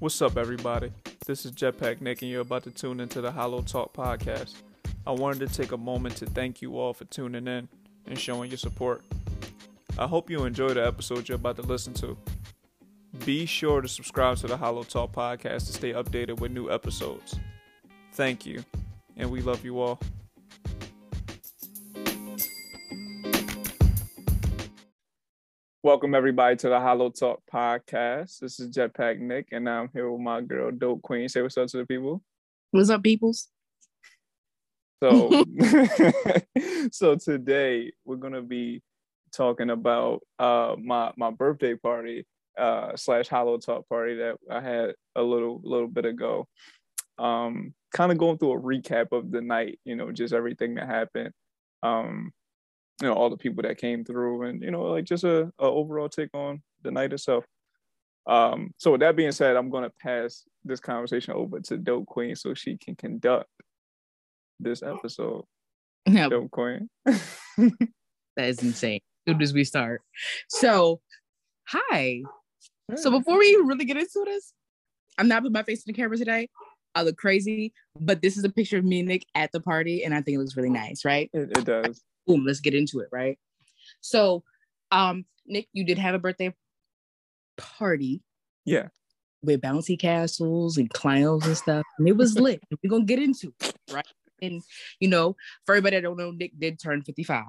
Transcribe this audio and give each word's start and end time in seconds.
What's 0.00 0.22
up, 0.22 0.38
everybody? 0.38 0.90
This 1.26 1.44
is 1.44 1.52
Jetpack 1.52 2.00
Nik, 2.00 2.22
and 2.22 2.30
you're 2.30 2.40
about 2.40 2.62
to 2.62 2.70
tune 2.70 3.00
into 3.00 3.20
the 3.20 3.30
HolloTalk 3.30 3.92
podcast. 3.92 4.54
I 5.06 5.10
wanted 5.10 5.46
to 5.46 5.54
take 5.54 5.72
a 5.72 5.76
moment 5.76 6.16
to 6.16 6.24
thank 6.24 6.62
you 6.62 6.78
all 6.78 6.94
for 6.94 7.04
tuning 7.04 7.46
in 7.46 7.68
and 8.06 8.18
showing 8.18 8.50
your 8.50 8.56
support. 8.56 9.04
I 9.98 10.06
hope 10.06 10.30
you 10.30 10.46
enjoy 10.46 10.72
the 10.72 10.86
episode 10.86 11.28
you're 11.28 11.36
about 11.36 11.56
to 11.56 11.62
listen 11.62 11.92
to. 11.94 12.16
Be 13.26 13.44
sure 13.44 13.82
to 13.82 13.88
subscribe 13.88 14.38
to 14.38 14.46
the 14.46 14.56
HolloTalk 14.56 15.12
podcast 15.12 15.66
to 15.66 15.74
stay 15.74 15.92
updated 15.92 16.40
with 16.40 16.50
new 16.50 16.70
episodes. 16.70 17.38
Thank 18.14 18.46
you, 18.46 18.64
and 19.18 19.30
we 19.30 19.42
love 19.42 19.66
you 19.66 19.80
all. 19.80 20.00
Welcome 25.90 26.14
everybody 26.14 26.54
to 26.54 26.68
the 26.68 26.76
HolloTalk 26.76 27.38
podcast. 27.52 28.38
This 28.38 28.60
is 28.60 28.70
Jetpack 28.70 29.18
Nik, 29.18 29.48
and 29.50 29.68
I'm 29.68 29.90
here 29.92 30.08
with 30.08 30.20
my 30.20 30.40
girl 30.40 30.70
DopeQueen. 30.70 31.28
Say 31.28 31.42
what's 31.42 31.58
up 31.58 31.66
to 31.66 31.78
the 31.78 31.84
people. 31.84 32.22
What's 32.70 32.90
up, 32.90 33.02
peoples? 33.02 33.48
So, 35.02 35.44
so 36.92 37.16
today 37.16 37.90
we're 38.04 38.14
gonna 38.18 38.40
be 38.40 38.82
talking 39.32 39.70
about 39.70 40.20
uh 40.38 40.76
my 40.80 41.10
my 41.16 41.32
birthday 41.32 41.74
party 41.74 42.24
uh 42.56 42.94
slash 42.94 43.28
HolloTalk 43.28 43.88
party 43.88 44.14
that 44.18 44.36
I 44.48 44.60
had 44.60 44.94
a 45.16 45.22
little 45.22 45.60
little 45.64 45.88
bit 45.88 46.04
ago. 46.04 46.46
Um, 47.18 47.74
kind 47.92 48.12
of 48.12 48.18
going 48.18 48.38
through 48.38 48.52
a 48.52 48.60
recap 48.60 49.10
of 49.10 49.32
the 49.32 49.40
night, 49.40 49.80
you 49.84 49.96
know, 49.96 50.12
just 50.12 50.34
everything 50.34 50.76
that 50.76 50.86
happened. 50.86 51.32
Um, 51.82 52.30
you 53.00 53.08
know 53.08 53.14
all 53.14 53.30
the 53.30 53.36
people 53.36 53.62
that 53.62 53.78
came 53.78 54.04
through 54.04 54.42
and 54.42 54.62
you 54.62 54.70
know 54.70 54.82
like 54.82 55.04
just 55.04 55.24
a, 55.24 55.50
a 55.58 55.64
overall 55.64 56.08
take 56.08 56.30
on 56.34 56.62
the 56.82 56.90
night 56.90 57.12
itself 57.12 57.44
um 58.26 58.72
so 58.76 58.92
with 58.92 59.00
that 59.00 59.16
being 59.16 59.32
said 59.32 59.56
i'm 59.56 59.70
going 59.70 59.84
to 59.84 59.92
pass 60.00 60.44
this 60.64 60.80
conversation 60.80 61.32
over 61.34 61.60
to 61.60 61.78
dopequeen 61.78 62.36
so 62.36 62.52
she 62.54 62.76
can 62.76 62.94
conduct 62.94 63.48
this 64.58 64.82
episode 64.82 65.44
Yeah, 66.06 66.28
dopequeen 66.28 66.88
that 68.36 68.48
is 68.48 68.62
insane. 68.62 69.00
As 69.26 69.32
soon 69.32 69.42
as 69.42 69.52
we 69.52 69.64
start. 69.64 70.02
So, 70.48 71.00
hi. 71.68 72.22
So 72.96 73.10
before 73.10 73.38
we 73.38 73.54
really 73.64 73.84
get 73.84 73.96
into 73.96 74.22
this, 74.24 74.52
I'm 75.18 75.28
not 75.28 75.42
putting 75.42 75.52
my 75.52 75.62
face 75.62 75.84
in 75.86 75.92
the 75.92 75.96
camera 75.96 76.16
today. 76.16 76.48
I 76.94 77.02
look 77.02 77.16
crazy, 77.16 77.72
but 78.00 78.20
this 78.20 78.36
is 78.36 78.44
a 78.44 78.48
picture 78.48 78.78
of 78.78 78.84
me 78.84 79.00
and 79.00 79.08
Nik 79.08 79.24
at 79.34 79.52
the 79.52 79.60
party, 79.60 80.04
and 80.04 80.12
I 80.12 80.22
think 80.22 80.36
it 80.36 80.38
looks 80.38 80.56
really 80.56 80.70
nice, 80.70 81.04
right? 81.04 81.30
it, 81.32 81.56
it 81.56 81.64
does 81.64 82.02
Boom, 82.26 82.44
let's 82.46 82.60
get 82.60 82.74
into 82.74 83.00
it, 83.00 83.08
right? 83.12 83.38
So, 84.00 84.44
um, 84.90 85.24
Nik, 85.46 85.68
you 85.72 85.84
did 85.84 85.98
have 85.98 86.14
a 86.14 86.18
birthday 86.18 86.54
party 87.56 88.22
yeah 88.64 88.88
with 89.42 89.60
bouncy 89.60 89.98
castles 89.98 90.76
and 90.76 90.90
clowns 90.90 91.46
and 91.46 91.56
stuff, 91.56 91.84
and 91.98 92.08
it 92.08 92.16
was 92.16 92.38
lit. 92.38 92.60
We're 92.82 92.90
gonna 92.90 93.04
get 93.04 93.18
into 93.18 93.52
it, 93.60 93.74
right? 93.90 94.06
And 94.42 94.62
you 95.00 95.08
know, 95.08 95.36
for 95.66 95.74
everybody 95.74 95.96
that 95.96 96.02
don't 96.02 96.16
know, 96.18 96.30
Nik 96.30 96.52
did 96.58 96.78
turn 96.80 97.02
55. 97.02 97.44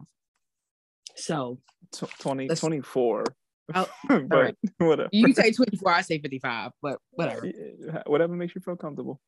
So 1.15 1.59
Tw 1.91 2.09
20 2.19 2.47
Let's- 2.47 2.61
24 2.61 3.25
Oh, 3.73 3.87
but 4.09 4.29
right. 4.29 4.55
whatever 4.79 5.09
you 5.13 5.33
say 5.33 5.51
24, 5.51 5.91
I 5.91 6.01
say 6.01 6.19
55, 6.19 6.71
but 6.81 6.99
whatever. 7.11 7.49
Whatever 8.05 8.33
makes 8.35 8.53
you 8.55 8.61
feel 8.61 8.75
comfortable 8.75 9.21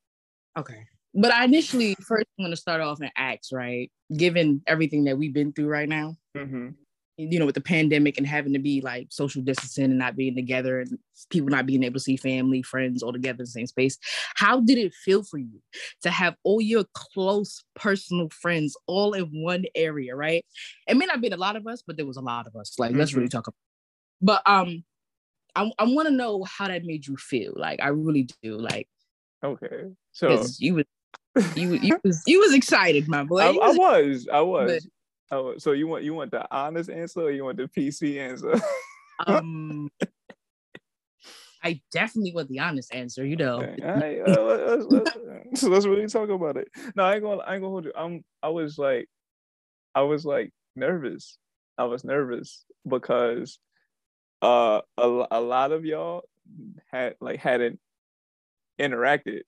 Okay. 0.57 0.85
But 1.15 1.31
I 1.31 1.45
initially 1.45 1.95
first 2.01 2.25
want 2.39 2.51
to 2.51 2.57
start 2.57 2.81
off 2.81 2.99
and 2.99 3.11
ask, 3.15 3.51
right? 3.51 3.91
Given 4.15 4.61
everything 4.67 5.03
that 5.05 5.17
we've 5.17 5.33
been 5.33 5.53
through 5.53 5.67
right 5.67 5.89
now, 5.89 6.15
hmm 6.35 6.69
you 7.17 7.37
know, 7.37 7.45
with 7.45 7.55
the 7.55 7.61
pandemic 7.61 8.17
and 8.17 8.25
having 8.25 8.53
to 8.53 8.59
be 8.59 8.81
like 8.81 9.07
social 9.11 9.41
distancing 9.43 9.85
and 9.85 9.99
not 9.99 10.15
being 10.15 10.35
together 10.35 10.79
and 10.79 10.97
people 11.29 11.49
not 11.49 11.65
being 11.65 11.83
able 11.83 11.93
to 11.93 11.99
see 11.99 12.17
family, 12.17 12.63
friends 12.63 13.03
all 13.03 13.13
together 13.13 13.41
in 13.41 13.43
the 13.43 13.47
same 13.47 13.67
space. 13.67 13.97
How 14.35 14.59
did 14.59 14.79
it 14.79 14.93
feel 14.93 15.23
for 15.23 15.37
you 15.37 15.61
to 16.01 16.09
have 16.09 16.35
all 16.43 16.59
your 16.59 16.85
close 16.93 17.63
personal 17.75 18.29
friends 18.29 18.75
all 18.87 19.13
in 19.13 19.25
one 19.43 19.65
area, 19.75 20.15
right? 20.15 20.43
It 20.87 20.97
may 20.97 21.05
not 21.05 21.21
be 21.21 21.27
a 21.27 21.37
lot 21.37 21.55
of 21.55 21.67
us, 21.67 21.83
but 21.85 21.97
there 21.97 22.05
was 22.05 22.17
a 22.17 22.21
lot 22.21 22.47
of 22.47 22.55
us. 22.55 22.73
Like, 22.79 22.95
let's 22.95 23.13
really 23.13 23.29
talk 23.29 23.47
about 23.47 23.55
But 24.19 24.41
um, 24.47 24.83
I, 25.55 25.71
I 25.77 25.83
want 25.83 26.07
to 26.07 26.13
know 26.13 26.43
how 26.45 26.67
that 26.67 26.83
made 26.83 27.05
you 27.05 27.15
feel. 27.17 27.53
Like, 27.55 27.79
I 27.79 27.89
really 27.89 28.27
do. 28.41 28.57
Like, 28.57 28.87
okay 29.43 29.91
so 30.13 30.45
you 30.57 30.75
was 30.75 30.85
you 31.55 31.73
you 31.73 31.99
was 32.03 32.23
you 32.27 32.39
was 32.39 32.53
excited, 32.53 33.07
my 33.07 33.23
boy. 33.23 33.39
I, 33.39 33.47
I 33.47 33.51
was- 33.71 34.27
i 34.31 34.41
was 34.41 34.87
I 35.31 35.37
was 35.37 35.63
so 35.63 35.71
you 35.71 35.87
want 35.87 36.03
you 36.03 36.13
want 36.13 36.31
the 36.31 36.45
honest 36.55 36.89
answer 36.89 37.21
or 37.21 37.31
you 37.31 37.43
want 37.43 37.57
the 37.57 37.67
pc 37.67 38.19
answer 38.19 38.53
um, 39.27 39.89
I 41.63 41.81
definitely 41.91 42.33
want 42.33 42.49
the 42.49 42.59
honest 42.59 42.93
answer. 42.93 43.25
You 43.25 43.37
know, 43.37 43.61
Okay, 43.61 43.77
right, 43.81 44.19
uh, 44.19 44.43
let's, 44.43 44.85
let's, 44.85 45.15
let's, 45.15 45.61
so 45.61 45.69
let's 45.69 45.85
really 45.85 46.07
talk 46.07 46.29
about 46.29 46.57
it. 46.57 46.67
No, 46.95 47.03
I 47.03 47.13
ain't 47.15 47.23
gonna, 47.23 47.41
I 47.41 47.53
ain't 47.53 47.61
gonna 47.61 47.71
hold 47.71 47.85
you. 47.85 47.93
I'm, 47.95 48.23
I 48.41 48.49
was 48.49 48.77
like, 48.77 49.07
I 49.95 50.01
was 50.01 50.25
like 50.25 50.51
nervous. 50.75 51.37
I 51.77 51.85
was 51.85 52.03
nervous 52.03 52.65
because 52.87 53.59
uh, 54.41 54.81
a, 54.97 55.25
a 55.31 55.39
lot 55.41 55.71
of 55.71 55.85
y'all 55.85 56.23
had 56.91 57.15
like 57.21 57.39
hadn't 57.39 57.79
interacted 58.79 59.41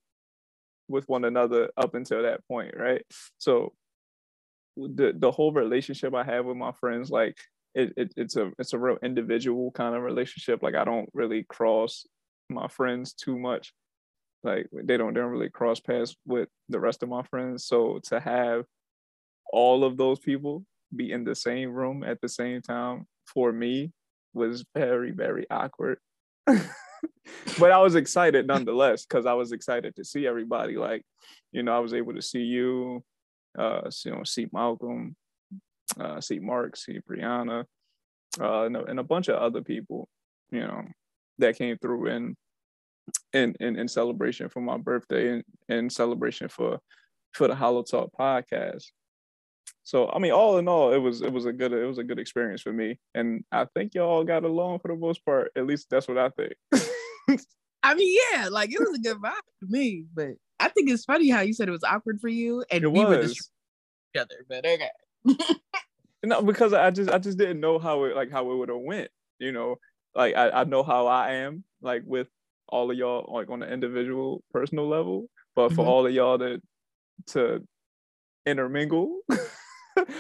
with 0.87 1.07
one 1.07 1.25
another 1.25 1.69
up 1.77 1.95
until 1.95 2.23
that 2.23 2.45
point, 2.47 2.75
right? 2.77 3.01
So 3.37 3.73
the 4.77 5.13
the 5.17 5.31
whole 5.31 5.53
relationship 5.53 6.13
I 6.13 6.23
have 6.23 6.45
with 6.45 6.57
my 6.57 6.71
friends, 6.73 7.09
like 7.09 7.37
it, 7.73 7.93
it 7.97 8.13
it's 8.17 8.35
a 8.35 8.51
it's 8.59 8.73
a 8.73 8.79
real 8.79 8.97
individual 9.03 9.71
kind 9.71 9.95
of 9.95 10.03
relationship. 10.03 10.61
Like 10.63 10.75
I 10.75 10.83
don't 10.83 11.09
really 11.13 11.45
cross 11.47 12.05
my 12.49 12.67
friends 12.67 13.13
too 13.13 13.37
much. 13.37 13.73
Like 14.43 14.67
they 14.71 14.97
don't 14.97 15.13
they 15.13 15.19
don't 15.19 15.31
really 15.31 15.49
cross 15.49 15.79
paths 15.79 16.15
with 16.25 16.49
the 16.69 16.79
rest 16.79 17.03
of 17.03 17.09
my 17.09 17.23
friends. 17.23 17.65
So 17.65 17.99
to 18.05 18.19
have 18.19 18.65
all 19.51 19.83
of 19.83 19.97
those 19.97 20.19
people 20.19 20.65
be 20.95 21.11
in 21.11 21.23
the 21.23 21.35
same 21.35 21.71
room 21.71 22.03
at 22.03 22.21
the 22.21 22.29
same 22.29 22.61
time 22.61 23.07
for 23.25 23.51
me 23.51 23.91
was 24.33 24.65
very 24.75 25.11
very 25.11 25.45
awkward. 25.49 25.97
but 27.59 27.71
I 27.71 27.79
was 27.79 27.95
excited 27.95 28.47
nonetheless 28.47 29.05
because 29.05 29.25
I 29.25 29.33
was 29.33 29.51
excited 29.51 29.95
to 29.95 30.05
see 30.05 30.27
everybody. 30.27 30.77
Like, 30.77 31.03
you 31.51 31.63
know, 31.63 31.75
I 31.75 31.79
was 31.79 31.93
able 31.93 32.13
to 32.13 32.21
see 32.21 32.43
you, 32.43 33.03
uh, 33.57 33.89
see, 33.89 34.09
you 34.09 34.15
know, 34.15 34.23
see 34.23 34.47
Malcolm, 34.51 35.15
uh, 35.99 36.21
see 36.21 36.39
Mark, 36.39 36.75
see 36.75 36.99
Brianna, 37.09 37.65
uh, 38.39 38.63
and, 38.63 38.77
a, 38.77 38.83
and 38.85 38.99
a 38.99 39.03
bunch 39.03 39.27
of 39.27 39.37
other 39.37 39.61
people, 39.61 40.07
you 40.51 40.61
know, 40.61 40.83
that 41.39 41.57
came 41.57 41.77
through 41.77 42.07
in 42.07 42.35
in 43.33 43.55
in, 43.59 43.75
in 43.77 43.87
celebration 43.87 44.49
for 44.49 44.61
my 44.61 44.77
birthday 44.77 45.33
and 45.33 45.43
in 45.69 45.89
celebration 45.89 46.47
for 46.49 46.79
for 47.33 47.47
the 47.47 47.53
HolloTalk 47.53 48.09
podcast. 48.17 48.85
So 49.83 50.09
I 50.09 50.19
mean, 50.19 50.31
all 50.31 50.57
in 50.57 50.67
all, 50.67 50.93
it 50.93 50.97
was 50.97 51.21
it 51.21 51.31
was 51.31 51.45
a 51.45 51.53
good 51.53 51.73
it 51.73 51.85
was 51.85 51.97
a 51.97 52.03
good 52.03 52.19
experience 52.19 52.61
for 52.61 52.73
me, 52.73 52.99
and 53.13 53.43
I 53.51 53.65
think 53.75 53.93
y'all 53.93 54.23
got 54.23 54.43
along 54.43 54.79
for 54.79 54.87
the 54.87 54.95
most 54.95 55.23
part. 55.25 55.51
At 55.55 55.67
least 55.67 55.87
that's 55.89 56.07
what 56.07 56.17
I 56.17 56.29
think. 56.29 56.53
I 57.83 57.93
mean, 57.93 58.17
yeah, 58.33 58.47
like 58.49 58.71
it 58.71 58.79
was 58.79 58.97
a 58.97 59.01
good 59.01 59.17
vibe 59.17 59.33
to 59.61 59.67
me. 59.67 60.05
But 60.13 60.29
I 60.59 60.69
think 60.69 60.89
it's 60.89 61.05
funny 61.05 61.29
how 61.29 61.41
you 61.41 61.53
said 61.53 61.67
it 61.67 61.71
was 61.71 61.83
awkward 61.83 62.19
for 62.19 62.27
you, 62.29 62.63
and 62.71 62.83
it 62.83 62.91
we 62.91 62.99
were 63.05 63.17
was. 63.17 63.33
just 63.35 63.51
each 64.15 64.21
other. 64.21 64.45
But 64.49 64.65
okay, 64.65 64.89
No, 66.23 66.41
because 66.41 66.73
I 66.73 66.89
just 66.91 67.09
I 67.11 67.19
just 67.19 67.37
didn't 67.37 67.59
know 67.59 67.77
how 67.79 68.03
it 68.05 68.15
like 68.15 68.31
how 68.31 68.49
it 68.51 68.55
would 68.55 68.69
have 68.69 68.79
went. 68.79 69.09
You 69.39 69.51
know, 69.51 69.75
like 70.15 70.35
I, 70.35 70.49
I 70.49 70.63
know 70.63 70.81
how 70.83 71.07
I 71.07 71.33
am 71.33 71.63
like 71.81 72.03
with 72.05 72.27
all 72.69 72.89
of 72.89 72.97
y'all 72.97 73.31
like 73.31 73.49
on 73.51 73.59
the 73.59 73.71
individual 73.71 74.43
personal 74.51 74.87
level, 74.87 75.29
but 75.55 75.73
for 75.73 75.83
Mhm. 75.83 75.87
all 75.87 76.07
of 76.07 76.13
y'all 76.13 76.39
to 76.39 76.59
to 77.27 77.63
intermingle. 78.45 79.19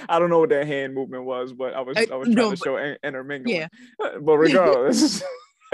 I 0.07 0.19
don't 0.19 0.29
know 0.29 0.39
what 0.39 0.49
that 0.49 0.67
hand 0.67 0.93
movement 0.93 1.25
was, 1.25 1.51
but 1.53 1.73
I 1.73 1.81
was 1.81 1.97
I- 1.97 2.07
I 2.11 2.15
was 2.15 2.27
trying 2.27 2.35
no, 2.35 2.51
to 2.51 2.57
show 2.57 2.77
in- 2.77 2.97
intermingling. 3.03 3.55
yeah. 3.55 3.67
But 4.21 4.37
regardless, 4.37 5.21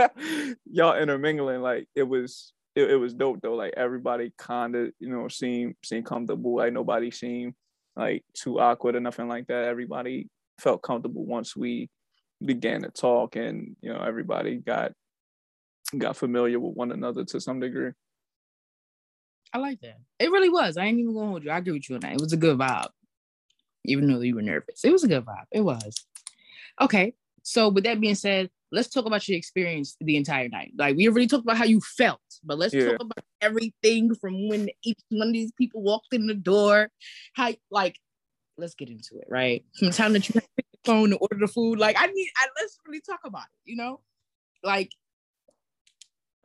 y'all 0.72 0.98
intermingling 0.98 1.62
like 1.62 1.88
it 1.96 2.04
was 2.04 2.54
it, 2.76 2.92
it 2.92 2.96
was 2.96 3.14
dope 3.14 3.42
though. 3.42 3.56
Like 3.56 3.74
everybody 3.76 4.32
kind 4.38 4.76
of 4.76 4.92
you 5.00 5.10
know 5.10 5.28
seemed 5.28 5.76
seemed 5.84 6.06
comfortable. 6.06 6.58
Like 6.58 6.74
nobody 6.74 7.12
seemed 7.12 7.54
like 7.96 8.24
too 8.34 8.60
awkward 8.60 8.96
or 8.96 9.00
nothing 9.00 9.28
like 9.28 9.48
that. 9.48 9.66
Everybody 9.66 10.30
felt 10.60 10.82
comfortable 10.82 11.26
once 11.26 11.56
we 11.56 11.90
began 12.44 12.82
to 12.84 12.90
talk, 12.90 13.36
and 13.36 13.76
you 13.82 13.92
know 13.94 14.02
everybody 14.02 14.58
got 14.58 14.94
got 15.98 16.16
familiar 16.16 16.60
with 16.60 16.76
one 16.76 16.92
another 16.92 17.26
to 17.26 17.40
some 17.40 17.60
degree. 17.60 17.92
I 19.54 19.58
like 19.58 19.82
that. 19.82 19.98
It 20.20 20.32
really 20.32 20.50
was. 20.50 20.78
I 20.78 20.86
ain't 20.86 21.00
even 21.00 21.14
gonna 21.14 21.28
hold 21.28 21.44
you. 21.44 21.52
I 21.52 21.58
agree 21.58 21.74
with 21.74 21.90
you 21.90 21.96
on 21.96 22.02
that. 22.02 22.14
It 22.14 22.22
was 22.22 22.34
a 22.34 22.38
good 22.38 22.58
vibe, 22.58 22.88
even 23.86 24.08
though 24.08 24.22
you 24.22 24.36
were 24.36 24.42
nervous. 24.42 24.84
It 24.84 24.92
was 24.92 25.04
a 25.04 25.10
good 25.10 25.26
vibe. 25.26 25.46
It 25.52 25.62
was. 25.62 25.94
Okay. 26.80 27.14
So 27.44 27.70
with 27.70 27.84
that 27.84 28.00
being 28.00 28.16
said, 28.16 28.50
let's 28.72 28.90
talk 28.90 29.06
about 29.06 29.28
your 29.28 29.38
experience 29.38 29.96
the 30.00 30.16
entire 30.16 30.48
night. 30.48 30.72
Like 30.78 30.96
we 30.96 31.08
already 31.08 31.28
talked 31.28 31.44
about 31.44 31.58
how 31.58 31.66
you 31.66 31.82
felt, 31.82 32.22
but 32.44 32.58
let's 32.58 32.74
Yeah. 32.74 32.92
talk 32.92 33.02
about 33.02 33.24
everything 33.42 34.16
from 34.16 34.48
when 34.48 34.70
each 34.84 35.00
one 35.10 35.28
of 35.28 35.34
these 35.34 35.52
people 35.54 35.82
walked 35.82 36.14
in 36.14 36.28
the 36.28 36.34
door. 36.34 36.90
How 37.34 37.54
like, 37.70 38.00
let's 38.58 38.76
get 38.76 38.90
into 38.90 39.18
it, 39.20 39.28
right? 39.30 39.64
From 39.78 39.90
the 39.90 39.94
time 39.94 40.14
that 40.14 40.28
you 40.30 40.34
had 40.34 40.44
to 40.44 40.50
pick 40.58 40.66
the 40.72 40.80
phone 40.86 41.10
to 41.12 41.18
order 41.18 41.38
the 41.40 41.48
food. 41.48 41.80
Like 41.80 41.98
I 42.00 42.08
need, 42.08 42.30
I 42.38 42.48
let's 42.60 42.78
really 42.88 43.02
talk 43.02 43.20
about 43.26 43.44
it. 43.44 43.70
You 43.70 43.76
know, 43.78 44.02
like 44.64 44.92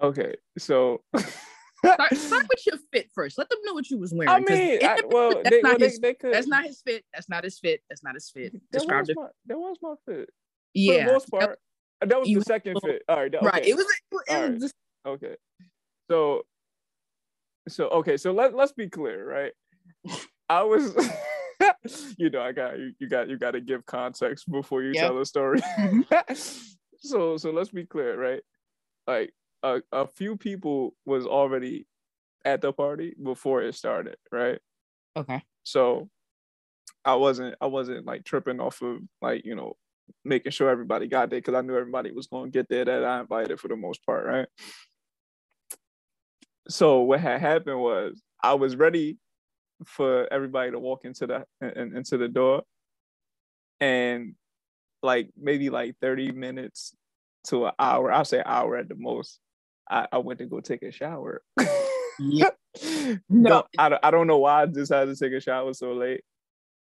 Okay, 0.02 0.34
so 0.58 1.02
start, 1.16 2.14
start 2.16 2.44
with 2.48 2.66
your 2.66 2.76
fit 2.92 3.10
first. 3.14 3.38
Let 3.38 3.48
them 3.48 3.60
know 3.64 3.72
what 3.72 3.88
you 3.88 3.98
was 3.98 4.12
wearing. 4.12 4.30
I 4.30 4.40
mean, 4.40 4.78
I, 4.82 5.00
well, 5.06 5.40
that's 5.42 5.50
they, 5.50 5.62
not 5.62 5.80
well, 5.80 5.88
his- 5.88 6.00
they 6.00 6.12
could. 6.14 6.34
That's 6.34 6.46
not 6.46 6.64
his 6.66 6.82
fit. 6.82 7.04
That's 7.14 7.28
not 7.30 7.44
his 7.44 7.58
fit. 7.58 7.82
That's 7.88 8.02
not 8.04 8.14
his 8.14 8.28
fit. 8.28 8.52
That 8.52 8.60
Describe 8.72 9.00
was 9.02 9.08
it. 9.10 9.16
my, 9.16 9.28
that 9.46 9.58
was 9.58 9.76
my 9.80 9.94
fit. 10.04 10.28
For 10.28 10.32
Yeah. 10.74 11.06
the 11.06 11.12
most 11.12 11.30
part, 11.30 11.58
that 12.00 12.18
was 12.18 12.28
you 12.28 12.38
the 12.38 12.44
second 12.44 12.78
fit. 12.84 13.02
All 13.08 13.16
right, 13.16 13.32
that- 13.32 13.42
Right. 13.42 13.66
It 13.66 13.74
was. 13.76 13.86
It 13.86 14.14
was, 14.14 14.22
right. 14.30 14.60
just, 14.60 14.74
Okay. 15.06 15.36
So 16.10 16.42
so 17.68 17.88
okay, 17.88 18.16
so 18.16 18.32
let, 18.32 18.54
let's 18.54 18.72
be 18.72 18.88
clear, 18.88 19.28
right? 19.28 19.52
I 20.48 20.62
was 20.62 20.94
you 22.18 22.30
know, 22.30 22.40
I 22.40 22.52
got 22.52 22.78
you, 22.78 22.92
you 22.98 23.08
got 23.08 23.28
you 23.28 23.38
got 23.38 23.52
to 23.52 23.60
give 23.60 23.84
context 23.86 24.50
before 24.50 24.82
you 24.82 24.92
Yeah. 24.94 25.02
tell 25.08 25.18
a 25.20 25.26
story. 25.26 25.60
Mhm. 25.78 26.66
so 26.98 27.36
so 27.36 27.50
let's 27.50 27.70
be 27.70 27.84
clear, 27.84 28.20
right? 28.20 28.42
Like 29.06 29.32
a, 29.62 29.80
a 29.92 30.06
few 30.06 30.36
people 30.36 30.94
was 31.06 31.26
already 31.26 31.86
at 32.44 32.60
the 32.60 32.72
party 32.72 33.14
before 33.22 33.62
it 33.62 33.74
started, 33.74 34.16
right? 34.30 34.60
okay. 35.16 35.42
So 35.64 36.08
I 37.04 37.14
wasn't 37.14 37.54
I 37.60 37.66
wasn't 37.66 38.06
like 38.06 38.24
tripping 38.24 38.60
off 38.60 38.82
of 38.82 38.98
like, 39.22 39.44
you 39.44 39.54
know, 39.56 39.76
making 40.24 40.52
sure 40.52 40.68
everybody 40.70 41.06
got 41.06 41.30
there 41.30 41.38
because 41.40 41.54
I 41.54 41.60
knew 41.62 41.76
everybody 41.76 42.10
was 42.12 42.26
gonna 42.26 42.50
get 42.50 42.68
there 42.68 42.84
that 42.84 43.04
I 43.04 43.20
invited 43.20 43.58
for 43.60 43.68
the 43.68 43.76
most 43.76 44.04
part, 44.04 44.26
right? 44.26 44.48
So 46.68 47.00
what 47.00 47.20
had 47.20 47.40
happened 47.40 47.78
was 47.80 48.20
I 48.42 48.54
was 48.54 48.76
ready 48.76 49.18
for 49.84 50.26
everybody 50.32 50.70
to 50.72 50.78
walk 50.78 51.04
into 51.04 51.26
the 51.26 51.44
in, 51.60 51.96
into 51.96 52.16
the 52.16 52.28
door 52.28 52.62
and 53.80 54.34
like 55.02 55.30
maybe 55.36 55.70
like 55.70 55.94
30 56.00 56.32
minutes 56.32 56.94
to 57.48 57.66
an 57.66 57.72
hour, 57.78 58.10
I'll 58.10 58.24
say 58.24 58.42
hour 58.44 58.76
at 58.76 58.88
the 58.88 58.96
most. 58.96 59.38
I, 59.88 60.06
I 60.10 60.18
went 60.18 60.40
to 60.40 60.46
go 60.46 60.60
take 60.60 60.82
a 60.82 60.90
shower. 60.90 61.42
Yeah. 62.18 62.50
no, 62.82 63.18
No. 63.28 63.64
I, 63.78 63.88
don't- 63.90 64.04
I 64.04 64.10
don't 64.10 64.26
know 64.26 64.38
why 64.38 64.62
I 64.62 64.66
decided 64.66 65.16
to 65.16 65.24
take 65.24 65.36
a 65.36 65.40
shower 65.40 65.72
so 65.74 65.92
late, 65.92 66.22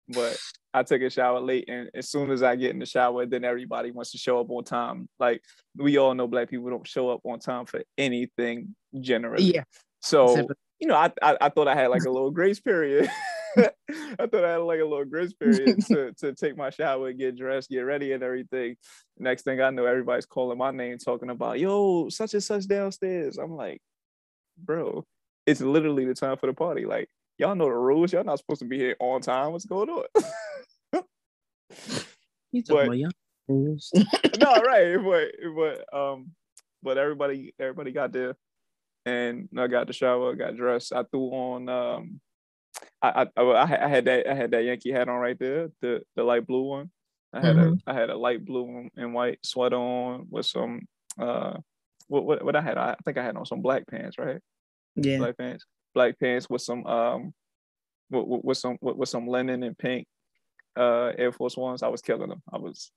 but 0.09 0.37
I 0.73 0.83
took 0.83 1.01
a 1.01 1.09
shower 1.09 1.39
late, 1.39 1.65
and 1.67 1.89
as 1.93 2.09
soon 2.09 2.31
as 2.31 2.43
I 2.43 2.55
get 2.55 2.71
in 2.71 2.79
the 2.79 2.85
shower, 2.85 3.25
then 3.25 3.43
everybody 3.43 3.91
wants 3.91 4.11
to 4.11 4.17
show 4.17 4.39
up 4.39 4.49
on 4.49 4.63
time. 4.63 5.07
Like 5.19 5.41
we 5.75 5.97
all 5.97 6.13
know, 6.13 6.27
black 6.27 6.49
people 6.49 6.69
don't 6.69 6.87
show 6.87 7.09
up 7.09 7.21
on 7.23 7.39
time 7.39 7.65
for 7.65 7.81
anything 7.97 8.75
generally. 8.99 9.43
Yeah. 9.43 9.63
So 10.01 10.47
you 10.79 10.87
know, 10.87 10.95
I, 10.95 11.11
I 11.21 11.37
I 11.41 11.49
thought 11.49 11.67
I 11.67 11.75
had 11.75 11.87
like 11.87 12.03
a 12.03 12.11
little 12.11 12.31
grace 12.31 12.59
period. 12.59 13.09
I 13.57 14.27
thought 14.27 14.43
I 14.43 14.51
had 14.51 14.57
like 14.57 14.81
a 14.81 14.85
little 14.85 15.05
grace 15.05 15.33
period 15.33 15.85
to, 15.87 16.13
to 16.19 16.33
take 16.33 16.57
my 16.57 16.69
shower, 16.69 17.13
get 17.13 17.37
dressed, 17.37 17.69
get 17.69 17.81
ready, 17.81 18.11
and 18.11 18.21
everything. 18.21 18.75
Next 19.17 19.43
thing 19.43 19.61
I 19.61 19.69
know, 19.69 19.85
everybody's 19.85 20.25
calling 20.25 20.57
my 20.57 20.71
name, 20.71 20.97
talking 20.97 21.29
about 21.29 21.59
yo, 21.59 22.09
such 22.09 22.33
and 22.33 22.43
such 22.43 22.67
downstairs. 22.67 23.37
I'm 23.37 23.55
like, 23.55 23.81
bro, 24.57 25.05
it's 25.45 25.61
literally 25.61 26.05
the 26.05 26.13
time 26.13 26.37
for 26.37 26.47
the 26.47 26.53
party. 26.53 26.85
Like, 26.85 27.09
y'all 27.37 27.55
know 27.55 27.65
the 27.65 27.71
rules. 27.71 28.13
Y'all 28.13 28.23
not 28.23 28.39
supposed 28.39 28.59
to 28.61 28.65
be 28.67 28.77
here 28.77 28.95
on 28.99 29.21
time. 29.21 29.51
What's 29.51 29.65
going 29.65 29.89
on? 29.89 30.03
You 32.51 32.63
talking 32.63 32.85
about 32.85 32.97
young 32.97 33.11
fools. 33.47 33.91
no, 34.39 34.55
right, 34.61 34.95
but 35.03 35.31
but 35.55 35.97
um, 35.97 36.31
but 36.81 36.97
everybody 36.97 37.53
everybody 37.59 37.91
got 37.91 38.13
there, 38.13 38.35
and 39.05 39.49
I 39.57 39.67
got 39.67 39.87
the 39.87 39.93
shower, 39.93 40.35
got 40.35 40.55
dressed. 40.55 40.93
I 40.93 41.03
threw 41.03 41.29
on 41.31 41.67
um, 41.67 42.21
I 43.01 43.27
I, 43.35 43.41
I 43.41 43.65
had- 43.65 43.79
I 43.81 43.87
had 43.89 44.05
that 44.05 44.27
I 44.29 44.33
had 44.35 44.51
that 44.51 44.63
Yankee 44.63 44.91
hat 44.91 45.09
on 45.09 45.19
right 45.19 45.37
there, 45.37 45.69
the 45.81 46.03
the 46.15 46.23
light 46.23 46.47
blue 46.47 46.63
one. 46.63 46.91
I 47.33 47.41
had 47.41 47.57
a 47.57 47.77
I 47.87 47.93
had 47.93 48.09
a 48.09 48.15
light 48.17 48.45
blue 48.45 48.87
and 48.95 49.13
white 49.13 49.39
sweater 49.43 49.75
on 49.75 50.27
with 50.29 50.45
some 50.45 50.81
uh, 51.19 51.57
what 52.07 52.23
what 52.25 52.45
what 52.45 52.55
I 52.55 52.61
had 52.61 52.77
I 52.77 52.95
think 53.03 53.17
I 53.17 53.23
had 53.23 53.35
on 53.35 53.45
some 53.45 53.61
black 53.61 53.85
pants, 53.87 54.17
right? 54.17 54.39
yeah. 54.95 55.17
Black 55.17 55.37
pants, 55.37 55.65
black 55.95 56.19
pants 56.19 56.47
with 56.49 56.61
some 56.61 56.85
um, 56.85 57.33
with, 58.11 58.27
with, 58.27 58.43
with 58.43 58.57
some 58.57 58.77
with, 58.81 58.95
with 58.97 59.09
some 59.09 59.27
linen 59.27 59.63
and 59.63 59.77
pink 59.77 60.07
uh 60.77 61.11
Air 61.17 61.31
Force 61.31 61.57
Ones. 61.57 61.81
I 61.81 61.87
was 61.87 62.01
killing 62.01 62.29
them. 62.29 62.43
I 62.53 62.57
was. 62.57 62.91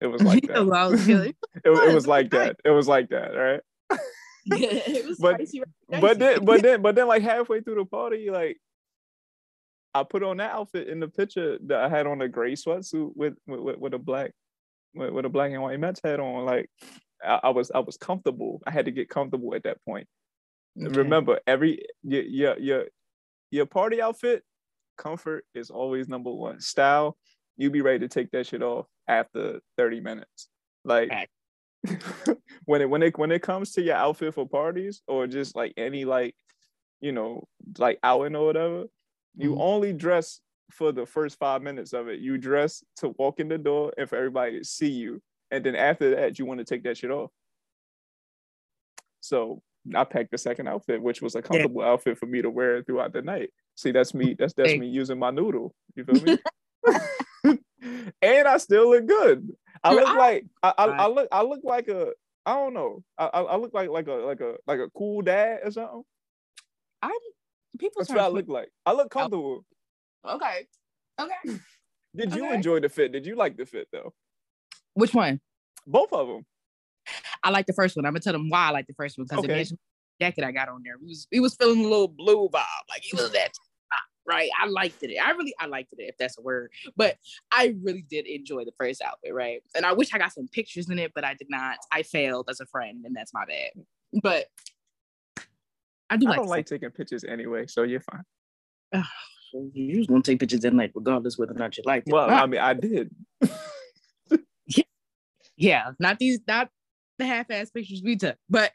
It 0.00 0.06
was 0.06 0.22
like 0.30 0.46
that. 0.46 0.64
Was 0.64 1.08
it, 1.08 1.36
it 1.64 1.94
was 1.94 2.06
like 2.06 2.30
that. 2.30 2.56
It 2.64 2.70
was 2.70 2.88
like 2.88 3.10
that, 3.10 3.28
right? 3.28 3.60
yeah, 4.46 4.68
it 4.86 5.06
was 5.06 5.18
But- 5.18 5.36
spicy. 5.36 5.60
right? 5.60 6.00
But 6.00 6.18
then, 6.18 6.44
but 6.44 6.62
then, 6.62 6.82
but 6.82 6.94
then, 6.94 7.08
like 7.08 7.22
halfway 7.22 7.60
through 7.60 7.76
the 7.76 7.84
party, 7.84 8.30
like 8.30 8.58
I 9.94 10.02
put 10.02 10.22
on 10.22 10.38
that 10.38 10.52
outfit 10.52 10.88
in 10.88 11.00
the 11.00 11.08
picture 11.08 11.58
that 11.66 11.80
I 11.80 11.88
had 11.88 12.06
on 12.06 12.20
a 12.20 12.28
gray 12.28 12.54
sweatsuit 12.54 13.12
with 13.14 13.34
with, 13.46 13.78
with, 13.78 13.94
a 13.94 13.98
black 13.98 14.32
with, 14.94 15.10
with 15.10 15.24
a 15.24 15.28
black 15.28 15.52
and 15.52 15.62
white 15.62 15.78
Mets 15.80 16.00
hat 16.02 16.20
on. 16.20 16.44
Like 16.44 16.68
I, 17.24 17.40
I 17.44 17.48
was 17.50 17.70
I 17.70 17.78
was 17.78 17.96
comfortable. 17.96 18.60
I 18.66 18.70
had 18.70 18.86
to 18.86 18.90
get 18.90 19.08
comfortable 19.08 19.54
at 19.54 19.62
that 19.62 19.78
point. 19.84 20.06
Okay. 20.78 20.88
Remember, 20.88 21.40
every 21.46 21.84
your 22.02 22.22
your 22.22 22.58
your 22.58 22.84
your 23.50 23.66
party 23.66 24.02
outfit, 24.02 24.42
comfort 24.96 25.44
is 25.54 25.70
always 25.70 26.08
number 26.08 26.32
one. 26.32 26.60
Style, 26.60 27.16
you 27.56 27.70
be 27.70 27.80
ready 27.80 28.00
to 28.00 28.08
take 28.08 28.30
that 28.32 28.46
shit 28.46 28.62
off 28.62 28.86
after 29.06 29.60
30 29.76 30.00
minutes. 30.00 30.48
Like 30.84 31.28
when 32.64 32.82
it 32.82 32.90
when 32.90 33.02
it 33.02 33.16
when 33.18 33.30
it 33.30 33.42
comes 33.42 33.72
to 33.72 33.82
your 33.82 33.96
outfit 33.96 34.34
for 34.34 34.48
parties 34.48 35.02
or 35.06 35.26
just 35.26 35.54
like 35.54 35.72
any 35.76 36.04
like 36.04 36.34
you 37.00 37.12
know 37.12 37.46
like 37.78 37.98
outing 38.02 38.34
or 38.34 38.46
whatever, 38.46 38.84
you 39.36 39.50
Mhm. 39.50 39.60
only 39.60 39.92
dress 39.92 40.40
for 40.70 40.90
the 40.92 41.06
first 41.06 41.38
five 41.38 41.62
minutes 41.62 41.92
of 41.92 42.08
it. 42.08 42.20
You 42.20 42.38
dress 42.38 42.82
to 42.96 43.10
walk 43.18 43.38
in 43.38 43.48
the 43.48 43.58
door 43.58 43.92
and 43.96 44.08
for 44.08 44.16
everybody 44.16 44.58
to 44.58 44.64
see 44.64 44.90
you. 44.90 45.22
And 45.50 45.64
then 45.64 45.76
after 45.76 46.16
that, 46.16 46.38
you 46.38 46.46
want 46.46 46.58
to 46.58 46.64
take 46.64 46.82
that 46.84 46.96
shit 46.96 47.10
off. 47.10 47.30
So 49.20 49.62
I 49.94 50.04
packed 50.04 50.30
the 50.30 50.38
second 50.38 50.68
outfit, 50.68 51.02
which 51.02 51.20
was 51.20 51.34
a 51.34 51.42
comfortable 51.42 51.82
outfit 51.82 52.18
for 52.18 52.26
me 52.26 52.40
to 52.40 52.50
wear 52.50 52.82
throughout 52.82 53.12
the 53.12 53.22
night. 53.22 53.50
See, 53.74 53.90
that's 53.90 54.14
me. 54.14 54.34
That's 54.38 54.54
that's 54.54 54.76
me 54.76 54.86
using 54.86 55.18
my 55.18 55.30
noodle. 55.30 55.74
You 55.94 56.04
feel 56.04 56.22
me? 56.22 56.38
and 58.22 58.48
I 58.48 58.56
still 58.58 58.90
look 58.90 59.06
good. 59.06 59.48
I 59.82 59.94
look 59.94 60.16
like 60.16 60.46
I, 60.62 60.72
I, 60.78 60.84
I 60.84 61.06
look 61.08 61.28
I 61.30 61.42
look 61.42 61.60
like 61.62 61.88
a 61.88 62.12
I 62.46 62.54
don't 62.54 62.74
know. 62.74 63.02
I, 63.18 63.26
I 63.26 63.56
look 63.56 63.74
like 63.74 63.90
like 63.90 64.08
a 64.08 64.12
like 64.12 64.40
a 64.40 64.54
like 64.66 64.78
a 64.78 64.88
cool 64.90 65.22
dad 65.22 65.60
or 65.64 65.70
something. 65.70 66.02
I'm 67.02 67.12
people. 67.78 68.00
That's 68.00 68.10
what 68.10 68.18
I 68.18 68.28
look 68.28 68.48
like. 68.48 68.70
I 68.86 68.92
look 68.92 69.06
oh. 69.06 69.08
comfortable. 69.08 69.64
Okay. 70.26 70.66
Okay. 71.20 71.58
Did 72.16 72.34
you 72.34 72.46
Okay. 72.46 72.54
enjoy 72.54 72.80
the 72.80 72.88
fit? 72.88 73.12
Did 73.12 73.26
you 73.26 73.34
like 73.36 73.56
the 73.56 73.66
fit 73.66 73.88
though? 73.92 74.14
Which 74.94 75.14
one? 75.14 75.40
Both 75.86 76.12
of 76.12 76.28
them. 76.28 76.46
I 77.44 77.50
like 77.50 77.66
the 77.66 77.72
first 77.74 77.94
one. 77.94 78.06
I'm 78.06 78.12
gonna 78.12 78.20
tell 78.20 78.32
them 78.32 78.48
why 78.48 78.68
I 78.68 78.70
like 78.70 78.86
the 78.86 78.94
first 78.94 79.18
one 79.18 79.26
because 79.28 79.44
Okay. 79.44 79.60
it 79.60 79.72
jacket 80.20 80.44
I 80.44 80.52
got 80.52 80.68
on 80.68 80.82
there. 80.82 80.94
It 80.94 81.02
was 81.02 81.28
it 81.30 81.40
was 81.40 81.54
feeling 81.54 81.80
a 81.80 81.88
little 81.88 82.08
blue 82.08 82.48
vibe, 82.48 82.64
like 82.88 83.04
it 83.06 83.14
was 83.14 83.30
that 83.32 83.52
right. 84.26 84.48
I 84.60 84.66
liked 84.66 85.02
it. 85.02 85.16
I 85.22 85.30
really 85.32 85.54
I 85.60 85.66
liked 85.66 85.92
it 85.92 86.02
if 86.02 86.16
that's 86.18 86.38
a 86.38 86.42
word, 86.42 86.70
but 86.96 87.16
I 87.52 87.74
really 87.82 88.02
did 88.08 88.26
enjoy 88.26 88.64
the 88.64 88.72
first 88.78 89.02
outfit, 89.02 89.34
right? 89.34 89.62
And 89.76 89.84
I 89.84 89.92
wish 89.92 90.14
I 90.14 90.18
got 90.18 90.32
some 90.32 90.48
pictures 90.48 90.88
in 90.88 90.98
it, 90.98 91.12
but 91.14 91.24
I 91.24 91.34
did 91.34 91.48
not. 91.50 91.76
I 91.92 92.02
failed 92.02 92.48
as 92.48 92.60
a 92.60 92.66
friend, 92.66 93.04
and 93.04 93.14
that's 93.14 93.34
my 93.34 93.44
bad. 93.44 93.70
But 94.22 94.46
I 96.08 96.16
do 96.16 96.26
I 96.26 96.30
like. 96.30 96.38
don't 96.38 96.48
like 96.48 96.66
taking 96.66 96.90
pictures 96.90 97.24
anyway, 97.24 97.66
so 97.66 97.82
you're 97.82 98.00
fine. 98.00 99.04
You 99.52 99.98
just 99.98 100.08
gonna 100.08 100.22
take 100.22 100.40
pictures 100.40 100.64
at 100.64 100.72
night, 100.72 100.92
regardless 100.94 101.38
whether 101.38 101.52
or 101.52 101.58
not 101.58 101.76
you 101.76 101.82
like 101.86 102.04
it. 102.06 102.12
Well, 102.12 102.30
I 102.30 102.46
mean, 102.46 102.60
I 102.60 102.74
did. 102.74 103.14
yeah, 104.66 104.82
yeah, 105.56 105.90
not 105.98 106.18
these, 106.18 106.40
not 106.46 106.70
the 107.18 107.26
half-ass 107.26 107.70
pictures 107.70 108.02
we 108.04 108.16
took, 108.16 108.36
but 108.48 108.72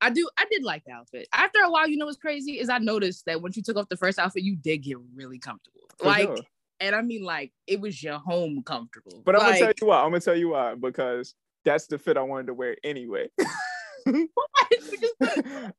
I 0.00 0.10
do, 0.10 0.28
I 0.38 0.44
did 0.50 0.62
like 0.62 0.84
the 0.84 0.92
outfit. 0.92 1.28
After 1.34 1.60
a 1.60 1.70
while, 1.70 1.88
you 1.88 1.96
know 1.96 2.06
what's 2.06 2.18
crazy 2.18 2.60
is 2.60 2.68
I 2.68 2.78
noticed 2.78 3.26
that 3.26 3.42
once 3.42 3.56
you 3.56 3.62
took 3.62 3.76
off 3.76 3.88
the 3.88 3.96
first 3.96 4.18
outfit, 4.18 4.42
you 4.42 4.56
did 4.56 4.78
get 4.78 4.96
really 5.14 5.38
comfortable. 5.38 5.80
for 5.98 6.06
like, 6.06 6.28
sure. 6.28 6.38
and 6.80 6.94
I 6.94 7.02
mean, 7.02 7.24
like, 7.24 7.52
it 7.66 7.80
was 7.80 8.00
your 8.02 8.18
home 8.18 8.62
comfortable. 8.64 9.22
But 9.24 9.36
I'm 9.36 9.42
gonna 9.42 9.58
tell 9.58 9.72
you 9.80 9.86
why. 9.88 10.02
I'm 10.02 10.10
gonna 10.10 10.20
tell 10.20 10.36
you 10.36 10.50
why 10.50 10.74
because 10.76 11.34
that's 11.64 11.86
the 11.86 11.98
fit 11.98 12.16
I 12.16 12.22
wanted 12.22 12.46
to 12.46 12.54
wear 12.54 12.76
anyway. 12.84 13.28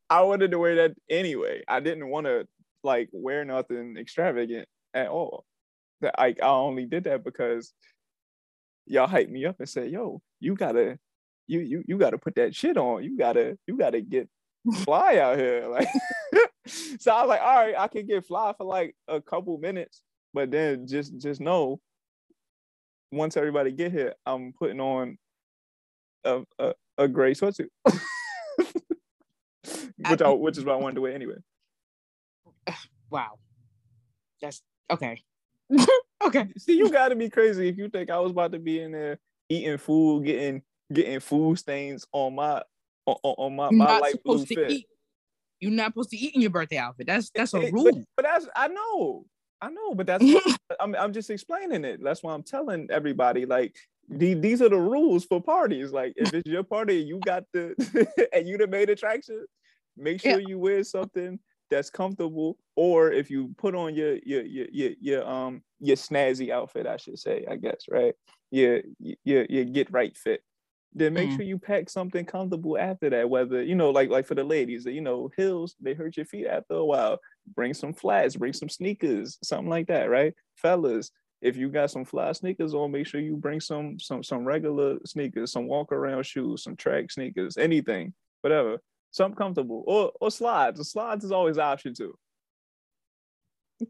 I 0.10 0.22
wanted 0.22 0.51
to 0.51 0.60
wear 0.60 0.75
that 0.75 0.96
anyway. 1.10 1.63
I 1.68 1.80
didn't 1.80 2.10
want 2.10 2.25
to 2.28 2.48
like 2.84 3.10
wear 3.12 3.46
nothing 3.46 3.98
extravagant 3.98 4.68
at 4.94 5.08
all. 5.08 5.46
That 6.01 6.16
like 6.18 6.42
I 6.42 6.48
only 6.48 6.86
did 6.86 7.06
that 7.06 7.24
because 7.24 7.74
y'all 8.86 9.08
hyped 9.08 9.30
me 9.30 9.46
up 9.46 9.56
and 9.60 9.70
said, 9.70 9.89
"Yo, 9.92 10.22
you 10.39 10.56
gotta, 10.56 11.00
you 11.50 11.60
you 11.62 11.84
you 11.88 11.98
gotta 11.98 12.18
put 12.18 12.36
that 12.36 12.56
shit 12.56 12.77
on. 12.77 13.03
You 13.03 13.18
gotta 13.18 13.58
you 13.68 13.77
gotta 13.77 14.01
get 14.01 14.29
fly 14.84 15.18
out 15.18 15.38
here." 15.38 15.68
Like, 15.68 15.88
so 16.68 17.12
I 17.12 17.22
was 17.22 17.29
like, 17.29 17.41
"All 17.41 17.56
right, 17.56 17.75
I 17.77 17.88
can 17.88 18.06
get 18.06 18.25
fly 18.25 18.53
for 18.58 18.65
like 18.65 18.96
a 19.08 19.20
couple 19.20 19.58
minutes, 19.58 20.03
but 20.34 20.51
then 20.51 20.88
just 20.88 21.18
just 21.18 21.41
know." 21.41 21.79
Once 23.12 23.36
everybody 23.36 23.72
get 23.72 23.91
here, 23.91 24.13
I'm 24.27 24.53
putting 24.53 24.79
on 24.79 25.18
a 26.24 26.44
a, 26.60 26.74
a 27.00 27.08
gray 27.08 27.34
sweatsuit, 27.34 27.70
which 30.08 30.22
I, 30.22 30.29
which 30.29 30.60
is 30.60 30.63
what 30.63 30.75
I 30.75 30.77
wanted 30.77 30.96
to 30.96 31.01
wear 31.01 31.15
anyway. 31.15 31.38
wow, 33.10 33.39
that's 34.39 34.62
okay. 34.91 35.24
okay, 36.24 36.48
See, 36.58 36.77
you 36.77 36.91
got 36.91 37.10
to 37.10 37.15
be 37.15 37.29
crazy 37.29 37.68
if 37.70 37.77
you 37.77 37.89
think 37.89 38.12
I 38.12 38.20
was 38.20 38.32
about 38.32 38.51
to 38.51 38.60
be 38.60 38.79
in 38.79 38.91
there 38.91 39.18
eating 39.50 39.77
food, 39.79 40.25
getting 40.25 40.62
getting 40.91 41.19
food 41.19 41.60
stains 41.60 42.05
on 42.12 42.36
my 42.36 42.63
on, 43.05 43.17
on 43.24 43.55
my, 43.55 43.69
You're 43.72 43.79
my 43.79 43.86
not 43.86 44.01
light 44.01 44.24
blue 44.24 44.46
fit. 44.46 44.72
eat. 44.72 44.88
You're 45.60 45.72
not 45.72 45.88
supposed 45.91 46.12
to 46.12 46.17
eat 46.17 46.36
in 46.36 46.41
your 46.41 46.51
birthday 46.51 46.77
outfit. 46.77 47.08
That's 47.08 47.31
that's 47.31 47.53
a 47.53 47.60
rule. 47.60 47.84
But, 47.86 47.96
but 48.17 48.24
that's 48.24 48.48
I 48.55 48.67
know, 48.69 49.25
I 49.62 49.69
know, 49.69 49.93
but 49.93 50.08
that's 50.08 50.24
I'm 50.79 50.96
I'm 50.96 51.13
just 51.13 51.29
explaining 51.29 51.84
it. 51.84 52.01
That's 52.03 52.24
why 52.24 52.34
I'm 52.34 52.43
telling 52.43 52.88
everybody 52.91 53.46
like 53.46 53.75
the, 54.10 54.34
these 54.34 54.62
are 54.62 54.69
the 54.69 54.79
rules 54.79 55.25
for 55.25 55.41
parties. 55.41 55.91
Like 55.91 56.13
if 56.15 56.34
it's 56.34 56.50
your 56.50 56.63
party, 56.63 56.96
you 56.96 57.19
got 57.19 57.43
the 57.53 57.75
and 58.34 58.48
you 58.48 58.58
the 58.58 58.67
main 58.67 58.89
attraction. 58.89 59.46
Make 59.98 60.24
Yeah. 60.24 60.34
sure 60.34 60.39
you 60.39 60.58
wear 60.60 60.84
something 60.84 61.39
that's 61.69 61.89
comfortable, 61.89 62.58
or 62.75 63.12
if 63.12 63.29
you 63.29 63.53
put 63.58 63.75
on 63.75 63.93
your 63.93 64.17
your 64.24 64.43
your 64.43 64.67
your, 64.72 64.91
your 65.01 65.27
um 65.29 65.62
your 65.79 65.98
snazzy 65.98 66.51
outfit, 66.51 66.88
I 66.88 66.98
should 66.98 67.19
say, 67.19 67.46
I 67.50 67.58
guess, 67.58 67.86
right? 67.89 68.15
Your 68.51 68.81
your 69.00 69.46
your 69.46 69.65
get 69.65 69.91
right 69.91 70.15
fit. 70.15 70.41
Then 70.93 71.13
make 71.13 71.29
Mm. 71.29 71.36
sure 71.36 71.46
you 71.46 71.60
pack 71.60 71.89
something 71.89 72.25
comfortable 72.25 72.77
after 72.77 73.10
that. 73.12 73.29
Whether 73.29 73.62
you 73.62 73.75
know, 73.75 73.91
like 73.91 74.10
like 74.10 74.25
for 74.25 74.36
the 74.36 74.43
ladies, 74.43 74.86
you 74.86 75.01
know, 75.01 75.29
heels 75.38 75.75
they 75.79 75.93
hurt 75.93 76.17
your 76.17 76.25
feet 76.25 76.48
after 76.48 76.74
a 76.75 76.86
while. 76.86 77.19
Bring 77.55 77.74
some 77.74 77.93
flats, 77.93 78.36
bring 78.36 78.53
some 78.53 78.69
sneakers, 78.69 79.38
something 79.43 79.69
like 79.69 79.88
that, 79.88 80.10
right? 80.10 80.34
Fellas, 80.55 81.12
if 81.41 81.55
you 81.55 81.69
got 81.69 81.91
some 81.91 82.05
fly 82.05 82.31
sneakers 82.31 82.74
on, 82.74 82.91
make 82.91 83.05
sure 83.08 83.22
you 83.22 83.36
bring 83.38 83.60
some 83.60 84.00
some 84.00 84.24
some 84.24 84.43
regular 84.46 84.98
sneakers, 85.05 85.51
some 85.51 85.67
walk 85.67 85.91
around 85.91 86.25
shoes, 86.25 86.63
some 86.63 86.75
track 86.75 87.12
sneakers, 87.12 87.58
anything, 87.58 88.13
whatever, 88.41 88.81
something 89.12 89.38
comfortable, 89.38 89.84
or 89.86 90.12
or 90.19 90.31
slides. 90.31 90.79
The 90.79 90.86
slides 90.86 91.24
is 91.24 91.31
always 91.31 91.58
an 91.58 91.63
option 91.63 91.93
too. 91.93 92.17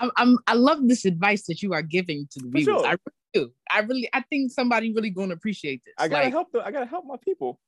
I'm, 0.00 0.10
I'm 0.16 0.38
I 0.46 0.54
love 0.54 0.88
this 0.88 1.04
advice 1.04 1.46
that 1.46 1.62
you 1.62 1.72
are 1.74 1.82
giving 1.82 2.26
to 2.32 2.40
the 2.40 2.48
viewers. 2.48 2.64
sure. 2.64 2.86
I 2.86 2.96
do. 3.38 3.52
I 3.70 3.80
really 3.80 4.08
I 4.12 4.20
think 4.30 4.50
somebody 4.52 4.92
really 4.92 5.10
gonna 5.10 5.34
appreciate 5.34 5.82
this. 5.84 5.94
I 5.98 6.08
gotta 6.08 6.24
like, 6.24 6.32
help. 6.32 6.48
The, 6.52 6.60
I 6.66 6.70
gotta 6.70 6.86
help 6.86 7.04
my 7.06 7.16
people. 7.24 7.58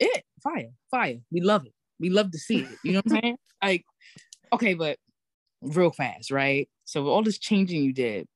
it 0.00 0.24
fire 0.42 0.70
fire 0.90 1.18
we 1.30 1.40
love 1.40 1.64
it 1.66 1.72
we 2.00 2.08
love 2.10 2.30
to 2.32 2.38
see 2.38 2.60
it 2.62 2.78
you 2.82 2.92
know 2.92 3.00
what 3.04 3.12
i'm 3.14 3.20
saying 3.22 3.36
like 3.62 3.84
okay 4.52 4.74
but 4.74 4.96
real 5.60 5.92
fast 5.92 6.30
right 6.32 6.68
so 6.84 7.02
with 7.02 7.10
all 7.12 7.22
this 7.22 7.38
changing 7.38 7.84
you 7.84 7.92
did 7.92 8.26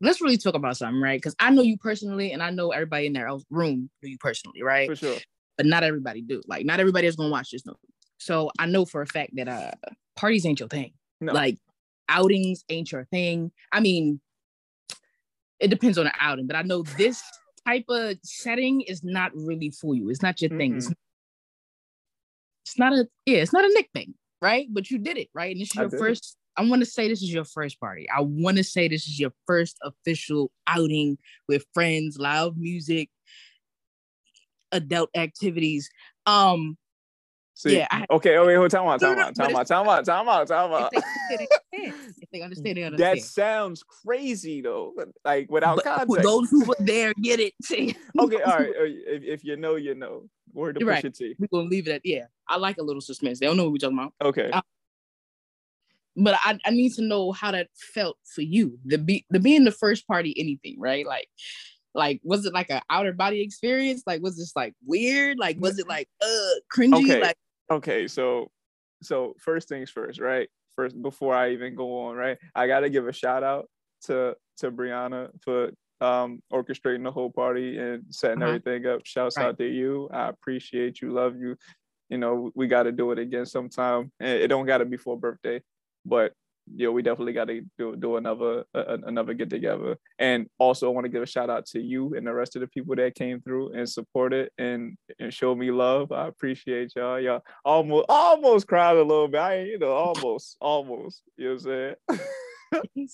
let's 0.00 0.20
really 0.22 0.38
talk 0.38 0.54
about 0.54 0.76
something 0.76 1.00
right 1.02 1.18
because 1.20 1.34
i 1.38 1.50
know 1.50 1.60
you 1.62 1.76
personally 1.76 2.32
and 2.32 2.42
i 2.42 2.48
know 2.50 2.70
everybody 2.70 3.06
in 3.06 3.12
their 3.12 3.26
else 3.26 3.44
room 3.50 3.90
know 4.02 4.08
you 4.08 4.16
personally 4.18 4.62
right 4.62 4.88
For 4.88 4.96
sure. 4.96 5.18
but 5.58 5.66
not 5.66 5.82
everybody 5.82 6.22
do 6.22 6.40
like 6.46 6.64
not 6.64 6.80
everybody 6.80 7.06
is 7.06 7.16
gonna 7.16 7.28
watch 7.30 7.50
this 7.50 7.66
movie 7.66 7.78
so 8.18 8.50
i 8.58 8.64
know 8.66 8.84
for 8.86 9.02
a 9.02 9.06
fact 9.06 9.32
that 9.36 9.48
uh 9.48 9.72
parties 10.16 10.46
ain't 10.46 10.60
your 10.60 10.68
thing 10.68 10.92
No. 11.20 11.32
like 11.34 11.58
outings 12.08 12.64
ain't 12.70 12.90
your 12.90 13.04
thing 13.06 13.52
i 13.72 13.80
mean 13.80 14.20
it 15.60 15.68
depends 15.68 15.98
on 15.98 16.04
the 16.04 16.12
outing 16.20 16.46
but 16.46 16.56
i 16.56 16.62
know 16.62 16.82
this 16.96 17.22
type 17.66 17.84
of 17.88 18.16
setting 18.22 18.80
is 18.82 19.02
not 19.02 19.32
really 19.34 19.70
for 19.70 19.94
you. 19.94 20.10
It's 20.10 20.22
not 20.22 20.40
your 20.40 20.50
thing. 20.50 20.76
It's, 20.76 20.90
it's 22.64 22.78
not 22.78 22.92
a 22.92 23.06
yeah 23.26 23.38
it's 23.38 23.52
not 23.52 23.64
a 23.64 23.68
nik 23.68 23.90
thing 23.92 24.14
right? 24.42 24.66
But 24.70 24.90
you 24.90 24.98
did 24.98 25.18
it 25.18 25.28
right? 25.34 25.52
And 25.52 25.60
this 25.60 25.70
is 25.70 25.74
your 25.74 25.86
it. 25.86 25.98
first 25.98 26.36
i 26.56 26.64
want 26.64 26.80
to 26.80 26.86
say 26.86 27.08
this 27.08 27.22
is 27.22 27.32
your 27.32 27.44
first 27.44 27.80
party. 27.80 28.06
I 28.14 28.20
want 28.20 28.56
to 28.56 28.64
say 28.64 28.88
this 28.88 29.06
is 29.06 29.18
your 29.18 29.32
first 29.46 29.78
official 29.82 30.50
outing 30.66 31.18
with 31.48 31.64
friends 31.74 32.18
loud 32.18 32.56
music 32.56 33.08
adult 34.72 35.10
activities. 35.14 35.88
Um 36.26 36.76
See, 37.60 37.76
Yeah, 37.76 37.88
I- 37.90 38.06
okay. 38.10 38.38
Oh 38.38 38.46
wait, 38.46 38.54
hold 38.54 38.70
time 38.70 38.86
out, 38.88 39.00
time 39.00 39.18
out, 39.18 39.34
time 39.36 39.54
out, 39.54 39.66
time 39.66 39.86
out, 39.86 40.06
time 40.06 40.26
out, 40.30 40.48
time 40.48 40.72
out. 40.72 40.90
if 40.94 41.02
they, 41.28 41.34
understand, 41.36 41.48
they 41.70 41.84
understand. 41.84 42.14
if 42.22 42.30
they 42.32 42.40
understand 42.40 42.76
they 42.78 42.82
understand 42.84 43.18
That 43.18 43.22
sounds 43.24 43.82
crazy 43.82 44.62
though. 44.62 44.94
Like 45.26 45.50
without 45.50 45.76
but 45.76 45.84
context. 45.84 46.22
those 46.22 46.48
who 46.48 46.64
were 46.64 46.76
there 46.80 47.12
get 47.20 47.38
it 47.38 47.52
okay, 47.70 48.42
all 48.42 48.56
right. 48.58 48.70
uh, 48.70 48.84
If, 48.84 49.22
if 49.24 49.44
you 49.44 49.56
know, 49.56 49.74
you 49.76 49.94
know. 49.94 50.28
Word 50.54 50.78
to 50.78 50.84
Right. 50.86 51.04
Pusha 51.04 51.14
T. 51.16 51.36
we're 51.38 51.48
gonna 51.48 51.68
leave 51.68 51.86
it 51.86 51.92
at 51.92 52.00
yeah 52.02 52.24
i 52.48 52.56
like 52.56 52.78
a 52.78 52.82
little 52.82 53.00
suspense 53.02 53.38
they 53.38 53.46
don't 53.46 53.56
know 53.58 53.64
what 53.64 53.72
we're 53.72 53.78
talking 53.78 53.98
about 53.98 54.14
Okay. 54.22 54.50
Uh, 54.50 54.62
but 56.16 56.34
I, 56.42 56.58
I 56.64 56.70
need 56.70 56.92
to 56.94 57.02
know 57.02 57.30
how 57.32 57.52
that 57.52 57.68
felt 57.94 58.16
for 58.24 58.40
you 58.42 58.78
the 58.84 58.98
be 58.98 59.24
the 59.30 59.38
being 59.38 59.64
the 59.64 59.70
first 59.70 60.08
party 60.08 60.34
anything 60.38 60.76
right 60.80 61.06
like 61.06 61.28
like 61.94 62.20
was 62.24 62.46
it 62.46 62.52
like 62.52 62.70
an 62.70 62.80
outer 62.90 63.12
body 63.12 63.42
experience 63.42 64.02
like 64.06 64.22
was 64.22 64.36
this 64.36 64.52
like 64.56 64.74
weird 64.86 65.38
like 65.38 65.56
was 65.60 65.78
it 65.78 65.86
like 65.86 66.08
uh 66.20 66.54
cringy 66.74 66.94
Okay. 67.04 67.20
like 67.20 67.36
okay 67.70 68.06
so 68.08 68.50
so 69.02 69.34
first 69.38 69.68
things 69.68 69.90
first 69.90 70.20
right? 70.20 70.48
First 70.76 71.00
before 71.02 71.34
i 71.34 71.50
even 71.50 71.74
go 71.74 72.00
on 72.02 72.16
right? 72.16 72.38
I 72.54 72.66
gotta 72.66 72.88
give 72.90 73.06
a 73.06 73.12
shout 73.12 73.42
out 73.42 73.68
to 74.02 74.36
to 74.58 74.70
brianna 74.70 75.28
for 75.42 75.70
um 76.00 76.40
orchestrating 76.52 77.04
the 77.04 77.10
whole 77.10 77.30
party 77.30 77.76
and 77.78 78.04
setting 78.14 78.42
Uh-huh. 78.42 78.48
everything 78.48 78.86
up. 78.86 79.00
Shouts 79.04 79.36
Right. 79.36 79.46
out 79.46 79.58
to 79.58 79.66
you. 79.66 80.08
I 80.12 80.28
appreciate 80.28 81.00
you. 81.02 81.10
Love 81.12 81.36
you. 81.36 81.56
You 82.08 82.18
know 82.18 82.50
we 82.54 82.66
got 82.66 82.84
to 82.84 82.92
do 82.92 83.10
it 83.12 83.18
again 83.18 83.46
sometime. 83.46 84.10
It 84.20 84.48
don't 84.48 84.66
got 84.66 84.78
to 84.78 84.84
be 84.86 84.96
for 84.96 85.18
birthday 85.18 85.62
but 86.06 86.32
yeah 86.74 86.88
we 86.88 87.02
definitely 87.02 87.32
got 87.32 87.46
to 87.46 87.62
do, 87.78 87.96
do 87.96 88.16
another 88.16 88.64
uh, 88.74 88.98
another 89.04 89.34
get 89.34 89.50
together. 89.50 89.96
And 90.18 90.46
also 90.58 90.88
i 90.88 90.92
want 90.92 91.04
to 91.04 91.08
give 91.08 91.22
a 91.22 91.26
shout 91.26 91.50
out 91.50 91.66
to 91.66 91.80
you 91.80 92.14
and 92.14 92.26
the 92.26 92.32
rest 92.32 92.56
of 92.56 92.60
the 92.60 92.68
people 92.68 92.94
that 92.96 93.14
came 93.14 93.40
through 93.40 93.72
and 93.72 93.88
supported 93.88 94.50
and 94.58 94.96
and 95.18 95.32
showed 95.32 95.56
me 95.58 95.70
love. 95.70 96.12
I 96.12 96.26
appreciate 96.28 96.92
y'all. 96.96 97.20
Y'all 97.20 97.42
almost 97.64 98.06
almost 98.08 98.66
cried 98.68 98.96
a 98.96 99.02
little 99.02 99.28
bit. 99.28 99.40
I 99.40 99.62
you 99.62 99.78
know 99.78 99.92
almost 99.92 100.56
almost 100.60 101.22
you 101.36 101.48
know 101.48 101.54
what 101.54 101.66
i'm 101.66 101.96
saying? 102.14 102.20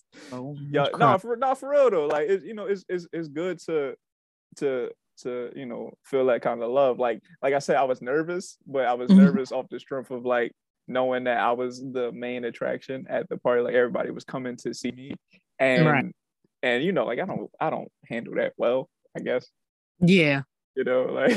Yeah 0.70 0.88
no 0.98 1.18
for 1.18 1.36
not 1.36 1.58
for 1.58 1.70
real 1.70 1.90
though. 1.90 2.06
Like 2.06 2.28
it's 2.28 2.44
you 2.44 2.54
know 2.54 2.66
it's, 2.66 2.84
it's 2.88 3.06
it's 3.12 3.28
good 3.28 3.58
to 3.66 3.94
to 4.56 4.90
to 5.22 5.50
you 5.56 5.64
know 5.66 5.92
feel 6.04 6.26
that 6.26 6.42
kind 6.42 6.62
of 6.62 6.70
love. 6.70 6.98
Like 6.98 7.22
like 7.42 7.54
i 7.54 7.58
said 7.58 7.76
i 7.76 7.84
was 7.84 8.02
nervous 8.02 8.58
but 8.66 8.84
i 8.86 8.92
was 8.94 9.10
Mhm. 9.10 9.16
nervous 9.16 9.52
off 9.52 9.66
the 9.70 9.80
strength 9.80 10.10
of 10.10 10.26
like 10.26 10.52
knowing 10.88 11.24
that 11.24 11.38
i 11.38 11.52
was 11.52 11.80
the 11.92 12.10
main 12.12 12.44
attraction 12.44 13.06
at 13.08 13.28
the 13.28 13.36
party 13.36 13.62
like 13.62 13.74
everybody 13.74 14.10
was 14.10 14.24
coming 14.24 14.56
to 14.56 14.72
see 14.74 14.90
me 14.92 15.12
and 15.58 15.86
Right. 15.86 16.06
and 16.62 16.84
you 16.84 16.92
know 16.92 17.04
like 17.04 17.18
i 17.18 17.24
don't 17.26 17.50
i 17.60 17.70
don't 17.70 17.90
handle 18.08 18.34
that 18.36 18.52
well 18.56 18.88
i 19.16 19.20
guess 19.20 19.46
yeah 20.00 20.42
you 20.74 20.84
know 20.84 21.04
like 21.12 21.36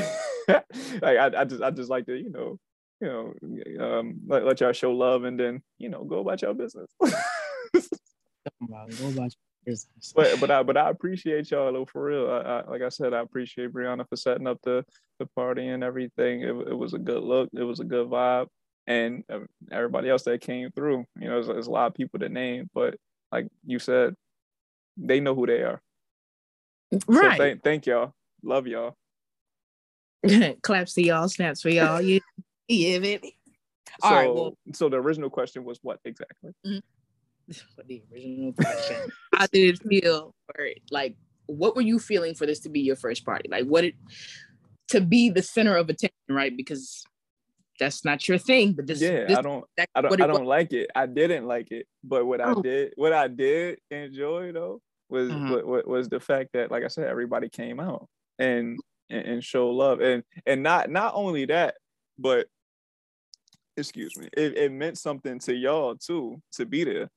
like 1.02 1.16
I, 1.18 1.30
I 1.40 1.44
just 1.44 1.62
i 1.62 1.70
just 1.70 1.90
like 1.90 2.06
to 2.06 2.14
you 2.16 2.30
know 2.30 2.56
you 3.00 3.08
know 3.78 3.98
um 3.98 4.20
let, 4.26 4.44
let 4.44 4.60
y'all 4.60 4.72
show 4.72 4.92
love 4.92 5.24
and 5.24 5.38
then 5.40 5.62
you 5.78 5.88
know 5.88 6.04
go 6.04 6.18
about 6.20 6.42
your 6.42 6.54
business 6.54 6.90
Go 8.60 8.60
about 8.66 8.90
your 8.98 9.10
business. 9.66 10.12
but 10.14 10.40
but 10.40 10.50
I 10.50 10.62
but 10.62 10.76
I 10.76 10.88
appreciate 10.90 11.50
y'all 11.50 11.72
though 11.72 11.84
for 11.84 12.04
real. 12.04 12.30
I, 12.30 12.38
I, 12.38 12.70
like 12.70 12.82
I 12.82 12.88
said, 12.88 13.12
I 13.12 13.20
appreciate 13.20 13.72
Brianna 13.72 14.08
for 14.08 14.16
setting 14.16 14.46
up 14.46 14.58
the 14.64 14.84
the 15.18 15.26
party 15.26 15.68
and 15.68 15.84
everything. 15.84 16.40
It, 16.42 16.48
it 16.68 16.76
was 16.76 16.94
a 16.94 16.98
good 16.98 17.22
look. 17.22 17.50
It 17.52 17.62
was 17.62 17.80
a 17.80 17.84
good 17.84 18.08
vibe, 18.08 18.46
and 18.86 19.24
uh, 19.30 19.40
everybody 19.70 20.08
else 20.08 20.22
that 20.24 20.40
came 20.40 20.70
through. 20.72 21.04
You 21.18 21.28
know, 21.28 21.34
there's, 21.34 21.46
there's 21.46 21.66
a 21.66 21.70
lot 21.70 21.86
of 21.86 21.94
people 21.94 22.18
to 22.20 22.28
name, 22.28 22.68
but 22.74 22.96
like 23.32 23.48
you 23.64 23.78
said, 23.78 24.14
they 24.96 25.20
know 25.20 25.34
who 25.34 25.46
they 25.46 25.62
are. 25.62 25.80
So 26.92 26.98
right 27.06 27.38
thank 27.38 27.62
thank 27.62 27.86
y'all. 27.86 28.12
Love 28.42 28.66
y'all. 28.66 28.96
claps 30.62 30.94
for 30.94 31.00
y'all 31.00 31.28
snaps 31.28 31.62
for 31.62 31.70
y'all 31.70 32.00
yeah 32.00 32.18
yeah 32.68 32.98
baby 32.98 33.34
So 34.02 34.08
All 34.08 34.14
right, 34.14 34.34
well- 34.34 34.58
so 34.74 34.88
the 34.88 34.96
original 34.96 35.30
question 35.30 35.64
was 35.64 35.78
what 35.82 36.00
exactly? 36.04 36.52
What 36.62 36.82
the 37.86 38.02
original 38.12 38.52
question. 38.52 38.96
How 39.34 39.46
did 39.46 39.74
it 39.74 39.82
feel? 39.82 40.34
Or 40.56 40.68
like, 40.90 41.16
what 41.46 41.74
were 41.74 41.82
you 41.82 41.98
feeling 41.98 42.34
for 42.34 42.46
this 42.46 42.60
to 42.60 42.68
be 42.68 42.80
your 42.80 42.96
first 42.96 43.24
party? 43.24 43.48
Like, 43.50 43.66
what 43.66 43.84
it 43.84 43.94
to 44.88 45.00
be 45.00 45.30
the 45.30 45.42
center 45.42 45.76
of 45.76 45.88
attention, 45.88 46.12
right? 46.28 46.56
Because 46.56 47.04
that's 47.80 48.04
not 48.04 48.28
your 48.28 48.38
thing. 48.38 48.74
But 48.74 48.86
this, 48.86 49.00
yeah, 49.00 49.26
this 49.26 49.38
I 49.38 49.42
don't 49.42 49.64
I 49.94 50.00
don't 50.02 50.22
I 50.22 50.26
don't 50.28 50.46
like 50.46 50.72
it. 50.72 50.90
I 50.94 51.06
didn't 51.06 51.46
like 51.46 51.72
it, 51.72 51.86
but 52.04 52.24
what 52.26 52.40
I 52.40 52.54
Oh. 52.54 52.62
did, 52.62 52.92
what 52.96 53.12
I 53.12 53.26
did 53.26 53.80
enjoy 53.90 54.52
though, 54.52 54.80
was 55.08 55.30
Mhm. 55.30 55.50
what, 55.50 55.66
what 55.66 55.88
was 55.88 56.08
the 56.08 56.20
fact 56.20 56.50
that, 56.52 56.70
like 56.70 56.84
I 56.84 56.88
said, 56.88 57.08
everybody 57.08 57.48
came 57.48 57.80
out 57.80 58.08
and 58.38 58.78
and, 59.10 59.26
and 59.26 59.44
show 59.44 59.70
love, 59.70 60.00
and 60.00 60.22
and 60.46 60.62
not 60.62 60.90
not 60.90 61.14
only 61.16 61.46
that, 61.46 61.74
but 62.18 62.46
excuse 63.76 64.16
me, 64.16 64.28
it, 64.36 64.56
it 64.56 64.72
meant 64.72 64.98
something 64.98 65.38
to 65.40 65.54
y'all 65.54 65.96
too 65.96 66.40
to 66.52 66.66
be 66.66 66.84
there. 66.84 67.08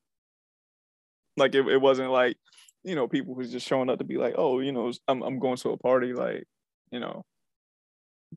Like 1.38 1.56
it, 1.56 1.68
it 1.68 1.82
wasn't 1.82 2.12
like 2.12 2.38
you 2.84 2.96
know 2.96 3.08
people 3.08 3.36
was 3.36 3.52
just 3.52 3.68
showing 3.68 3.90
up 3.90 4.00
to 4.00 4.04
be 4.06 4.18
like, 4.18 4.36
oh, 4.38 4.60
you 4.60 4.72
know, 4.72 4.92
I'm 5.08 5.22
I'm 5.24 5.40
going 5.40 5.58
to 5.58 5.70
a 5.72 5.78
party, 5.78 6.14
like 6.14 6.46
you 6.92 7.00
know, 7.00 7.24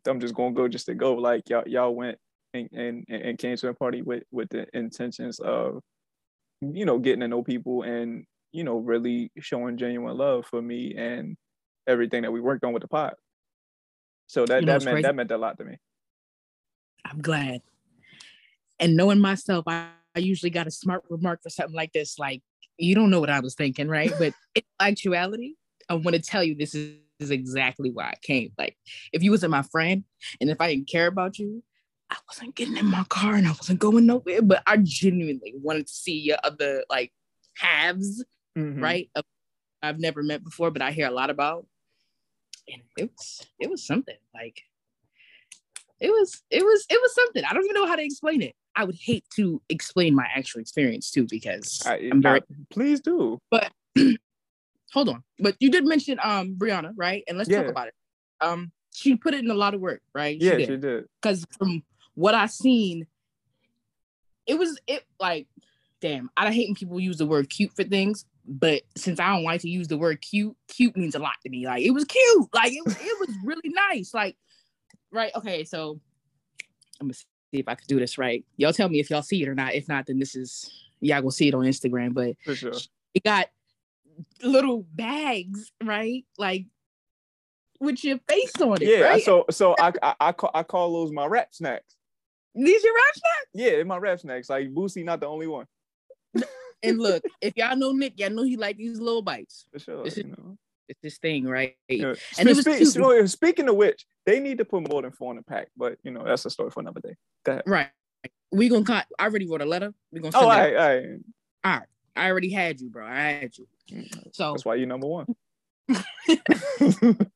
I'm 0.06 0.20
just 0.20 0.34
gonna 0.34 0.54
go 0.54 0.68
just 0.68 0.86
to 0.86 0.94
go. 0.94 1.14
Like 1.14 1.48
y'all 1.48 1.64
y'all 1.66 1.94
went 1.94 2.18
and, 2.54 2.68
and 2.72 3.04
and 3.08 3.38
came 3.38 3.56
to 3.56 3.68
a 3.68 3.74
party 3.74 4.02
with 4.02 4.24
with 4.30 4.48
the 4.50 4.66
intentions 4.76 5.38
of 5.40 5.80
you 6.60 6.84
know 6.84 6.98
getting 6.98 7.20
to 7.20 7.28
know 7.28 7.42
people 7.42 7.82
and 7.82 8.24
you 8.52 8.64
know 8.64 8.78
really 8.78 9.30
showing 9.38 9.76
genuine 9.76 10.16
love 10.16 10.46
for 10.46 10.62
me 10.62 10.94
and 10.96 11.36
everything 11.86 12.22
that 12.22 12.32
we 12.32 12.40
worked 12.40 12.64
on 12.64 12.72
with 12.72 12.82
the 12.82 12.88
pod 12.88 13.14
so 14.26 14.44
that 14.46 14.60
You 14.60 14.66
know 14.66 14.72
that 14.72 14.84
meant 14.84 14.94
crazy? 14.94 15.02
that 15.02 15.14
meant 15.14 15.30
a 15.30 15.38
lot 15.38 15.58
to 15.58 15.64
me 15.64 15.76
I'm 17.10 17.20
glad. 17.20 17.62
And 18.80 18.96
knowing 18.96 19.20
myself, 19.20 19.64
I, 19.66 19.88
I 20.14 20.20
usually 20.20 20.50
got 20.50 20.66
a 20.66 20.70
smart 20.70 21.04
remark 21.08 21.42
for 21.42 21.50
something 21.50 21.74
like 21.74 21.92
this. 21.92 22.18
Like, 22.18 22.42
you 22.78 22.94
don't 22.94 23.10
know 23.10 23.20
what 23.20 23.30
I 23.30 23.40
was 23.40 23.54
thinking, 23.54 23.88
right? 23.88 24.12
But 24.18 24.34
in 24.54 24.62
actuality, 24.80 25.54
I 25.88 25.94
want 25.94 26.16
to 26.16 26.22
tell 26.22 26.44
you 26.44 26.54
this 26.54 26.74
is 26.74 26.96
is 27.18 27.30
exactly 27.30 27.90
why 27.90 28.04
I 28.04 28.14
came. 28.22 28.52
Like, 28.58 28.76
if 29.12 29.22
you 29.22 29.30
wasn't 29.30 29.50
my 29.52 29.62
friend 29.62 30.04
and 30.40 30.50
if 30.50 30.60
I 30.60 30.68
didn't 30.74 30.88
care 30.88 31.06
about 31.06 31.38
you, 31.38 31.62
I 32.10 32.16
wasn't 32.28 32.54
getting 32.54 32.76
in 32.76 32.86
my 32.86 33.04
car 33.08 33.34
and 33.34 33.46
I 33.46 33.50
wasn't 33.50 33.80
going 33.80 34.06
nowhere. 34.06 34.42
But 34.42 34.62
I 34.66 34.76
genuinely 34.82 35.54
wanted 35.56 35.86
to 35.88 35.92
see 35.92 36.18
your 36.18 36.38
other 36.44 36.84
like 36.88 37.12
halves, 37.56 38.24
Mhm. 38.56 38.80
right? 38.80 39.10
Of- 39.14 39.24
I've 39.82 39.98
never 40.00 40.22
met 40.22 40.42
before, 40.44 40.70
but 40.70 40.82
I 40.82 40.90
hear 40.92 41.06
a 41.08 41.12
lot 41.12 41.30
about. 41.30 41.66
And 42.68 42.82
it 42.96 43.10
was 43.16 43.46
it 43.60 43.70
was 43.70 43.84
something. 43.86 44.16
Like 44.34 44.62
it 46.00 46.10
was 46.10 46.42
it 46.50 46.64
was 46.64 46.84
it 46.90 47.00
was 47.00 47.14
something. 47.14 47.44
I 47.44 47.52
don't 47.54 47.64
even 47.64 47.74
know 47.74 47.86
how 47.86 47.96
to 47.96 48.04
explain 48.04 48.42
it. 48.42 48.54
I 48.74 48.84
would 48.84 48.96
hate 48.96 49.24
to 49.36 49.62
explain 49.68 50.14
my 50.14 50.26
actual 50.34 50.60
experience 50.60 51.10
too 51.10 51.26
because 51.30 51.82
I, 51.86 52.08
I'm 52.10 52.20
very 52.22 52.42
please 52.70 53.00
do. 53.00 53.38
Hold 54.96 55.10
on. 55.10 55.22
But 55.38 55.56
you 55.60 55.70
did 55.70 55.84
mention 55.84 56.18
um 56.22 56.56
Brianna, 56.56 56.92
right? 56.96 57.22
And 57.28 57.36
let's 57.36 57.50
talk 57.50 57.66
about 57.66 57.88
it. 57.88 57.94
Um, 58.40 58.72
she 58.92 59.14
put 59.14 59.34
it 59.34 59.44
in 59.44 59.50
a 59.50 59.54
lot 59.54 59.74
of 59.74 59.80
work, 59.80 60.00
right? 60.14 60.40
Yeah, 60.40 60.56
she 60.56 60.78
did. 60.78 61.04
Because 61.20 61.46
from 61.58 61.84
what 62.14 62.34
I 62.34 62.46
seen, 62.46 63.06
it 64.46 64.58
was 64.58 64.80
it 64.86 65.04
like, 65.20 65.48
damn. 66.00 66.30
I 66.36 66.50
hate 66.50 66.68
when 66.68 66.74
people 66.74 66.98
use 66.98 67.18
the 67.18 67.26
word 67.26 67.50
cute 67.50 67.76
for 67.76 67.84
things, 67.84 68.24
but 68.46 68.82
since 68.96 69.20
I 69.20 69.28
don't 69.28 69.44
like 69.44 69.60
to 69.60 69.68
use 69.68 69.86
the 69.86 69.98
word 69.98 70.22
cute, 70.22 70.56
cute 70.68 70.96
means 70.96 71.14
a 71.14 71.18
lot 71.18 71.34
to 71.42 71.50
me. 71.50 71.66
Like 71.66 71.82
it 71.82 71.90
was 71.90 72.04
cute. 72.04 72.48
Like 72.54 72.72
it, 72.72 72.82
it 72.86 73.20
was 73.20 73.36
really 73.44 73.70
nice. 73.90 74.14
Like, 74.14 74.36
right? 75.12 75.30
Okay, 75.36 75.64
so 75.64 76.00
I'm 77.00 77.08
gonna 77.08 77.14
see 77.14 77.26
if 77.52 77.68
I 77.68 77.74
could 77.74 77.86
do 77.86 77.98
this 77.98 78.16
right. 78.16 78.46
Y'all 78.56 78.72
tell 78.72 78.88
me 78.88 78.98
if 78.98 79.10
y'all 79.10 79.20
see 79.20 79.42
it 79.42 79.48
or 79.48 79.54
not. 79.54 79.74
If 79.74 79.88
not, 79.88 80.06
then 80.06 80.18
this 80.18 80.34
is 80.34 80.70
y'all 81.00 81.20
gonna 81.20 81.32
see 81.32 81.48
it 81.48 81.54
on 81.54 81.64
Instagram. 81.64 82.14
But 82.14 82.36
For 82.46 82.54
sure. 82.54 82.72
it 83.12 83.24
got 83.24 83.48
little 84.42 84.86
bags, 84.94 85.72
right? 85.82 86.24
Like 86.38 86.66
with 87.80 88.04
your 88.04 88.18
face 88.28 88.52
on 88.60 88.82
it. 88.82 88.88
Yeah. 88.88 89.00
right? 89.00 89.22
So 89.22 89.44
so 89.50 89.74
I, 89.78 89.92
I 90.02 90.14
I 90.20 90.32
call 90.32 90.50
I 90.54 90.62
call 90.62 90.92
those 90.92 91.12
my 91.12 91.26
rap 91.26 91.48
snacks. 91.52 91.96
these 92.54 92.82
your 92.82 92.94
rap 92.94 93.14
snacks. 93.14 93.46
Yeah, 93.54 93.70
they're 93.70 93.84
my 93.84 93.98
rap 93.98 94.20
snacks. 94.20 94.48
Like 94.48 94.68
Boosie, 94.72 95.04
not 95.04 95.20
the 95.20 95.26
only 95.26 95.46
one. 95.46 95.66
And 96.82 96.98
look, 96.98 97.22
if 97.40 97.56
y'all 97.56 97.76
know 97.76 97.92
Nik, 97.92 98.18
y'all 98.18 98.30
know 98.30 98.42
he 98.42 98.56
like 98.56 98.76
these 98.76 99.00
little 99.00 99.22
bites. 99.22 99.66
For 99.72 99.78
sure. 99.78 100.06
Is- 100.06 100.18
you 100.18 100.24
know. 100.24 100.58
It's 100.88 101.00
this 101.02 101.18
thing, 101.18 101.46
right? 101.46 101.74
Yeah. 101.88 102.14
And 102.38 102.48
it 102.48 102.54
was 102.54 102.64
Spe- 102.64 102.84
spe- 102.84 103.26
speaking 103.26 103.68
of 103.68 103.74
which, 103.74 104.06
they 104.24 104.38
need 104.38 104.58
to 104.58 104.64
put 104.64 104.88
more 104.88 105.02
than 105.02 105.10
four 105.10 105.32
in 105.32 105.38
the 105.38 105.42
pack. 105.42 105.66
But 105.76 105.98
you 106.04 106.12
know, 106.12 106.22
that's 106.24 106.44
a 106.46 106.50
story 106.50 106.70
for 106.70 106.78
another 106.78 107.00
day. 107.00 107.16
Go 107.44 107.52
ahead. 107.52 107.64
Right. 107.66 107.88
We 108.52 108.68
gonna 108.68 108.84
con- 108.84 109.02
I 109.18 109.24
already 109.24 109.48
wrote 109.48 109.62
a 109.62 109.66
letter. 109.66 109.92
We 110.12 110.20
gonna 110.20 110.36
oh, 110.36 110.40
send 110.40 110.44
Oh, 110.44 110.48
all 110.48 110.56
right, 110.56 110.76
all 110.76 110.88
right. 110.88 111.18
All 111.64 111.72
right. 111.72 111.88
I 112.14 112.30
already 112.30 112.50
had 112.50 112.80
you, 112.80 112.88
bro. 112.88 113.04
I 113.04 113.14
had 113.14 113.58
you. 113.58 113.66
So 114.32 114.52
That's 114.52 114.64
why 114.64 114.74
you 114.76 114.86
number 114.86 115.06
one. 115.06 115.26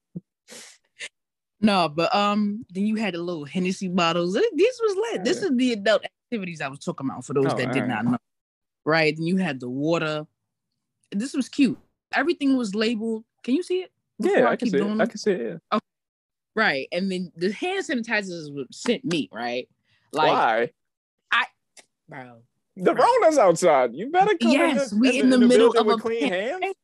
no, 1.61 1.89
but 1.89 2.15
um, 2.15 2.65
then 2.71 2.87
you 2.87 2.97
had 2.97 3.15
the 3.15 3.19
little 3.19 3.45
Hennessy 3.45 3.89
bottles. 3.89 4.35
Th- 4.35 4.45
This 4.55 4.81
was 4.83 4.97
lit. 5.13 5.25
This 5.25 5.43
is 5.43 5.51
the 5.57 5.73
adult 5.73 6.05
activities 6.05 6.61
I 6.61 6.69
was 6.69 6.79
talking 6.79 7.07
about 7.09 7.25
for 7.25 7.35
those 7.35 7.47
Oh, 7.47 7.57
that 7.57 7.73
did 7.73 7.83
alright. 7.83 8.05
not 8.05 8.13
know. 8.13 8.19
Right. 8.85 9.17
and 9.17 9.27
you 9.29 9.37
had 9.37 9.61
the 9.61 9.69
water. 9.69 10.27
This 11.13 11.35
was 11.35 11.49
cute. 11.49 11.79
Everything 12.15 12.57
was 12.57 12.75
labeled. 12.75 13.25
Can 13.45 13.55
you 13.55 13.63
see 13.63 13.81
it? 13.83 13.93
Before 14.21 14.39
yeah, 14.39 14.49
I 14.49 14.57
can 14.57 14.71
see 14.71 14.77
it. 14.79 15.01
I 15.01 15.07
can 15.07 15.19
see 15.19 15.31
it. 15.33 15.61
Yeah. 15.73 15.79
Right. 16.57 16.89
And 16.93 17.11
then 17.13 17.31
the 17.37 17.53
hand 17.53 17.85
sanitizers 17.85 18.53
was 18.53 18.67
sent 18.73 19.05
me, 19.05 19.29
right? 19.33 19.69
Like, 20.13 20.29
why? 20.33 20.71
I, 21.31 21.45
bro. 22.09 22.43
The 22.77 22.95
Rona's 22.95 23.39
outside. 23.39 23.95
You 23.95 24.11
better 24.11 24.37
come 24.41 24.53
Yes, 24.53 24.93
in 24.93 24.99
the, 24.99 25.01
we 25.03 25.19
in 25.19 25.25
in 25.25 25.31
the, 25.31 25.39
the 25.39 25.47
middle 25.47 25.71
of 25.77 25.89
a 25.89 25.97
clean 25.97 26.29
pan- 26.29 26.63
hands. 26.63 26.75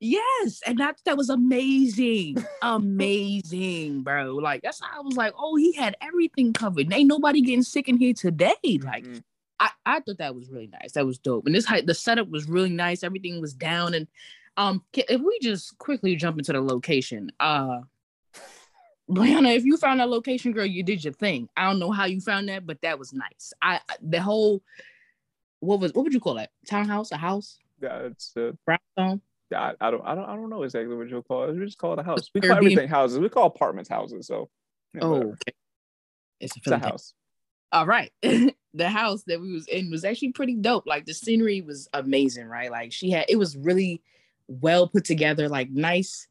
Yes, 0.00 0.60
and 0.66 0.78
that 0.78 0.96
that 1.04 1.16
was 1.16 1.30
amazing, 1.30 2.36
amazing, 2.60 4.02
bro. 4.02 4.34
Like 4.34 4.62
that's 4.62 4.80
how 4.80 4.98
I 4.98 5.00
was 5.00 5.16
like, 5.16 5.32
oh, 5.38 5.54
he 5.56 5.72
had 5.74 5.96
everything 6.00 6.52
covered. 6.52 6.92
Ain't 6.92 7.06
nobody 7.08 7.40
getting 7.40 7.62
sick 7.62 7.88
in 7.88 7.96
here 7.96 8.12
today. 8.12 8.54
Like 8.82 9.04
Mhm. 9.04 9.22
I, 9.60 9.70
I 9.86 10.00
thought 10.00 10.18
that 10.18 10.34
was 10.34 10.50
really 10.50 10.66
nice. 10.66 10.92
That 10.92 11.06
was 11.06 11.18
dope. 11.18 11.46
And 11.46 11.54
this 11.54 11.66
the 11.84 11.94
setup 11.94 12.28
was 12.30 12.48
really 12.48 12.70
nice. 12.70 13.04
Everything 13.04 13.40
was 13.40 13.54
down. 13.54 13.94
And 13.94 14.08
um, 14.56 14.82
if 14.92 15.20
we 15.20 15.38
just 15.40 15.78
quickly 15.78 16.16
jump 16.16 16.36
into 16.38 16.52
the 16.52 16.60
location, 16.60 17.30
uh, 17.38 17.82
Brianna, 19.08 19.54
if 19.54 19.64
you 19.64 19.76
found 19.76 20.00
that 20.00 20.08
location, 20.08 20.50
girl, 20.52 20.66
you 20.66 20.82
did 20.82 21.04
your 21.04 21.12
thing. 21.12 21.48
I 21.56 21.68
don't 21.68 21.78
know 21.78 21.92
how 21.92 22.06
you 22.06 22.20
found 22.20 22.48
that, 22.48 22.66
but 22.66 22.80
that 22.82 22.98
was 22.98 23.12
nice. 23.12 23.52
I- 23.62 23.80
the 24.00 24.20
whole 24.20 24.62
what 25.62 25.80
was 25.80 25.92
what 25.94 26.02
would 26.04 26.12
you 26.12 26.20
call 26.20 26.34
that? 26.34 26.50
Townhouse, 26.68 27.12
a 27.12 27.16
house, 27.16 27.58
yeah, 27.80 27.98
it's 28.06 28.32
a 28.36 28.56
brownstone. 28.66 29.20
I, 29.54 29.74
I 29.80 29.90
don't 29.90 30.02
I 30.04 30.14
don't 30.14 30.24
I 30.24 30.34
don't 30.34 30.50
know 30.50 30.62
exactly 30.62 30.96
what 30.96 31.08
you'll 31.08 31.22
call 31.22 31.44
it. 31.44 31.54
We 31.54 31.64
just 31.64 31.78
call 31.78 31.92
it 31.92 31.98
a 31.98 32.02
house. 32.02 32.28
We 32.34 32.40
Airbnb. 32.40 32.48
call 32.48 32.56
everything 32.56 32.88
houses. 32.88 33.18
We 33.18 33.28
call 33.28 33.46
apartments 33.46 33.88
houses. 33.88 34.26
So 34.26 34.48
Oh, 35.00 35.10
whatever. 35.10 35.28
okay. 35.32 35.52
It's 36.40 36.56
a, 36.56 36.58
it's 36.58 36.66
a 36.68 36.78
house. 36.78 37.14
All 37.70 37.86
right. 37.86 38.10
the 38.22 38.88
house 38.88 39.22
that 39.26 39.40
we 39.40 39.52
was 39.52 39.68
in 39.68 39.90
was 39.90 40.04
actually 40.04 40.32
pretty 40.32 40.54
dope. 40.56 40.86
Like 40.86 41.04
the 41.06 41.14
scenery 41.14 41.60
was 41.60 41.88
amazing, 41.92 42.46
right? 42.46 42.70
Like 42.70 42.92
she 42.92 43.10
had 43.10 43.26
it 43.28 43.36
was 43.36 43.56
really 43.56 44.02
well 44.48 44.88
put 44.88 45.04
together, 45.04 45.48
like 45.48 45.70
nice. 45.70 46.28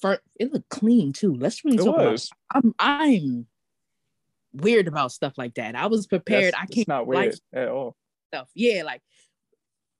For 0.00 0.18
it 0.38 0.52
looked 0.52 0.68
clean 0.68 1.12
too. 1.12 1.34
Let's 1.34 1.64
really 1.64 1.78
It 1.78 1.84
talk 1.84 1.94
about. 1.96 2.28
I'm 2.54 2.74
I'm 2.78 3.46
weird 4.52 4.88
about 4.88 5.12
stuff 5.12 5.38
like 5.38 5.54
that. 5.54 5.74
I 5.74 5.86
was 5.86 6.06
prepared. 6.06 6.52
That's- 6.52 6.62
I 6.62 6.66
can't 6.74 6.88
not 6.88 7.08
like 7.08 7.30
weird 7.30 7.40
at 7.54 7.68
all. 7.68 7.96
Stuff. 8.32 8.48
Yeah, 8.54 8.82
like 8.84 9.02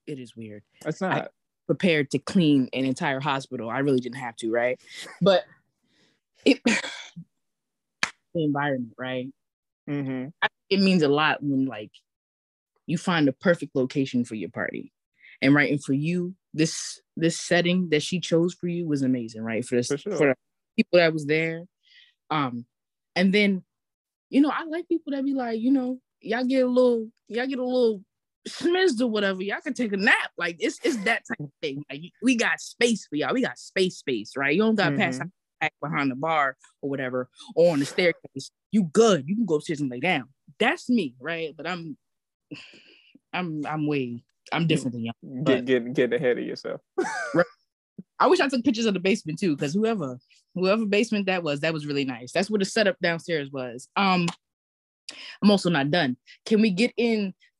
it 0.07 0.18
is 0.18 0.35
weird. 0.37 0.62
It's 0.85 1.01
not. 1.01 1.31
Prepared 1.66 2.11
to 2.11 2.18
clean 2.18 2.68
an 2.73 2.85
entire 2.85 3.21
hospital. 3.21 3.71
I 3.71 3.79
really 3.79 4.01
didn't 4.01 4.18
have 4.18 4.37
to, 4.37 4.51
right? 4.51 4.81
But 5.21 5.45
it 6.45 6.61
the 6.64 8.45
environment, 8.45 8.95
right? 8.99 9.29
hmm 9.87 10.27
it 10.71 10.81
means 10.81 11.03
a 11.03 11.09
lot 11.09 11.42
when 11.42 11.66
like 11.66 11.90
you 12.87 12.97
find 12.97 13.27
the 13.27 13.33
perfect 13.33 13.75
location 13.75 14.25
for 14.25 14.37
your 14.37 14.49
party 14.49 14.92
and 15.42 15.55
right 15.55 15.71
and 15.71 15.83
for 15.83 15.92
you 15.92 16.35
this 16.55 17.01
this 17.16 17.38
setting 17.38 17.88
that 17.90 18.03
she 18.03 18.21
chose 18.21 18.55
for 18.55 18.68
you 18.68 18.87
was 18.87 19.03
amazing 19.03 19.42
right 19.42 19.64
for 19.64 19.75
this 19.75 19.88
For 19.88 19.99
for, 19.99 20.11
the 20.11 20.35
people 20.77 20.99
that 20.99 21.12
was 21.12 21.27
there 21.27 21.64
um 22.31 22.64
and 23.16 23.35
then 23.35 23.64
you 24.31 24.40
know 24.40 24.51
i 24.51 24.64
like 24.64 24.88
people 24.88 25.12
that 25.12 25.25
be 25.25 25.35
like 25.35 25.61
you 25.61 25.73
know 25.73 25.99
y'all 26.21 26.45
get 26.45 26.64
a 26.64 26.68
little 26.68 27.09
y'all 27.29 27.47
get 27.47 27.59
a 27.59 27.64
little 27.64 28.03
smizzed 28.48 29.00
or 29.00 29.07
whatever 29.07 29.42
y'all 29.42 29.61
can 29.61 29.74
take 29.74 29.92
a 29.92 29.96
nap. 29.96 30.31
Like 30.37 30.57
it's 30.59 30.78
it's 30.83 30.96
that 31.05 31.22
type 31.28 31.40
of 31.40 31.50
thing. 31.61 31.85
Like 31.90 32.02
we 32.22 32.37
got 32.37 32.61
space 32.61 33.07
for 33.07 33.16
y'all. 33.16 33.35
We 33.35 33.42
got 33.42 33.59
space 33.59 33.96
space 33.96 34.33
right? 34.37 34.55
You 34.55 34.62
don't 34.62 34.74
got 34.74 34.90
to 34.90 34.96
pass 34.96 35.18
back 35.61 35.72
behind 35.81 36.11
the 36.11 36.16
bar 36.16 36.57
or 36.81 36.90
whatever 36.90 37.28
or 37.55 37.72
on 37.72 37.78
the 37.78 37.87
staircase. 37.87 38.50
You 38.70 38.85
good. 38.85 39.28
You 39.28 39.37
can 39.37 39.46
go 39.46 39.57
upstairs 39.57 39.81
and 39.81 39.90
lay 39.90 40.00
down. 40.00 40.28
That's 40.59 40.88
me 40.88 41.14
right? 41.20 41.55
But 41.57 41.66
i'm 41.66 41.96
i'm 43.33 43.64
i'm 43.66 43.87
way 43.87 44.22
i'm 44.52 44.66
different 44.66 44.92
than 44.92 45.05
y'all 45.05 45.44
Get 45.44 45.64
get 45.64 45.92
get 45.94 46.12
ahead 46.12 46.38
of 46.38 46.44
yourself. 46.44 46.81
right. 47.35 47.46
i 48.18 48.26
wish 48.26 48.40
i 48.40 48.48
took 48.48 48.64
pictures 48.64 48.87
of 48.87 48.94
the 48.94 49.00
basement 49.00 49.38
too 49.38 49.57
because 49.57 49.72
whoever 49.72 50.18
whoever 50.55 50.85
basement 50.85 51.26
that 51.26 51.42
was 51.42 51.61
that 51.61 51.72
was 51.72 51.87
really 51.87 52.05
nice. 52.05 52.33
That's 52.33 52.50
what 52.50 52.61
the 52.61 52.66
setup 52.66 52.96
downstairs 53.02 53.50
was. 53.50 53.88
Um 53.96 54.28
i'm 55.42 55.50
also 55.50 55.70
not 55.70 55.90
done. 55.90 56.16
Can 56.46 56.61
we 56.61 56.70
get 56.70 56.92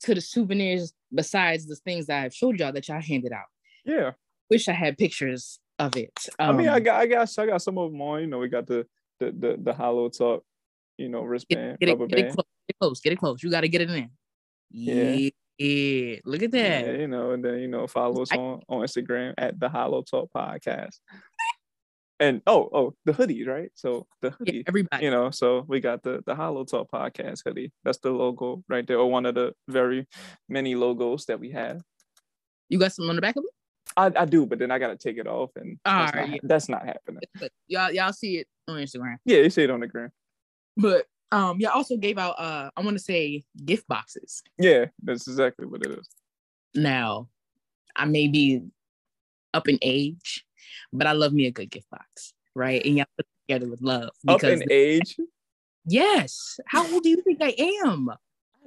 into 0.03 0.15
the 0.15 0.21
souvenirs 0.21 0.93
besides 1.15 1.67
the 1.67 1.77
things 1.77 2.07
that 2.07 2.25
i've 2.25 2.35
showed 2.35 2.59
y'all 2.59 2.73
that 2.73 2.89
y'all 2.89 3.01
handed 3.01 3.33
out 3.33 3.47
Yeah. 3.85 4.13
wish 4.51 4.69
i 4.69 4.73
had 4.73 4.99
pictures 4.99 5.59
of 5.79 5.97
it 5.97 6.13
I 6.39 6.53
mean, 6.53 6.69
I 6.69 6.77
Um, 6.77 6.83
got 6.83 7.01
I 7.01 7.07
got 7.07 7.39
I 7.39 7.47
got 7.47 7.63
some 7.63 7.79
of 7.79 7.91
them 7.91 8.01
on. 8.03 8.21
You 8.21 8.27
know, 8.29 8.39
we 8.39 8.49
got 8.49 8.67
the 8.67 8.87
the 9.19 9.27
the, 9.33 9.57
the 9.61 9.73
hollotalk, 9.73 10.43
you 10.99 11.09
know, 11.09 11.23
wristband, 11.23 11.79
get 11.81 11.89
it, 11.89 11.93
rubber 11.93 12.07
get 12.07 12.19
it 12.19 12.23
band. 12.27 12.35
close 12.37 12.47
get 12.69 12.75
it 12.75 12.79
close 12.79 13.01
get 13.01 13.13
it 13.15 13.19
close 13.19 13.43
you 13.43 13.51
got 13.51 13.63
to 13.63 13.69
get 13.69 13.81
it 13.81 13.91
in 13.91 14.11
Yeah. 14.71 15.29
yeah, 15.59 16.17
look 16.25 16.43
at 16.43 16.51
that 16.53 16.87
Yeah, 16.87 16.93
you 16.93 17.09
know, 17.09 17.33
and 17.33 17.45
then 17.45 17.59
you 17.61 17.69
know, 17.69 17.87
follow 17.87 18.23
us 18.23 18.31
I- 18.33 18.37
on 18.37 18.61
on 18.69 18.81
Instagram 18.83 19.35
at 19.39 19.59
the 19.59 19.69
HolloTalk 19.69 20.29
Podcast. 20.37 20.99
And 22.23 22.41
oh, 22.47 22.69
oh, 22.73 22.95
the 23.05 23.13
hoodies, 23.13 23.49
right? 23.49 23.71
So 23.75 24.07
the 24.21 24.29
Yeah, 24.29 24.35
hoodie, 24.39 24.65
everybody 24.69 25.05
you 25.05 25.11
know, 25.11 25.31
so 25.31 25.65
we 25.67 25.81
got 25.81 26.03
the 26.05 26.23
the 26.25 26.35
HolloTalk 26.35 26.87
Podcast 26.89 27.43
hoodie. 27.45 27.73
That's 27.85 27.99
the 27.99 28.11
logo 28.13 28.63
right 28.69 28.87
there, 28.87 28.99
or 28.99 29.11
one 29.11 29.27
of 29.27 29.35
the 29.35 29.55
very 29.69 30.07
many 30.49 30.75
logos 30.77 31.27
that 31.27 31.41
we 31.41 31.51
have. 31.51 31.83
you 32.69 32.79
got 32.79 32.93
some 32.93 33.11
on 33.11 33.17
the 33.17 33.23
back 33.23 33.37
of 33.37 33.45
it 33.45 33.51
I, 33.97 34.23
I 34.23 34.25
do, 34.25 34.47
but 34.47 34.59
then 34.61 34.71
I 34.71 34.79
gotta 34.79 34.97
take 34.97 35.19
it 35.19 35.27
off, 35.27 35.51
and 35.57 35.79
that's, 35.85 36.13
Alright, 36.13 36.29
not, 36.29 36.35
yeah. 36.37 36.41
that's 36.45 36.69
not 36.69 36.87
happening. 36.87 37.21
but 37.41 37.51
y'all 37.67 37.91
y'all 37.93 38.13
see 38.13 38.39
it 38.39 38.47
on 38.69 38.77
Instagram. 38.79 39.17
Yeah, 39.25 39.39
you 39.39 39.51
see 39.51 39.65
it 39.65 39.71
on 39.71 39.81
the 39.81 39.89
gram. 39.89 40.13
But 40.77 41.07
um, 41.33 41.59
y'all 41.61 41.73
also 41.73 41.97
gave 41.97 42.19
out 42.19 42.39
uh, 42.39 42.71
I 42.77 42.81
want 42.83 42.97
to 42.97 43.03
say 43.03 43.43
gift 43.65 43.89
boxes. 43.89 44.43
Yeah, 44.59 44.87
that's 45.03 45.27
exactly 45.27 45.67
what 45.67 45.85
it 45.85 45.91
is. 45.99 46.09
Now, 46.75 47.29
I 47.97 48.05
may 48.07 48.29
be 48.29 48.63
up 49.55 49.69
in 49.69 49.79
age, 49.83 50.45
but 50.93 51.07
I 51.07 51.13
love 51.13 51.33
me 51.33 51.47
a 51.47 51.51
good 51.51 51.71
gift 51.71 51.91
box, 51.91 52.35
right? 52.55 52.85
And 52.85 52.97
y'all 52.97 53.07
put 53.17 53.27
it 53.27 53.53
together 53.53 53.71
with 53.71 53.83
love 53.83 54.11
Up 54.29 54.43
in 54.45 54.63
age, 54.71 55.17
yes, 55.87 56.59
how 56.67 56.91
old 56.93 57.03
do 57.03 57.09
you 57.09 57.23
think 57.23 57.39
I 57.41 57.55
am? 57.85 58.11
I 58.11 58.17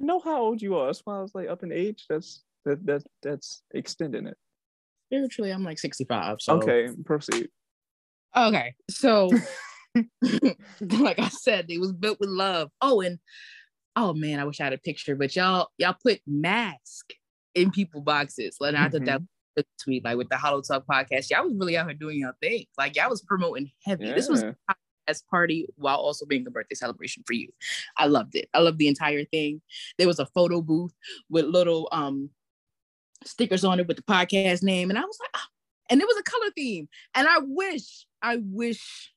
know 0.00 0.20
how 0.20 0.40
old 0.40 0.60
you 0.60 0.76
are. 0.76 0.86
That's 0.86 1.02
why 1.04 1.18
I 1.18 1.22
was 1.22 1.34
like, 1.34 1.48
up 1.48 1.62
in 1.62 1.72
age. 1.72 2.04
That's 2.08 2.42
that 2.64 2.84
that 2.86 3.02
that's 3.22 3.62
extending 3.72 4.26
it. 4.26 4.36
Spiritually, 5.08 5.50
I'm 5.52 5.64
like 5.64 5.78
65. 5.78 6.40
So 6.40 6.54
Okay, 6.54 6.88
proceed. 7.04 7.48
Okay, 8.36 8.74
so 8.90 9.30
like 10.80 11.18
I 11.18 11.28
said, 11.28 11.66
it 11.68 11.80
was 11.80 11.92
built 11.92 12.20
with 12.20 12.28
love. 12.28 12.70
Oh, 12.80 13.00
and 13.00 13.18
oh 13.94 14.14
man, 14.14 14.38
I 14.38 14.44
wish 14.44 14.60
I 14.60 14.64
had 14.64 14.72
a 14.72 14.78
picture, 14.78 15.16
but 15.16 15.34
y'all 15.34 15.68
y'all 15.78 15.96
put 16.02 16.20
mask 16.26 17.12
in 17.54 17.70
people 17.70 18.00
boxes. 18.00 18.56
Like 18.60 18.74
I 18.74 18.88
thought 18.88 19.04
that 19.04 19.20
mm-hmm. 19.20 19.24
was 19.24 19.35
tweet, 19.82 20.04
like 20.04 20.16
with 20.16 20.28
the 20.28 20.36
HolloTalk 20.36 20.84
podcast. 20.90 21.30
Y'all 21.30 21.44
was 21.44 21.54
really 21.54 21.76
out 21.76 21.86
here 21.86 21.94
doing 21.94 22.18
your 22.18 22.34
thing. 22.42 22.66
Like 22.76 22.96
y'all 22.96 23.10
was 23.10 23.22
promoting 23.22 23.70
heavy. 23.84 24.06
Yeah. 24.06 24.14
This 24.14 24.28
was 24.28 24.44
as 25.08 25.22
party 25.22 25.66
while 25.76 25.96
also 25.96 26.26
being 26.26 26.46
a 26.46 26.50
birthday 26.50 26.74
celebration 26.74 27.22
for 27.26 27.32
you. 27.32 27.48
I 27.96 28.06
loved 28.06 28.34
it. 28.34 28.48
I 28.54 28.60
loved 28.60 28.78
the 28.78 28.88
entire 28.88 29.24
thing. 29.24 29.60
There 29.98 30.06
was 30.06 30.18
a 30.18 30.26
photo 30.26 30.60
booth 30.60 30.92
with 31.30 31.44
little 31.44 31.88
um 31.92 32.30
stickers 33.24 33.64
on 33.64 33.80
it 33.80 33.88
with 33.88 33.96
the 33.96 34.02
podcast 34.02 34.62
name, 34.62 34.90
and 34.90 34.98
I 34.98 35.02
was 35.02 35.18
like, 35.20 35.30
oh. 35.36 35.48
and 35.90 36.00
it 36.00 36.06
was 36.06 36.16
a 36.18 36.22
color 36.22 36.50
theme. 36.54 36.88
And 37.14 37.26
I 37.28 37.38
wish, 37.40 38.06
I 38.22 38.38
wish 38.42 39.12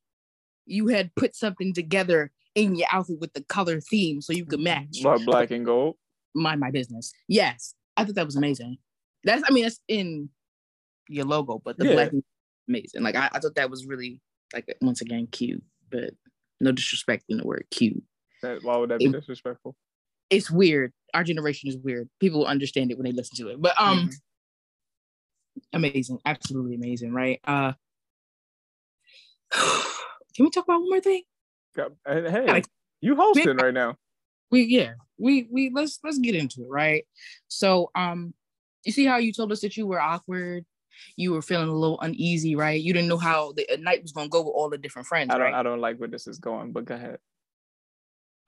you 0.65 0.88
had 0.88 1.13
put 1.15 1.36
something 1.36 1.73
together 1.73 2.32
in 2.56 2.75
your 2.75 2.88
outfit 2.91 3.19
with 3.19 3.34
the 3.34 3.43
color 3.43 3.80
theme 3.80 4.21
so 4.21 4.34
you 4.34 4.45
could 4.45 4.60
match. 4.60 5.04
Like 5.04 5.25
black 5.25 5.52
and 5.52 5.65
gold. 5.65 5.95
Mind 6.36 6.60
my 6.60 6.71
business. 6.71 7.12
Yes, 7.28 7.73
I 7.97 8.06
thought 8.06 8.15
that 8.15 8.25
was 8.25 8.36
amazing. 8.36 8.78
That's, 9.23 9.43
I 9.47 9.51
mean, 9.51 9.63
that's 9.63 9.79
in 9.88 10.29
your 11.10 11.25
logo, 11.25 11.62
but 11.63 11.77
the 11.77 11.88
yeah. 11.88 11.93
black 11.93 12.12
amazing. 12.69 13.01
Like 13.01 13.15
I, 13.15 13.29
I 13.34 13.39
thought 13.39 13.55
that 13.55 13.69
was 13.69 13.86
really 13.86 14.21
like 14.53 14.73
once 14.82 15.01
again 15.01 15.27
cute, 15.29 15.63
but 15.89 16.12
no 16.62 16.71
disrespect 16.71 17.25
in 17.27 17.38
the 17.38 17.43
word 17.43 17.65
cute. 17.71 18.01
That, 18.41 18.63
why 18.63 18.77
would 18.77 18.89
that 18.89 18.99
be 18.99 19.05
it, 19.05 19.12
disrespectful? 19.12 19.75
It's 20.29 20.49
weird. 20.49 20.93
Our 21.13 21.23
generation 21.23 21.67
is 21.69 21.77
weird. 21.77 22.08
People 22.19 22.39
will 22.39 22.47
understand 22.47 22.91
it 22.91 22.97
when 22.97 23.05
they 23.05 23.12
listen 23.12 23.36
to 23.38 23.49
it. 23.49 23.62
But 23.62 23.73
um 23.77 23.97
mm-hmm. 23.97 24.10
amazing, 25.73 26.19
absolutely 26.25 26.75
amazing, 26.75 27.12
right? 27.12 27.39
Uh 27.43 27.73
can 30.36 30.45
we 30.45 30.49
talk 30.51 30.65
about 30.65 30.79
one 30.82 30.89
more 30.89 31.01
thing? 31.01 31.23
Hey, 32.05 32.63
you 33.01 33.15
hosting 33.15 33.58
right 33.58 33.73
now. 33.73 33.95
We 34.51 34.63
yeah, 34.63 34.93
we 35.17 35.47
we 35.51 35.71
let's 35.73 35.99
let's 36.03 36.19
get 36.19 36.36
into 36.36 36.62
it, 36.62 36.69
right? 36.69 37.05
So 37.47 37.91
um 37.95 38.34
you 38.84 38.92
see 38.92 39.06
how 39.06 39.18
you 39.18 39.34
told 39.34 39.52
us 39.52 39.62
that 39.62 39.78
you 39.78 39.88
were 39.88 40.02
awkward, 40.02 40.65
you 41.15 41.32
were 41.32 41.42
feeling 41.42 41.70
a 41.70 41.74
little 41.74 42.00
uneasy, 42.02 42.56
right? 42.56 42.82
You 42.82 42.94
didn't 42.94 43.10
know 43.10 43.18
how 43.18 43.54
the 43.54 43.65
night 43.80 44.02
was 44.02 44.12
gonna 44.12 44.30
go 44.30 44.42
with 44.42 44.54
all 44.56 44.70
the 44.70 44.78
different 44.78 45.08
friends. 45.08 45.30
I 45.32 45.38
don't 45.38 45.48
right? 45.48 45.54
I 45.54 45.63
don't 45.63 45.82
like 45.82 45.98
where 45.98 46.10
this 46.10 46.28
is 46.28 46.39
going, 46.39 46.72
but 46.72 46.86
go 46.86 46.96
ahead. 46.96 47.18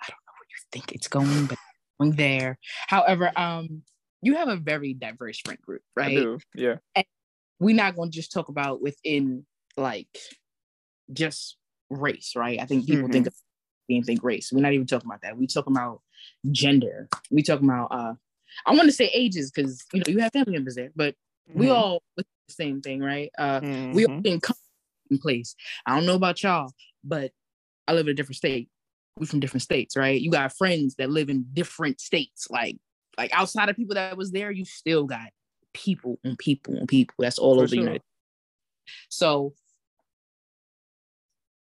I 0.01 0.05
don't 0.07 0.21
know 0.25 0.33
where 0.37 0.49
you 0.49 0.57
think 0.71 0.91
it's 0.91 1.07
going, 1.07 1.45
but 1.45 1.57
going 1.99 2.11
there. 2.13 2.57
However, 2.87 3.31
um, 3.35 3.83
you 4.21 4.35
have 4.35 4.47
a 4.47 4.55
very 4.55 4.93
diverse 4.93 5.39
friend 5.39 5.59
group, 5.61 5.81
right? 5.95 6.17
I 6.17 6.21
do, 6.21 6.39
yeah. 6.55 6.75
And 6.95 7.05
we're 7.59 7.75
not 7.75 7.95
gonna 7.95 8.11
just 8.11 8.31
talk 8.31 8.49
about 8.49 8.81
within 8.81 9.45
like 9.77 10.07
just 11.11 11.57
race, 11.89 12.33
right? 12.35 12.59
I 12.59 12.65
think 12.65 12.85
people 12.85 13.03
mm-hmm. 13.03 13.11
think 13.11 13.27
of 13.27 13.35
same 13.89 14.03
thing 14.03 14.19
race. 14.23 14.51
We're 14.51 14.61
not 14.61 14.73
even 14.73 14.87
talking 14.87 15.09
about 15.09 15.21
that. 15.23 15.37
We 15.37 15.47
talking 15.47 15.75
about 15.75 16.01
gender. 16.51 17.09
We 17.29 17.43
talking 17.43 17.67
about 17.67 17.87
uh 17.91 18.13
I 18.65 18.71
want 18.71 18.87
to 18.87 18.91
say 18.91 19.09
ages 19.13 19.51
because 19.51 19.83
you 19.93 19.99
know 19.99 20.11
you 20.11 20.19
have 20.19 20.33
family 20.33 20.53
members 20.53 20.75
there, 20.75 20.91
but 20.95 21.15
mm-hmm. 21.49 21.59
we 21.59 21.69
all 21.69 22.03
the 22.17 22.25
same 22.49 22.81
thing, 22.81 23.01
right? 23.01 23.31
Uh 23.37 23.61
mm-hmm. 23.61 23.93
we 23.93 24.05
all 24.05 24.21
in 24.23 24.39
in 25.09 25.17
place. 25.17 25.55
I 25.85 25.95
don't 25.95 26.05
know 26.05 26.15
about 26.15 26.41
y'all, 26.43 26.71
but 27.03 27.31
I 27.87 27.93
live 27.93 28.07
in 28.07 28.11
a 28.11 28.15
different 28.15 28.37
state. 28.37 28.69
We 29.17 29.25
from 29.25 29.39
different 29.39 29.63
states, 29.63 29.97
right? 29.97 30.19
You 30.19 30.31
got 30.31 30.55
friends 30.55 30.95
that 30.95 31.09
live 31.09 31.29
in 31.29 31.45
different 31.53 31.99
states. 31.99 32.47
Like 32.49 32.77
like 33.17 33.31
outside 33.33 33.69
of 33.69 33.75
people 33.75 33.95
that 33.95 34.17
was 34.17 34.31
there, 34.31 34.51
you 34.51 34.65
still 34.65 35.03
got 35.03 35.29
people 35.73 36.19
and 36.23 36.37
people 36.37 36.75
and 36.75 36.87
people. 36.87 37.15
That's 37.19 37.37
all 37.37 37.55
For 37.55 37.59
over 37.59 37.67
sure. 37.67 37.75
the 37.75 37.81
United. 37.81 38.01
So 39.09 39.53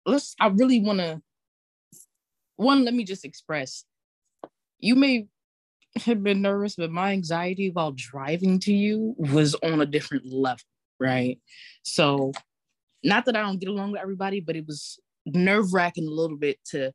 let's 0.06 0.34
I 0.40 0.48
really 0.48 0.80
want 0.80 0.98
to 1.00 1.20
one 2.56 2.84
let 2.84 2.94
me 2.94 3.04
just 3.04 3.24
express 3.24 3.84
you 4.78 4.94
may 4.94 5.26
have 5.96 6.22
been 6.22 6.42
nervous 6.42 6.76
but 6.76 6.90
my 6.90 7.12
anxiety 7.12 7.70
while 7.70 7.92
driving 7.92 8.58
to 8.58 8.72
you 8.72 9.14
was 9.18 9.54
on 9.56 9.80
a 9.80 9.86
different 9.86 10.24
level 10.26 10.62
right 10.98 11.38
so 11.82 12.32
not 13.02 13.24
that 13.24 13.36
I 13.36 13.42
don't 13.42 13.58
get 13.58 13.68
along 13.68 13.92
with 13.92 14.00
everybody 14.00 14.40
but 14.40 14.56
it 14.56 14.66
was 14.66 14.98
nerve 15.26 15.72
wracking 15.72 16.06
a 16.06 16.10
little 16.10 16.36
bit 16.36 16.58
to 16.70 16.92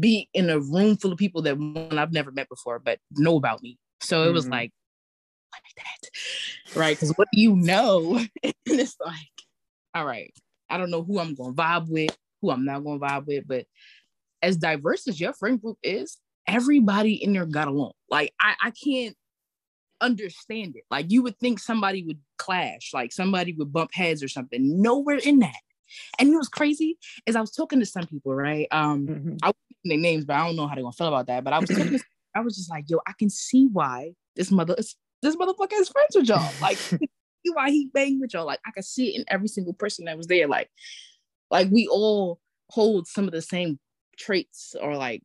be 0.00 0.28
in 0.34 0.50
a 0.50 0.58
room 0.58 0.96
full 0.96 1.12
of 1.12 1.18
people 1.18 1.42
that 1.42 1.56
one 1.56 1.98
I've 1.98 2.12
never 2.12 2.32
met 2.32 2.48
before 2.48 2.78
but 2.78 2.98
know 3.12 3.36
about 3.36 3.62
me 3.62 3.78
so 4.00 4.22
it 4.22 4.26
mm-hmm. 4.26 4.34
was 4.34 4.48
like 4.48 4.72
like 5.52 5.62
that 5.76 6.78
right 6.78 6.96
because 6.96 7.12
what 7.16 7.28
do 7.32 7.40
you 7.40 7.54
know 7.54 8.16
and 8.42 8.54
it's 8.66 8.96
like 9.04 9.14
all 9.94 10.04
right 10.04 10.34
I 10.68 10.78
don't 10.78 10.90
know 10.90 11.02
who 11.02 11.20
I'm 11.20 11.34
going 11.34 11.54
to 11.54 11.62
vibe 11.62 11.88
with 11.88 12.16
who 12.40 12.50
I'm 12.50 12.64
not 12.64 12.84
going 12.84 13.00
to 13.00 13.06
vibe 13.06 13.26
with. 13.26 13.46
But 13.46 13.66
as 14.42 14.56
diverse 14.56 15.08
as 15.08 15.20
your 15.20 15.32
friend 15.32 15.60
group 15.60 15.78
is, 15.82 16.18
everybody 16.46 17.14
in 17.14 17.32
there 17.32 17.46
got 17.46 17.68
along. 17.68 17.92
Like 18.10 18.32
I, 18.40 18.54
I 18.62 18.70
can't 18.70 19.16
understand 20.00 20.76
it. 20.76 20.84
Like 20.90 21.10
you 21.10 21.22
would 21.22 21.38
think 21.38 21.58
somebody 21.58 22.02
would 22.02 22.18
clash, 22.38 22.90
like 22.92 23.12
somebody 23.12 23.52
would 23.54 23.72
bump 23.72 23.90
heads 23.94 24.22
or 24.22 24.28
something. 24.28 24.80
Nowhere 24.80 25.18
in 25.18 25.40
that. 25.40 25.56
And 26.18 26.32
it 26.32 26.36
was 26.36 26.48
crazy 26.48 26.98
is 27.26 27.36
I 27.36 27.40
was 27.40 27.52
talking 27.52 27.78
to 27.80 27.86
some 27.86 28.06
people, 28.06 28.34
right? 28.34 28.66
Um, 28.70 29.06
mm-hmm. 29.06 29.36
I 29.42 29.46
won't 29.46 29.56
their 29.84 29.98
names, 29.98 30.24
but 30.24 30.34
I 30.34 30.44
don't 30.44 30.56
know 30.56 30.66
how 30.66 30.74
they're 30.74 30.82
gonna 30.82 30.92
feel 30.92 31.08
about 31.08 31.28
that. 31.28 31.44
But 31.44 31.52
I 31.52 31.58
was 31.60 31.68
talking 31.68 31.98
to, 31.98 32.04
I 32.34 32.40
was 32.40 32.56
just 32.56 32.70
like, 32.70 32.84
yo, 32.88 32.98
I 33.06 33.12
can 33.18 33.30
see 33.30 33.68
why 33.72 34.12
this 34.34 34.50
mother 34.50 34.74
this 34.76 35.36
motherfucker 35.36 35.80
is 35.80 35.88
friends 35.88 36.14
with 36.14 36.28
y'all. 36.28 36.52
Like 36.60 36.78
why 37.52 37.70
he 37.70 37.90
banged 37.92 38.20
with 38.20 38.34
y'all. 38.34 38.46
Like 38.46 38.60
I 38.66 38.70
could 38.70 38.84
see 38.84 39.08
it 39.08 39.20
in 39.20 39.24
every 39.28 39.48
single 39.48 39.72
person 39.72 40.06
that 40.06 40.16
was 40.16 40.26
there. 40.26 40.48
Like 40.48 40.70
like 41.50 41.68
we 41.70 41.86
all 41.88 42.40
hold 42.70 43.06
some 43.06 43.24
of 43.24 43.32
the 43.32 43.42
same 43.42 43.78
traits 44.18 44.74
or 44.80 44.96
like 44.96 45.22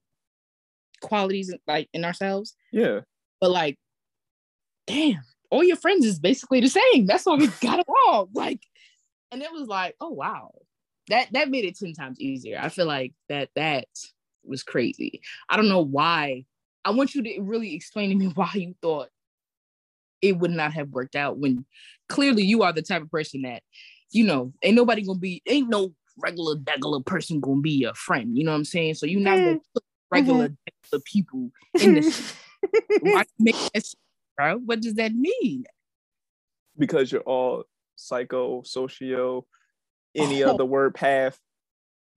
qualities 1.01 1.53
like 1.67 1.89
in 1.93 2.05
ourselves. 2.05 2.55
Yeah. 2.71 3.01
But 3.39 3.51
like, 3.51 3.77
damn, 4.87 5.21
all 5.49 5.63
your 5.63 5.77
friends 5.77 6.05
is 6.05 6.19
basically 6.19 6.61
the 6.61 6.69
same. 6.69 7.05
That's 7.05 7.25
why 7.25 7.35
we 7.35 7.47
got 7.61 7.85
along. 7.87 8.29
Like, 8.33 8.61
and 9.31 9.41
it 9.41 9.51
was 9.51 9.67
like, 9.67 9.95
oh 9.99 10.09
wow. 10.09 10.51
That 11.09 11.33
that 11.33 11.49
made 11.49 11.65
it 11.65 11.77
10 11.77 11.93
times 11.93 12.19
easier. 12.19 12.59
I 12.61 12.69
feel 12.69 12.85
like 12.85 13.13
that 13.27 13.49
that 13.55 13.87
was 14.43 14.63
crazy. 14.63 15.21
I 15.49 15.57
don't 15.57 15.69
know 15.69 15.83
why. 15.83 16.45
I 16.83 16.91
want 16.91 17.13
you 17.13 17.23
to 17.23 17.41
really 17.41 17.75
explain 17.75 18.09
to 18.09 18.15
me 18.15 18.27
why 18.35 18.51
you 18.53 18.75
thought 18.81 19.09
it 20.21 20.37
would 20.37 20.51
not 20.51 20.73
have 20.73 20.89
worked 20.89 21.15
out 21.15 21.39
when 21.39 21.65
clearly 22.07 22.43
you 22.43 22.63
are 22.63 22.71
the 22.71 22.81
type 22.81 23.01
of 23.01 23.09
person 23.09 23.41
that, 23.41 23.63
you 24.11 24.23
know, 24.23 24.53
ain't 24.61 24.75
nobody 24.75 25.03
gonna 25.03 25.19
be, 25.19 25.41
ain't 25.47 25.69
no 25.69 25.93
regular 26.17 26.55
degular 26.55 27.03
person 27.05 27.39
gonna 27.39 27.61
be 27.61 27.71
your 27.71 27.95
friend. 27.95 28.37
You 28.37 28.43
know 28.43 28.51
what 28.51 28.57
I'm 28.57 28.65
saying? 28.65 28.95
So 28.95 29.05
you're 29.05 29.21
not 29.21 29.37
gonna 29.37 29.55
mm. 29.55 29.61
put 29.73 29.83
regular 30.11 30.49
mm-hmm. 30.49 30.97
people 31.05 31.51
in 31.81 31.95
this. 31.95 32.33
Why 33.01 33.23
make 33.39 33.55
this, 33.73 33.95
bro? 34.37 34.57
What 34.57 34.81
does 34.81 34.95
that 34.95 35.13
mean? 35.13 35.65
Because 36.77 37.11
you're 37.11 37.21
all 37.21 37.63
psycho, 37.95 38.61
socio, 38.63 39.45
any 40.15 40.43
oh. 40.43 40.53
other 40.53 40.65
word 40.65 40.93
path 40.93 41.39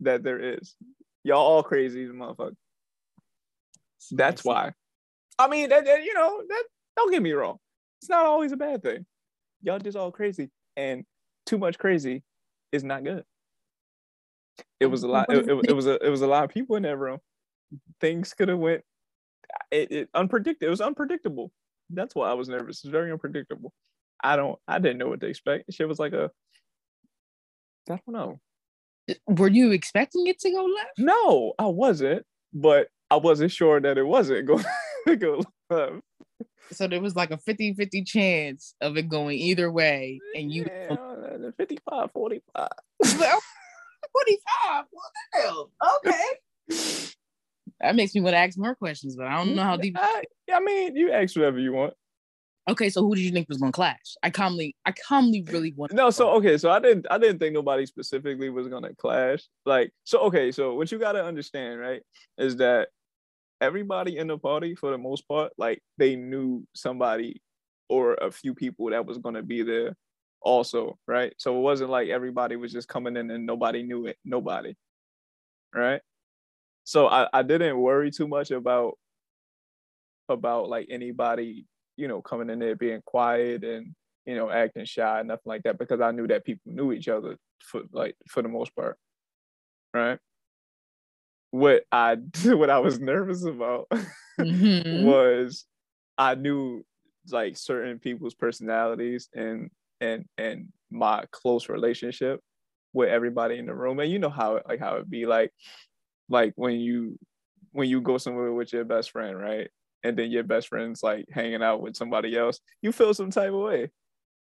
that 0.00 0.22
there 0.22 0.54
is. 0.54 0.74
Y'all 1.22 1.38
all 1.38 1.62
crazy, 1.62 2.06
motherfucker. 2.06 2.56
That's 4.10 4.44
why. 4.44 4.72
I 5.38 5.48
mean, 5.48 5.70
that, 5.70 5.84
that, 5.86 6.04
you 6.04 6.14
know, 6.14 6.42
that 6.46 6.64
don't 6.96 7.10
get 7.10 7.22
me 7.22 7.32
wrong. 7.32 7.56
It's 8.02 8.10
not 8.10 8.26
always 8.26 8.52
a 8.52 8.56
bad 8.56 8.82
thing. 8.82 9.06
Y'all 9.62 9.78
just 9.78 9.96
all 9.96 10.12
crazy, 10.12 10.50
and 10.76 11.04
too 11.46 11.56
much 11.56 11.78
crazy 11.78 12.22
is 12.70 12.84
not 12.84 13.02
good 13.02 13.24
it 14.80 14.86
was 14.86 15.02
a 15.02 15.08
lot. 15.08 15.32
It, 15.32 15.48
it, 15.48 15.70
it, 15.70 15.72
was 15.72 15.86
a 15.86 16.04
it 16.04 16.10
was 16.10 16.22
a 16.22 16.26
lot 16.26 16.44
of 16.44 16.50
people 16.50 16.76
in 16.76 16.82
that 16.82 16.96
room. 16.96 17.18
Things 18.00 18.32
could 18.34 18.48
have 18.48 18.58
went. 18.58 18.82
It, 19.70 19.92
it 19.92 20.08
unpredictable. 20.14 20.66
It 20.66 20.70
was 20.70 20.80
unpredictable. 20.80 21.52
That's 21.90 22.14
why 22.14 22.30
I 22.30 22.34
was 22.34 22.48
nervous. 22.48 22.82
It's 22.82 22.90
very 22.90 23.12
unpredictable. 23.12 23.72
I 24.22 24.36
don't. 24.36 24.58
I 24.66 24.78
didn't 24.78 24.98
know 24.98 25.08
what 25.08 25.20
to 25.20 25.26
expect. 25.26 25.72
Shit 25.72 25.88
was 25.88 25.98
like 25.98 26.12
a. 26.12 26.30
I 27.90 28.00
don't 28.06 28.08
know. 28.08 28.40
Were 29.26 29.48
you 29.48 29.72
expecting 29.72 30.26
it 30.26 30.38
to 30.40 30.50
go 30.50 30.64
left? 30.64 30.98
No, 30.98 31.52
I 31.58 31.66
wasn't. 31.66 32.24
But 32.54 32.88
I 33.10 33.16
wasn't 33.16 33.52
sure 33.52 33.80
that 33.80 33.98
it 33.98 34.06
wasn't 34.06 34.46
going 34.46 34.64
to 35.06 35.16
go 35.16 35.42
left. 35.70 36.00
So 36.72 36.88
there 36.88 37.00
was 37.00 37.14
like 37.14 37.30
a 37.30 37.36
50 37.36 37.74
50 37.74 38.04
chance 38.04 38.74
of 38.80 38.96
it 38.96 39.08
going 39.08 39.38
either 39.38 39.70
way. 39.70 40.20
And 40.34 40.50
you. 40.50 40.66
Yeah, 40.66 40.94
uh, 40.94 41.50
55 41.56 42.10
45. 42.12 42.68
25. 43.02 44.84
What 44.90 45.12
the 45.32 45.40
hell? 45.40 45.70
Okay. 46.06 47.10
That 47.80 47.96
makes 47.96 48.14
me 48.14 48.20
want 48.20 48.34
to 48.34 48.38
ask 48.38 48.56
more 48.56 48.74
questions, 48.74 49.16
but 49.16 49.26
I 49.26 49.36
don't 49.36 49.48
mm, 49.48 49.56
know 49.56 49.62
how 49.62 49.76
deep. 49.76 49.96
I, 49.98 50.22
I 50.52 50.60
mean, 50.60 50.96
you 50.96 51.12
ask 51.12 51.36
whatever 51.36 51.58
you 51.58 51.72
want. 51.72 51.94
Okay, 52.66 52.88
so 52.88 53.02
who 53.02 53.14
did 53.14 53.22
you 53.22 53.30
think 53.30 53.48
was 53.48 53.58
gonna 53.58 53.72
clash? 53.72 54.16
I 54.22 54.30
calmly, 54.30 54.74
I 54.86 54.92
calmly 54.92 55.44
really 55.50 55.74
want. 55.76 55.92
No, 55.92 56.08
so 56.08 56.30
okay, 56.36 56.56
so 56.56 56.70
I 56.70 56.78
didn't, 56.78 57.06
I 57.10 57.18
didn't 57.18 57.38
think 57.38 57.52
nobody 57.52 57.84
specifically 57.84 58.48
was 58.48 58.68
gonna 58.68 58.94
clash. 58.94 59.42
Like, 59.66 59.92
so 60.04 60.20
okay, 60.20 60.50
so 60.50 60.74
what 60.74 60.90
you 60.90 60.98
gotta 60.98 61.22
understand, 61.22 61.78
right, 61.78 62.00
is 62.38 62.56
that 62.56 62.88
everybody 63.60 64.16
in 64.16 64.28
the 64.28 64.38
party, 64.38 64.74
for 64.74 64.90
the 64.90 64.98
most 64.98 65.28
part, 65.28 65.52
like 65.58 65.82
they 65.98 66.16
knew 66.16 66.66
somebody 66.74 67.42
or 67.90 68.14
a 68.14 68.30
few 68.30 68.54
people 68.54 68.88
that 68.90 69.04
was 69.04 69.18
gonna 69.18 69.42
be 69.42 69.62
there 69.62 69.94
also, 70.40 70.96
right? 71.06 71.34
So 71.36 71.58
it 71.58 71.60
wasn't 71.60 71.90
like 71.90 72.08
everybody 72.08 72.56
was 72.56 72.72
just 72.72 72.88
coming 72.88 73.16
in 73.16 73.30
and 73.30 73.44
nobody 73.44 73.82
knew 73.82 74.06
it, 74.06 74.16
nobody, 74.24 74.74
right? 75.74 76.00
So 76.84 77.08
I, 77.08 77.28
I 77.32 77.42
didn't 77.42 77.78
worry 77.78 78.10
too 78.10 78.28
much 78.28 78.50
about 78.50 78.98
about 80.28 80.68
like 80.68 80.86
anybody, 80.90 81.66
you 81.96 82.08
know, 82.08 82.22
coming 82.22 82.50
in 82.50 82.58
there 82.58 82.76
being 82.76 83.00
quiet 83.04 83.64
and 83.64 83.94
you 84.26 84.36
know 84.36 84.50
acting 84.50 84.84
shy, 84.84 85.22
nothing 85.22 85.42
like 85.46 85.62
that, 85.64 85.78
because 85.78 86.00
I 86.00 86.12
knew 86.12 86.26
that 86.28 86.44
people 86.44 86.72
knew 86.72 86.92
each 86.92 87.08
other 87.08 87.36
for 87.60 87.82
like 87.92 88.16
for 88.28 88.42
the 88.42 88.48
most 88.48 88.74
part, 88.76 88.96
right? 89.92 90.18
What 91.50 91.84
I 91.90 92.16
what 92.44 92.70
I 92.70 92.78
was 92.78 93.00
nervous 93.00 93.44
about 93.44 93.88
mm-hmm. 94.40 95.04
was 95.04 95.64
I 96.18 96.34
knew 96.34 96.84
like 97.30 97.56
certain 97.56 97.98
people's 97.98 98.34
personalities 98.34 99.28
and 99.34 99.70
and 100.00 100.26
and 100.36 100.68
my 100.90 101.24
close 101.32 101.68
relationship 101.68 102.40
with 102.92 103.08
everybody 103.08 103.58
in 103.58 103.66
the 103.66 103.74
room 103.74 103.98
and 103.98 104.10
you 104.10 104.18
know 104.18 104.28
how 104.28 104.60
like 104.68 104.78
how 104.78 104.94
it'd 104.94 105.10
be 105.10 105.26
like 105.26 105.50
like 106.28 106.52
when 106.56 106.80
you 106.80 107.18
when 107.72 107.88
you 107.88 108.00
go 108.00 108.18
somewhere 108.18 108.52
with 108.52 108.72
your 108.72 108.84
best 108.84 109.10
friend 109.10 109.38
right? 109.38 109.68
And 110.02 110.18
then 110.18 110.30
your 110.30 110.42
best 110.42 110.68
friend's 110.68 111.02
like 111.02 111.24
hanging 111.32 111.62
out 111.62 111.80
with 111.80 111.96
somebody 111.96 112.36
else 112.36 112.60
you 112.82 112.92
feel 112.92 113.14
some 113.14 113.30
type 113.30 113.52
of 113.52 113.60
way. 113.60 113.90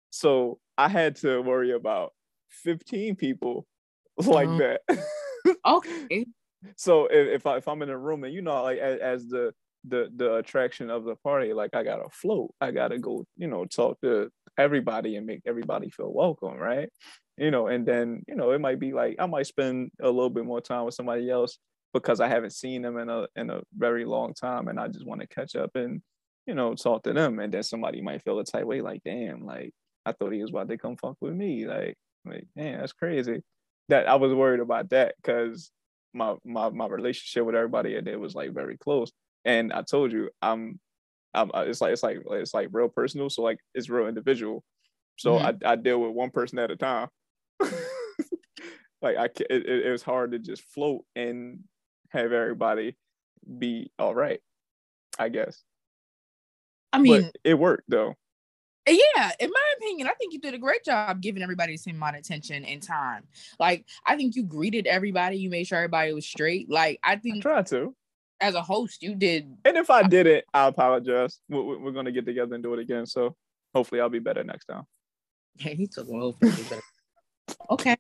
So 0.10 0.60
i 0.77 0.88
had 0.88 1.15
to 1.17 1.41
worry 1.41 1.71
about 1.71 2.13
15 2.63 3.15
people 3.15 3.65
like 4.17 4.47
uh-huh. 4.47 4.77
that. 4.88 4.99
Okay. 5.65 6.27
So 6.75 7.07
if, 7.07 7.27
if, 7.27 7.45
I, 7.47 7.57
if 7.57 7.67
i'm 7.67 7.81
in 7.81 7.89
a 7.89 7.97
room 7.97 8.23
and 8.23 8.34
you 8.34 8.43
know 8.43 8.62
like 8.62 8.77
as, 8.77 8.99
as 8.99 9.27
the 9.27 9.51
the 9.88 10.12
the 10.15 10.36
attraction 10.36 10.91
of 10.91 11.03
the 11.05 11.15
party 11.15 11.53
like 11.53 11.71
i 11.73 11.84
gotta 11.84 12.07
float. 12.12 12.53
I 12.62 12.71
gotta 12.71 12.99
go 12.99 13.25
you 13.38 13.47
know 13.47 13.65
talk 13.65 13.99
to 14.01 14.29
everybody 14.62 15.15
and 15.15 15.26
make 15.26 15.41
everybody 15.45 15.89
feel 15.89 16.12
welcome 16.13 16.58
right? 16.58 16.89
You 17.38 17.52
know 17.52 17.67
and 17.67 17.86
then 17.86 18.24
you 18.28 18.36
know 18.36 18.52
it 18.52 18.62
might 18.62 18.80
be 18.80 18.93
like 18.93 19.15
i 19.19 19.26
might 19.26 19.47
spend 19.47 19.91
a 20.00 20.10
little 20.10 20.30
bit 20.30 20.45
more 20.45 20.62
time 20.62 20.86
with 20.86 20.93
somebody 20.93 21.30
else 21.30 21.58
because 21.93 22.19
i 22.19 22.28
haven't 22.28 22.54
seen 22.54 22.84
them 22.84 22.97
in 22.97 23.10
a 23.10 23.26
in 23.36 23.50
a 23.50 23.62
very 23.76 24.06
long 24.06 24.34
time 24.34 24.67
and 24.67 24.80
i 24.80 24.88
just 24.88 25.08
want 25.08 25.21
to 25.21 25.28
catch 25.28 25.56
up 25.56 25.71
and 25.76 26.02
you 26.47 26.54
know 26.54 26.76
talk 26.76 27.04
to 27.04 27.13
them. 27.13 27.39
And 27.39 27.54
then 27.54 27.63
somebody 27.63 28.02
might 28.02 28.24
feel 28.24 28.39
a 28.39 28.43
tight 28.43 28.67
way 28.67 28.82
like 28.82 29.02
damn 29.04 29.45
like 29.45 29.71
i 30.06 30.12
thought 30.12 30.34
he 30.34 30.41
was 30.41 30.50
about 30.50 30.69
to 30.69 30.78
come 30.78 30.97
fuck 30.97 31.17
with 31.21 31.34
me 31.34 31.65
like 31.67 31.95
like 32.26 32.47
man 32.56 32.80
that's 32.80 32.93
crazy. 32.93 33.41
That 33.89 34.08
i 34.08 34.15
was 34.15 34.34
worried 34.34 34.60
about 34.60 34.89
that 34.89 35.15
because 35.21 35.71
my 36.13 36.36
my 36.43 36.69
my 36.69 36.88
relationship 36.88 37.45
with 37.45 37.56
everybody 37.56 37.95
and 37.95 38.08
it 38.08 38.19
was 38.19 38.36
like 38.36 38.54
very 38.54 38.78
close. 38.78 39.12
And 39.43 39.74
I 39.74 39.82
told 39.82 40.12
you, 40.12 40.30
I'm, 40.41 40.80
Uh, 41.33 41.47
it's 41.55 41.81
like 41.81 41.93
it's 41.93 42.03
like 42.03 42.19
it's 42.31 42.53
like 42.53 42.69
real 42.71 42.89
personal. 42.89 43.29
So 43.29 43.41
like 43.41 43.59
it's 43.73 43.89
real 43.89 44.07
individual. 44.07 44.63
So 45.17 45.33
mm-hmm. 45.33 45.65
I, 45.65 45.71
I 45.71 45.75
deal 45.75 46.01
with 46.01 46.11
one 46.11 46.31
person 46.31 46.59
at 46.59 46.71
a 46.71 46.75
time. 46.75 47.07
like 49.01 49.17
I 49.17 49.25
it, 49.25 49.65
it 49.65 49.91
was 49.91 50.03
hard 50.03 50.31
to 50.31 50.39
just 50.39 50.63
float 50.63 51.03
and 51.15 51.59
have 52.09 52.31
everybody 52.31 52.97
be 53.57 53.91
all 53.97 54.15
right. 54.15 54.39
I 55.17 55.29
guess. 55.29 55.63
I 56.93 56.99
mean, 56.99 57.21
but 57.21 57.37
it 57.43 57.53
worked 57.57 57.85
though. 57.87 58.15
Yeah, 58.87 59.31
in 59.39 59.49
my 59.51 59.73
opinion, 59.77 60.07
I 60.07 60.13
think 60.13 60.33
you 60.33 60.39
did 60.39 60.55
a 60.55 60.57
great 60.57 60.83
job 60.83 61.21
giving 61.21 61.43
everybody 61.43 61.73
the 61.73 61.77
same 61.77 61.97
amount 61.97 62.15
of 62.15 62.21
attention 62.21 62.65
and 62.65 62.81
time. 62.81 63.23
Like, 63.59 63.85
I 64.05 64.15
think 64.15 64.35
you 64.35 64.43
greeted 64.43 64.87
everybody. 64.87 65.37
You 65.37 65.51
made 65.51 65.67
sure 65.67 65.77
everybody 65.77 66.13
was 66.13 66.25
straight. 66.25 66.69
Like, 66.69 66.99
I 67.03 67.17
think 67.17 67.37
I 67.37 67.39
tried 67.41 67.67
to 67.67 67.95
as 68.41 68.56
a 68.56 68.62
host, 68.62 69.01
you 69.01 69.15
did. 69.15 69.56
And 69.63 69.77
if 69.77 69.89
I 69.89 70.04
did 70.04 70.27
it, 70.27 70.45
I 70.54 70.67
apologize. 70.67 71.39
We're, 71.47 71.77
we're 71.80 71.91
going 71.91 72.06
to 72.06 72.12
get 72.12 72.25
together 72.25 72.56
and 72.56 72.63
do 72.63 72.73
it 72.73 72.80
again. 72.80 73.06
So 73.06 73.36
hopefully 73.73 74.01
I'll 74.01 74.10
be 74.10 74.19
better 74.19 74.43
next 74.43 74.65
time. 74.65 74.84
Yeah, 75.58 75.73
he 75.73 75.88
took 75.88 76.08
one. 76.08 76.34
okay. 77.69 77.95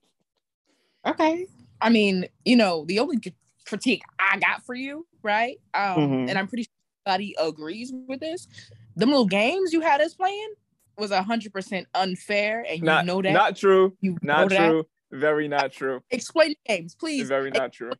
Okay. 1.05 1.47
I 1.79 1.89
mean, 1.89 2.25
you 2.43 2.55
know, 2.55 2.85
the 2.87 2.99
only 2.99 3.17
critique 3.65 4.01
I 4.19 4.39
got 4.39 4.65
for 4.65 4.75
you, 4.75 5.05
right? 5.23 5.57
Um, 5.73 5.97
mm-hmm. 5.97 6.29
and 6.29 6.37
I'm 6.37 6.47
pretty 6.47 6.63
sure 6.63 6.71
everybody 7.05 7.35
agrees 7.39 7.93
with 8.07 8.19
this. 8.19 8.47
The 8.95 9.05
little 9.05 9.25
games 9.25 9.73
you 9.73 9.81
had 9.81 10.01
us 10.01 10.13
playing 10.13 10.53
was 10.97 11.11
hundred 11.11 11.53
percent 11.53 11.87
unfair, 11.95 12.65
and 12.67 12.79
you 12.79 12.85
not, 12.85 13.05
know 13.05 13.21
that. 13.21 13.31
Not 13.31 13.55
true. 13.55 13.95
You 14.01 14.17
not 14.21 14.49
true. 14.49 14.85
That. 15.11 15.17
Very 15.17 15.47
not 15.47 15.71
true. 15.71 16.01
Explain 16.11 16.49
the 16.49 16.73
games, 16.73 16.95
please. 16.95 17.27
Very 17.27 17.51
not 17.51 17.73
true. 17.73 17.91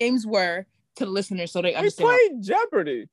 Games 0.00 0.26
were 0.26 0.66
to 0.96 1.04
the 1.04 1.10
listeners 1.10 1.52
so 1.52 1.62
they 1.62 1.74
understand. 1.74 2.08
We 2.08 2.28
played 2.28 2.42
Jeopardy. 2.42 3.08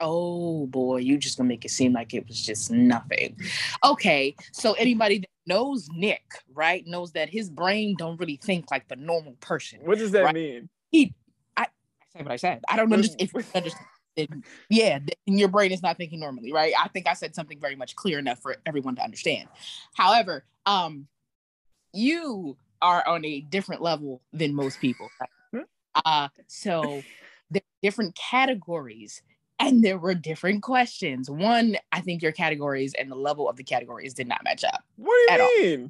Oh 0.00 0.66
boy, 0.66 0.98
you 0.98 1.18
just 1.18 1.36
gonna 1.36 1.48
make 1.48 1.64
it 1.64 1.70
seem 1.70 1.92
like 1.92 2.14
it 2.14 2.26
was 2.26 2.40
just 2.40 2.70
nothing. 2.70 3.36
Okay, 3.84 4.34
so 4.52 4.72
anybody 4.74 5.20
that 5.20 5.28
knows 5.46 5.88
Nik, 5.92 6.24
right, 6.52 6.86
knows 6.86 7.12
that 7.12 7.28
his 7.28 7.48
brain 7.48 7.94
don't 7.96 8.18
really 8.18 8.36
think 8.36 8.70
like 8.70 8.88
the 8.88 8.96
normal 8.96 9.34
person. 9.40 9.80
What 9.84 9.98
does 9.98 10.10
that 10.12 10.24
right? 10.24 10.34
mean? 10.34 10.68
He, 10.90 11.14
I, 11.56 11.62
I 11.62 11.66
said 12.12 12.24
what 12.24 12.32
I 12.32 12.36
said. 12.36 12.62
I 12.68 12.76
don't 12.76 12.92
understand 12.92 13.22
if 13.22 13.32
you 13.32 13.42
understand. 13.54 14.44
yeah, 14.68 14.98
and 15.26 15.38
your 15.38 15.48
brain 15.48 15.72
is 15.72 15.82
not 15.82 15.96
thinking 15.96 16.20
normally, 16.20 16.52
right? 16.52 16.72
I 16.78 16.88
think 16.88 17.06
I 17.06 17.14
said 17.14 17.34
something 17.34 17.60
very 17.60 17.76
much 17.76 17.94
clear 17.94 18.18
enough 18.18 18.40
for 18.40 18.56
everyone 18.66 18.96
to 18.96 19.02
understand. 19.02 19.48
However, 19.94 20.44
um, 20.66 21.06
you 21.92 22.56
are 22.82 23.06
on 23.06 23.24
a 23.24 23.40
different 23.40 23.80
level 23.80 24.20
than 24.32 24.54
most 24.54 24.80
people. 24.80 25.08
Right? 25.20 25.30
Uh, 25.94 26.28
so 26.46 27.02
there 27.50 27.60
are 27.60 27.78
different 27.82 28.14
categories 28.16 29.22
and 29.60 29.84
there 29.84 29.98
were 29.98 30.14
different 30.14 30.62
questions. 30.62 31.30
One, 31.30 31.76
I 31.92 32.00
think 32.00 32.22
your 32.22 32.32
categories 32.32 32.94
and 32.98 33.10
the 33.10 33.16
level 33.16 33.48
of 33.48 33.56
the 33.56 33.64
categories 33.64 34.14
did 34.14 34.28
not 34.28 34.42
match 34.44 34.64
up. 34.64 34.82
What 34.96 35.14
do 35.14 35.20
you 35.20 35.28
at 35.30 35.62
mean? 35.62 35.82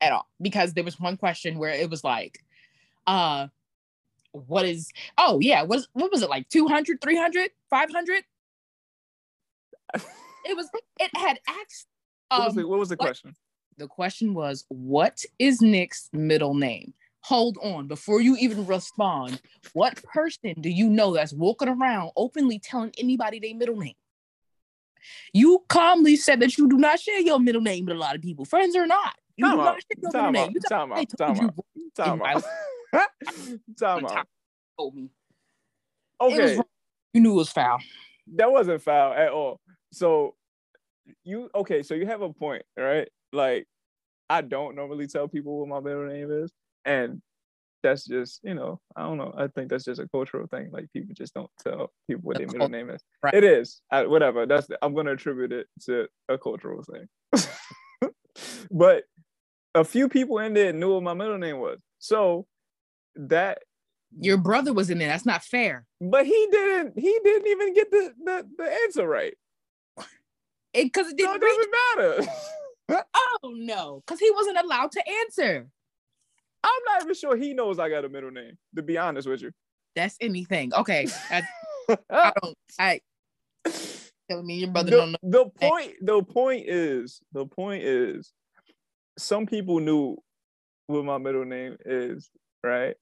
All, 0.00 0.06
at 0.06 0.12
all. 0.12 0.28
Because 0.40 0.74
there 0.74 0.84
was 0.84 0.98
one 0.98 1.16
question 1.16 1.58
where 1.58 1.72
it 1.72 1.90
was 1.90 2.02
like, 2.02 2.42
uh, 3.06 3.48
what 4.32 4.64
is, 4.64 4.90
oh 5.18 5.38
yeah, 5.40 5.62
what, 5.62 5.86
what 5.92 6.10
was 6.10 6.22
it 6.22 6.30
like 6.30 6.48
200, 6.48 7.00
300, 7.00 7.50
500? 7.68 8.24
it 9.94 10.56
was, 10.56 10.68
it 10.98 11.10
had 11.14 11.40
asked. 11.46 11.86
Um, 12.30 12.38
what 12.38 12.46
was 12.46 12.54
the, 12.54 12.68
what 12.68 12.78
was 12.78 12.88
the 12.88 12.96
what, 12.96 13.06
question? 13.06 13.36
The 13.76 13.88
question 13.88 14.34
was, 14.34 14.64
what 14.68 15.24
is 15.38 15.60
Nik's 15.60 16.08
middle 16.12 16.54
name? 16.54 16.94
Hold 17.22 17.58
on 17.62 17.86
before 17.86 18.20
you 18.20 18.36
even 18.36 18.66
respond 18.66 19.40
what 19.72 20.02
person 20.02 20.54
do 20.60 20.70
you 20.70 20.88
know 20.88 21.12
that's 21.12 21.32
walking 21.32 21.68
around 21.68 22.10
openly 22.16 22.58
telling 22.58 22.92
anybody 22.98 23.38
their 23.38 23.54
middle 23.54 23.76
name? 23.76 23.94
You 25.32 25.64
calmly 25.68 26.16
said 26.16 26.40
that 26.40 26.58
you 26.58 26.68
do 26.68 26.76
not 26.76 27.00
share 27.00 27.20
your 27.20 27.38
middle 27.38 27.62
name 27.62 27.86
with 27.86 27.96
a 27.96 27.98
lot 27.98 28.14
of 28.14 28.22
people. 28.22 28.44
Friends 28.44 28.76
or 28.76 28.86
not 28.86 29.14
you 29.40 29.46
time 29.46 29.56
do 29.56 29.64
not 29.64 29.74
share 29.74 30.02
your 30.02 30.12
time 30.12 30.32
middle 30.32 30.46
name 30.48 30.60
time 30.68 30.92
out, 30.92 31.08
time 31.18 32.22
out, 32.22 32.44
time 32.88 32.94
out. 32.94 33.04
time 33.78 34.06
out. 34.06 34.26
told 34.78 34.94
me. 34.94 35.08
Okay. 36.20 36.58
you 37.14 37.20
knew 37.20 37.32
it 37.32 37.36
was 37.36 37.50
foul. 37.50 37.78
That 38.36 38.52
wasn't 38.52 38.82
foul 38.82 39.12
at 39.14 39.30
all. 39.30 39.60
So 39.92 40.34
you 41.24 41.50
okay 41.54 41.82
so 41.82 41.94
you 41.94 42.06
have 42.06 42.22
a 42.22 42.32
point 42.32 42.62
right? 42.76 43.08
Like 43.32 43.66
I 44.28 44.42
don't 44.42 44.76
normally 44.76 45.06
tell 45.06 45.26
people 45.26 45.58
what 45.58 45.68
my 45.68 45.80
middle 45.80 46.06
name 46.06 46.30
is 46.30 46.52
and 46.84 47.20
that's 47.82 48.06
just 48.06 48.40
you 48.42 48.54
know 48.54 48.78
i 48.94 49.02
don't 49.02 49.16
know. 49.16 49.32
I 49.36 49.46
think 49.46 49.70
that's 49.70 49.84
just 49.84 50.00
a 50.00 50.08
cultural 50.08 50.46
thing. 50.46 50.70
Like 50.70 50.92
people 50.92 51.14
just 51.14 51.34
don't 51.34 51.50
tell 51.62 51.92
people 52.06 52.22
what 52.22 52.38
their 52.38 52.46
middle 52.46 52.68
name 52.68 52.90
is. 52.90 53.02
right. 53.22 53.34
it 53.34 53.44
is. 53.44 53.80
I, 53.90 54.06
whatever. 54.06 54.46
That's 54.46 54.66
the, 54.66 54.78
i'm 54.82 54.94
going 54.94 55.06
to 55.06 55.12
attribute 55.12 55.52
it 55.52 55.66
to 55.86 56.08
a 56.28 56.36
cultural 56.36 56.82
thing. 56.82 57.08
But 58.70 59.04
a 59.74 59.84
few 59.84 60.08
people 60.08 60.38
in 60.38 60.54
there 60.54 60.72
knew 60.72 60.94
what 60.94 61.02
my 61.02 61.14
middle 61.14 61.38
name 61.38 61.58
was. 61.58 61.78
So 61.98 62.46
that 63.16 63.58
your 64.18 64.38
brother 64.38 64.72
was 64.72 64.90
in 64.90 64.98
there. 64.98 65.08
That's 65.08 65.26
not 65.26 65.42
fair. 65.42 65.86
But 66.00 66.26
he 66.26 66.48
didn't 66.50 66.98
he 66.98 67.18
didn't 67.22 67.48
even 67.48 67.74
get 67.74 67.90
the 67.90 68.12
the, 68.24 68.46
the 68.58 68.72
answer 68.84 69.06
right. 69.06 69.34
Because 70.72 71.08
it, 71.08 71.12
it 71.12 71.16
didn't 71.16 71.30
so 71.30 71.34
it 71.34 71.40
doesn't 71.40 71.74
matter. 71.96 72.32
Oh 73.14 73.54
no. 73.54 74.02
Because 74.04 74.18
he 74.18 74.32
wasn't 74.32 74.58
allowed 74.58 74.90
to 74.92 75.02
answer 75.08 75.68
I'm 76.62 76.82
not 76.86 77.02
even 77.02 77.14
sure 77.14 77.36
he 77.36 77.54
knows 77.54 77.78
I 77.78 77.88
got 77.88 78.04
a 78.04 78.08
middle 78.08 78.30
name, 78.30 78.58
to 78.76 78.82
be 78.82 78.98
honest 78.98 79.28
with 79.28 79.42
you. 79.42 79.52
That's 79.96 80.16
anything. 80.20 80.72
Okay. 80.74 81.06
I, 81.30 81.42
I 82.10 82.32
don't 82.42 82.56
I 82.78 83.00
telling 84.30 84.46
me 84.46 84.58
your 84.58 84.70
brother 84.70 84.90
the, 84.90 84.96
don't 84.96 85.12
know. 85.12 85.18
The 85.22 85.50
point, 85.50 85.94
the 86.00 86.22
point 86.22 86.68
is, 86.68 87.20
the 87.32 87.46
point 87.46 87.82
is 87.82 88.32
some 89.18 89.46
people 89.46 89.80
knew 89.80 90.16
what 90.86 91.04
my 91.04 91.18
middle 91.18 91.44
name 91.44 91.76
is, 91.84 92.30
right? 92.64 92.94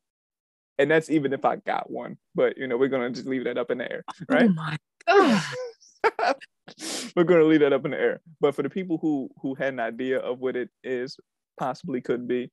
And 0.79 0.91
that's 0.91 1.11
even 1.11 1.33
if 1.33 1.45
I 1.45 1.57
got 1.57 1.91
one. 1.91 2.17
But 2.35 2.57
you 2.57 2.67
know, 2.67 2.77
we're 2.77 2.89
gonna 2.89 3.11
just 3.11 3.27
leave 3.27 3.45
that 3.45 3.59
up 3.59 3.71
in 3.71 3.79
the 3.79 3.91
air, 3.91 4.05
oh 4.09 4.25
right? 4.29 4.49
Oh 4.49 4.49
my 4.49 4.77
god. 5.07 6.37
we're 7.17 7.25
gonna 7.25 7.45
leave 7.45 7.61
that 7.61 7.73
up 7.73 7.85
in 7.85 7.91
the 7.91 8.01
air. 8.01 8.21
But 8.41 8.55
for 8.55 8.63
the 8.63 8.71
people 8.71 8.99
who 8.99 9.29
who 9.43 9.55
had 9.55 9.75
an 9.75 9.81
idea 9.81 10.19
of 10.19 10.39
what 10.39 10.57
it 10.57 10.71
is, 10.83 11.19
possibly 11.59 12.01
could 12.01 12.27
be, 12.29 12.51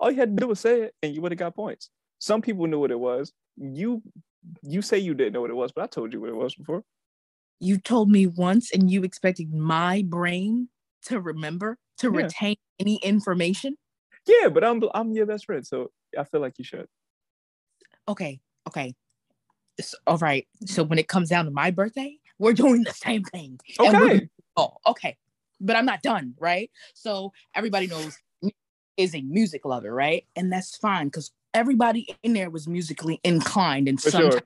all 0.00 0.10
you 0.10 0.18
had 0.18 0.36
to 0.36 0.40
do 0.40 0.48
was 0.48 0.60
say 0.60 0.82
it, 0.82 0.94
and 1.02 1.14
you 1.14 1.20
would 1.22 1.32
have 1.32 1.38
got 1.38 1.54
points. 1.54 1.90
Some 2.18 2.42
people 2.42 2.66
knew 2.66 2.80
what 2.80 2.90
it 2.90 2.98
was. 2.98 3.32
You 3.56 4.02
you 4.62 4.82
say 4.82 4.98
you 4.98 5.14
didn't 5.14 5.32
know 5.32 5.40
what 5.40 5.50
it 5.50 5.56
was, 5.56 5.72
but 5.72 5.84
I 5.84 5.86
told 5.86 6.12
you 6.12 6.20
what 6.20 6.30
it 6.30 6.36
was 6.36 6.54
before. 6.54 6.82
You 7.60 7.78
told 7.78 8.10
me 8.10 8.26
once, 8.26 8.72
and 8.72 8.90
you 8.90 9.04
expected 9.04 9.52
my 9.54 10.02
brain 10.06 10.68
to 11.06 11.20
remember 11.20 11.78
to 11.98 12.10
yeah. 12.12 12.22
retain 12.22 12.56
any 12.78 12.96
information? 12.96 13.76
Yeah, 14.26 14.48
but 14.48 14.64
I'm 14.64 14.82
I'm 14.94 15.12
your 15.12 15.26
best 15.26 15.46
friend, 15.46 15.66
so 15.66 15.90
I 16.18 16.24
feel 16.24 16.40
like 16.40 16.58
you 16.58 16.64
should. 16.64 16.86
Okay, 18.08 18.40
okay. 18.68 18.94
So, 19.80 19.96
all 20.06 20.18
right. 20.18 20.46
So 20.66 20.84
when 20.84 20.98
it 20.98 21.08
comes 21.08 21.28
down 21.28 21.46
to 21.46 21.50
my 21.50 21.70
birthday, 21.70 22.18
we're 22.38 22.52
doing 22.52 22.84
the 22.84 22.92
same 22.92 23.24
thing. 23.24 23.58
Okay. 23.78 24.28
Oh, 24.56 24.74
okay. 24.86 25.16
But 25.60 25.76
I'm 25.76 25.86
not 25.86 26.02
done, 26.02 26.34
right? 26.38 26.70
So 26.94 27.32
everybody 27.54 27.86
knows 27.86 28.16
is 28.96 29.14
a 29.14 29.22
music 29.22 29.64
lover, 29.64 29.92
right? 29.92 30.24
And 30.36 30.52
that's 30.52 30.76
fine 30.76 31.06
because 31.06 31.30
everybody 31.52 32.14
in 32.22 32.32
there 32.34 32.50
was 32.50 32.66
musically 32.68 33.20
inclined 33.24 33.88
in 33.88 33.96
For 33.96 34.10
some 34.10 34.30
sure. 34.30 34.40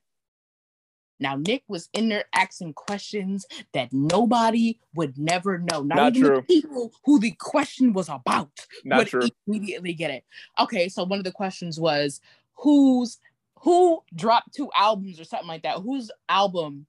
Now 1.20 1.34
Nik 1.34 1.64
was 1.66 1.88
in 1.92 2.08
there 2.08 2.26
asking 2.32 2.74
questions 2.74 3.44
that 3.72 3.92
nobody 3.92 4.78
would 4.94 5.18
never 5.18 5.58
know. 5.58 5.82
Not, 5.82 5.96
Not 5.96 6.16
even 6.16 6.42
people 6.42 6.92
who 7.04 7.18
the 7.18 7.32
question 7.32 7.92
was 7.92 8.08
about 8.08 8.50
Not 8.84 8.98
would 8.98 9.08
true. 9.08 9.28
immediately 9.46 9.94
get 9.94 10.12
it. 10.12 10.24
Okay, 10.60 10.88
so 10.88 11.02
one 11.04 11.18
of 11.18 11.24
the 11.24 11.32
questions 11.32 11.80
was 11.80 12.20
who's 12.54 13.18
who 13.62 14.00
dropped 14.14 14.54
two 14.54 14.70
albums 14.78 15.18
or 15.18 15.24
something 15.24 15.48
like 15.48 15.62
that? 15.64 15.78
Whose 15.80 16.12
album? 16.28 16.86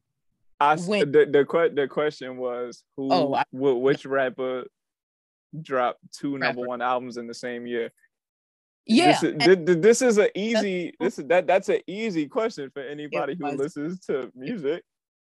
I 0.59 0.75
When- 0.75 1.11
the 1.11 1.25
the 1.25 1.71
the 1.73 1.87
question 1.87 2.37
was 2.37 2.83
who 2.97 3.09
Oh, 3.11 3.33
I- 3.33 3.45
which 3.51 4.05
rapper 4.05 4.65
dropped 5.61 5.99
two 6.13 6.37
number 6.37 6.61
one 6.61 6.81
albums 6.81 7.17
in 7.17 7.27
the 7.27 7.33
same 7.33 7.65
year? 7.67 7.91
Yeah, 8.85 9.11
This 9.11 9.23
is, 9.23 9.31
and- 9.33 9.41
thi- 9.41 9.73
thi- 9.73 9.79
this 9.79 10.01
is 10.01 10.17
an 10.17 10.29
easy 10.35 10.93
this 10.99 11.19
is 11.19 11.25
that 11.27 11.45
that's 11.45 11.69
an 11.69 11.79
easy 11.85 12.27
question 12.27 12.69
for 12.73 12.81
anybody 12.81 13.35
who 13.39 13.47
listens 13.51 13.99
to 14.07 14.31
music. 14.35 14.83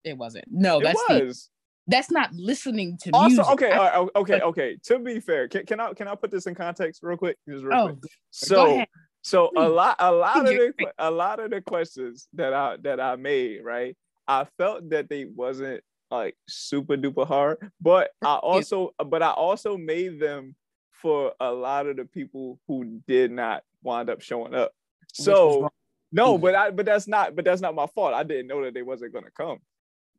it 0.04 0.18
wasn't. 0.18 0.46
No, 0.50 0.80
it 0.80 0.84
that's 0.84 1.04
the, 1.08 1.26
was. 1.26 1.50
that's 1.88 2.10
not 2.12 2.34
listening 2.34 2.98
to 3.04 3.12
Also, 3.14 3.28
music. 3.36 3.52
okay, 3.52 3.72
I- 3.72 4.00
right, 4.00 4.10
okay, 4.16 4.42
okay. 4.42 4.78
To 4.86 5.00
be 5.00 5.20
fair, 5.20 5.48
can, 5.48 5.66
can 5.66 5.80
I 5.80 5.94
can 5.94 6.08
I 6.08 6.16
put 6.16 6.32
this 6.32 6.48
in 6.48 6.56
context 6.56 7.02
real 7.04 7.18
quick? 7.18 7.38
Just 7.48 7.64
real 7.64 7.78
oh, 7.78 7.88
quick. 7.90 8.12
So 8.32 8.84
so 9.22 9.52
a 9.56 9.70
lot 9.70 9.98
a 10.00 10.12
lot 10.12 10.40
of 10.40 10.46
the 10.46 10.74
a 10.98 11.12
lot 11.12 11.40
of 11.40 11.52
the 11.52 11.62
questions 11.62 12.28
that 12.34 12.54
I 12.54 12.78
that 12.82 13.00
I 13.00 13.16
made, 13.18 13.64
right? 13.64 13.96
I 14.28 14.46
felt 14.58 14.90
that 14.90 15.10
they 15.10 15.26
wasn't 15.26 15.84
like 16.14 16.36
super 16.48 16.96
duper 16.96 17.28
hard, 17.28 17.58
but 17.82 18.12
I 18.24 18.36
also 18.44 18.94
but 19.06 19.24
I 19.24 19.32
also 19.32 19.78
made 19.78 20.20
them 20.20 20.56
for 20.92 21.34
a 21.40 21.52
lot 21.52 21.88
of 21.88 21.98
the 21.98 22.06
people 22.06 22.60
who 22.68 23.02
did 23.08 23.32
not 23.32 23.64
wind 23.82 24.10
up 24.10 24.22
showing 24.22 24.54
up. 24.54 24.72
So 25.14 25.70
no, 26.12 26.38
but 26.38 26.56
I 26.56 26.72
but 26.72 26.86
that's 26.86 27.08
not 27.08 27.36
but 27.36 27.46
that's 27.46 27.62
not 27.62 27.76
my 27.76 27.88
fault. 27.88 28.14
I 28.14 28.24
didn't 28.24 28.48
know 28.48 28.64
that 28.64 28.74
they 28.74 28.84
wasn't 28.84 29.14
gonna 29.14 29.32
come. 29.36 29.60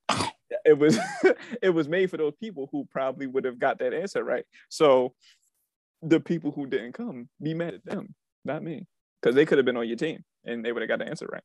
It 0.64 0.78
was 0.78 0.98
it 1.62 1.70
was 1.70 1.88
made 1.88 2.10
for 2.10 2.16
those 2.16 2.34
people 2.38 2.68
who 2.70 2.86
probably 2.90 3.26
would 3.26 3.44
have 3.44 3.58
got 3.58 3.78
that 3.80 3.92
answer 3.92 4.22
right. 4.22 4.44
So 4.68 5.14
the 6.00 6.20
people 6.20 6.52
who 6.52 6.66
didn't 6.66 6.92
come, 6.92 7.28
be 7.42 7.54
mad 7.54 7.74
at 7.74 7.84
them, 7.84 8.14
not 8.44 8.62
me. 8.62 8.86
Because 9.20 9.34
they 9.34 9.46
could 9.46 9.58
have 9.58 9.64
been 9.64 9.76
on 9.76 9.88
your 9.88 9.96
team 9.96 10.22
and 10.44 10.64
they 10.64 10.70
would 10.70 10.82
have 10.82 10.88
got 10.88 11.00
the 11.00 11.08
answer 11.08 11.26
right. 11.30 11.42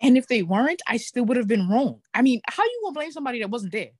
And 0.00 0.18
if 0.18 0.26
they 0.26 0.42
weren't, 0.42 0.82
I 0.86 0.98
still 0.98 1.24
would 1.24 1.36
have 1.36 1.48
been 1.48 1.68
wrong. 1.68 2.00
I 2.14 2.22
mean, 2.22 2.40
how 2.48 2.62
you 2.64 2.80
gonna 2.84 2.94
blame 2.94 3.12
somebody 3.12 3.40
that 3.40 3.50
wasn't 3.50 3.72
there? 3.72 3.90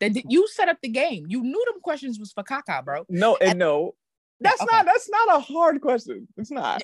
That 0.00 0.12
did, 0.12 0.26
you 0.28 0.46
set 0.48 0.68
up 0.68 0.78
the 0.82 0.88
game. 0.88 1.26
You 1.28 1.42
knew 1.42 1.64
them 1.66 1.80
questions 1.82 2.18
was 2.18 2.32
for 2.32 2.42
Kaka, 2.42 2.82
bro. 2.84 3.04
No, 3.08 3.36
and 3.36 3.58
no, 3.58 3.94
that's 4.40 4.60
okay. 4.60 4.68
not 4.70 4.86
that's 4.86 5.08
not 5.08 5.36
a 5.36 5.40
hard 5.40 5.80
question. 5.80 6.28
It's 6.36 6.50
not. 6.50 6.82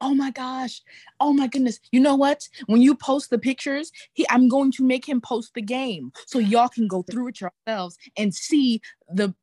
Oh 0.00 0.14
my 0.14 0.30
gosh. 0.30 0.82
Oh 1.20 1.32
my 1.32 1.46
goodness. 1.46 1.80
You 1.90 2.00
know 2.00 2.16
what? 2.16 2.48
When 2.66 2.82
you 2.82 2.94
post 2.94 3.30
the 3.30 3.38
pictures, 3.38 3.90
he 4.12 4.26
I'm 4.28 4.48
going 4.48 4.70
to 4.72 4.84
make 4.84 5.08
him 5.08 5.20
post 5.20 5.52
the 5.54 5.62
game 5.62 6.12
so 6.26 6.38
y'all 6.38 6.68
can 6.68 6.86
go 6.86 7.02
through 7.02 7.28
it 7.28 7.40
yourselves 7.40 7.96
and 8.18 8.34
see 8.34 8.82
the 9.08 9.34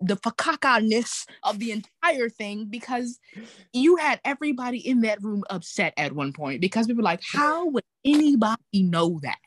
the 0.00 0.16
fakaka-ness 0.16 1.26
of 1.42 1.58
the 1.58 1.72
entire 1.72 2.28
thing 2.28 2.66
because 2.66 3.18
you 3.72 3.96
had 3.96 4.20
everybody 4.24 4.78
in 4.78 5.00
that 5.00 5.22
room 5.22 5.42
upset 5.50 5.92
at 5.96 6.12
one 6.12 6.32
point 6.32 6.60
because 6.60 6.86
we 6.86 6.94
were 6.94 7.02
like, 7.02 7.20
how 7.22 7.66
would 7.66 7.84
anybody 8.04 8.82
know 8.82 9.18
that? 9.22 9.38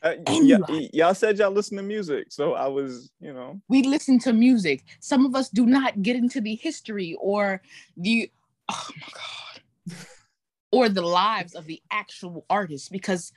Uh, 0.00 0.14
y- 0.28 0.58
y- 0.68 0.88
y'all 0.92 1.14
said 1.14 1.38
y'all 1.38 1.50
listen 1.50 1.76
to 1.76 1.82
music, 1.82 2.26
so 2.30 2.54
I 2.54 2.68
was, 2.68 3.10
you 3.20 3.32
know, 3.32 3.60
we 3.68 3.82
listen 3.82 4.20
to 4.20 4.32
music. 4.32 4.84
Some 5.00 5.26
of 5.26 5.34
us 5.34 5.48
do 5.48 5.66
not 5.66 6.02
get 6.02 6.14
into 6.14 6.40
the 6.40 6.54
history 6.54 7.16
or 7.20 7.60
the 7.96 8.30
oh 8.68 8.88
my 9.00 9.08
god 9.12 9.96
or 10.70 10.88
the 10.88 11.02
lives 11.02 11.54
of 11.54 11.66
the 11.66 11.82
actual 11.90 12.44
artists 12.48 12.88
because 12.88 13.32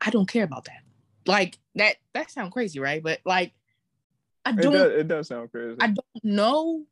I 0.00 0.10
don't 0.10 0.28
care 0.28 0.44
about 0.44 0.66
that. 0.66 0.82
Like 1.26 1.58
that 1.74 1.96
that 2.14 2.30
sounds 2.30 2.52
crazy, 2.52 2.78
right? 2.78 3.02
But 3.02 3.20
like 3.24 3.52
I 4.44 4.50
it 4.50 4.56
don't 4.56 4.72
does, 4.72 4.92
it 4.92 5.08
does 5.08 5.28
sound 5.28 5.50
crazy. 5.50 5.76
I 5.80 5.86
don't 5.88 6.24
know 6.24 6.84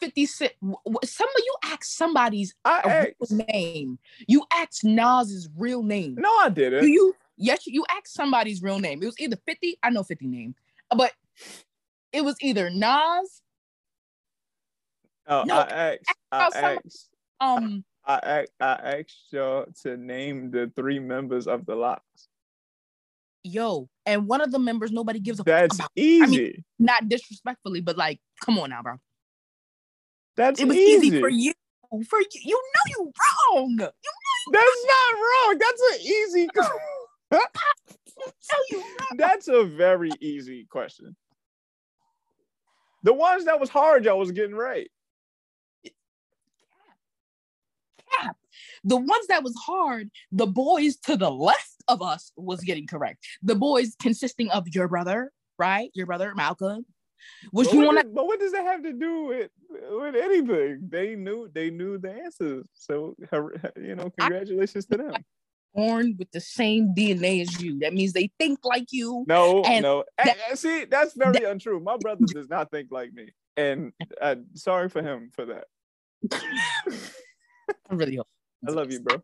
50 0.00 0.26
Cent. 0.26 0.52
Some 0.62 1.28
of 1.28 1.38
you 1.38 1.54
ask 1.64 1.84
somebody's 1.84 2.54
asked. 2.64 3.14
real 3.30 3.44
name. 3.48 3.98
You 4.28 4.44
asked 4.52 4.84
Nas's 4.84 5.48
real 5.56 5.82
name. 5.82 6.16
No, 6.18 6.28
I 6.38 6.48
didn't. 6.50 6.88
you? 6.88 7.14
Yes, 7.36 7.66
you 7.66 7.84
asked 7.90 8.14
somebody's 8.14 8.62
real 8.62 8.78
name. 8.78 9.02
It 9.02 9.06
was 9.06 9.18
either 9.18 9.36
50, 9.46 9.78
I 9.82 9.90
know 9.90 10.02
50 10.02 10.26
name, 10.26 10.54
but 10.96 11.12
it 12.12 12.24
was 12.24 12.36
either 12.40 12.70
Nas, 12.70 13.42
Uh, 15.26 15.44
No, 15.46 15.58
I 15.58 15.98
asked. 15.98 16.18
I 16.32 16.48
asked. 16.54 17.10
um, 17.40 17.84
I 18.04 18.14
asked. 18.18 18.52
I 18.60 18.72
asked 19.00 19.32
y'all 19.32 19.66
to 19.82 19.96
name 19.96 20.50
the 20.50 20.70
three 20.76 20.98
members 20.98 21.48
of 21.48 21.66
the 21.66 21.74
LOX. 21.74 22.02
Yo, 23.46 23.88
and 24.04 24.26
one 24.26 24.40
of 24.40 24.52
the 24.52 24.58
members 24.58 24.92
nobody 24.92 25.20
gives 25.20 25.40
a 25.40 25.44
fuck 25.44 25.46
That's 25.46 25.76
about. 25.76 25.90
easy. 25.96 26.64
Not 26.78 27.08
disrespectfully, 27.08 27.80
but 27.80 27.96
like, 27.96 28.20
come 28.44 28.58
on 28.58 28.70
now, 28.70 28.82
bro. 28.82 28.94
That's 30.36 30.60
It 30.60 30.68
was 30.68 30.76
easy. 30.76 31.08
easy 31.08 31.20
for 31.20 31.28
you. 31.28 31.52
For 31.90 32.20
you, 32.20 32.26
you 32.44 32.62
know 32.74 32.80
you 32.98 33.12
wrong. 33.54 33.70
You 33.70 33.76
know 33.76 33.90
you 34.46 34.52
That's 34.52 34.86
not 34.86 35.14
wrong. 35.14 35.58
That's 35.58 35.82
an 35.94 36.00
easy. 36.00 36.48
you 38.70 38.78
wrong. 38.78 39.16
That's 39.16 39.48
a 39.48 39.64
very 39.64 40.10
easy 40.20 40.66
question. 40.70 41.16
The 43.02 43.12
ones 43.12 43.44
that 43.44 43.60
was 43.60 43.70
hard, 43.70 44.04
y'all 44.04 44.18
was 44.18 44.32
getting 44.32 44.56
right. 44.56 44.90
Cap. 48.20 48.36
The 48.84 48.96
ones 48.96 49.26
that 49.28 49.42
was 49.42 49.54
hard, 49.56 50.10
the 50.32 50.46
boys 50.46 50.96
to 51.06 51.16
the 51.16 51.30
left 51.30 51.76
of 51.88 52.02
us 52.02 52.32
was 52.36 52.60
getting 52.60 52.86
correct. 52.86 53.24
The 53.42 53.54
boys 53.54 53.94
consisting 54.00 54.50
of 54.50 54.68
your 54.68 54.88
brother, 54.88 55.32
right? 55.58 55.90
Your 55.94 56.06
brother 56.06 56.32
Malcolm. 56.34 56.86
Was 57.52 57.66
But 57.68 57.74
you 57.74 57.80
what, 57.80 57.94
want 57.96 58.14
but 58.14 58.26
what 58.26 58.38
does 58.38 58.52
that 58.52 58.64
have 58.64 58.82
to 58.84 58.92
do 58.92 59.24
with 59.24 59.50
with 59.90 60.14
anything? 60.14 60.80
They 60.88 61.16
knew 61.16 61.48
they 61.52 61.70
knew 61.70 61.98
the 61.98 62.12
answers. 62.12 62.66
So 62.74 63.16
you 63.76 63.94
know, 63.96 64.10
congratulations 64.18 64.86
to 64.86 64.96
them. 64.98 65.14
born 65.74 66.14
with 66.18 66.30
the 66.32 66.40
same 66.40 66.94
DNA 66.96 67.40
as 67.42 67.60
you? 67.60 67.78
That 67.80 67.94
means 67.94 68.12
they 68.12 68.30
think 68.38 68.60
like 68.64 68.86
you. 68.92 69.24
No, 69.28 69.62
And 69.64 69.82
no. 69.82 70.04
that- 70.24 70.56
see, 70.58 70.84
that's 70.84 71.14
very 71.14 71.44
untrue. 71.44 71.80
My 71.80 71.96
brother 71.96 72.24
does 72.26 72.48
not 72.48 72.70
think 72.70 72.92
like 72.92 73.12
me, 73.12 73.30
and 73.56 73.92
uh, 74.20 74.36
sorry 74.54 74.88
for 74.88 75.02
him 75.02 75.30
for 75.34 75.46
that. 75.46 75.64
I 77.90 77.94
really 77.94 78.16
hope. 78.16 78.28
I 78.66 78.70
love 78.70 78.92
you, 78.92 79.00
bro. 79.00 79.22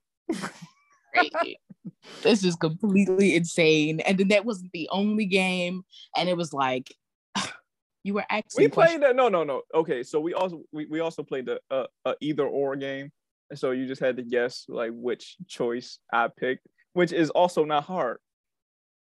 Crazy. 1.15 1.59
this 2.23 2.45
is 2.45 2.57
completely 2.57 3.37
insane. 3.37 4.01
And 4.01 4.19
then 4.19 4.29
that 4.29 4.45
wasn't 4.45 4.73
the 4.73 4.89
only 4.91 5.27
game. 5.27 5.85
And 6.17 6.29
it 6.29 6.37
was 6.37 6.53
like 6.53 6.95
you 8.05 8.15
were 8.15 8.25
asking 8.31 8.65
We 8.65 8.69
questions. 8.69 8.99
played 8.99 9.09
that. 9.11 9.17
No, 9.17 9.29
no, 9.29 9.45
no. 9.45 9.63
Okay, 9.75 10.03
so 10.03 10.21
we 10.21 10.35
also 10.35 10.63
we, 10.73 10.87
we 10.87 11.01
also 11.01 11.23
played 11.23 11.47
the 11.47 11.61
uh, 11.71 11.87
uh, 12.05 12.15
either 12.21 12.47
or 12.47 12.77
game, 12.77 13.11
and 13.51 13.59
so 13.59 13.71
you 13.71 13.87
just 13.87 14.01
had 14.01 14.17
to 14.17 14.23
guess 14.23 14.65
like 14.69 14.91
which 14.95 15.37
choice 15.49 15.99
I 16.13 16.29
picked, 16.29 16.67
which 16.93 17.13
is 17.13 17.31
also 17.31 17.65
not 17.65 17.85
hard. 17.85 18.19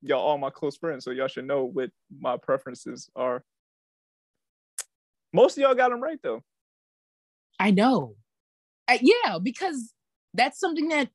Y'all 0.02 0.20
all 0.20 0.38
my 0.38 0.50
close 0.50 0.76
friends, 0.76 1.04
so 1.04 1.11
y'all 1.11 1.28
should 1.28 1.46
know 1.46 1.64
what 1.64 1.90
my 2.18 2.37
preferences 2.37 3.08
are. 3.14 3.44
Most 5.33 5.56
of 5.56 5.62
y'all 5.62 5.75
got 5.75 5.90
them 5.90 6.02
right 6.02 6.18
though. 6.23 6.42
I 7.58 7.70
know. 7.70 8.16
Uh, 8.88 8.98
yeah, 9.00 9.38
because 9.40 9.92
that's 10.35 10.58
something 10.58 10.88
that 10.88 11.08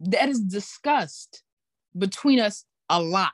that 0.00 0.28
is 0.28 0.40
discussed 0.40 1.42
between 1.96 2.40
us 2.40 2.64
a 2.88 3.00
lot. 3.02 3.32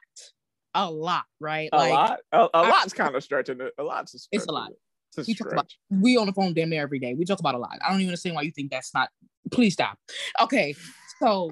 A 0.74 0.90
lot, 0.90 1.24
right? 1.40 1.68
A 1.72 1.76
lot, 1.90 2.20
A 2.32 2.48
lot's 2.62 2.92
kind 2.94 3.14
of 3.14 3.22
stretching 3.22 3.60
it. 3.60 3.72
A 3.78 3.82
lot's 3.82 4.14
a 4.14 4.18
stretch. 4.18 4.38
It's 4.40 4.46
a 4.46 4.52
lot. 4.52 4.70
It's 5.16 5.28
a 5.28 5.30
We 5.30 5.34
talk 5.34 5.52
about- 5.52 5.70
we 5.90 6.16
on 6.16 6.26
the 6.26 6.32
phone 6.32 6.54
damn 6.54 6.70
near 6.70 6.82
every 6.82 6.98
day. 6.98 7.12
We 7.14 7.24
talk 7.26 7.40
about 7.40 7.54
a 7.54 7.58
lot. 7.58 7.76
I 7.84 7.90
don't 7.90 7.98
even 8.00 8.08
understand 8.08 8.36
why 8.36 8.42
you 8.42 8.50
think 8.52 8.70
that's 8.70 8.94
not. 8.94 9.10
Please 9.50 9.74
stop. 9.74 9.98
Okay, 10.40 10.74
so 11.20 11.50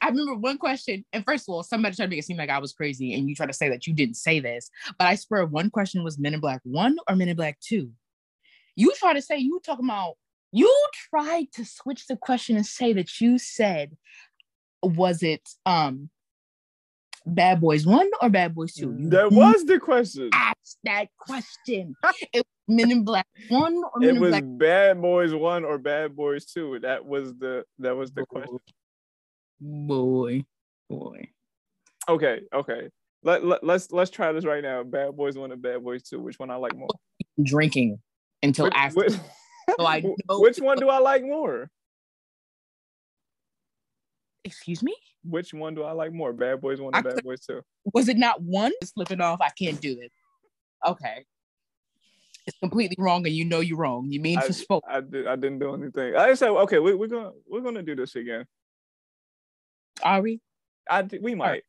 I 0.00 0.08
remember 0.08 0.36
one 0.36 0.56
question, 0.58 1.04
and 1.12 1.24
first 1.24 1.48
of 1.48 1.52
all, 1.52 1.62
somebody 1.62 1.96
tried 1.96 2.06
to 2.06 2.10
make 2.10 2.20
it 2.20 2.24
seem 2.24 2.36
like 2.38 2.48
I 2.50 2.58
was 2.60 2.72
crazy, 2.72 3.12
and 3.14 3.28
you 3.28 3.34
tried 3.34 3.46
to 3.46 3.52
say 3.52 3.68
that 3.68 3.86
you 3.86 3.92
didn't 3.92 4.14
say 4.16 4.38
this, 4.40 4.70
but 4.96 5.06
I 5.08 5.16
swear 5.16 5.44
one 5.44 5.68
question 5.70 6.02
was 6.04 6.18
Men 6.18 6.32
in 6.34 6.40
Black 6.40 6.60
One 6.62 6.96
or 7.08 7.16
Men 7.16 7.28
in 7.28 7.36
Black 7.36 7.58
Two. 7.60 7.90
You 8.76 8.94
try 8.94 9.12
to 9.12 9.20
say 9.20 9.36
you 9.38 9.54
were 9.54 9.60
talking 9.60 9.84
about. 9.84 10.14
You 10.52 10.72
tried 11.10 11.52
to 11.54 11.64
switch 11.64 12.06
the 12.06 12.16
question 12.16 12.56
and 12.56 12.64
say 12.66 12.92
that 12.94 13.20
you 13.20 13.38
said, 13.38 13.96
was 14.82 15.22
it 15.22 15.48
um 15.66 16.10
Bad 17.26 17.60
Boys 17.60 17.86
One 17.86 18.08
or 18.22 18.30
Bad 18.30 18.54
Boys 18.54 18.74
Two? 18.74 18.96
You 18.98 19.10
That 19.10 19.30
was 19.32 19.64
the 19.64 19.78
question. 19.78 20.30
asked 20.32 20.78
that 20.84 21.06
question. 21.18 21.94
it 22.32 22.38
was 22.38 22.44
Men 22.68 22.90
in 22.90 23.04
Black 23.04 23.26
One 23.48 23.76
or 23.76 24.00
Men 24.00 24.08
It 24.10 24.14
in 24.16 24.20
was 24.20 24.30
Black 24.30 24.44
Bad 24.46 25.02
Boys 25.02 25.34
One 25.34 25.64
or 25.64 25.78
Bad 25.78 26.16
Boys 26.16 26.46
Two. 26.46 26.78
That 26.80 27.04
was 27.04 27.34
the 27.38 27.64
that 27.80 27.94
was 27.96 28.12
the 28.12 28.24
question. 28.26 28.58
Boy, 29.60 30.44
boy. 30.88 31.28
Okay, 32.08 32.40
okay. 32.54 32.88
Let, 33.24 33.44
let 33.44 33.64
let's 33.64 33.90
let's 33.90 34.10
try 34.10 34.32
this 34.32 34.44
right 34.44 34.62
now. 34.62 34.82
Bad 34.84 35.16
Boys 35.16 35.36
One 35.36 35.52
or 35.52 35.56
Bad 35.56 35.82
Boys 35.82 36.02
Two. 36.04 36.20
Which 36.20 36.38
one 36.38 36.50
I 36.50 36.54
like 36.54 36.76
more? 36.76 36.88
Drinking 37.42 37.98
until 38.42 38.70
after. 38.72 39.08
Which, 39.68 39.76
So 39.78 39.86
I 39.86 40.00
know- 40.00 40.40
which 40.40 40.58
one 40.58 40.78
do 40.78 40.88
I 40.88 40.98
like 40.98 41.22
more? 41.22 41.70
Excuse 44.44 44.82
me? 44.82 44.94
Which 45.24 45.52
one 45.52 45.74
do 45.74 45.82
I 45.82 45.92
like 45.92 46.12
more? 46.12 46.32
Bad 46.32 46.60
Boys 46.60 46.80
One 46.80 46.94
I 46.94 47.02
Bad 47.02 47.14
could- 47.16 47.24
Boys 47.24 47.40
Two? 47.40 47.60
Was 47.92 48.08
it 48.08 48.16
not 48.16 48.40
one? 48.42 48.72
Slipping 48.82 49.20
off. 49.20 49.40
I 49.40 49.50
can't 49.50 49.80
do 49.80 49.98
it. 50.00 50.12
Okay. 50.86 51.24
It's 52.46 52.56
completely 52.58 52.96
wrong, 52.98 53.26
and 53.26 53.34
you 53.34 53.44
know 53.44 53.60
you're 53.60 53.76
wrong. 53.76 54.06
You 54.10 54.20
mean 54.20 54.38
I, 54.38 54.42
for 54.46 54.52
spoke. 54.54 54.84
I 54.88 55.00
did 55.02 55.26
I 55.26 55.36
didn't 55.36 55.58
do 55.58 55.74
anything. 55.74 56.16
I 56.16 56.32
said 56.34 56.48
okay. 56.48 56.78
We, 56.78 56.94
we're 56.94 57.08
gonna 57.08 57.32
we're 57.46 57.60
gonna 57.60 57.82
do 57.82 57.94
this 57.94 58.16
again. 58.16 58.46
Are 60.02 60.22
we? 60.22 60.40
I 60.88 61.06
we 61.20 61.34
might. 61.34 61.64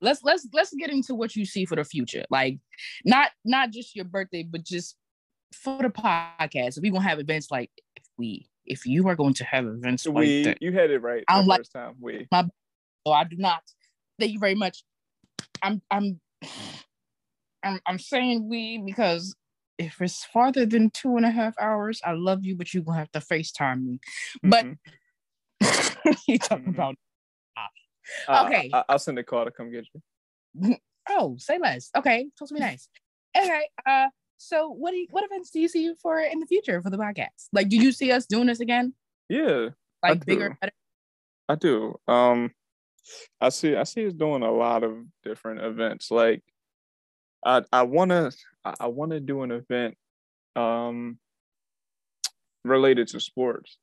let's 0.00 0.24
let's 0.24 0.48
let's 0.52 0.74
get 0.74 0.90
into 0.90 1.14
what 1.14 1.36
you 1.36 1.44
see 1.44 1.64
for 1.64 1.76
the 1.76 1.84
future 1.84 2.24
like 2.30 2.58
not 3.04 3.30
not 3.44 3.70
just 3.70 3.94
your 3.94 4.06
birthday 4.06 4.42
but 4.42 4.64
just 4.64 4.96
for 5.52 5.78
the 5.82 5.88
podcast 5.90 6.76
if 6.76 6.82
we 6.82 6.90
gonna 6.90 7.02
have 7.08 7.18
events 7.18 7.50
like 7.50 7.70
if 7.96 8.04
we 8.16 8.48
if 8.66 8.86
you 8.86 9.06
are 9.08 9.16
going 9.16 9.34
to 9.34 9.44
have 9.44 9.66
events 9.66 10.06
like 10.06 10.14
we 10.14 10.42
that 10.44 10.62
you 10.62 10.72
had 10.72 10.90
it 10.90 11.00
right 11.02 11.24
I'm 11.28 11.46
like- 11.46 11.60
first 11.60 11.72
time. 11.72 11.94
We 12.00 12.26
so 12.32 13.12
i 13.12 13.24
do 13.24 13.36
not 13.36 13.62
thank 14.18 14.32
you 14.32 14.38
very 14.38 14.54
much 14.54 14.84
i'm 15.62 15.80
i'm 15.90 16.20
i'm, 17.64 17.80
I'm 17.86 17.98
saying 17.98 18.48
we 18.48 18.78
because 18.78 19.34
if 19.78 20.00
it's 20.02 20.24
farther 20.26 20.66
than 20.66 20.90
two 20.90 21.16
and 21.16 21.24
a 21.24 21.30
half 21.30 21.54
hours 21.58 22.00
i 22.04 22.12
love 22.12 22.44
you 22.44 22.54
but 22.56 22.72
you're 22.74 22.82
gonna 22.82 22.98
have 22.98 23.10
to 23.12 23.20
facetime 23.20 23.82
me 23.84 23.98
but 24.42 24.66
Mhm. 24.66 24.76
you 26.28 26.38
talking 26.38 26.66
Mhm. 26.66 26.74
about 26.74 26.94
I- 28.28 28.46
okay. 28.46 28.70
I, 28.72 28.84
will 28.90 28.98
send 28.98 29.18
a 29.18 29.22
call 29.24 29.44
to 29.44 29.50
come 29.50 29.70
get 29.70 29.86
you. 29.94 30.76
Oh, 31.08 31.36
say 31.38 31.58
less. 31.58 31.90
Okay, 31.96 32.28
talk 32.38 32.48
to 32.48 32.54
me 32.54 32.60
nice. 32.70 32.88
Okay. 33.36 33.68
Uh, 33.86 34.06
so 34.42 34.70
what 34.70 34.92
do 34.92 34.96
you, 34.96 35.06
what 35.10 35.22
events 35.24 35.50
do 35.50 35.60
you 35.60 35.68
see 35.68 35.92
for 36.02 36.18
in 36.18 36.40
the 36.40 36.46
future 36.46 36.80
for 36.80 36.88
the 36.88 36.96
podcast? 36.96 37.48
Like, 37.52 37.68
do 37.68 37.76
you 37.76 37.92
see 37.92 38.10
us 38.10 38.24
doing 38.24 38.46
this 38.46 38.60
again? 38.60 38.94
Yeah, 39.28 39.68
Like 40.02 40.24
bigger, 40.24 40.48
do. 40.48 40.54
better? 40.60 40.72
I 41.46 41.54
do. 41.56 41.94
Um, 42.08 42.50
I 43.38 43.50
see. 43.50 43.76
I 43.76 43.82
see 43.84 44.06
us 44.06 44.14
doing 44.14 44.42
a 44.42 44.50
lot 44.50 44.82
of 44.82 44.96
different 45.24 45.60
events. 45.60 46.10
Like, 46.10 46.42
I 47.44 47.62
I 47.70 47.82
wanna 47.82 48.30
I, 48.64 48.74
I 48.80 48.86
wanna 48.86 49.20
do 49.20 49.42
an 49.42 49.50
event, 49.50 49.96
um, 50.56 51.18
related 52.64 53.08
to 53.08 53.20
sports. 53.20 53.76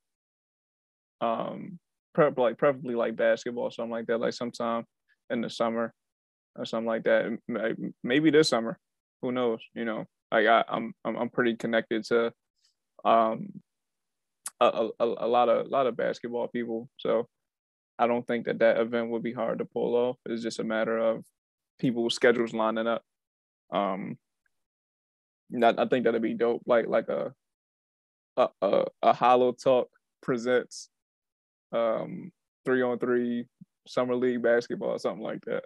Um, 1.21 1.77
prep 2.15 2.37
like 2.37 2.57
preferably 2.57 2.95
like 2.95 3.15
basketball, 3.15 3.65
or 3.65 3.71
something 3.71 3.91
like 3.91 4.07
that. 4.07 4.19
Like 4.19 4.33
sometime 4.33 4.85
in 5.29 5.41
the 5.41 5.49
summer, 5.49 5.93
or 6.55 6.65
something 6.65 6.87
like 6.87 7.03
that. 7.03 7.37
Maybe 8.03 8.31
this 8.31 8.49
summer. 8.49 8.79
Who 9.21 9.31
knows? 9.31 9.59
You 9.73 9.85
know, 9.85 10.05
like 10.31 10.47
I, 10.47 10.63
I'm 10.67 10.93
I'm 11.05 11.15
I'm 11.17 11.29
pretty 11.29 11.55
connected 11.55 12.03
to, 12.05 12.33
um, 13.05 13.61
a, 14.59 14.89
a, 14.99 15.05
a 15.05 15.27
lot 15.27 15.49
of 15.49 15.65
a 15.65 15.69
lot 15.69 15.87
of 15.87 15.97
basketball 15.97 16.47
people. 16.47 16.89
So 16.97 17.27
I 17.99 18.07
don't 18.07 18.25
think 18.25 18.45
that 18.45 18.59
that 18.59 18.77
event 18.79 19.09
would 19.09 19.23
be 19.23 19.33
hard 19.33 19.59
to 19.59 19.65
pull 19.65 19.95
off. 19.95 20.17
It's 20.25 20.43
just 20.43 20.59
a 20.59 20.63
matter 20.63 20.97
of 20.97 21.23
people's 21.79 22.15
schedules 22.15 22.53
lining 22.53 22.87
up. 22.87 23.03
Um, 23.71 24.17
I, 25.63 25.73
I 25.77 25.85
think 25.85 26.05
that'd 26.05 26.21
be 26.21 26.33
dope. 26.33 26.63
Like 26.65 26.87
like 26.87 27.09
a 27.09 27.33
a 28.35 28.47
a, 28.61 28.85
a 29.01 29.13
HolloTalk 29.13 29.85
presents 30.21 30.89
um 31.71 32.31
three 32.65 32.81
on 32.81 32.99
three 32.99 33.45
summer 33.87 34.15
league 34.15 34.41
basketball 34.41 34.89
or 34.89 34.99
something 34.99 35.23
like 35.23 35.41
that. 35.45 35.63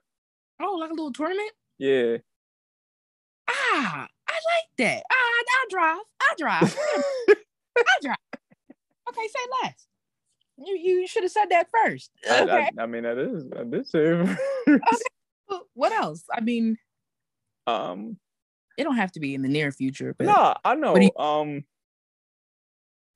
Oh, 0.62 0.76
like 0.76 0.92
a 0.92 0.94
little 0.94 1.12
tournament? 1.12 1.52
Yeah. 1.80 2.18
Ah, 3.50 4.08
like 4.46 4.78
that. 4.78 5.04
Ah, 5.12 5.16
I, 5.16 5.44
I 5.48 5.66
drive. 5.70 5.98
I 6.22 6.34
drive. 6.38 6.78
I 7.78 7.84
drive. 8.02 8.18
Okay, 9.10 9.28
say 9.28 9.40
less. 9.64 9.88
You 10.58 10.76
you 10.78 11.08
should 11.08 11.24
have 11.24 11.32
said 11.32 11.46
that 11.50 11.68
first. 11.72 12.12
I, 12.30 12.42
Okay. 12.42 12.70
I, 12.78 12.84
I 12.84 12.86
mean 12.86 13.04
that 13.04 13.18
is 13.18 13.46
that 13.50 13.74
is 13.74 13.92
it. 13.94 15.62
what 15.74 15.92
else? 15.92 16.24
I 16.34 16.42
mean, 16.42 16.78
um 17.68 18.18
it 18.78 18.84
don't 18.84 18.96
have 18.96 19.12
to 19.14 19.20
be 19.20 19.36
in 19.36 19.42
the 19.42 19.50
near 19.50 19.72
future, 19.72 20.16
but 20.18 20.28
No, 20.28 20.56
I 20.64 20.76
know. 20.76 20.96
you- 20.96 21.12
um, 21.18 21.64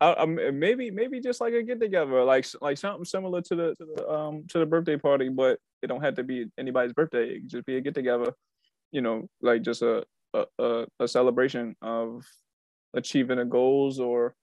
I, 0.02 0.14
I, 0.14 0.26
maybe 0.26 0.92
maybe 0.92 1.22
just 1.22 1.40
like 1.40 1.54
a 1.54 1.64
get 1.64 1.80
together, 1.80 2.24
like 2.24 2.46
like 2.62 2.78
something 2.78 3.06
similar 3.06 3.42
to 3.44 3.56
the 3.56 3.76
to 3.76 3.86
the 3.86 4.10
um 4.12 4.44
to 4.50 4.60
the 4.60 4.66
birthday 4.66 4.98
party, 4.98 5.30
but 5.30 5.58
it 5.82 5.88
don't 5.88 6.02
have 6.02 6.16
to 6.16 6.24
be 6.24 6.48
anybody's 6.58 6.92
birthday. 6.94 7.30
It 7.30 7.40
can 7.40 7.50
just 7.50 7.66
be 7.66 7.78
a 7.78 7.82
get 7.82 7.96
together, 7.96 8.34
you 8.92 9.02
know, 9.02 9.30
like 9.42 9.62
just 9.62 9.82
a 9.82 10.04
a, 10.36 10.64
a 10.64 10.86
a 11.00 11.08
celebration 11.08 11.76
of 11.82 12.26
achieving 12.94 13.38
the 13.38 13.46
goals 13.46 14.00
or 14.00 14.36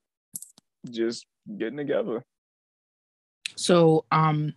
just 0.90 1.26
getting 1.56 1.76
together. 1.76 2.24
So, 3.56 4.04
um, 4.10 4.54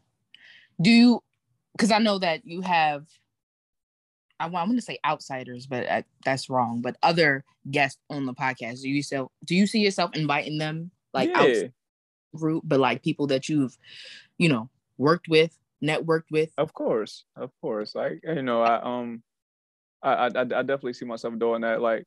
do 0.81 0.89
you? 0.89 1.23
Because 1.73 1.91
I 1.91 1.99
know 1.99 2.19
that 2.19 2.45
you 2.45 2.61
have. 2.61 3.05
I 4.37 4.47
want, 4.47 4.65
I 4.65 4.67
want 4.67 4.77
to 4.77 4.85
say 4.85 4.99
outsiders, 5.05 5.65
but 5.65 5.87
uh, 5.87 6.01
that's 6.25 6.49
wrong. 6.49 6.81
But 6.81 6.97
other 7.01 7.45
guests 7.71 7.99
on 8.09 8.25
the 8.25 8.33
podcast, 8.33 8.81
do 8.81 8.89
you 8.89 9.01
self? 9.01 9.31
Do 9.45 9.55
you 9.55 9.65
see 9.65 9.79
yourself 9.79 10.11
inviting 10.13 10.57
them 10.57 10.91
like 11.13 11.29
yeah, 11.29 11.67
group, 12.35 12.63
but 12.65 12.79
like 12.79 13.01
people 13.01 13.27
that 13.27 13.47
you've, 13.47 13.77
you 14.37 14.49
know, 14.49 14.69
worked 14.97 15.29
with, 15.29 15.57
networked 15.81 16.31
with? 16.31 16.51
of 16.57 16.73
course, 16.73 17.23
of 17.37 17.51
course. 17.61 17.95
Like 17.95 18.19
you 18.23 18.41
know, 18.41 18.61
I 18.61 18.81
um, 18.81 19.23
I 20.05 20.27
I, 20.27 20.41
I 20.41 20.43
definitely 20.43 20.93
see 20.93 21.05
myself 21.05 21.37
doing 21.39 21.61
that. 21.61 21.81
Like 21.81 22.05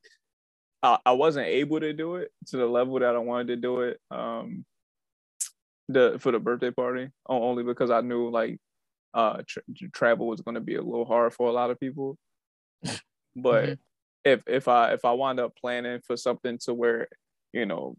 I, 0.82 0.98
I 1.06 1.12
wasn't 1.12 1.46
able 1.48 1.80
to 1.80 1.92
do 1.92 2.16
it 2.16 2.30
to 2.48 2.58
the 2.58 2.66
level 2.66 2.98
that 3.00 3.16
I 3.16 3.18
wanted 3.18 3.48
to 3.48 3.56
do 3.56 3.80
it. 3.82 4.00
Um, 4.10 4.64
the 5.88 6.18
for 6.20 6.32
the 6.32 6.38
birthday 6.38 6.70
party 6.70 7.10
only 7.28 7.62
because 7.62 7.90
I 7.90 8.00
knew 8.02 8.28
like 8.30 8.58
uh 9.14 9.42
tra- 9.46 9.62
travel 9.92 10.26
was 10.26 10.40
going 10.42 10.56
to 10.56 10.60
be 10.60 10.76
a 10.76 10.82
little 10.82 11.06
hard 11.06 11.34
for 11.34 11.48
a 11.48 11.52
lot 11.52 11.70
of 11.70 11.80
people. 11.80 12.16
But 13.36 13.64
Mhm. 13.70 13.78
if 14.24 14.42
if 14.48 14.68
I 14.68 14.92
if 14.94 15.04
I 15.04 15.12
wind 15.12 15.40
up 15.40 15.54
planning 15.56 16.00
for 16.06 16.16
something 16.16 16.58
to 16.64 16.74
where 16.74 17.08
you 17.52 17.66
know 17.66 17.96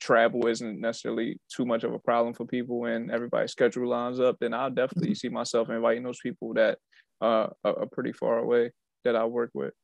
travel 0.00 0.46
isn't 0.46 0.80
necessarily 0.80 1.38
too 1.54 1.66
much 1.66 1.84
of 1.84 1.92
a 1.92 1.98
problem 1.98 2.32
for 2.34 2.46
people 2.46 2.84
and 2.86 3.10
everybody's 3.10 3.52
schedule 3.52 3.88
lines 3.88 4.20
up, 4.20 4.36
then 4.40 4.54
I'll 4.54 4.70
definitely 4.70 5.14
see 5.14 5.28
myself 5.28 5.70
inviting 5.70 6.04
those 6.04 6.20
people 6.20 6.54
that 6.54 6.78
uh 7.20 7.48
are, 7.64 7.86
pretty 7.86 8.12
far 8.12 8.38
away 8.38 8.72
that 9.04 9.16
I 9.16 9.24
work 9.24 9.50
with. 9.54 9.74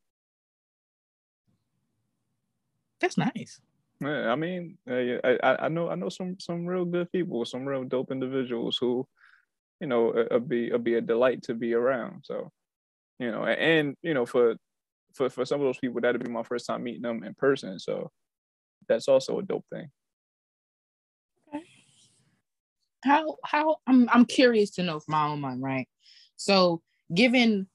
That's 3.00 3.18
nice. 3.18 3.60
Yeah, 4.00 4.30
I 4.30 4.36
mean, 4.36 4.78
I, 4.88 5.20
I 5.24 5.64
I 5.66 5.68
know 5.68 5.88
I 5.88 5.94
know 5.94 6.08
some 6.08 6.38
some 6.40 6.66
real 6.66 6.84
good 6.84 7.10
people, 7.12 7.44
some 7.44 7.64
real 7.64 7.84
dope 7.84 8.10
individuals 8.10 8.76
who, 8.76 9.06
you 9.80 9.86
know, 9.86 10.10
uh, 10.10 10.34
uh, 10.34 10.38
be 10.38 10.72
uh, 10.72 10.78
be 10.78 10.94
a 10.94 11.00
delight 11.00 11.42
to 11.44 11.54
be 11.54 11.74
around. 11.74 12.24
So, 12.24 12.50
you 13.18 13.30
know, 13.30 13.44
and, 13.44 13.96
you 14.02 14.14
know, 14.14 14.26
for 14.26 14.56
for 15.14 15.30
for 15.30 15.44
some 15.44 15.60
of 15.60 15.66
those 15.66 15.78
people, 15.78 16.00
that'd 16.00 16.22
be 16.22 16.30
my 16.30 16.42
first 16.42 16.66
time 16.66 16.82
meeting 16.82 17.02
them 17.02 17.22
in 17.24 17.34
person. 17.34 17.78
So, 17.78 18.10
that's 18.88 19.08
also 19.08 19.38
a 19.38 19.42
dope 19.42 19.66
thing. 19.72 19.90
How 23.04 23.36
how 23.44 23.76
I'm 23.86 24.08
I'm 24.10 24.24
curious 24.24 24.70
to 24.72 24.82
know 24.82 24.98
from 24.98 25.12
my 25.12 25.26
own 25.28 25.40
mind, 25.40 25.62
right? 25.62 25.88
So 26.36 26.82
given 27.12 27.68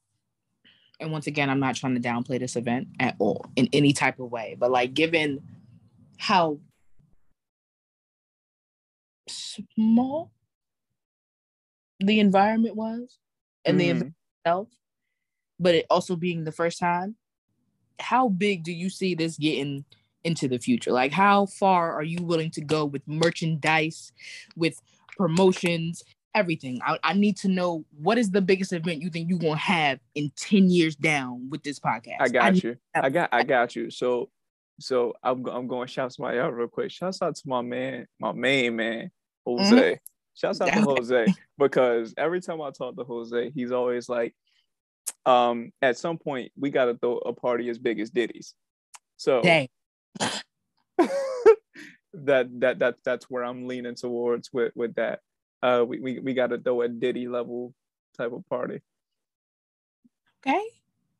and 1.01 1.13
once 1.13 1.27
again, 1.27 1.49
I'm 1.49 1.61
not 1.61 1.75
trying 1.75 1.95
to 1.95 2.01
downplay 2.01 2.39
this 2.39 2.57
event 2.57 2.89
at 2.99 3.15
all 3.19 3.45
in 3.55 3.69
any 3.71 3.93
type 3.93 4.19
of 4.19 4.29
way, 4.31 4.57
but 4.59 4.69
like 4.69 4.93
given 4.93 5.41
how 6.17 6.59
small 9.27 10.31
the 11.99 12.19
environment 12.19 12.75
was 12.75 13.17
and 13.63 13.79
the 13.79 13.85
Mhm. 13.87 13.95
event 13.95 14.15
itself, 14.39 14.67
but 15.59 15.75
it 15.75 15.85
also 15.89 16.15
being 16.17 16.43
the 16.43 16.51
first 16.51 16.79
time, 16.79 17.15
how 17.99 18.29
big 18.29 18.63
do 18.63 18.73
you 18.73 18.89
see 18.89 19.15
this 19.15 19.37
getting 19.37 19.85
into 20.23 20.47
the 20.47 20.59
future? 20.59 20.91
Like, 20.91 21.11
how 21.13 21.45
far 21.45 21.93
are 21.93 22.03
you 22.03 22.21
willing 22.23 22.51
to 22.51 22.61
go 22.61 22.85
with 22.85 23.07
merchandise, 23.07 24.11
with 24.55 24.81
promotions, 25.15 26.03
everything? 26.35 26.79
I, 26.85 26.97
I 27.03 27.13
need 27.13 27.37
to 27.37 27.47
know 27.47 27.85
what 27.97 28.17
is 28.17 28.31
the 28.31 28.41
biggest 28.41 28.73
event 28.73 29.01
you 29.01 29.09
think 29.09 29.29
you're 29.29 29.39
gonna 29.39 29.57
have 29.57 29.99
in 30.15 30.31
10 30.37 30.69
years 30.69 30.95
down 30.95 31.49
with 31.49 31.63
this 31.63 31.79
podcast. 31.79 32.17
I 32.19 32.29
got 32.29 32.53
need- 32.53 32.63
you. 32.63 32.77
I 32.95 33.09
got 33.09 33.29
I 33.31 33.43
got 33.43 33.75
you. 33.75 33.89
So 33.89 34.29
so 34.79 35.13
I'm 35.23 35.45
I'm 35.47 35.67
going 35.67 35.87
to 35.87 35.93
shout 35.93 36.13
somebody 36.13 36.39
out 36.39 36.55
real 36.55 36.67
quick. 36.67 36.91
Shouts 36.91 37.21
out 37.21 37.35
to 37.35 37.47
my 37.47 37.61
man, 37.61 38.07
my 38.19 38.31
main 38.31 38.75
man, 38.75 39.11
Jose. 39.45 39.99
Shouts 40.35 40.61
out 40.61 40.71
to 40.71 40.81
Jose 40.81 41.25
because 41.57 42.13
every 42.17 42.39
time 42.39 42.61
I 42.61 42.71
talk 42.71 42.95
to 42.95 43.03
Jose, 43.03 43.51
he's 43.53 43.73
always 43.73 44.07
like, 44.07 44.33
um, 45.25 45.71
at 45.81 45.97
some 45.97 46.17
point 46.17 46.53
we 46.57 46.69
gotta 46.69 46.95
throw 46.95 47.17
a 47.17 47.33
party 47.33 47.69
as 47.69 47.77
big 47.77 47.99
as 47.99 48.09
Diddy's. 48.09 48.53
So 49.17 49.41
that 52.13 52.49
that 52.59 52.79
that 52.79 52.95
that's 53.03 53.29
where 53.29 53.43
I'm 53.43 53.67
leaning 53.67 53.95
towards 53.95 54.51
with 54.53 54.71
with 54.75 54.95
that. 54.95 55.19
Uh, 55.61 55.83
we 55.87 55.99
we, 55.99 56.19
we 56.19 56.33
got 56.33 56.47
to 56.47 56.57
throw 56.57 56.81
a 56.81 56.87
Diddy 56.87 57.27
level 57.27 57.73
type 58.17 58.31
of 58.31 58.47
party. 58.49 58.79
Okay. 60.45 60.61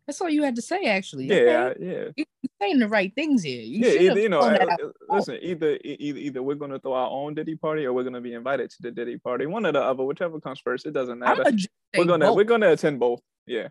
That's 0.08 0.22
all 0.22 0.30
you 0.30 0.44
had 0.44 0.56
to 0.56 0.62
say, 0.62 0.86
actually. 0.86 1.26
Yeah, 1.26 1.74
Okay. 1.78 1.86
Yeah, 1.86 2.04
You're 2.42 2.50
saying 2.60 2.80
the 2.80 2.88
right 2.88 3.14
things 3.14 3.44
here. 3.44 3.62
You 3.62 3.86
yeah. 3.86 4.12
Either, 4.12 4.20
you 4.22 4.30
know, 4.30 4.42
thrown 4.42 4.70
uh, 4.72 4.76
listen. 5.10 5.38
Either 5.42 5.78
either 5.84 6.18
either 6.20 6.42
we're 6.44 6.56
gonna 6.56 6.80
throw 6.80 6.94
our 6.94 7.10
own 7.12 7.36
Diddy 7.36 7.56
party, 7.56 7.86
or 7.86 7.94
we're 7.94 8.04
gonna 8.06 8.22
be 8.22 8.34
invited 8.34 8.72
to 8.72 8.82
the 8.82 8.90
Diddy 8.92 9.18
party. 9.20 9.46
One 9.46 9.66
or 9.68 9.72
the 9.72 9.82
other, 9.82 10.04
whichever 10.04 10.40
comes 10.40 10.60
first. 10.62 10.88
It 10.88 10.94
doesn't 10.94 11.20
matter. 11.20 11.44
gonna 11.44 11.56
just 11.56 11.70
say 11.94 12.00
We're 12.00 12.06
gonna 12.06 12.26
both. 12.28 12.38
we're 12.38 12.44
gonna 12.46 12.72
attend 12.72 13.00
both. 13.00 13.22
Yeah, 13.46 13.68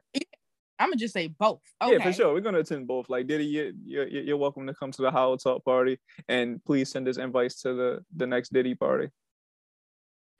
I'm 0.79 0.91
gonna 0.91 0.97
just 0.97 1.12
say 1.14 1.27
both. 1.27 1.61
Okay. 1.83 1.95
yeah, 1.95 2.05
for 2.05 2.12
sure. 2.12 2.33
We're 2.33 2.41
gonna 2.41 2.61
attend 2.61 2.87
both. 2.87 3.09
Like 3.11 3.27
Diddy, 3.27 3.47
you- 3.47 3.75
you're, 3.85 4.07
you're 4.07 4.37
welcome 4.37 4.64
to 4.69 4.75
come 4.75 4.93
to 4.93 5.03
the 5.03 5.11
HolloTalk 5.11 5.64
party, 5.64 5.99
and 6.29 6.64
please 6.64 6.89
send 6.89 7.09
us 7.09 7.16
invites 7.16 7.62
to 7.62 7.75
the 7.75 8.05
the 8.14 8.29
next 8.29 8.53
Diddy 8.53 8.77
party 8.77 9.09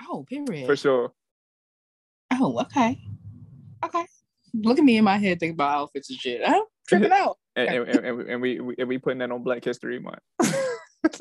Oh, 0.09 0.25
period. 0.29 0.67
for 0.67 0.77
sure. 0.77 1.13
Oh, 2.33 2.61
okay. 2.61 3.01
Okay. 3.85 4.05
Look 4.55 4.79
at 4.79 4.85
me 4.85 4.97
in 4.97 5.05
my 5.05 5.19
head 5.19 5.41
thinking 5.41 5.55
about 5.55 5.77
outfits 5.79 6.11
and 6.11 6.19
shit. 6.19 6.43
I'm 6.47 6.63
tripping 6.89 7.13
out. 7.13 7.39
And 7.57 7.69
and, 7.69 7.89
and, 7.89 8.21
and 8.21 8.41
we, 8.43 8.59
and 8.59 8.67
we 8.67 8.75
and 8.79 8.89
we 8.89 8.99
putting 8.99 9.19
that 9.19 9.31
on 9.31 9.43
Black 9.43 9.65
History 9.65 9.99
Month. 9.99 10.21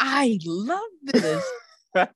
I 0.00 0.38
love 0.44 0.80
this. 1.04 1.44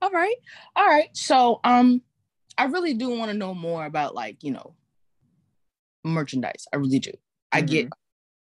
All 0.00 0.10
right. 0.10 0.36
All 0.76 0.86
right. 0.86 1.08
So 1.14 1.60
um 1.64 2.02
I 2.56 2.64
really 2.64 2.94
do 2.94 3.10
want 3.16 3.30
to 3.30 3.36
know 3.36 3.54
more 3.54 3.84
about 3.86 4.14
like, 4.14 4.42
you 4.42 4.52
know, 4.52 4.74
merchandise. 6.04 6.66
I 6.72 6.76
really 6.76 6.98
do. 6.98 7.12
I 7.52 7.60
get 7.62 7.88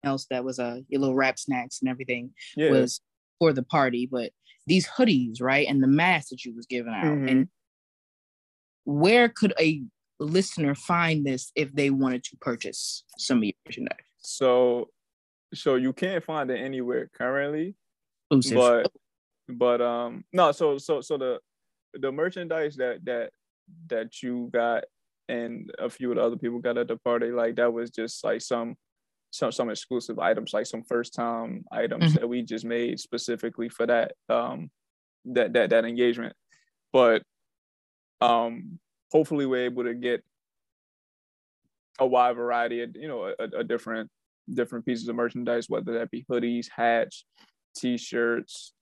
else 0.03 0.25
that 0.29 0.43
was 0.43 0.59
uh, 0.59 0.79
your 0.89 0.99
little 0.99 1.15
rap 1.15 1.39
snacks 1.39 1.79
and 1.81 1.89
everything 1.89 2.31
yeah. 2.55 2.71
was 2.71 3.01
for 3.41 3.51
the 3.51 3.63
party, 3.63 4.07
but 4.09 4.29
these 4.67 4.87
hoodies, 4.87 5.41
right? 5.41 5.67
And 5.67 5.81
the 5.81 5.87
mask 5.87 6.29
that 6.29 6.45
you 6.45 6.55
was 6.55 6.67
giving 6.67 6.93
out. 6.93 7.05
Mhm. 7.05 7.31
And 7.31 7.47
where 8.83 9.29
could 9.29 9.51
a 9.59 9.81
listener 10.19 10.75
find 10.75 11.25
this 11.25 11.51
if 11.55 11.73
they 11.73 11.89
wanted 11.89 12.23
to 12.25 12.37
purchase 12.37 13.03
some 13.17 13.39
of 13.39 13.43
your 13.45 13.53
merchandise? 13.65 13.97
So 14.19 14.89
so 15.55 15.73
you 15.75 15.91
can't 15.91 16.23
find 16.23 16.51
it 16.51 16.59
anywhere 16.59 17.09
currently, 17.13 17.75
Exclusive. 18.31 18.57
but 18.57 18.91
but 19.57 19.81
um 19.81 20.23
no 20.31 20.51
so 20.51 20.77
so 20.77 21.01
so 21.01 21.17
the 21.17 21.39
the 21.95 22.11
merchandise 22.11 22.75
that 22.75 23.03
that 23.05 23.31
that 23.87 24.21
you 24.21 24.49
got 24.53 24.83
and 25.27 25.71
a 25.79 25.89
few 25.89 26.11
of 26.11 26.17
the 26.17 26.21
other 26.23 26.37
people 26.37 26.59
got 26.59 26.77
at 26.77 26.87
the 26.87 26.97
party 26.97 27.31
like 27.31 27.55
that 27.55 27.73
was 27.73 27.89
just 27.89 28.23
like 28.23 28.41
some 28.41 28.75
some 29.31 29.51
some 29.51 29.69
exclusive 29.69 30.19
items 30.19 30.53
like 30.53 30.65
some 30.65 30.83
first 30.83 31.13
time 31.13 31.63
items 31.71 32.03
Mhm. 32.13 32.19
that 32.19 32.27
we 32.27 32.41
just 32.43 32.65
made 32.65 32.99
specifically 32.99 33.69
for 33.69 33.85
that 33.87 34.11
um 34.29 34.69
that 35.25 35.53
that 35.53 35.69
that 35.69 35.85
engagement 35.85 36.35
but 36.91 37.23
um 38.19 38.79
hopefully 39.11 39.45
we're 39.45 39.65
able 39.65 39.83
to 39.83 39.93
get 39.93 40.23
a 41.99 42.05
wide 42.05 42.35
variety 42.35 42.81
of 42.81 42.95
you 42.95 43.07
know 43.07 43.33
a, 43.39 43.43
a 43.59 43.63
different 43.63 44.09
different 44.53 44.85
pieces 44.85 45.07
of 45.07 45.15
merchandise 45.15 45.69
whether 45.69 45.93
that 45.93 46.11
be 46.11 46.25
hoodies 46.29 46.67
hats 46.75 47.25
t-shirts 47.75 48.73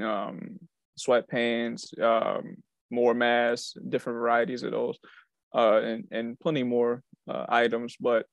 um 0.00 0.58
sweatpants 0.98 1.98
um 2.00 2.56
more 2.90 3.12
masks 3.14 3.74
different 3.88 4.16
varieties 4.16 4.62
of 4.62 4.70
those 4.72 4.98
uh 5.54 5.80
and 5.82 6.04
and 6.10 6.38
plenty 6.40 6.62
more 6.62 7.02
uh, 7.28 7.44
items 7.48 7.94
but 8.00 8.24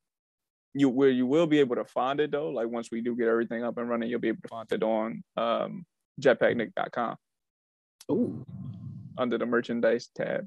you 0.78 0.89
where 0.89 1.09
you 1.09 1.26
will 1.26 1.47
be 1.47 1.59
able 1.59 1.76
to 1.78 1.86
find 1.86 2.19
it 2.19 2.32
though 2.32 2.49
like 2.49 2.67
once 2.67 2.89
we 2.91 3.01
do 3.01 3.15
get 3.15 3.28
everything 3.28 3.63
up 3.63 3.78
and 3.78 3.89
running 3.89 4.09
you'll 4.09 4.19
be 4.19 4.28
able 4.28 4.41
to 4.41 4.47
find 4.49 4.71
it 4.71 4.84
on 4.84 5.23
um 5.38 5.86
jetpacknik.com 6.21 7.15
Ooh. 8.11 8.45
under 9.17 9.38
the 9.38 9.45
merchandise 9.45 10.09
tab 10.15 10.45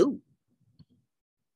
Ooh. 0.00 0.20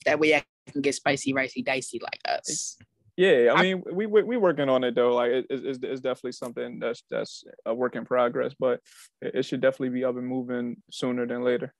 That 0.05 0.19
way 0.21 0.35
I 0.35 0.45
can 0.71 0.83
get 0.83 0.95
spicy, 0.95 1.33
ricey, 1.33 1.65
dicey 1.65 1.99
like 2.03 2.21
us. 2.29 2.77
Yeah, 3.17 3.53
I 3.55 3.61
I- 3.61 3.63
mean, 3.63 3.83
we 3.93 4.07
we 4.07 4.23
we 4.23 4.37
working 4.37 4.69
on 4.69 4.83
it 4.85 4.95
though. 4.97 5.15
Like, 5.15 5.31
it, 5.31 5.47
it's, 5.49 5.79
it's 5.83 6.01
definitely 6.01 6.33
something 6.33 6.79
that's 6.81 7.05
that's 7.11 7.45
a 7.65 7.73
work 7.73 7.95
in 7.97 8.05
progress, 8.05 8.53
but 8.59 8.81
it, 9.23 9.37
it 9.37 9.43
should 9.45 9.61
definitely 9.63 9.91
be 9.91 10.05
up 10.05 10.17
and 10.17 10.27
moving 10.27 10.83
sooner 10.91 11.27
than 11.27 11.43
later, 11.45 11.73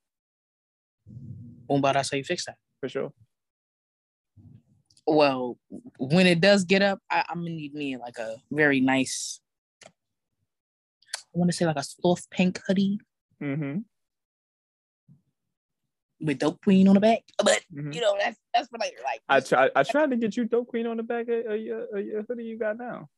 What 1.67 1.79
about 1.79 1.95
that's 1.95 2.11
how 2.13 2.17
you 2.17 2.25
fix 2.25 2.47
that? 2.47 2.57
for 2.81 2.89
sure. 2.89 3.13
Well, 5.07 5.59
when 5.99 6.27
it 6.27 6.41
does 6.41 6.65
get 6.65 6.81
up, 6.83 6.99
I, 7.11 7.25
I'm 7.29 7.39
gonna 7.41 7.51
need 7.51 7.75
me 7.75 7.97
like 7.97 8.19
a 8.19 8.37
very 8.51 8.81
nice. 8.81 9.41
I 9.87 9.91
want 11.39 11.51
to 11.51 11.57
say 11.57 11.67
like 11.67 11.77
a 11.77 11.83
soft 11.83 12.31
pink 12.31 12.61
hoodie 12.67 12.99
Mm-hmm. 13.43 13.81
with 16.21 16.39
DopeQueen 16.39 16.89
on 16.89 16.95
the 16.95 17.01
back, 17.01 17.21
but 17.43 17.61
hmm 17.73 17.93
you 17.93 18.01
know 18.01 18.17
that's 18.19 18.39
that's 18.55 18.69
for 18.69 18.79
later. 18.79 18.97
Like, 19.05 19.21
I 19.29 19.41
tried 19.41 19.73
I 19.77 19.83
tried 19.83 20.11
to 20.11 20.17
get 20.17 20.37
you 20.37 20.47
DopeQueen 20.47 20.89
on 20.91 20.97
the 20.97 21.03
back 21.03 21.29
of, 21.29 21.47
of 21.53 21.61
your 21.61 21.83
of 21.99 22.05
your 22.07 22.23
hoodie 22.23 22.45
you 22.45 22.59
got 22.59 22.79
now. 22.79 23.09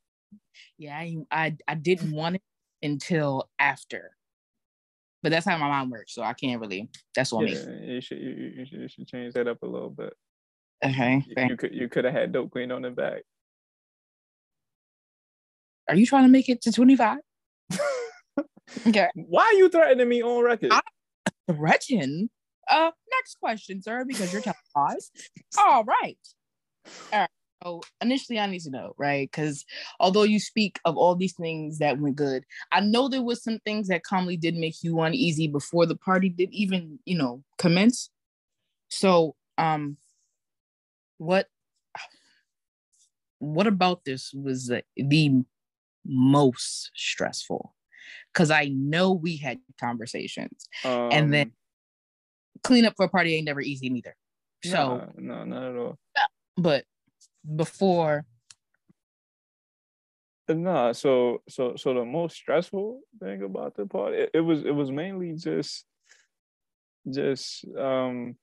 yeah, 0.77 0.97
I, 0.97 1.15
I 1.31 1.55
I 1.67 1.75
didn't 1.75 2.11
want 2.11 2.35
it 2.37 2.41
until 2.81 3.49
after, 3.59 4.11
but 5.23 5.29
that's 5.29 5.45
how 5.45 5.57
my 5.57 5.67
mom 5.69 5.89
works, 5.89 6.13
so 6.13 6.21
I 6.23 6.33
can't 6.33 6.59
really. 6.59 6.89
That's 7.15 7.31
on 7.31 7.45
me. 7.45 7.53
Yeah, 7.53 7.93
you 7.93 8.01
should 8.01 8.17
you, 8.19 8.29
you- 8.29 8.53
you 8.57 8.65
should 8.65 8.79
you 8.81 8.87
should 8.89 9.07
change 9.07 9.33
that 9.35 9.47
up 9.47 9.61
a 9.63 9.67
little 9.67 9.89
bit. 9.91 10.13
Okay, 10.83 11.23
You, 11.27 11.47
you 11.49 11.57
could 11.57 11.73
you 11.73 11.89
could 11.89 12.05
have 12.05 12.13
had 12.13 12.31
DopeQueen 12.33 12.75
on 12.75 12.83
the 12.83 12.91
back. 12.91 13.23
Are 15.89 15.95
you 15.95 16.05
trying 16.05 16.23
to 16.23 16.29
make 16.29 16.49
it 16.49 16.61
to 16.63 16.71
25? 16.71 17.19
Okay. 18.85 19.07
Why 19.15 19.43
are 19.43 19.53
you 19.53 19.69
threatening 19.69 20.09
me 20.09 20.21
on 20.21 20.43
record? 20.43 20.71
I- 20.73 20.81
Gretchen. 21.51 22.29
Uh, 22.69 22.91
next 23.11 23.39
question, 23.39 23.81
sir, 23.81 24.03
because 24.05 24.33
you're 24.33 24.41
telling 24.41 24.57
lies. 24.75 25.09
All 25.57 25.85
right. 25.85 26.17
All 27.13 27.19
right. 27.19 27.29
So 27.63 27.81
initially, 28.01 28.39
I 28.39 28.45
need 28.45 28.59
to 28.63 28.69
know, 28.69 28.93
right? 28.97 29.29
Because 29.31 29.65
although 29.99 30.23
you 30.23 30.39
speak 30.39 30.79
of 30.85 30.97
all 30.97 31.15
these 31.15 31.33
things 31.33 31.79
that 31.79 31.99
went 31.99 32.17
good, 32.17 32.43
I 32.71 32.81
know 32.81 33.07
there 33.07 33.23
was 33.23 33.41
some 33.41 33.59
things 33.59 33.87
that 33.87 34.03
calmly 34.03 34.35
did 34.37 34.55
make 34.55 34.75
you 34.83 34.99
uneasy 34.99 35.47
before 35.47 35.85
the 35.85 35.95
party 35.95 36.29
did 36.29 36.49
even, 36.51 36.99
you 37.05 37.17
know, 37.17 37.41
commence. 37.57 38.09
So, 38.89 39.35
um, 39.57 39.97
what, 41.17 41.47
what 43.39 43.67
about 43.67 44.03
this 44.05 44.33
was 44.33 44.67
the, 44.67 44.83
the 44.95 45.43
most 46.05 46.91
stressful? 46.95 47.73
Because 48.33 48.51
I 48.51 48.65
know 48.69 49.13
we 49.13 49.37
had 49.37 49.59
conversations 49.79 50.67
and 51.11 51.33
then- 51.33 51.47
Um, 51.47 51.53
clean 52.63 52.85
up 52.85 52.93
for 52.97 53.05
a 53.05 53.09
party 53.09 53.35
ain't 53.35 53.45
never 53.45 53.61
easy 53.61 53.89
neither. 53.89 54.15
So, 54.63 55.11
no, 55.17 55.43
no, 55.43 55.43
not 55.45 55.63
at 55.71 55.75
all. 55.77 55.97
but 56.57 56.85
before, 57.55 58.25
No, 60.49 60.93
so 60.93 61.43
so 61.49 61.75
so 61.75 61.93
the 61.93 62.05
most 62.05 62.35
stressful 62.37 63.01
thing 63.19 63.43
about 63.43 63.75
the 63.75 63.85
party, 63.85 64.17
it, 64.17 64.31
it 64.33 64.39
was 64.39 64.63
it 64.65 64.71
was 64.71 64.89
mainly 64.91 65.33
just 65.35 65.85
just 67.09 67.65
um 67.77 68.35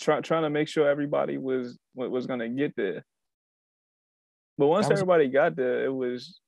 trying 0.00 0.22
trying 0.22 0.42
to 0.42 0.50
make 0.50 0.68
sure 0.68 0.88
everybody 0.88 1.38
was 1.38 1.78
wa- 1.94 2.08
was 2.08 2.26
gonna 2.26 2.48
get 2.48 2.74
there. 2.76 3.04
But 4.58 4.66
once 4.68 4.88
was- 4.88 5.00
everybody 5.00 5.28
got 5.28 5.56
there, 5.56 5.84
it 5.84 5.94
was 5.94 6.40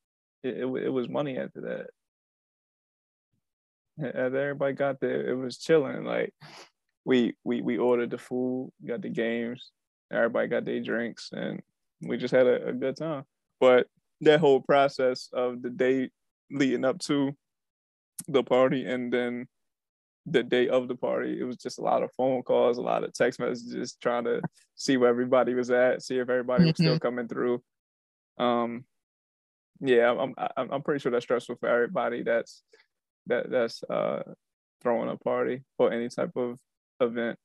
it, 0.43 0.57
it, 0.59 0.67
it 0.67 0.89
was 0.91 1.09
money 1.09 1.39
after 1.39 1.61
that. 1.63 1.87
A- 4.01 4.07
After 4.07 4.39
everybody 4.41 4.75
got 4.75 5.01
there, 5.01 5.29
it 5.29 5.35
was 5.35 5.59
chilling. 5.59 6.05
Like 6.05 6.33
we 7.05 7.35
we 7.45 7.61
we 7.63 7.79
ordered 7.79 8.11
the 8.11 8.19
food, 8.19 8.71
got 8.87 9.03
the 9.03 9.09
games, 9.09 9.71
everybody 10.13 10.49
got 10.49 10.65
their 10.65 10.81
drinks, 10.81 11.31
and 11.33 11.61
we 12.03 12.17
just 12.17 12.33
had 12.35 12.47
a, 12.47 12.69
a 12.69 12.73
good 12.73 12.97
time. 12.97 13.25
But 13.61 13.89
that 14.21 14.41
whole 14.41 14.61
process 14.61 15.29
of 15.33 15.63
the 15.63 15.71
day 15.71 16.11
leading 16.51 16.85
up 16.85 16.99
to 17.01 17.37
the 18.29 18.43
party 18.43 18.85
and 18.85 19.13
then 19.13 19.47
the 20.27 20.43
day 20.43 20.69
of 20.69 20.89
the 20.89 20.95
party, 20.95 21.41
it 21.41 21.45
was 21.45 21.57
just 21.57 21.79
a 21.79 21.83
lot 21.83 22.03
of 22.03 22.11
phone 22.17 22.43
calls, 22.43 22.79
a 22.79 22.83
lot 22.83 23.05
of 23.05 23.13
text 23.13 23.41
messages, 23.41 23.97
trying 24.01 24.25
to 24.25 24.43
see 24.75 24.97
where 24.97 25.09
everybody 25.09 25.55
was 25.55 25.71
at, 25.71 26.03
see 26.03 26.19
if 26.19 26.29
everybody 26.29 26.65
was 26.65 26.77
still 26.77 26.99
coming 26.99 27.29
through. 27.29 27.63
Um, 28.39 28.85
yeah, 29.81 30.11
I'm 30.11 30.35
I'm 30.57 30.73
I'm 30.73 30.83
pretty 30.83 31.01
sure 31.01 31.13
that's 31.13 31.25
stressful 31.25 31.57
for 31.57 31.69
everybody. 31.69 32.23
That's 32.23 32.63
that 33.27 33.51
that's 33.51 33.83
uh 33.85 34.23
throwing 34.83 35.09
a 35.09 35.17
party 35.17 35.63
or 35.79 35.93
any 35.93 36.09
type 36.09 36.33
of 36.37 36.59
event. 37.01 37.39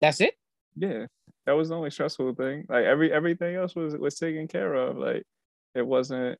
that's 0.00 0.20
it. 0.20 0.34
Yeah, 0.76 1.06
that 1.46 1.52
was 1.52 1.68
the 1.68 1.76
only 1.76 1.90
stressful 1.90 2.34
thing. 2.34 2.66
Like 2.68 2.84
every 2.84 3.12
everything 3.12 3.56
else 3.56 3.74
was 3.74 3.96
was 3.96 4.16
taken 4.16 4.48
care 4.48 4.74
of. 4.74 4.96
Like 4.96 5.24
it 5.74 5.86
wasn't 5.86 6.38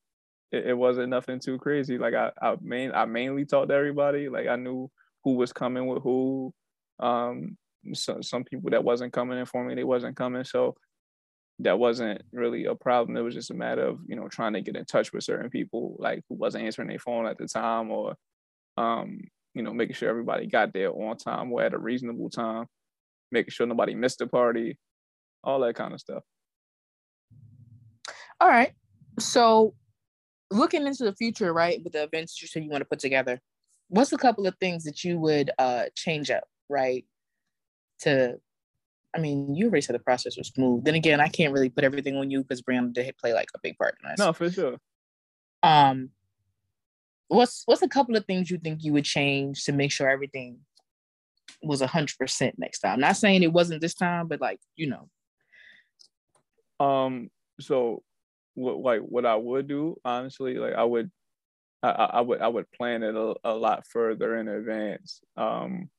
it, 0.53 0.69
it 0.69 0.79
wasn't 0.79 1.11
nothing 1.11 1.41
too 1.41 1.59
crazy. 1.59 1.99
Like 1.99 2.15
I 2.15 2.31
I 2.41 2.57
main 2.61 2.93
I 2.93 3.05
mainly 3.05 3.45
talked 3.45 3.69
to 3.69 3.75
everybody. 3.75 4.29
Like 4.29 4.49
I 4.49 4.57
knew 4.57 4.91
who 5.25 5.35
was 5.35 5.53
coming 5.53 5.87
with 5.87 6.03
who. 6.03 6.53
Um, 7.01 7.57
so, 7.93 8.19
some 8.23 8.45
people 8.45 8.71
that 8.71 8.85
wasn't 8.85 9.13
coming 9.13 9.39
in 9.39 9.47
for 9.47 9.65
me, 9.65 9.75
they 9.75 9.85
wasn't 9.85 10.17
coming. 10.17 10.45
So 10.45 10.75
that 11.61 11.79
wasn't 11.79 12.23
really 12.33 12.67
a 12.67 12.75
problem. 12.75 13.17
It 13.17 13.23
was 13.23 13.35
just 13.35 13.51
a 13.51 13.55
matter 13.55 13.83
of 13.83 13.99
you 14.07 14.17
know 14.17 14.29
trying 14.29 14.55
to 14.55 14.61
get 14.61 14.77
in 14.77 14.85
touch 14.85 15.13
with 15.13 15.25
certain 15.25 15.51
people, 15.51 15.97
like 15.99 16.23
who 16.29 16.37
wasn't 16.37 16.65
answering 16.65 16.89
their 16.89 16.99
phone 16.99 17.27
at 17.27 17.39
the 17.39 17.47
time, 17.47 17.91
or 17.91 18.15
um, 18.77 19.21
you 19.55 19.63
know 19.63 19.73
making 19.73 19.95
sure 19.95 20.09
everybody 20.09 20.47
got 20.47 20.73
there 20.73 20.91
on 20.91 21.17
time 21.17 21.53
or 21.53 21.63
at 21.63 21.75
a 21.75 21.79
reasonable 21.79 22.31
time, 22.31 22.67
making 23.33 23.51
sure 23.51 23.67
nobody 23.67 23.95
missed 23.95 24.19
the 24.19 24.27
party, 24.27 24.79
all 25.43 25.61
that 25.61 25.75
kind 25.75 25.93
of 25.93 26.01
stuff. 26.01 26.23
All 28.41 28.49
right. 28.49 28.73
So 29.19 29.75
looking 30.51 30.87
into 30.87 31.05
the 31.05 31.15
future, 31.15 31.53
right, 31.53 31.83
with 31.83 31.93
the 31.93 32.05
events 32.05 32.41
you 32.41 32.49
said 32.49 32.65
you 32.65 32.71
want 32.71 32.83
to 32.83 32.89
put 32.89 32.99
together, 32.99 33.41
what's 33.89 34.13
a 34.13 34.19
couple 34.19 34.47
of 34.47 34.57
things 34.57 34.85
that 34.85 35.05
you 35.05 35.19
would 35.19 35.51
uh 35.59 35.85
change 35.95 36.31
up, 36.31 36.45
right? 36.69 37.05
To 38.01 38.39
I 39.15 39.21
mean, 39.21 39.55
you 39.55 39.67
already 39.67 39.81
said 39.81 39.95
the 39.95 40.01
process 40.01 40.37
was 40.37 40.49
smooth. 40.49 40.85
Then 40.85 40.95
again, 40.95 41.21
I 41.21 41.29
can't 41.29 41.53
really 41.53 41.71
put 41.71 41.85
everything 41.85 42.17
on 42.17 42.31
you 42.31 42.43
because 42.43 42.63
Brianna 42.63 42.93
did 42.93 43.17
play 43.17 43.33
like 43.33 43.49
a 43.55 43.59
big 43.63 43.77
part 43.79 43.97
in 44.03 44.11
this. 44.11 44.19
No, 44.19 44.33
for 44.33 44.51
sure. 44.51 44.77
Um, 45.63 46.11
what's 47.29 47.63
what's 47.67 47.83
a 47.83 47.89
couple 47.89 48.17
of 48.17 48.25
things 48.27 48.51
you 48.51 48.59
think 48.59 48.85
you 48.85 48.93
would 48.93 49.05
change 49.05 49.65
to 49.65 49.73
make 49.73 49.93
sure 49.93 50.09
everything 50.09 50.59
was 51.63 51.81
a 51.81 51.87
hundred 51.87 52.19
percent 52.19 52.57
next 52.59 52.81
time? 52.81 53.01
Not 53.01 53.17
saying 53.17 53.43
it 53.43 53.53
wasn't 53.53 53.81
this 53.81 53.95
time, 53.95 54.29
but 54.29 54.41
like 54.41 54.61
you 54.77 54.89
know. 54.89 56.85
Um. 56.85 57.31
So, 57.61 58.03
what 58.59 58.79
like 58.81 59.01
what 59.01 59.27
I 59.27 59.37
would 59.37 59.69
do 59.69 59.97
honestly, 60.05 60.55
like 60.55 60.75
I 60.75 60.85
would, 60.85 61.11
I, 61.83 61.91
I 61.91 62.21
would 62.23 62.41
I 62.43 62.49
would 62.49 62.71
plan 62.73 63.03
it 63.03 63.15
a, 63.17 63.35
a 63.45 63.55
lot 63.55 63.87
further 63.87 64.37
in 64.37 64.49
advance. 64.49 65.21
Um. 65.37 65.91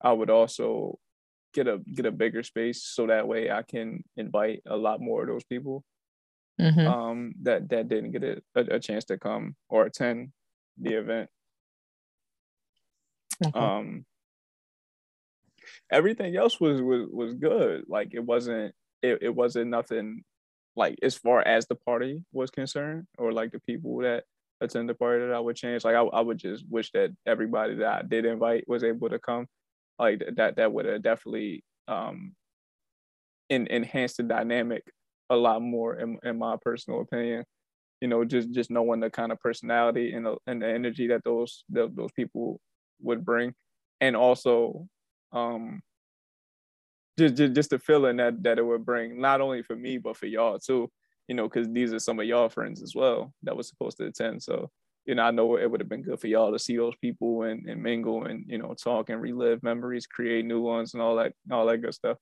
I 0.00 0.12
would 0.12 0.30
also 0.30 0.98
get 1.54 1.68
a 1.68 1.78
get 1.94 2.06
a 2.06 2.12
bigger 2.12 2.42
space 2.42 2.82
so 2.82 3.06
that 3.06 3.28
way 3.28 3.50
I 3.50 3.62
can 3.62 4.02
invite 4.16 4.62
a 4.66 4.76
lot 4.76 5.00
more 5.00 5.22
of 5.22 5.28
those 5.28 5.44
people 5.44 5.84
Mhm. 6.60 6.86
um 6.86 7.34
that 7.42 7.68
that 7.70 7.88
didn't 7.88 8.12
get 8.12 8.24
a, 8.24 8.42
a, 8.54 8.78
chance 8.80 9.04
to 9.06 9.18
come 9.18 9.56
or 9.68 9.86
attend 9.86 10.32
the 10.78 10.94
event. 10.94 11.30
Um 13.54 14.04
everything 15.90 16.36
else 16.36 16.60
was 16.60 16.80
was 16.82 17.08
was 17.10 17.34
good. 17.34 17.84
Like 17.88 18.14
it 18.14 18.24
wasn't 18.24 18.74
it, 19.02 19.18
it 19.22 19.34
wasn't 19.34 19.70
nothing 19.70 20.24
like 20.76 20.98
as 21.02 21.16
far 21.16 21.46
as 21.46 21.66
the 21.66 21.74
party 21.74 22.22
was 22.32 22.50
concerned 22.50 23.06
or 23.18 23.32
like 23.32 23.52
the 23.52 23.60
people 23.60 23.98
that 23.98 24.24
attend 24.60 24.88
the 24.88 24.94
party 24.94 25.26
that 25.26 25.34
I 25.34 25.40
would 25.40 25.56
change. 25.56 25.84
Like 25.84 25.96
I, 25.96 26.02
I 26.02 26.20
would 26.20 26.38
just 26.38 26.64
wish 26.68 26.90
that 26.92 27.10
everybody 27.26 27.76
that 27.76 27.86
I 27.86 28.02
did 28.02 28.24
invite 28.24 28.64
was 28.68 28.84
able 28.84 29.10
to 29.10 29.18
come. 29.18 29.46
Like 29.98 30.22
that 30.36 30.56
that 30.56 30.72
would 30.72 30.86
have 30.86 31.02
definitely 31.02 31.64
um 31.88 32.34
in, 33.50 33.66
enhanced 33.66 34.16
the 34.16 34.22
dynamic 34.22 34.84
a 35.30 35.36
lot 35.36 35.60
more 35.62 35.96
in, 35.96 36.18
in 36.22 36.38
my 36.38 36.56
personal 36.60 37.00
opinion. 37.00 37.44
You 38.00 38.08
know, 38.08 38.24
just 38.24 38.50
just 38.50 38.70
knowing 38.70 39.00
the 39.00 39.10
kind 39.10 39.30
of 39.30 39.40
personality 39.40 40.12
and 40.12 40.26
the, 40.26 40.36
and 40.46 40.62
the 40.62 40.68
energy 40.68 41.08
that 41.08 41.22
those 41.24 41.64
the, 41.68 41.90
those 41.94 42.10
people 42.12 42.60
would 43.00 43.24
bring, 43.24 43.54
and 44.00 44.16
also 44.16 44.88
um 45.32 45.82
just, 47.22 47.36
just 47.36 47.54
just 47.54 47.70
the 47.70 47.78
feeling 47.78 48.16
that 48.16 48.42
that 48.42 48.58
it 48.58 48.66
would 48.66 48.84
bring 48.84 49.20
not 49.20 49.40
only 49.40 49.62
for 49.62 49.76
me 49.76 49.98
but 49.98 50.16
for 50.16 50.26
y'all 50.26 50.58
too 50.58 50.90
you 51.28 51.34
know 51.34 51.48
because 51.48 51.68
these 51.68 51.92
are 51.92 51.98
some 51.98 52.18
of 52.18 52.26
y'all 52.26 52.48
friends 52.48 52.82
as 52.82 52.94
well 52.94 53.32
that 53.42 53.56
was 53.56 53.68
supposed 53.68 53.96
to 53.96 54.06
attend 54.06 54.42
so 54.42 54.70
you 55.06 55.14
know 55.14 55.22
i 55.22 55.30
know 55.30 55.56
it 55.56 55.70
would 55.70 55.80
have 55.80 55.88
been 55.88 56.02
good 56.02 56.20
for 56.20 56.26
y'all 56.26 56.52
to 56.52 56.58
see 56.58 56.76
those 56.76 56.96
people 57.00 57.42
and, 57.42 57.68
and 57.68 57.82
mingle 57.82 58.24
and 58.24 58.44
you 58.48 58.58
know 58.58 58.74
talk 58.74 59.10
and 59.10 59.20
relive 59.20 59.62
memories 59.62 60.06
create 60.06 60.44
new 60.44 60.60
ones 60.60 60.94
and 60.94 61.02
all 61.02 61.16
that 61.16 61.32
all 61.50 61.66
that 61.66 61.78
good 61.78 61.94
stuff 61.94 62.18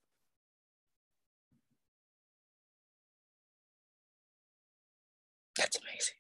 That's 5.57 5.79
amazing. 5.79 6.15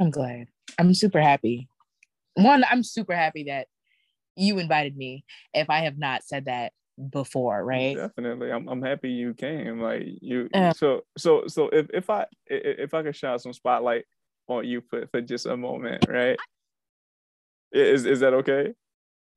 I'm 0.00 0.10
glad. 0.10 0.48
I'm 0.78 0.94
super 0.94 1.20
happy. 1.20 1.68
One, 2.34 2.64
I'm 2.68 2.82
super 2.82 3.14
happy 3.14 3.44
that 3.44 3.68
you 4.40 4.58
invited 4.58 4.96
me. 4.96 5.24
If 5.54 5.68
I 5.70 5.80
have 5.80 5.98
not 5.98 6.24
said 6.24 6.46
that 6.46 6.72
before, 7.10 7.64
right? 7.64 7.96
definitely 7.96 8.50
i'm, 8.52 8.68
I'm 8.68 8.82
happy 8.82 9.10
you 9.10 9.32
came 9.32 9.80
like 9.80 10.02
you 10.20 10.48
Yeah. 10.52 10.72
so 10.72 11.02
so 11.16 11.44
so 11.46 11.68
if, 11.68 11.88
if 11.94 12.10
i 12.10 12.22
i- 12.22 12.26
if 12.84 12.92
i 12.92 13.02
could 13.02 13.16
shine 13.16 13.38
some 13.38 13.54
spotlight 13.54 14.04
on 14.48 14.66
you 14.66 14.82
for, 14.90 15.06
for 15.06 15.20
just 15.22 15.46
a 15.46 15.56
moment 15.56 16.04
right 16.08 16.36
is 17.72 18.04
is 18.04 18.20
that 18.20 18.34
okay 18.34 18.74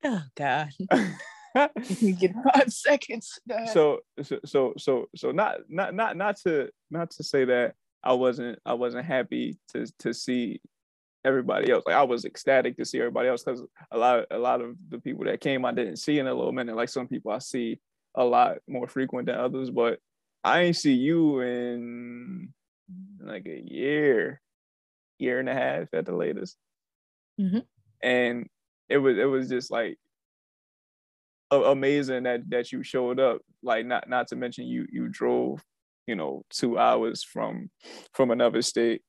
Oh 0.04 0.22
God. 0.36 0.68
You 2.00 2.12
get 2.14 2.32
five 2.52 2.70
seconds. 2.70 3.38
So 3.72 4.00
so 4.22 4.40
so 4.44 4.74
so 4.76 5.06
so 5.16 5.30
not 5.30 5.60
not 5.68 5.94
not 5.94 6.16
not 6.16 6.36
to 6.44 6.68
not 6.90 7.10
to 7.12 7.22
say 7.22 7.44
that 7.46 7.74
I 8.02 8.12
wasn't 8.12 8.58
I 8.66 8.74
wasn't 8.74 9.06
happy 9.06 9.56
to 9.72 9.86
to 10.00 10.12
see 10.12 10.60
everybody 11.24 11.70
else. 11.70 11.84
Like 11.86 11.96
I 11.96 12.02
was 12.02 12.24
ecstatic 12.24 12.76
to 12.76 12.84
see 12.84 12.98
everybody 12.98 13.28
else 13.28 13.42
because 13.42 13.62
a 13.90 13.98
lot 13.98 14.26
a 14.30 14.38
lot 14.38 14.60
of 14.60 14.76
the 14.88 14.98
people 14.98 15.24
that 15.24 15.40
came 15.40 15.64
I 15.64 15.72
didn't 15.72 15.96
see 15.96 16.18
in 16.18 16.26
a 16.26 16.34
little 16.34 16.52
minute. 16.52 16.76
Like 16.76 16.88
some 16.88 17.08
people 17.08 17.32
I 17.32 17.38
see 17.38 17.80
a 18.14 18.24
lot 18.24 18.58
more 18.68 18.86
frequent 18.86 19.26
than 19.26 19.36
others, 19.36 19.70
but 19.70 19.98
I 20.42 20.62
ain't 20.62 20.76
see 20.76 20.92
you 20.92 21.40
in 21.40 22.52
like 23.20 23.46
a 23.46 23.62
year, 23.64 24.40
year 25.18 25.40
and 25.40 25.48
a 25.48 25.54
half 25.54 25.88
at 25.94 26.04
the 26.04 26.14
latest. 26.14 26.56
Mhm. 27.40 27.64
And 28.02 28.48
it 28.88 28.98
was 28.98 29.16
it 29.18 29.24
was 29.24 29.48
just 29.48 29.70
like 29.70 29.98
amazing 31.50 32.24
that 32.24 32.48
that 32.50 32.72
you 32.72 32.82
showed 32.82 33.20
up 33.20 33.40
like 33.62 33.86
not 33.86 34.08
not 34.08 34.28
to 34.28 34.36
mention 34.36 34.66
you 34.66 34.86
you 34.90 35.08
drove 35.08 35.62
you 36.06 36.16
know 36.16 36.44
two 36.50 36.78
hours 36.78 37.22
from 37.22 37.70
from 38.12 38.32
another 38.32 38.60
state 38.60 39.02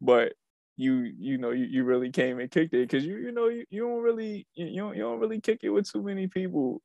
but 0.00 0.32
you 0.76 1.12
you 1.18 1.38
know 1.38 1.50
you, 1.50 1.64
you 1.64 1.84
really 1.84 2.10
came 2.10 2.40
and 2.40 2.50
kicked 2.50 2.74
it 2.74 2.88
because 2.88 3.04
you 3.04 3.16
you 3.18 3.32
know 3.32 3.48
you, 3.48 3.64
you 3.70 3.82
don't 3.82 4.02
really 4.02 4.46
you, 4.54 4.66
you 4.66 4.80
don't 4.80 4.96
you 4.96 5.02
don't 5.02 5.20
really 5.20 5.40
kick 5.40 5.60
it 5.62 5.70
with 5.70 5.90
too 5.90 6.02
many 6.02 6.26
people 6.26 6.82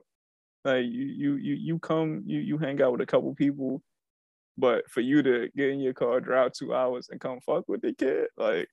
like 0.63 0.85
you 0.85 1.05
you 1.05 1.35
you 1.35 1.55
you 1.55 1.79
come 1.79 2.23
you 2.25 2.39
you 2.39 2.57
hang 2.57 2.81
out 2.81 2.91
with 2.91 3.01
a 3.01 3.05
couple 3.05 3.33
people 3.33 3.81
but 4.57 4.89
for 4.89 5.01
you 5.01 5.23
to 5.23 5.49
get 5.55 5.69
in 5.69 5.79
your 5.79 5.93
car 5.93 6.19
drive 6.19 6.51
two 6.51 6.73
hours 6.73 7.07
and 7.09 7.19
come 7.19 7.39
fuck 7.39 7.67
with 7.67 7.81
the 7.81 7.93
kid 7.93 8.27
like 8.37 8.67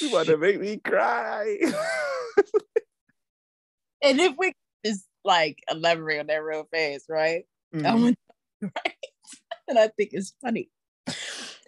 you 0.00 0.08
about 0.08 0.26
to 0.26 0.36
make 0.36 0.60
me 0.60 0.78
cry 0.78 1.56
and 4.02 4.20
if 4.20 4.34
we 4.36 4.52
just 4.84 5.04
like 5.24 5.58
elaborate 5.70 6.20
on 6.20 6.26
that 6.28 6.42
real 6.42 6.66
fast, 6.72 7.06
right? 7.08 7.44
Mhm. 7.74 8.02
want 8.02 8.18
right. 8.62 8.94
And 9.68 9.78
I 9.78 9.88
think 9.88 10.10
it's 10.12 10.34
funny. 10.42 10.70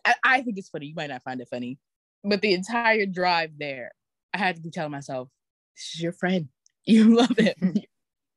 I, 0.04 0.14
I 0.24 0.42
think 0.42 0.58
it's 0.58 0.68
funny. 0.68 0.86
You 0.86 0.94
might 0.94 1.10
not 1.10 1.22
find 1.22 1.40
it 1.40 1.48
funny. 1.50 1.78
But 2.24 2.42
the 2.42 2.52
entire 2.52 3.06
drive 3.06 3.52
there, 3.58 3.92
I 4.34 4.38
had 4.38 4.56
to 4.56 4.62
be 4.62 4.70
telling 4.70 4.92
myself, 4.92 5.28
this 5.76 5.94
is 5.94 6.02
your 6.02 6.12
friend. 6.12 6.48
You 6.86 7.14
love 7.14 7.36
him. 7.36 7.54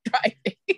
Driving. 0.06 0.58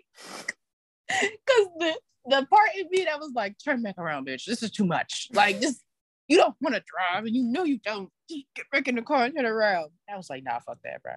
Cause 1.09 1.67
the 1.79 1.99
the 2.27 2.45
part 2.45 2.69
in 2.77 2.87
me 2.91 3.05
that 3.05 3.19
was 3.19 3.31
like, 3.35 3.55
turn 3.63 3.81
back 3.81 3.97
around, 3.97 4.27
bitch. 4.27 4.45
This 4.45 4.61
is 4.61 4.69
too 4.69 4.85
much. 4.85 5.27
Like 5.33 5.59
just 5.59 5.81
you 6.27 6.37
don't 6.37 6.55
want 6.61 6.75
to 6.75 6.83
drive 6.85 7.25
and 7.25 7.35
you 7.35 7.43
know 7.43 7.63
you 7.63 7.79
don't. 7.79 8.09
Just 8.29 8.45
get 8.55 8.69
back 8.71 8.87
in 8.87 8.95
the 8.95 9.01
car 9.01 9.25
and 9.25 9.35
turn 9.35 9.45
around. 9.45 9.89
I 10.09 10.15
was 10.15 10.29
like, 10.29 10.43
nah, 10.43 10.59
fuck 10.59 10.77
that, 10.83 11.01
bro. 11.01 11.13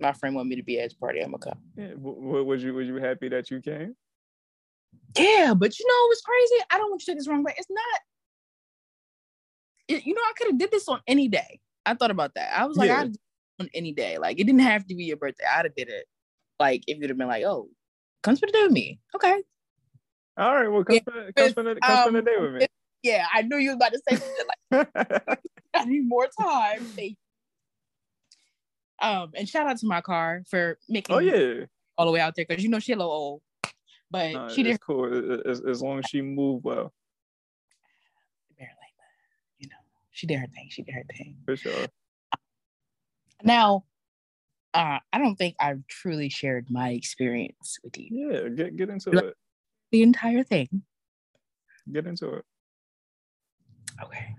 My 0.00 0.12
friend 0.12 0.34
wanted 0.34 0.48
me 0.48 0.56
to 0.56 0.62
be 0.62 0.78
at 0.78 0.84
his 0.84 0.94
party. 0.94 1.20
I'm 1.20 1.32
gonna 1.32 1.38
come. 1.38 1.60
Yeah, 1.76 1.90
w- 1.90 2.20
w- 2.20 2.44
was 2.44 2.64
you 2.64 2.72
was 2.74 2.88
you 2.88 2.96
happy 2.96 3.28
that 3.28 3.50
you 3.50 3.60
came? 3.60 3.94
Yeah, 5.16 5.54
but 5.54 5.78
you 5.78 5.86
know 5.86 6.06
it 6.06 6.08
was 6.08 6.22
crazy? 6.22 6.64
I 6.70 6.78
don't 6.78 6.90
want 6.90 7.02
you 7.02 7.06
to 7.06 7.10
take 7.12 7.18
this 7.18 7.28
wrong 7.28 7.42
way. 7.42 7.54
It's 7.56 7.70
not. 7.70 8.00
It, 9.88 10.04
you 10.04 10.14
know, 10.14 10.20
I 10.20 10.32
could 10.36 10.48
have 10.48 10.58
did 10.58 10.70
this 10.70 10.88
on 10.88 11.00
any 11.06 11.28
day. 11.28 11.60
I 11.86 11.94
thought 11.94 12.10
about 12.10 12.34
that. 12.34 12.58
I 12.58 12.66
was 12.66 12.76
like, 12.76 12.88
Yeah. 12.88 13.00
I'd 13.00 13.12
do 13.12 13.18
it 13.58 13.62
on 13.62 13.70
any 13.74 13.92
day. 13.92 14.18
Like 14.18 14.38
it 14.38 14.44
didn't 14.44 14.60
have 14.60 14.86
to 14.86 14.94
be 14.94 15.04
your 15.04 15.16
birthday. 15.16 15.44
I'd 15.50 15.64
have 15.64 15.74
did 15.74 15.88
it. 15.88 16.06
Like 16.60 16.84
if 16.86 16.98
you'd 16.98 17.10
have 17.10 17.18
been 17.18 17.28
like, 17.28 17.44
oh, 17.44 17.68
come 18.22 18.36
spend 18.36 18.52
the 18.52 18.58
day 18.58 18.62
with 18.64 18.72
me. 18.72 19.00
Okay. 19.14 19.42
All 20.36 20.54
right, 20.54 20.68
well, 20.68 20.84
come 20.84 20.96
Yeah, 20.96 21.00
spend, 21.00 21.34
come 21.34 21.50
spend, 21.50 21.68
a, 21.68 21.80
come 21.80 21.96
spend 21.98 22.16
a 22.16 22.18
um, 22.20 22.24
day 22.24 22.36
with 22.38 22.52
me. 22.54 22.66
Yeah, 23.04 23.26
I 23.32 23.42
knew 23.42 23.58
you 23.58 23.68
was 23.68 23.76
about 23.76 23.92
to 23.92 24.00
say 24.08 24.16
something 24.16 24.46
like 24.72 25.38
I 25.74 25.84
need 25.84 26.08
more 26.08 26.26
time. 26.26 26.88
Thank 26.96 27.10
you. 27.10 27.16
Um, 29.00 29.30
and 29.36 29.48
shout 29.48 29.68
out 29.68 29.78
to 29.78 29.86
my 29.86 30.00
car 30.00 30.42
for 30.50 30.78
making 30.88 31.14
oh 31.14 31.20
yeah, 31.20 31.66
all 31.96 32.06
the 32.06 32.12
way 32.12 32.18
out 32.18 32.34
there 32.34 32.44
because 32.46 32.64
you 32.64 32.68
know 32.68 32.80
she 32.80 32.92
a 32.92 32.96
little 32.96 33.12
old, 33.12 33.42
but 34.10 34.50
she 34.52 34.64
did 34.64 34.80
cool 34.80 35.40
as, 35.46 35.60
as 35.60 35.80
long 35.80 36.00
as 36.00 36.06
she 36.06 36.20
moved 36.20 36.64
well, 36.64 36.92
barely. 38.58 38.72
You 39.58 39.68
know, 39.68 39.76
she 40.18 40.26
did 40.26 40.40
her 40.40 40.48
thing. 40.48 40.66
She 40.68 40.82
did 40.82 40.94
her 40.96 41.04
thing. 41.16 41.36
for 41.46 41.56
sure. 41.56 41.86
Now, 43.44 43.84
uh, 44.74 44.98
I 45.12 45.18
don't 45.18 45.36
think 45.36 45.54
I've 45.60 45.86
truly 45.86 46.28
shared 46.28 46.66
my 46.68 46.88
experience 46.88 47.78
with 47.84 47.96
you. 47.96 48.08
Yeah, 48.10 48.48
get 48.48 48.76
get 48.76 48.90
into 48.90 49.12
like, 49.12 49.24
it. 49.26 49.34
The 49.92 50.02
entire 50.02 50.42
thing. 50.42 50.82
Get 51.92 52.08
into 52.08 52.34
it. 52.34 52.44
Okay. 54.02 54.34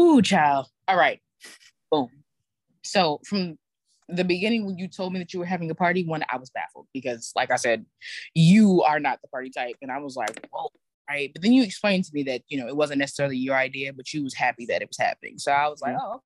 Ooh, 0.00 0.22
child. 0.22 0.68
All 0.86 0.96
right. 0.96 1.20
Boom. 1.90 2.08
So 2.84 3.20
from 3.26 3.58
the 4.08 4.24
beginning, 4.24 4.64
when 4.64 4.78
you 4.78 4.86
told 4.86 5.12
me 5.12 5.18
that 5.18 5.32
you 5.32 5.40
were 5.40 5.44
having 5.44 5.72
a 5.72 5.74
party, 5.74 6.04
one, 6.04 6.22
I 6.30 6.36
was 6.36 6.50
baffled 6.50 6.86
because, 6.94 7.32
like 7.34 7.50
I 7.50 7.56
said, 7.56 7.84
you 8.32 8.82
are 8.82 9.00
not 9.00 9.20
the 9.22 9.28
party 9.28 9.50
type, 9.50 9.74
and 9.82 9.90
I 9.90 9.98
was 9.98 10.14
like, 10.14 10.48
whoa, 10.52 10.68
right? 11.12 11.30
But 11.32 11.42
then 11.42 11.52
you 11.52 11.62
explained 11.62 12.04
to 12.04 12.10
me 12.14 12.22
that 12.24 12.42
you 12.48 12.58
know 12.58 12.68
it 12.68 12.76
wasn't 12.76 12.98
necessarily 12.98 13.36
your 13.36 13.56
idea, 13.56 13.92
but 13.92 14.12
you 14.12 14.22
was 14.22 14.34
happy 14.34 14.66
that 14.66 14.82
it 14.82 14.88
was 14.88 14.98
happening. 14.98 15.38
So 15.38 15.52
I 15.52 15.68
was 15.68 15.80
like, 15.80 15.96
oh, 16.00 16.20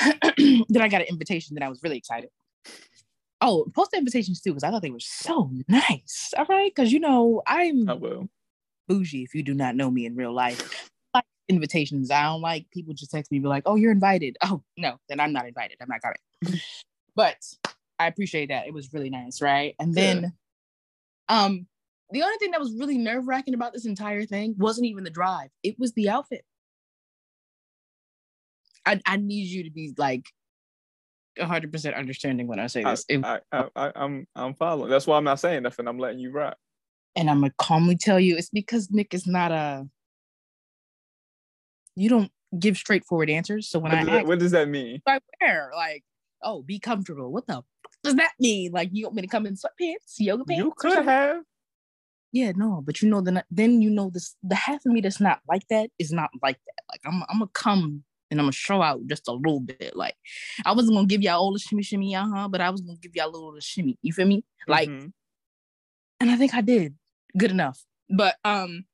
okay. 0.00 0.64
then 0.68 0.82
I 0.82 0.88
got 0.88 1.00
an 1.00 1.08
invitation. 1.08 1.54
Then 1.54 1.62
I 1.62 1.68
was 1.68 1.82
really 1.82 1.98
excited. 1.98 2.30
Oh, 3.40 3.66
post 3.74 3.94
invitations 3.94 4.40
too, 4.40 4.50
because 4.50 4.64
I 4.64 4.70
thought 4.70 4.82
they 4.82 4.90
were 4.90 5.00
so 5.00 5.50
nice. 5.68 6.32
All 6.36 6.46
right, 6.46 6.72
because 6.74 6.92
you 6.92 7.00
know 7.00 7.42
I'm 7.46 7.88
I 7.88 7.94
will. 7.94 8.28
bougie. 8.88 9.22
If 9.22 9.34
you 9.34 9.42
do 9.42 9.54
not 9.54 9.76
know 9.76 9.90
me 9.90 10.06
in 10.06 10.16
real 10.16 10.32
life, 10.32 10.90
I 11.14 11.18
like 11.18 11.24
invitations. 11.48 12.10
I 12.10 12.24
don't 12.24 12.40
like 12.40 12.66
people 12.72 12.94
just 12.94 13.10
text 13.10 13.30
me 13.32 13.38
be 13.38 13.48
like, 13.48 13.64
"Oh, 13.66 13.76
you're 13.76 13.92
invited." 13.92 14.36
Oh 14.44 14.62
no, 14.76 14.98
then 15.08 15.20
I'm 15.20 15.32
not 15.32 15.46
invited. 15.46 15.78
I'm 15.80 15.88
not 15.88 16.02
coming. 16.02 16.60
but 17.16 17.38
I 17.98 18.06
appreciate 18.06 18.48
that. 18.48 18.66
It 18.66 18.74
was 18.74 18.92
really 18.92 19.10
nice, 19.10 19.42
right? 19.42 19.74
And 19.80 19.92
then, 19.92 20.32
yeah. 21.28 21.44
um, 21.44 21.66
the 22.10 22.22
only 22.22 22.36
thing 22.38 22.52
that 22.52 22.60
was 22.60 22.74
really 22.78 22.98
nerve 22.98 23.26
wracking 23.26 23.54
about 23.54 23.72
this 23.72 23.86
entire 23.86 24.24
thing 24.24 24.54
wasn't 24.58 24.86
even 24.86 25.04
the 25.04 25.10
drive; 25.10 25.50
it 25.62 25.78
was 25.78 25.92
the 25.92 26.08
outfit. 26.08 26.44
I, 28.86 29.00
I 29.04 29.16
need 29.16 29.48
you 29.48 29.64
to 29.64 29.70
be 29.70 29.92
like 29.98 30.24
100% 31.38 31.96
understanding 31.96 32.46
when 32.46 32.58
I 32.58 32.66
say 32.66 32.82
this. 32.82 33.04
I, 33.10 33.40
I, 33.52 33.64
I, 33.76 33.92
I'm 33.94 34.26
I'm 34.34 34.54
following. 34.54 34.90
That's 34.90 35.06
why 35.06 35.16
I'm 35.16 35.24
not 35.24 35.40
saying 35.40 35.62
nothing. 35.62 35.86
I'm 35.86 35.98
letting 35.98 36.18
you 36.18 36.30
rock. 36.30 36.56
And 37.16 37.28
I'm 37.28 37.40
gonna 37.40 37.52
calmly 37.58 37.96
tell 37.96 38.20
you, 38.20 38.36
it's 38.36 38.50
because 38.50 38.88
Nik 38.90 39.12
is 39.14 39.26
not 39.26 39.52
a. 39.52 39.86
You 41.96 42.08
don't 42.08 42.30
give 42.58 42.76
straightforward 42.76 43.28
answers. 43.28 43.68
So 43.68 43.78
when 43.78 43.92
what 43.92 43.98
I 43.98 44.04
does, 44.04 44.08
ask, 44.08 44.16
that, 44.18 44.26
what 44.26 44.38
does 44.38 44.52
that 44.52 44.68
mean? 44.68 45.02
I 45.06 45.20
wear 45.40 45.70
like, 45.74 46.04
oh, 46.42 46.62
be 46.62 46.78
comfortable. 46.78 47.32
What 47.32 47.46
the 47.46 47.62
does 48.04 48.14
that 48.16 48.32
mean? 48.38 48.72
Like 48.72 48.90
you 48.92 49.04
want 49.04 49.16
me 49.16 49.22
to 49.22 49.28
come 49.28 49.46
in 49.46 49.54
sweatpants, 49.54 50.14
yoga 50.18 50.44
pants? 50.44 50.62
You 50.62 50.72
could 50.76 51.04
have. 51.04 51.42
Yeah, 52.32 52.52
no, 52.54 52.82
but 52.84 53.00
you 53.00 53.08
know 53.08 53.20
then 53.20 53.42
then 53.50 53.80
you 53.80 53.90
know 53.90 54.10
this 54.10 54.36
the 54.42 54.54
half 54.54 54.84
of 54.84 54.92
me 54.92 55.00
that's 55.00 55.20
not 55.20 55.40
like 55.48 55.66
that 55.68 55.90
is 55.98 56.12
not 56.12 56.30
like 56.42 56.58
that. 56.66 56.84
Like 56.90 57.00
I'm 57.06 57.22
I'm 57.28 57.38
gonna 57.38 57.50
come 57.54 58.04
and 58.30 58.38
I'm 58.38 58.44
gonna 58.44 58.52
show 58.52 58.82
out 58.82 59.00
just 59.06 59.28
a 59.28 59.32
little 59.32 59.60
bit. 59.60 59.96
Like 59.96 60.14
I 60.66 60.72
wasn't 60.72 60.96
gonna 60.96 61.06
give 61.06 61.22
y'all 61.22 61.40
all 61.40 61.52
the 61.52 61.58
shimmy 61.58 61.82
shimmy, 61.82 62.14
uh 62.14 62.26
huh, 62.26 62.48
but 62.48 62.60
I 62.60 62.70
was 62.70 62.82
gonna 62.82 62.98
give 62.98 63.12
y'all 63.14 63.28
a 63.28 63.32
little 63.32 63.48
of 63.48 63.54
the 63.54 63.60
shimmy. 63.62 63.98
You 64.02 64.12
feel 64.12 64.26
me? 64.26 64.44
Like, 64.66 64.90
mm-hmm. 64.90 65.08
and 66.20 66.30
I 66.30 66.36
think 66.36 66.54
I 66.54 66.60
did 66.60 66.94
good 67.36 67.50
enough. 67.50 67.82
But 68.10 68.36
um, 68.44 68.84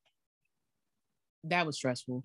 that 1.44 1.66
was 1.66 1.76
stressful. 1.76 2.24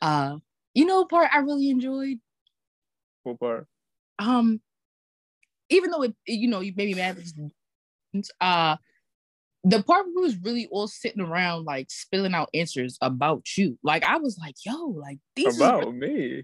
Uh, 0.00 0.38
you 0.74 0.84
know, 0.84 1.04
part 1.04 1.30
I 1.32 1.38
really 1.38 1.70
enjoyed. 1.70 2.18
What 3.22 3.38
part? 3.38 3.66
Um, 4.18 4.60
even 5.68 5.90
though 5.90 6.02
it, 6.02 6.14
you 6.26 6.48
know, 6.48 6.60
you 6.60 6.72
made 6.76 6.88
me 6.88 6.94
mad. 6.94 7.18
Uh, 8.40 8.76
the 9.64 9.82
part 9.82 10.06
where 10.06 10.14
we 10.16 10.22
was 10.22 10.36
really 10.38 10.66
all 10.70 10.88
sitting 10.88 11.22
around 11.22 11.64
like 11.64 11.90
spilling 11.90 12.34
out 12.34 12.50
answers 12.52 12.98
about 13.00 13.56
you. 13.56 13.78
Like 13.82 14.04
I 14.04 14.16
was 14.18 14.38
like, 14.38 14.56
yo, 14.64 14.76
like 14.86 15.18
these 15.36 15.56
about 15.56 15.80
really- 15.86 15.98
me. 15.98 16.42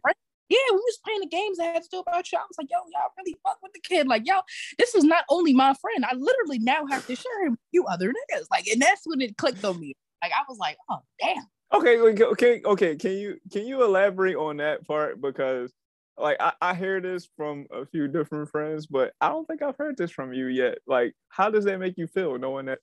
Yeah, 0.51 0.57
we 0.71 0.77
was 0.77 0.99
playing 1.05 1.21
the 1.21 1.27
games 1.27 1.59
I 1.61 1.65
had 1.65 1.83
to 1.83 1.89
do 1.91 1.99
about 1.99 2.33
you. 2.33 2.39
I 2.39 2.43
was 2.49 2.57
like, 2.57 2.69
yo, 2.71 2.79
y'all 2.91 3.11
really 3.19 3.37
fuck 3.45 3.59
with 3.63 3.75
the 3.75 3.81
kid. 3.81 4.07
Like, 4.07 4.27
yo, 4.27 4.37
this 4.79 4.95
is 4.95 5.05
not 5.05 5.25
only 5.29 5.53
my 5.53 5.75
friend. 5.75 6.07
I 6.07 6.15
literally 6.15 6.59
now 6.59 6.87
have 6.89 7.07
to 7.07 7.15
share 7.15 7.45
him 7.45 7.51
with 7.51 7.61
you 7.73 7.85
other 7.85 8.09
niggas. 8.09 8.47
Like, 8.51 8.67
and 8.67 8.81
that's 8.81 9.03
when 9.05 9.21
it 9.21 9.37
clicked 9.37 9.63
on 9.63 9.79
me. 9.79 9.95
Like, 10.23 10.33
I 10.33 10.43
was 10.49 10.57
like, 10.57 10.79
oh 10.89 11.01
damn. 11.21 11.45
Okay, 11.75 11.99
okay, 12.01 12.63
okay. 12.65 12.97
Can 12.97 13.13
you 13.13 13.39
can 13.53 13.67
you 13.67 13.83
elaborate 13.85 14.37
on 14.37 14.57
that 14.57 14.87
part? 14.87 15.21
Because 15.21 15.71
like 16.21 16.37
I, 16.41 16.53
I 16.61 16.75
hear 16.75 17.01
this 17.01 17.29
from 17.37 17.67
a 17.71 17.87
few 17.87 18.09
different 18.09 18.51
friends, 18.51 18.87
but 18.87 19.13
I 19.21 19.29
don't 19.29 19.47
think 19.47 19.63
I've 19.63 19.77
heard 19.77 19.97
this 19.97 20.11
from 20.11 20.33
you 20.33 20.47
yet. 20.47 20.79
Like, 20.87 21.15
how 21.29 21.51
does 21.51 21.65
that 21.65 21.79
make 21.79 21.97
you 21.97 22.07
feel 22.07 22.39
knowing 22.39 22.67
that 22.67 22.79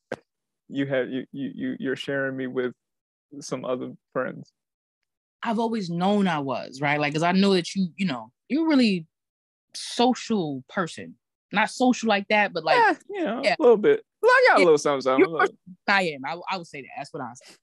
you 0.68 0.86
have 0.88 1.10
you 1.10 1.26
you 1.32 1.76
you're 1.80 1.96
sharing 1.96 2.38
me 2.38 2.48
with 2.48 2.74
some 3.40 3.66
other 3.66 3.94
friends? 4.14 4.52
I've 5.44 5.60
always 5.60 5.90
known 5.90 6.28
I 6.28 6.40
was 6.40 6.82
right, 6.82 7.00
like, 7.00 7.14
cause 7.14 7.24
I 7.24 7.32
know 7.32 7.54
that 7.54 7.76
you 7.76 7.90
you 7.96 8.06
know 8.06 8.32
you're 8.50 8.68
really 8.68 9.06
social 9.74 10.64
person, 10.70 11.16
not 11.52 11.70
social 11.70 12.10
like 12.10 12.28
that, 12.30 12.54
but 12.54 12.64
like 12.64 12.78
yeah, 12.78 12.94
you 13.10 13.26
know, 13.26 13.42
yeah. 13.44 13.56
a 13.60 13.62
little 13.62 13.78
bit. 13.78 14.04
Well, 14.22 14.32
I 14.32 14.46
got 14.50 14.58
yeah. 14.58 14.64
a 14.64 14.66
little 14.66 14.78
something. 14.78 15.02
something. 15.02 15.58
I 15.88 16.02
am. 16.04 16.26
I, 16.26 16.38
I 16.50 16.58
would 16.58 16.68
say 16.68 16.82
that. 16.82 16.90
That's 16.98 17.14
what 17.14 17.22
I 17.22 17.32
say. 17.36 17.56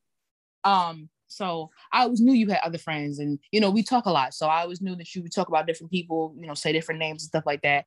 Um, 0.64 1.08
so 1.32 1.70
I 1.92 2.02
always 2.02 2.20
knew 2.20 2.32
you 2.32 2.48
had 2.48 2.60
other 2.62 2.78
friends, 2.78 3.18
and 3.18 3.38
you 3.50 3.60
know 3.60 3.70
we 3.70 3.82
talk 3.82 4.06
a 4.06 4.10
lot. 4.10 4.34
So 4.34 4.46
I 4.46 4.62
always 4.62 4.80
knew 4.80 4.94
that 4.96 5.14
you 5.14 5.22
would 5.22 5.32
talk 5.32 5.48
about 5.48 5.66
different 5.66 5.90
people, 5.90 6.34
you 6.38 6.46
know, 6.46 6.54
say 6.54 6.72
different 6.72 7.00
names 7.00 7.22
and 7.22 7.28
stuff 7.28 7.44
like 7.46 7.62
that. 7.62 7.86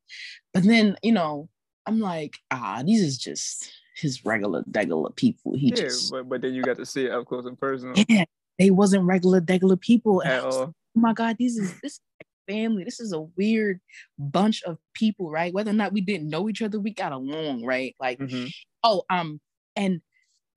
But 0.54 0.64
then 0.64 0.98
you 1.04 1.12
know, 1.12 1.50
I'm 1.86 2.00
like, 2.00 2.38
ah, 2.52 2.82
these 2.86 3.02
is 3.02 3.18
just 3.18 3.72
his 3.96 4.26
regular 4.26 4.64
regular 4.74 5.12
people. 5.12 5.56
He 5.56 5.70
yeah, 5.70 5.76
just 5.76 6.12
but, 6.12 6.28
but 6.28 6.42
then 6.42 6.54
you 6.54 6.64
got 6.64 6.78
to 6.78 6.86
see 6.86 7.06
it 7.06 7.12
up 7.12 7.26
close 7.26 7.46
and 7.46 7.60
personal. 7.60 7.96
Yeah, 8.08 8.26
they 8.60 8.70
wasn't 8.70 9.06
regular 9.06 9.42
regular 9.42 9.78
people 9.78 10.24
at 10.24 10.44
all. 10.44 10.60
Like, 10.60 10.70
oh 10.70 11.00
my 11.00 11.14
god, 11.14 11.38
these 11.38 11.58
is 11.58 11.74
this 11.82 12.00
family. 12.48 12.84
This 12.84 13.00
is 13.00 13.14
a 13.14 13.22
weird 13.22 13.80
bunch 14.18 14.64
of 14.64 14.78
people, 14.94 15.30
right? 15.30 15.54
Whether 15.54 15.72
or 15.72 15.76
not 15.76 15.94
we 15.94 16.02
didn't 16.02 16.30
know 16.30 16.50
each 16.50 16.62
other, 16.62 16.80
we 16.80 16.92
got 16.92 17.12
along, 17.12 17.66
right? 17.66 17.96
Like, 18.00 18.20
mm-hmm. 18.20 18.48
oh, 18.84 19.04
um, 19.10 19.40
and 19.76 20.02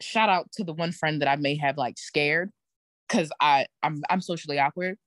shout 0.01 0.28
out 0.28 0.51
to 0.53 0.64
the 0.64 0.72
one 0.72 0.93
friend 0.93 1.20
that 1.20 1.28
I 1.28 1.36
may 1.36 1.57
have 1.57 1.76
like 1.76 1.99
scared 1.99 2.51
because 3.09 3.31
I 3.41 3.67
I'm 3.83 4.03
I'm 4.11 4.21
socially 4.21 4.59
awkward 4.59 4.99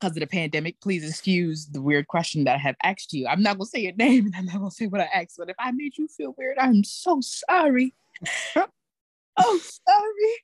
because 0.00 0.16
of 0.16 0.20
the 0.20 0.26
pandemic. 0.26 0.80
Please 0.80 1.08
excuse 1.08 1.66
the 1.66 1.82
weird 1.82 2.06
question 2.06 2.44
that 2.44 2.56
I 2.56 2.58
have 2.58 2.76
asked 2.82 3.12
you. 3.12 3.26
I'm 3.26 3.42
not 3.42 3.58
gonna 3.58 3.66
say 3.66 3.80
your 3.80 3.94
name 3.96 4.26
and 4.26 4.36
I'm 4.36 4.46
not 4.46 4.58
gonna 4.58 4.70
say 4.70 4.86
what 4.86 5.00
I 5.00 5.08
asked, 5.12 5.36
but 5.38 5.50
if 5.50 5.56
I 5.58 5.72
made 5.72 5.96
you 5.96 6.08
feel 6.08 6.34
weird, 6.36 6.58
I'm 6.58 6.84
so 6.84 7.20
sorry. 7.20 7.94
oh, 8.56 9.60
sorry. 9.60 10.34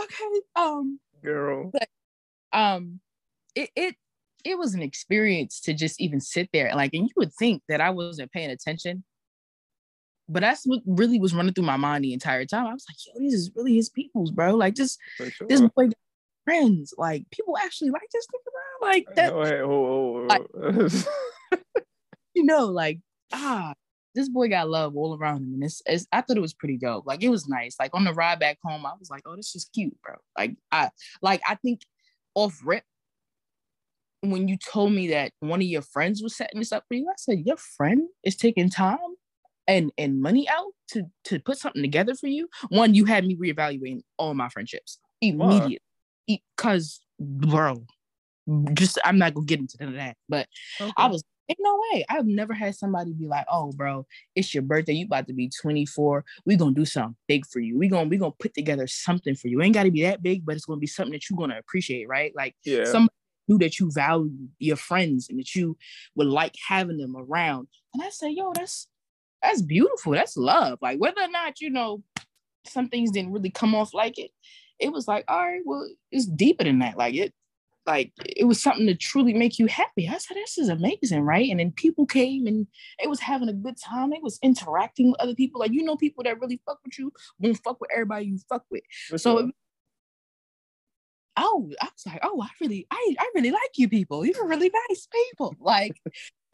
Okay. 0.00 0.40
Um, 0.56 1.00
girl. 1.22 1.70
But, 1.72 1.88
um, 2.52 3.00
it 3.54 3.70
it 3.76 3.94
it 4.44 4.58
was 4.58 4.74
an 4.74 4.82
experience 4.82 5.60
to 5.60 5.74
just 5.74 6.00
even 6.00 6.20
sit 6.20 6.48
there 6.52 6.72
like, 6.74 6.94
and 6.94 7.04
you 7.04 7.12
would 7.16 7.32
think 7.34 7.62
that 7.68 7.80
I 7.80 7.90
wasn't 7.90 8.32
paying 8.32 8.50
attention. 8.50 9.04
But 10.28 10.40
that's 10.40 10.64
what 10.64 10.80
really 10.86 11.18
was 11.18 11.34
running 11.34 11.52
through 11.52 11.64
my 11.64 11.76
mind 11.76 12.04
the 12.04 12.12
entire 12.12 12.44
time. 12.46 12.66
I 12.66 12.72
was 12.72 12.86
like, 12.88 12.96
yo, 13.04 13.20
this 13.20 13.34
is 13.34 13.50
really 13.56 13.74
his 13.74 13.88
people's, 13.88 14.30
bro. 14.30 14.54
Like, 14.54 14.76
just 14.76 14.98
sure. 15.16 15.48
this 15.48 15.60
boy 15.60 15.88
friends. 16.44 16.94
Like 16.96 17.24
people 17.30 17.56
actually 17.58 17.90
like 17.90 18.08
this 18.12 18.26
nigga, 18.26 18.86
like 18.86 19.06
that. 19.14 19.30
Go 19.30 19.40
ahead. 19.42 19.60
Oh, 19.60 19.68
oh, 19.70 20.26
like, 20.28 21.54
you 22.34 22.44
know, 22.44 22.66
like 22.66 23.00
ah, 23.32 23.74
this 24.14 24.28
boy 24.28 24.48
got 24.48 24.68
love 24.68 24.96
all 24.96 25.16
around 25.16 25.38
him, 25.38 25.54
and 25.54 25.64
it's, 25.64 25.82
it's, 25.86 26.06
I 26.12 26.20
thought 26.20 26.36
it 26.36 26.40
was 26.42 26.54
pretty 26.54 26.76
dope. 26.76 27.06
Like 27.06 27.22
it 27.22 27.28
was 27.28 27.48
nice. 27.48 27.76
Like 27.78 27.90
on 27.94 28.04
the 28.04 28.14
ride 28.14 28.40
back 28.40 28.58
home, 28.64 28.84
I 28.86 28.92
was 28.98 29.10
like, 29.10 29.22
oh, 29.26 29.36
this 29.36 29.54
is 29.54 29.70
cute, 29.72 29.96
bro. 30.02 30.14
Like 30.38 30.56
I 30.72 30.90
like 31.22 31.40
I 31.48 31.54
think 31.56 31.82
off 32.34 32.60
rip. 32.64 32.84
When 34.22 34.48
you 34.48 34.58
told 34.58 34.92
me 34.92 35.08
that 35.08 35.32
one 35.40 35.60
of 35.62 35.66
your 35.66 35.80
friends 35.80 36.22
was 36.22 36.36
setting 36.36 36.60
this 36.60 36.72
up 36.72 36.84
for 36.88 36.94
you, 36.94 37.08
I 37.08 37.14
said, 37.16 37.42
Your 37.46 37.56
friend 37.56 38.02
is 38.22 38.36
taking 38.36 38.68
time 38.68 38.98
and 39.66 39.90
and 39.96 40.20
money 40.20 40.46
out 40.46 40.72
to 40.88 41.04
to 41.24 41.38
put 41.38 41.56
something 41.56 41.80
together 41.80 42.14
for 42.14 42.26
you. 42.26 42.48
One, 42.68 42.92
you 42.92 43.06
had 43.06 43.24
me 43.24 43.36
reevaluating 43.36 44.02
all 44.18 44.34
my 44.34 44.50
friendships 44.50 44.98
immediately 45.22 45.80
because 46.56 47.00
bro, 47.18 47.84
just 48.74 48.98
I'm 49.04 49.18
not 49.18 49.34
gonna 49.34 49.46
get 49.46 49.60
into 49.60 49.76
that, 49.78 50.16
but 50.28 50.46
okay. 50.80 50.92
I 50.96 51.06
was 51.08 51.22
in 51.48 51.56
no 51.58 51.80
way. 51.92 52.04
I've 52.08 52.26
never 52.26 52.54
had 52.54 52.74
somebody 52.74 53.12
be 53.12 53.26
like, 53.26 53.46
"Oh, 53.50 53.72
bro, 53.72 54.06
it's 54.34 54.54
your 54.54 54.62
birthday. 54.62 54.92
You 54.92 55.06
about 55.06 55.26
to 55.26 55.32
be 55.32 55.50
24. 55.60 56.24
We 56.46 56.56
gonna 56.56 56.74
do 56.74 56.84
something 56.84 57.16
big 57.28 57.46
for 57.46 57.60
you. 57.60 57.78
We 57.78 57.88
gonna 57.88 58.08
we 58.08 58.16
gonna 58.16 58.32
put 58.38 58.54
together 58.54 58.86
something 58.86 59.34
for 59.34 59.48
you. 59.48 59.60
It 59.60 59.64
ain't 59.64 59.74
got 59.74 59.84
to 59.84 59.90
be 59.90 60.02
that 60.02 60.22
big, 60.22 60.46
but 60.46 60.56
it's 60.56 60.64
gonna 60.64 60.78
be 60.78 60.86
something 60.86 61.12
that 61.12 61.28
you're 61.28 61.38
gonna 61.38 61.58
appreciate, 61.58 62.08
right? 62.08 62.32
Like 62.34 62.54
yeah. 62.64 62.84
somebody 62.84 63.14
knew 63.48 63.58
that 63.58 63.80
you 63.80 63.90
value 63.92 64.30
your 64.58 64.76
friends 64.76 65.28
and 65.28 65.38
that 65.38 65.54
you 65.54 65.76
would 66.14 66.28
like 66.28 66.54
having 66.68 66.98
them 66.98 67.16
around. 67.16 67.68
And 67.94 68.02
I 68.02 68.10
say, 68.10 68.30
yo, 68.30 68.52
that's 68.54 68.86
that's 69.42 69.62
beautiful. 69.62 70.12
That's 70.12 70.36
love. 70.36 70.78
Like 70.80 70.98
whether 70.98 71.22
or 71.22 71.28
not 71.28 71.60
you 71.60 71.70
know 71.70 72.02
some 72.66 72.88
things 72.88 73.10
didn't 73.10 73.32
really 73.32 73.50
come 73.50 73.74
off 73.74 73.94
like 73.94 74.18
it, 74.18 74.30
it 74.80 74.92
was 74.92 75.06
like, 75.06 75.24
all 75.28 75.38
right, 75.38 75.62
well, 75.64 75.88
it's 76.10 76.26
deeper 76.26 76.64
than 76.64 76.78
that. 76.80 76.96
Like 76.96 77.14
it, 77.14 77.32
like 77.86 78.12
it 78.24 78.44
was 78.44 78.62
something 78.62 78.86
to 78.86 78.94
truly 78.94 79.34
make 79.34 79.58
you 79.58 79.66
happy. 79.66 80.08
I 80.08 80.18
said, 80.18 80.36
this 80.36 80.58
is 80.58 80.68
amazing, 80.68 81.22
right? 81.22 81.50
And 81.50 81.60
then 81.60 81.72
people 81.72 82.06
came 82.06 82.46
and 82.46 82.66
it 83.02 83.08
was 83.08 83.20
having 83.20 83.48
a 83.48 83.54
good 83.54 83.76
time. 83.76 84.12
It 84.12 84.22
was 84.22 84.38
interacting 84.42 85.10
with 85.10 85.20
other 85.20 85.34
people. 85.34 85.60
Like 85.60 85.72
you 85.72 85.82
know, 85.82 85.96
people 85.96 86.24
that 86.24 86.40
really 86.40 86.60
fuck 86.66 86.78
with 86.84 86.98
you 86.98 87.12
won't 87.38 87.60
fuck 87.64 87.80
with 87.80 87.90
everybody 87.92 88.26
you 88.26 88.38
fuck 88.48 88.64
with. 88.70 88.82
so 89.16 89.50
oh, 91.40 91.70
I 91.80 91.86
was 91.86 92.06
like, 92.06 92.20
oh, 92.22 92.42
I 92.42 92.48
really, 92.60 92.86
I, 92.90 93.14
I 93.18 93.30
really 93.34 93.50
like 93.50 93.70
you 93.76 93.88
people. 93.88 94.24
You're 94.24 94.46
really 94.46 94.70
nice 94.88 95.08
people. 95.12 95.56
Like, 95.58 95.96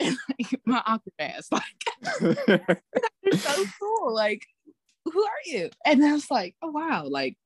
like 0.01 0.61
my 0.65 0.83
awkward 0.87 1.15
ass, 1.19 1.49
like, 1.53 1.63
you're 3.23 3.39
so 3.39 3.65
cool. 3.81 4.15
Like, 4.15 4.47
who 5.05 5.23
are 5.23 5.43
you? 5.47 5.71
And 5.85 6.05
I 6.05 6.13
was 6.13 6.31
like, 6.31 6.55
oh 6.63 6.71
wow, 6.71 7.07
like, 7.09 7.37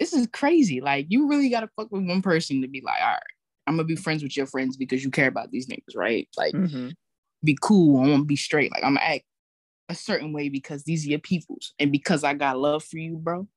this 0.00 0.12
is 0.12 0.26
crazy. 0.32 0.80
Like, 0.80 1.06
you 1.08 1.28
really 1.28 1.48
gotta 1.48 1.68
fuck 1.76 1.90
with 1.90 2.06
one 2.06 2.22
person 2.22 2.62
to 2.62 2.68
be 2.68 2.82
like, 2.84 3.00
all 3.00 3.08
right, 3.08 3.20
I'm 3.66 3.76
gonna 3.76 3.84
be 3.84 3.96
friends 3.96 4.22
with 4.22 4.36
your 4.36 4.46
friends 4.46 4.76
because 4.76 5.04
you 5.04 5.10
care 5.10 5.28
about 5.28 5.50
these 5.50 5.66
niggas, 5.66 5.96
right? 5.96 6.28
Like, 6.36 6.54
mm-hmm. 6.54 6.90
be 7.42 7.56
cool. 7.60 8.02
I 8.02 8.08
want 8.08 8.22
to 8.22 8.26
be 8.26 8.36
straight. 8.36 8.70
Like, 8.72 8.84
I'm 8.84 8.94
gonna 8.94 9.06
act 9.06 9.24
a 9.88 9.94
certain 9.94 10.32
way 10.32 10.48
because 10.48 10.84
these 10.84 11.06
are 11.06 11.10
your 11.10 11.18
peoples, 11.18 11.74
and 11.78 11.92
because 11.92 12.24
I 12.24 12.34
got 12.34 12.58
love 12.58 12.84
for 12.84 12.98
you, 12.98 13.16
bro. 13.16 13.48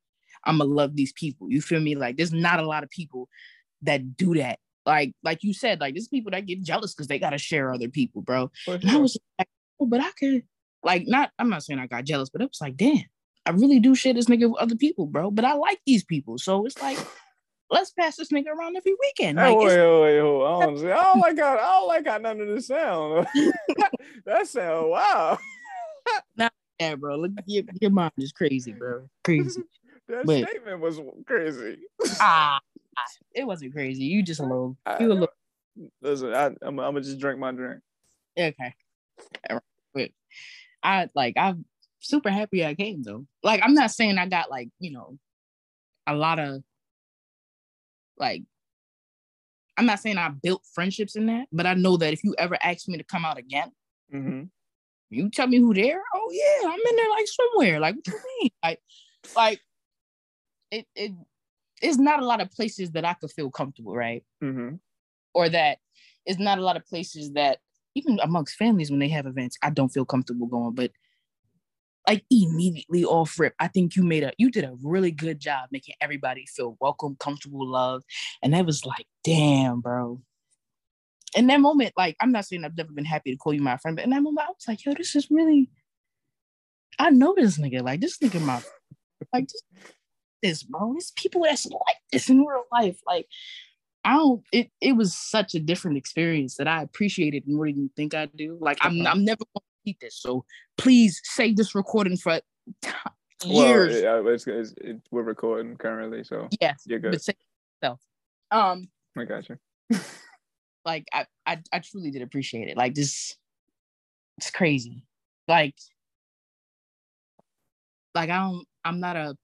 I'm 0.45 0.59
gonna 0.59 0.69
love 0.69 0.95
these 0.95 1.13
people. 1.13 1.49
You 1.49 1.61
feel 1.61 1.79
me? 1.79 1.95
Like 1.95 2.17
there's 2.17 2.33
not 2.33 2.59
a 2.59 2.67
lot 2.67 2.83
of 2.83 2.89
people 2.89 3.27
that 3.81 4.15
do 4.15 4.35
that. 4.35 4.59
Like 4.85 5.13
like 5.23 5.43
you 5.43 5.53
said, 5.53 5.81
like 5.81 5.93
there's 5.93 6.07
people 6.07 6.31
that 6.31 6.45
get 6.45 6.63
jealous 6.63 6.93
because 6.93 7.07
they 7.07 7.19
gotta 7.19 7.38
share 7.38 7.73
other 7.73 7.89
people, 7.89 8.21
bro. 8.21 8.49
Sure. 8.53 8.75
And 8.75 8.89
I 8.89 8.97
was 8.97 9.17
like, 9.38 9.49
oh, 9.79 9.85
but 9.85 9.99
I 9.99 10.11
could 10.17 10.43
like 10.83 11.03
not. 11.05 11.31
I'm 11.38 11.49
not 11.49 11.63
saying 11.63 11.79
I 11.79 11.88
got 11.88 12.05
jealous, 12.05 12.29
but 12.29 12.41
it 12.41 12.49
was 12.49 12.61
like, 12.61 12.77
damn, 12.77 13.03
I 13.47 13.51
really 13.51 13.79
do 13.79 13.95
share 13.95 14.13
this 14.13 14.25
nigga 14.25 14.49
with 14.49 14.61
other 14.61 14.75
people, 14.75 15.05
bro. 15.05 15.31
But 15.31 15.45
I 15.45 15.53
like 15.53 15.79
these 15.85 16.03
people, 16.03 16.37
so 16.37 16.65
it's 16.65 16.81
like. 16.81 16.97
Let's 17.69 17.91
pass 17.91 18.15
this 18.15 18.29
nigga 18.29 18.47
around 18.47 18.77
every 18.77 18.95
weekend. 18.97 19.35
Like, 19.35 19.49
hey, 19.49 19.57
wait, 19.57 19.65
wait, 19.67 20.01
wait, 20.01 20.19
hold 20.19 20.43
on. 20.43 20.63
I 20.63 20.65
don't, 20.65 20.85
I 20.85 21.03
don't 21.03 21.19
like 21.19 21.37
how 21.37 21.53
I 21.53 21.57
don't 21.57 21.87
like 21.89 22.07
how 22.07 22.17
none 22.17 22.39
of 22.39 22.47
this 22.47 22.67
sound. 22.67 23.27
that 24.25 24.47
sound 24.47 24.89
wow. 24.89 25.37
Nah, 26.37 26.47
yeah, 26.79 26.95
bro. 26.95 27.17
Look, 27.17 27.31
your, 27.45 27.63
your 27.81 27.91
mom 27.91 28.11
is 28.17 28.31
crazy, 28.31 28.71
bro. 28.71 29.09
Crazy. 29.23 29.63
That 30.09 30.25
but, 30.25 30.47
statement 30.47 30.79
was 30.79 31.01
crazy. 31.25 31.79
ah, 32.21 32.61
it 33.35 33.45
wasn't 33.45 33.73
crazy. 33.73 34.05
You 34.05 34.23
just 34.23 34.39
a 34.39 34.43
little. 34.43 34.77
You 35.01 35.11
a 35.11 35.13
little. 35.13 35.27
Listen, 36.01 36.33
I, 36.33 36.45
I'm, 36.45 36.55
I'm 36.61 36.93
gonna 36.93 37.01
just 37.01 37.19
drink 37.19 37.39
my 37.39 37.51
drink. 37.51 37.81
Okay. 38.39 38.73
But 39.93 40.11
I 40.81 41.09
like 41.13 41.35
I'm 41.37 41.65
super 41.99 42.29
happy 42.29 42.65
I 42.65 42.75
came 42.75 43.03
though. 43.03 43.25
Like 43.43 43.61
I'm 43.63 43.73
not 43.73 43.91
saying 43.91 44.17
I 44.17 44.27
got 44.27 44.49
like 44.49 44.69
you 44.79 44.91
know 44.91 45.17
a 46.07 46.15
lot 46.15 46.39
of 46.39 46.63
like 48.17 48.43
I'm 49.77 49.85
not 49.85 49.99
saying 49.99 50.17
I 50.17 50.29
built 50.29 50.63
friendships 50.73 51.15
in 51.15 51.27
that, 51.27 51.47
but 51.51 51.67
I 51.67 51.75
know 51.75 51.97
that 51.97 52.13
if 52.13 52.23
you 52.23 52.35
ever 52.37 52.57
ask 52.61 52.87
me 52.87 52.97
to 52.97 53.03
come 53.03 53.25
out 53.25 53.37
again, 53.37 53.71
mm-hmm. 54.13 54.43
you 55.11 55.29
tell 55.29 55.47
me 55.47 55.57
who 55.57 55.73
there. 55.73 56.01
Oh 56.15 56.31
yeah, 56.31 56.69
I'm 56.69 56.79
in 56.79 56.95
there 56.95 57.09
like 57.09 57.27
somewhere. 57.27 57.79
Like 57.79 57.95
what 57.95 58.03
do 58.03 58.11
you 58.11 58.21
mean? 58.41 58.51
Like, 58.63 58.79
like 59.35 59.61
it 60.71 60.87
it 60.95 61.11
is 61.81 61.99
not 61.99 62.21
a 62.21 62.25
lot 62.25 62.41
of 62.41 62.51
places 62.51 62.91
that 62.91 63.05
I 63.05 63.13
could 63.13 63.31
feel 63.31 63.51
comfortable, 63.51 63.95
right? 63.95 64.23
Mm-hmm. 64.43 64.75
Or 65.33 65.49
that 65.49 65.77
is 66.25 66.39
not 66.39 66.57
a 66.57 66.63
lot 66.63 66.77
of 66.77 66.87
places 66.87 67.33
that 67.33 67.59
even 67.95 68.19
amongst 68.21 68.55
families 68.55 68.89
when 68.89 68.99
they 68.99 69.09
have 69.09 69.25
events, 69.25 69.57
I 69.61 69.69
don't 69.69 69.89
feel 69.89 70.05
comfortable 70.05 70.47
going. 70.47 70.73
But 70.73 70.91
like 72.08 72.24
immediately 72.32 73.03
off 73.03 73.39
rip, 73.39 73.53
I 73.60 73.68
think 73.68 73.95
you 73.95 74.03
made 74.03 74.24
a 74.24 74.32
you 74.38 74.49
did 74.49 74.64
a 74.64 74.76
really 74.84 75.12
good 75.12 75.39
job 75.39 75.70
making 75.72 75.95
everybody 76.01 76.45
feel 76.45 76.78
welcome, 76.80 77.18
comfortable, 77.20 77.68
loved. 77.68 78.05
And 78.41 78.53
that 78.53 78.66
was 78.66 78.86
like, 78.86 79.05
damn, 79.24 79.82
bro. 79.82 80.22
In 81.36 81.47
that 81.47 81.60
moment, 81.60 81.93
like 81.97 82.16
I'm 82.22 82.32
not 82.32 82.45
saying 82.45 82.64
I've 82.64 82.78
never 82.78 82.93
been 82.93 83.05
happy 83.05 83.32
to 83.32 83.38
call 83.38 83.53
you 83.53 83.62
my 83.62 83.78
friend, 83.78 83.97
but 83.97 84.05
in 84.05 84.12
that 84.12 84.22
moment, 84.22 84.47
I 84.47 84.51
was 84.51 84.68
like, 84.68 84.86
yo, 84.86 84.93
this 84.93 85.16
is 85.16 85.30
really 85.30 85.70
I 86.99 87.10
know 87.10 87.36
this 87.36 87.58
nigga. 87.58 87.84
Like 87.84 88.01
this 88.01 88.18
nigga 88.18 88.41
my 88.41 88.62
like 89.34 89.47
this 89.47 89.62
this, 90.41 90.64
bro. 90.64 90.93
There's 90.93 91.12
people 91.12 91.43
that's 91.43 91.66
like 91.66 91.97
this 92.12 92.30
in 92.30 92.39
real 92.39 92.64
life. 92.72 92.99
Like, 93.05 93.28
I 94.03 94.14
don't. 94.14 94.43
It 94.51 94.72
it 94.82 94.93
was 94.93 95.16
such 95.16 95.55
a 95.55 95.60
different 95.60 95.97
experience 95.97 96.55
that 96.55 96.68
I 96.68 96.82
appreciated 96.82 97.43
more 97.47 97.68
than 97.68 97.82
you 97.82 97.91
think 97.95 98.14
I 98.14 98.28
do. 98.28 98.58
Like, 98.60 98.78
I'm 98.82 99.01
uh-huh. 99.01 99.12
I'm 99.12 99.26
never 99.26 99.43
going 99.55 99.66
repeat 99.88 99.99
this. 100.01 100.15
So 100.15 100.45
please 100.77 101.21
save 101.23 101.57
this 101.57 101.75
recording 101.75 102.17
for 102.17 102.39
years. 103.45 104.03
Well, 104.03 104.23
yeah, 104.23 104.31
it's, 104.31 104.47
it's, 104.47 104.73
it, 104.77 104.97
we're 105.11 105.23
recording 105.23 105.75
currently, 105.77 106.23
so 106.23 106.47
yes, 106.59 106.83
you're 106.85 106.99
good. 106.99 107.11
But 107.11 107.21
say 107.21 107.33
yourself. 107.81 108.01
Um, 108.51 108.89
I 109.17 109.25
got 109.25 109.47
you. 109.49 109.57
like, 110.85 111.05
I, 111.13 111.25
I 111.45 111.59
I 111.71 111.79
truly 111.79 112.11
did 112.11 112.21
appreciate 112.21 112.67
it. 112.67 112.77
Like 112.77 112.93
this, 112.93 113.35
it's 114.38 114.51
crazy. 114.51 115.03
Like, 115.47 115.75
like 118.15 118.29
I 118.29 118.38
don't. 118.38 118.65
I'm 118.83 118.99
not 118.99 119.15
a 119.15 119.35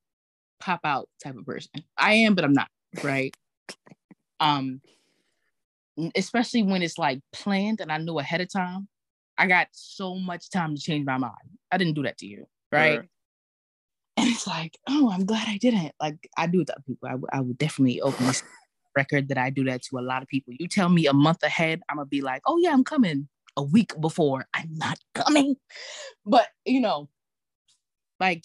pop 0.59 0.81
out 0.83 1.09
type 1.23 1.35
of 1.35 1.45
person. 1.45 1.71
I 1.97 2.13
am, 2.13 2.35
but 2.35 2.45
I'm 2.45 2.53
not, 2.53 2.69
right? 3.03 3.35
um, 4.39 4.81
especially 6.15 6.63
when 6.63 6.81
it's 6.81 6.97
like 6.97 7.19
planned 7.31 7.81
and 7.81 7.91
I 7.91 7.97
knew 7.97 8.19
ahead 8.19 8.41
of 8.41 8.51
time. 8.51 8.87
I 9.37 9.47
got 9.47 9.67
so 9.71 10.15
much 10.15 10.49
time 10.49 10.75
to 10.75 10.81
change 10.81 11.05
my 11.05 11.17
mind. 11.17 11.33
I 11.71 11.77
didn't 11.77 11.93
do 11.95 12.03
that 12.03 12.17
to 12.19 12.25
you, 12.27 12.45
right? 12.71 13.01
And 14.15 14.29
it's 14.29 14.45
like, 14.45 14.77
oh, 14.87 15.09
I'm 15.11 15.25
glad 15.25 15.47
I 15.47 15.57
didn't. 15.57 15.91
Like 15.99 16.29
I 16.37 16.45
do 16.45 16.61
it 16.61 16.67
to 16.67 16.73
other 16.73 16.83
people. 16.85 17.09
I, 17.09 17.13
w- 17.13 17.27
I 17.33 17.41
would 17.41 17.57
definitely 17.57 17.99
open 17.99 18.27
this 18.27 18.43
record 18.95 19.27
that 19.29 19.39
I 19.39 19.49
do 19.49 19.63
that 19.63 19.81
to 19.85 19.97
a 19.97 20.01
lot 20.01 20.21
of 20.21 20.27
people. 20.27 20.53
You 20.59 20.67
tell 20.67 20.87
me 20.87 21.07
a 21.07 21.13
month 21.13 21.41
ahead, 21.41 21.81
I'm 21.89 21.97
gonna 21.97 22.05
be 22.05 22.21
like, 22.21 22.43
oh 22.45 22.57
yeah, 22.57 22.73
I'm 22.73 22.83
coming. 22.83 23.27
A 23.57 23.63
week 23.63 23.99
before, 23.99 24.45
I'm 24.53 24.69
not 24.75 24.99
coming. 25.15 25.55
But 26.27 26.47
you 26.63 26.79
know, 26.79 27.09
like 28.19 28.43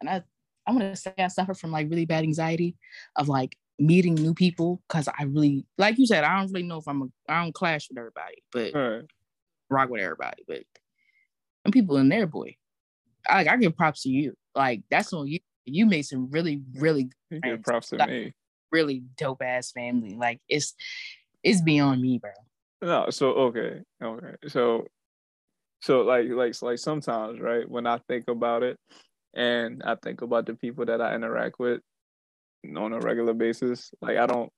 and 0.00 0.08
I 0.08 0.22
I 0.66 0.72
want 0.72 0.82
to 0.82 0.96
say 0.96 1.14
I 1.18 1.28
suffer 1.28 1.54
from 1.54 1.72
like 1.72 1.88
really 1.90 2.06
bad 2.06 2.24
anxiety 2.24 2.76
of 3.16 3.28
like 3.28 3.56
meeting 3.80 4.14
new 4.14 4.34
people 4.34 4.82
because 4.86 5.08
I 5.08 5.24
really 5.24 5.64
like 5.78 5.98
you 5.98 6.06
said 6.06 6.22
I 6.22 6.38
don't 6.38 6.52
really 6.52 6.66
know 6.66 6.76
if 6.76 6.86
I'm 6.86 7.02
a 7.02 7.06
I 7.28 7.42
don't 7.42 7.54
clash 7.54 7.88
with 7.88 7.98
everybody, 7.98 8.42
but 8.52 8.74
right. 8.74 9.04
rock 9.70 9.88
with 9.88 10.02
everybody. 10.02 10.44
But 10.46 10.62
and 11.64 11.72
people 11.72 11.96
in 11.96 12.08
there, 12.08 12.26
boy, 12.26 12.56
I 13.28 13.46
I 13.48 13.56
give 13.56 13.76
props 13.76 14.02
to 14.02 14.10
you. 14.10 14.34
Like 14.54 14.82
that's 14.90 15.12
on 15.12 15.26
you. 15.26 15.40
You 15.64 15.86
made 15.86 16.02
some 16.02 16.30
really 16.30 16.62
really 16.74 17.10
give 17.30 17.62
props 17.62 17.88
to 17.88 17.96
like, 17.96 18.10
me. 18.10 18.34
Really 18.70 19.02
dope 19.16 19.42
ass 19.42 19.72
family. 19.72 20.14
Like 20.14 20.40
it's 20.48 20.74
it's 21.42 21.62
beyond 21.62 22.02
me, 22.02 22.18
bro. 22.18 22.30
No, 22.82 23.10
so 23.10 23.30
okay, 23.32 23.80
okay, 24.02 24.34
so 24.46 24.86
so 25.80 26.02
like 26.02 26.28
like 26.28 26.60
like 26.62 26.78
sometimes 26.78 27.40
right 27.40 27.68
when 27.68 27.86
I 27.86 27.98
think 28.08 28.28
about 28.28 28.62
it, 28.62 28.78
and 29.34 29.82
I 29.84 29.96
think 29.96 30.20
about 30.20 30.46
the 30.46 30.54
people 30.54 30.84
that 30.86 31.00
I 31.00 31.14
interact 31.14 31.58
with 31.58 31.80
on 32.76 32.92
a 32.92 33.00
regular 33.00 33.34
basis. 33.34 33.90
Like 34.00 34.16
I 34.16 34.26
don't 34.26 34.52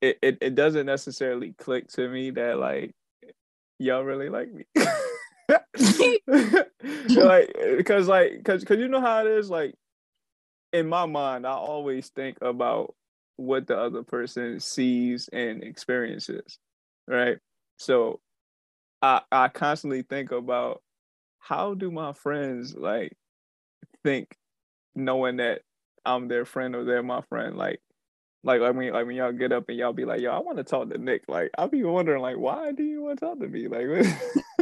it, 0.00 0.18
it, 0.22 0.38
it 0.40 0.54
doesn't 0.54 0.86
necessarily 0.86 1.54
click 1.58 1.88
to 1.88 2.08
me 2.08 2.30
that 2.30 2.58
like 2.58 2.92
y'all 3.78 4.04
really 4.04 4.28
like 4.28 4.48
me. 4.52 4.64
like 7.08 7.54
because 7.76 8.06
like 8.06 8.32
because 8.36 8.60
because 8.60 8.78
you 8.78 8.88
know 8.88 9.00
how 9.00 9.20
it 9.20 9.26
is 9.26 9.48
like 9.48 9.74
in 10.74 10.86
my 10.86 11.06
mind 11.06 11.46
i 11.46 11.52
always 11.52 12.08
think 12.10 12.36
about 12.42 12.94
what 13.36 13.66
the 13.66 13.76
other 13.76 14.02
person 14.02 14.60
sees 14.60 15.28
and 15.32 15.62
experiences 15.62 16.58
right 17.06 17.38
so 17.78 18.20
i 19.00 19.22
i 19.32 19.48
constantly 19.48 20.02
think 20.02 20.32
about 20.32 20.82
how 21.38 21.72
do 21.72 21.90
my 21.90 22.12
friends 22.12 22.74
like 22.76 23.16
think 24.04 24.36
knowing 24.94 25.36
that 25.36 25.62
I'm 26.08 26.28
their 26.28 26.44
friend 26.44 26.74
or 26.74 26.84
they're 26.84 27.02
my 27.02 27.20
friend. 27.28 27.56
Like, 27.56 27.80
like 28.42 28.62
I 28.62 28.72
mean, 28.72 28.92
like 28.92 29.06
when 29.06 29.16
y'all 29.16 29.32
get 29.32 29.52
up 29.52 29.68
and 29.68 29.76
y'all 29.76 29.92
be 29.92 30.04
like, 30.04 30.20
"Yo, 30.20 30.30
I 30.30 30.38
want 30.38 30.58
to 30.58 30.64
talk 30.64 30.88
to 30.90 30.98
Nik." 30.98 31.22
Like, 31.28 31.50
I'll 31.58 31.68
be 31.68 31.84
wondering, 31.84 32.22
like, 32.22 32.38
why 32.38 32.72
do 32.72 32.82
you 32.82 33.02
want 33.02 33.18
to 33.18 33.26
talk 33.26 33.40
to 33.40 33.48
me? 33.48 33.68
Like, 33.68 33.86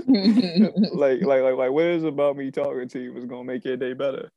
like, 0.93 1.23
like, 1.23 1.43
like, 1.43 1.55
like, 1.55 1.71
what 1.71 1.85
is 1.85 2.05
about 2.05 2.37
me 2.37 2.51
talking 2.51 2.89
to 2.89 3.01
you 3.01 3.13
was 3.13 3.27
gonna 3.27 3.45
make 3.45 3.65
your 3.65 3.77
day 3.77 3.93
better? 3.93 4.31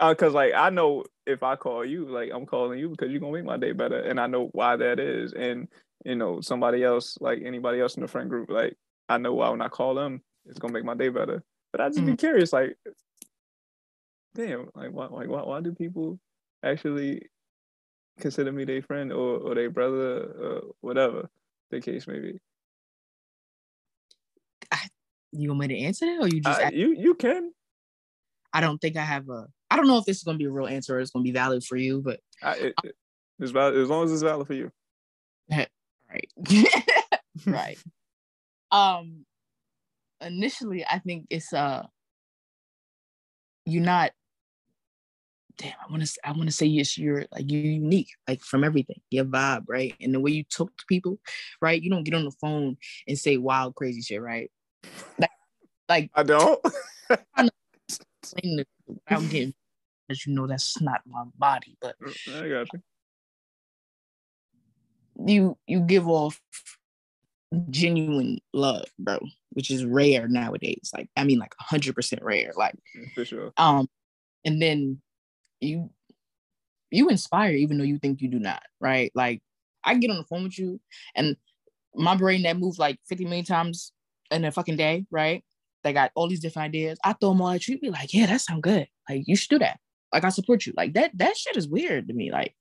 Uh, 0.00 0.14
Cause 0.14 0.32
like 0.32 0.52
I 0.54 0.70
know 0.70 1.04
if 1.26 1.42
I 1.42 1.56
call 1.56 1.84
you, 1.84 2.06
like 2.06 2.30
I'm 2.32 2.46
calling 2.46 2.78
you 2.78 2.88
because 2.88 3.10
you're 3.10 3.20
gonna 3.20 3.32
make 3.32 3.44
my 3.44 3.56
day 3.56 3.72
better, 3.72 3.98
and 3.98 4.20
I 4.20 4.26
know 4.26 4.48
why 4.52 4.76
that 4.76 5.00
is. 5.00 5.32
And 5.32 5.68
you 6.04 6.14
know, 6.14 6.40
somebody 6.40 6.84
else, 6.84 7.18
like 7.20 7.40
anybody 7.44 7.80
else 7.80 7.96
in 7.96 8.02
the 8.02 8.08
friend 8.08 8.30
group, 8.30 8.50
like 8.50 8.76
I 9.08 9.18
know 9.18 9.34
why 9.34 9.50
when 9.50 9.62
I 9.62 9.68
call 9.68 9.94
them, 9.94 10.22
it's 10.46 10.58
gonna 10.58 10.72
make 10.72 10.84
my 10.84 10.94
day 10.94 11.08
better. 11.08 11.42
But 11.72 11.80
I 11.80 11.88
just 11.88 11.98
mm-hmm. 11.98 12.10
be 12.12 12.16
curious, 12.16 12.52
like, 12.52 12.76
damn, 14.34 14.68
like 14.74 14.90
why, 14.90 15.06
like 15.06 15.28
why, 15.28 15.42
why 15.42 15.60
do 15.60 15.72
people 15.72 16.18
actually 16.62 17.28
consider 18.20 18.52
me 18.52 18.64
their 18.64 18.82
friend 18.82 19.12
or 19.12 19.38
or 19.38 19.54
their 19.54 19.70
brother 19.70 20.22
or 20.22 20.62
whatever 20.80 21.28
the 21.70 21.80
case 21.80 22.06
may 22.06 22.20
be? 22.20 22.40
I, 24.70 24.88
you 25.32 25.48
want 25.48 25.60
me 25.60 25.68
to 25.68 25.78
answer 25.78 26.06
that, 26.06 26.20
or 26.20 26.28
you 26.28 26.40
just 26.40 26.60
I, 26.60 26.70
you 26.70 26.94
you 26.98 27.14
can. 27.14 27.52
I 28.52 28.60
don't 28.60 28.78
think 28.78 28.96
I 28.96 29.04
have 29.04 29.28
a. 29.28 29.46
I 29.70 29.76
don't 29.76 29.88
know 29.88 29.98
if 29.98 30.04
this 30.04 30.18
is 30.18 30.22
gonna 30.22 30.38
be 30.38 30.44
a 30.44 30.50
real 30.50 30.68
answer 30.68 30.96
or 30.96 31.00
it's 31.00 31.10
gonna 31.10 31.24
be 31.24 31.32
valid 31.32 31.64
for 31.64 31.76
you, 31.76 32.02
but 32.02 32.20
I, 32.42 32.54
it, 32.56 32.74
it's 33.40 33.50
valid 33.50 33.76
as 33.76 33.88
long 33.88 34.04
as 34.04 34.12
it's 34.12 34.22
valid 34.22 34.46
for 34.46 34.54
you. 34.54 34.70
right, 35.50 35.68
right. 37.46 37.78
Um, 38.70 39.24
initially, 40.20 40.84
I 40.84 41.00
think 41.00 41.26
it's 41.30 41.52
uh, 41.52 41.86
you're 43.66 43.82
not 43.82 44.12
damn, 45.56 45.72
I 45.86 45.90
want 45.90 46.04
to 46.04 46.18
I 46.24 46.32
want 46.32 46.46
to 46.46 46.52
say 46.52 46.66
yes, 46.66 46.98
you're 46.98 47.24
like 47.32 47.50
you're 47.50 47.62
unique, 47.62 48.10
like 48.28 48.42
from 48.42 48.64
everything, 48.64 49.00
your 49.10 49.24
vibe, 49.24 49.64
right? 49.68 49.94
And 50.00 50.14
the 50.14 50.20
way 50.20 50.32
you 50.32 50.44
talk 50.44 50.76
to 50.76 50.84
people, 50.88 51.18
right? 51.60 51.80
You 51.80 51.90
don't 51.90 52.04
get 52.04 52.14
on 52.14 52.24
the 52.24 52.32
phone 52.32 52.76
and 53.06 53.18
say 53.18 53.36
wild, 53.36 53.74
crazy 53.74 54.00
shit, 54.00 54.22
right? 54.22 54.50
Like, 55.18 55.30
like 55.88 56.10
I 56.14 56.22
don't. 56.22 56.60
I'm 57.38 57.48
getting, 59.28 59.54
as 60.10 60.26
you 60.26 60.34
know, 60.34 60.46
that's 60.46 60.80
not 60.80 61.00
my 61.06 61.24
body, 61.36 61.76
but 61.80 61.96
I 62.32 62.48
got 62.48 62.68
you. 62.72 62.80
You 65.26 65.58
you 65.66 65.80
give 65.80 66.08
off 66.08 66.40
genuine 67.70 68.38
love, 68.52 68.86
bro, 68.98 69.18
which 69.50 69.70
is 69.70 69.84
rare 69.84 70.26
nowadays. 70.26 70.90
Like 70.92 71.08
I 71.16 71.24
mean, 71.24 71.38
like 71.38 71.54
hundred 71.60 71.94
percent 71.94 72.22
rare. 72.22 72.50
Like 72.56 72.74
for 73.14 73.24
sure. 73.24 73.52
Um, 73.56 73.88
and 74.44 74.60
then 74.60 75.00
you 75.64 75.90
you 76.90 77.08
inspire 77.08 77.52
even 77.52 77.78
though 77.78 77.84
you 77.84 77.98
think 77.98 78.20
you 78.20 78.28
do 78.28 78.38
not, 78.38 78.62
right? 78.80 79.10
Like 79.14 79.42
I 79.84 79.94
get 79.94 80.10
on 80.10 80.18
the 80.18 80.24
phone 80.24 80.44
with 80.44 80.58
you 80.58 80.80
and 81.14 81.36
my 81.94 82.16
brain 82.16 82.42
that 82.42 82.56
moves 82.56 82.78
like 82.78 82.98
50 83.08 83.24
million 83.24 83.44
times 83.44 83.92
in 84.30 84.44
a 84.44 84.52
fucking 84.52 84.76
day, 84.76 85.04
right? 85.10 85.44
They 85.82 85.92
got 85.92 86.12
all 86.14 86.28
these 86.28 86.40
different 86.40 86.66
ideas. 86.66 86.98
I 87.04 87.12
throw 87.12 87.30
them 87.30 87.42
all 87.42 87.50
at 87.50 87.68
you, 87.68 87.78
be 87.78 87.90
like, 87.90 88.14
yeah, 88.14 88.26
that 88.26 88.40
sounds 88.40 88.62
good. 88.62 88.88
Like 89.08 89.24
you 89.26 89.36
should 89.36 89.50
do 89.50 89.58
that. 89.58 89.78
Like 90.12 90.24
I 90.24 90.28
support 90.30 90.66
you. 90.66 90.72
Like 90.76 90.94
that, 90.94 91.10
that 91.14 91.36
shit 91.36 91.56
is 91.56 91.68
weird 91.68 92.08
to 92.08 92.14
me. 92.14 92.32
Like 92.32 92.54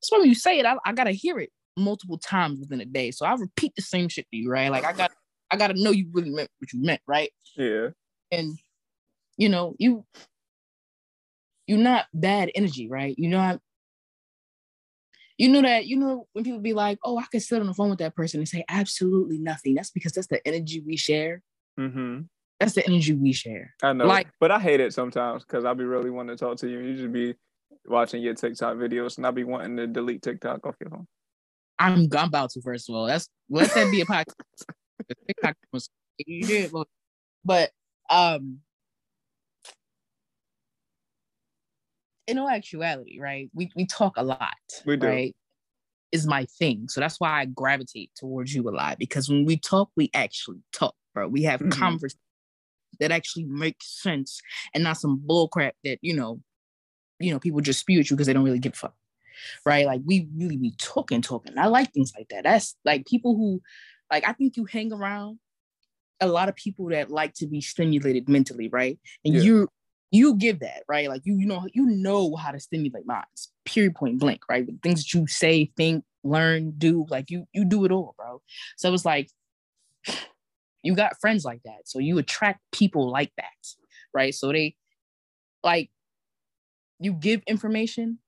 so 0.00 0.18
when 0.18 0.28
you 0.28 0.34
say 0.34 0.58
it, 0.58 0.66
I, 0.66 0.76
I 0.84 0.92
gotta 0.92 1.12
hear 1.12 1.38
it 1.38 1.50
multiple 1.76 2.18
times 2.18 2.60
within 2.60 2.80
a 2.80 2.84
day. 2.84 3.10
So 3.10 3.26
I 3.26 3.34
repeat 3.34 3.72
the 3.76 3.82
same 3.82 4.08
shit 4.08 4.26
to 4.30 4.36
you, 4.36 4.50
right? 4.50 4.70
Like 4.70 4.84
I 4.84 4.92
got 4.92 5.12
I 5.50 5.56
gotta 5.56 5.80
know 5.80 5.90
you 5.90 6.08
really 6.12 6.30
meant 6.30 6.50
what 6.58 6.72
you 6.72 6.82
meant, 6.82 7.00
right? 7.06 7.30
Yeah. 7.56 7.88
And 8.32 8.58
you 9.36 9.48
know, 9.48 9.74
you 9.78 10.04
you're 11.66 11.78
not 11.78 12.06
bad 12.14 12.50
energy, 12.54 12.88
right? 12.88 13.14
You 13.18 13.28
know, 13.28 13.58
you 15.38 15.48
know 15.50 15.62
that 15.62 15.86
you 15.86 15.96
know 15.96 16.26
when 16.32 16.44
people 16.44 16.60
be 16.60 16.72
like, 16.72 16.98
"Oh, 17.04 17.18
I 17.18 17.24
could 17.30 17.42
sit 17.42 17.60
on 17.60 17.66
the 17.66 17.74
phone 17.74 17.90
with 17.90 17.98
that 17.98 18.16
person 18.16 18.40
and 18.40 18.48
say 18.48 18.64
absolutely 18.68 19.38
nothing." 19.38 19.74
That's 19.74 19.90
because 19.90 20.12
that's 20.12 20.28
the 20.28 20.46
energy 20.46 20.80
we 20.80 20.96
share. 20.96 21.42
Mm-hmm. 21.78 22.22
That's 22.58 22.72
the 22.72 22.86
energy 22.86 23.12
we 23.12 23.32
share. 23.34 23.74
I 23.82 23.92
know, 23.92 24.06
Like- 24.06 24.28
but 24.40 24.50
I 24.50 24.58
hate 24.58 24.80
it 24.80 24.94
sometimes 24.94 25.44
because 25.44 25.64
I'll 25.66 25.74
be 25.74 25.84
really 25.84 26.08
wanting 26.10 26.36
to 26.36 26.42
talk 26.42 26.56
to 26.58 26.68
you. 26.68 26.78
And 26.78 26.88
you 26.88 26.96
just 26.96 27.12
be 27.12 27.34
watching 27.86 28.22
your 28.22 28.32
TikTok 28.34 28.76
videos, 28.76 29.18
and 29.18 29.26
I'll 29.26 29.32
be 29.32 29.44
wanting 29.44 29.76
to 29.76 29.86
delete 29.86 30.22
TikTok 30.22 30.64
off 30.66 30.76
your 30.80 30.88
phone. 30.90 31.06
I'm 31.78 32.08
I'm 32.16 32.28
about 32.28 32.50
to 32.50 32.62
first 32.62 32.88
of 32.88 32.94
all. 32.94 33.06
That's 33.06 33.28
let 33.50 33.70
that 33.74 33.90
be 33.90 34.00
a 34.00 34.06
podcast. 34.06 34.32
TikTok 35.26 35.56
was- 35.72 35.90
you 36.18 36.42
did, 36.46 36.72
but- 36.72 36.88
but 37.44 37.70
um, 38.08 38.60
in 42.26 42.38
all 42.38 42.48
actuality, 42.48 43.20
right? 43.20 43.50
We 43.54 43.70
we 43.76 43.86
talk 43.86 44.14
a 44.16 44.22
lot. 44.22 44.54
We 44.84 44.96
do. 44.96 45.06
Right? 45.06 45.36
Is 46.12 46.26
my 46.26 46.44
thing. 46.58 46.88
So 46.88 47.00
that's 47.00 47.20
why 47.20 47.40
I 47.40 47.44
gravitate 47.46 48.10
towards 48.16 48.54
you 48.54 48.68
a 48.68 48.70
lot 48.70 48.98
because 48.98 49.28
when 49.28 49.44
we 49.44 49.56
talk, 49.58 49.90
we 49.96 50.10
actually 50.14 50.62
talk, 50.72 50.94
bro. 51.14 51.28
We 51.28 51.42
have 51.44 51.60
Mhm. 51.60 51.70
conversations 51.72 52.20
that 53.00 53.10
actually 53.12 53.44
make 53.44 53.76
sense 53.82 54.40
and 54.74 54.84
not 54.84 54.96
some 54.98 55.18
bull 55.18 55.48
crap 55.48 55.74
that 55.84 55.98
you 56.02 56.14
know, 56.14 56.40
you 57.18 57.32
know, 57.32 57.38
people 57.40 57.60
just 57.60 57.80
spew 57.80 58.00
at 58.00 58.08
you 58.10 58.16
because 58.16 58.26
they 58.26 58.32
don't 58.32 58.44
really 58.44 58.58
give 58.58 58.72
a 58.74 58.76
fuck. 58.76 58.94
Right? 59.66 59.84
Like 59.86 60.00
we 60.04 60.28
really 60.36 60.56
be 60.56 60.74
talking, 60.78 61.20
talking. 61.22 61.58
I 61.58 61.66
like 61.66 61.92
things 61.92 62.12
like 62.16 62.28
that. 62.30 62.44
That's 62.44 62.76
like 62.84 63.06
people 63.06 63.36
who 63.36 63.60
like 64.10 64.26
I 64.26 64.32
think 64.32 64.56
you 64.56 64.64
hang 64.64 64.92
around 64.92 65.38
a 66.20 66.28
lot 66.28 66.48
of 66.48 66.56
people 66.56 66.88
that 66.88 67.10
like 67.10 67.34
to 67.34 67.46
be 67.46 67.60
stimulated 67.60 68.28
mentally, 68.28 68.68
right? 68.68 68.98
And 69.24 69.34
Yeah. 69.34 69.42
you 69.42 69.68
you 70.10 70.36
give 70.36 70.60
that, 70.60 70.82
right? 70.88 71.08
Like 71.08 71.22
you 71.24 71.36
you 71.36 71.46
know 71.46 71.66
you 71.72 71.86
know 71.86 72.36
how 72.36 72.52
to 72.52 72.60
stimulate 72.60 73.06
minds, 73.06 73.52
period 73.64 73.94
point 73.94 74.18
blank, 74.18 74.42
right? 74.48 74.66
The 74.66 74.78
things 74.82 75.02
that 75.02 75.14
you 75.14 75.26
say, 75.26 75.70
think, 75.76 76.04
learn, 76.24 76.74
do, 76.78 77.06
like 77.10 77.30
you 77.30 77.46
you 77.52 77.64
do 77.64 77.84
it 77.84 77.92
all, 77.92 78.14
bro. 78.16 78.40
So 78.76 78.92
it's 78.92 79.04
like 79.04 79.30
you 80.82 80.94
got 80.94 81.20
friends 81.20 81.44
like 81.44 81.62
that. 81.64 81.80
So 81.84 81.98
you 81.98 82.18
attract 82.18 82.60
people 82.72 83.10
like 83.10 83.32
that, 83.36 83.66
right? 84.14 84.34
So 84.34 84.52
they 84.52 84.76
like 85.64 85.90
you 87.00 87.12
give 87.12 87.42
information, 87.46 88.18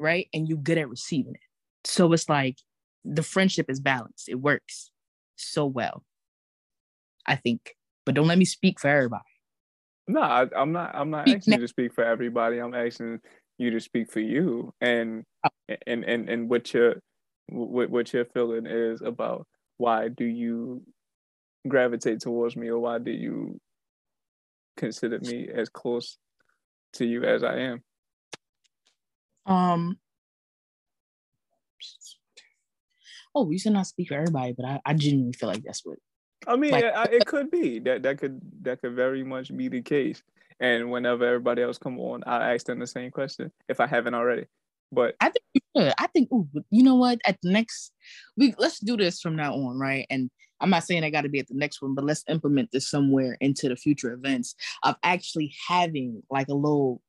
right? 0.00 0.28
And 0.32 0.48
you 0.48 0.56
good 0.56 0.78
at 0.78 0.88
receiving 0.88 1.34
it. 1.34 1.40
So 1.88 2.12
it's 2.12 2.28
like 2.28 2.58
the 3.04 3.22
friendship 3.22 3.66
is 3.68 3.80
balanced. 3.80 4.28
It 4.28 4.36
works 4.36 4.90
so 5.36 5.66
well. 5.66 6.02
I 7.26 7.36
think. 7.36 7.76
But 8.04 8.14
don't 8.14 8.28
let 8.28 8.38
me 8.38 8.44
speak 8.44 8.80
for 8.80 8.88
everybody. 8.88 9.24
No, 10.08 10.20
I, 10.20 10.46
I'm 10.56 10.72
not. 10.72 10.94
I'm 10.94 11.10
not 11.10 11.28
asking 11.28 11.54
you 11.54 11.60
to 11.60 11.68
speak 11.68 11.92
for 11.94 12.04
everybody. 12.04 12.58
I'm 12.58 12.74
asking 12.74 13.20
you 13.58 13.70
to 13.70 13.80
speak 13.80 14.10
for 14.10 14.20
you 14.20 14.72
and 14.80 15.24
Oh. 15.44 15.48
and 15.86 16.04
and 16.04 16.28
and 16.28 16.48
what 16.48 16.72
your 16.72 16.96
what 17.48 17.90
what 17.90 18.12
your 18.12 18.24
feeling 18.26 18.66
is 18.66 19.00
about 19.02 19.46
why 19.78 20.08
do 20.08 20.24
you 20.24 20.82
gravitate 21.68 22.20
towards 22.20 22.56
me 22.56 22.68
or 22.68 22.78
why 22.78 22.98
do 22.98 23.10
you 23.10 23.58
consider 24.76 25.18
me 25.20 25.48
as 25.52 25.68
close 25.68 26.18
to 26.94 27.04
you 27.06 27.24
as 27.24 27.42
I 27.42 27.58
am? 27.58 27.82
Um 29.46 29.98
Oh, 33.34 33.50
you 33.50 33.58
should 33.58 33.72
not 33.72 33.86
speak 33.86 34.08
for 34.08 34.14
everybody, 34.14 34.52
but 34.56 34.64
I, 34.66 34.80
I 34.84 34.94
genuinely 34.94 35.32
feel 35.34 35.48
like 35.48 35.62
that's 35.62 35.84
what 35.84 35.98
I 36.46 36.56
mean, 36.56 36.70
Like- 36.70 36.84
I, 36.84 37.04
it 37.04 37.26
could 37.26 37.50
be 37.50 37.78
that 37.80 38.02
that 38.02 38.18
could 38.18 38.40
that 38.62 38.80
could 38.80 38.94
very 38.94 39.24
much 39.24 39.54
be 39.56 39.68
the 39.68 39.82
case. 39.82 40.22
And 40.58 40.90
whenever 40.90 41.26
everybody 41.26 41.62
else 41.62 41.76
come 41.76 41.98
on, 42.00 42.24
I 42.24 42.54
ask 42.54 42.64
them 42.66 42.78
the 42.78 42.86
same 42.86 43.10
question 43.10 43.52
if 43.68 43.78
I 43.78 43.86
haven't 43.86 44.14
already. 44.14 44.46
But 44.90 45.16
I 45.20 45.26
think 45.26 45.44
you 45.52 45.60
should. 45.76 45.92
I 45.98 46.06
think, 46.06 46.30
ooh, 46.32 46.48
you 46.70 46.82
know 46.82 46.94
what? 46.94 47.18
At 47.26 47.36
the 47.42 47.50
next, 47.50 47.92
we 48.36 48.54
let's 48.56 48.78
do 48.78 48.96
this 48.96 49.20
from 49.20 49.36
now 49.36 49.52
on, 49.52 49.78
right? 49.78 50.06
And 50.08 50.30
I'm 50.60 50.70
not 50.70 50.84
saying 50.84 51.04
I 51.04 51.10
got 51.10 51.22
to 51.22 51.28
be 51.28 51.40
at 51.40 51.48
the 51.48 51.54
next 51.54 51.82
one, 51.82 51.94
but 51.94 52.04
let's 52.04 52.24
implement 52.28 52.70
this 52.72 52.88
somewhere 52.88 53.36
into 53.40 53.68
the 53.68 53.76
future 53.76 54.12
events 54.12 54.54
of 54.84 54.94
actually 55.02 55.54
having 55.68 56.22
like 56.30 56.48
a 56.48 56.54
little 56.54 57.02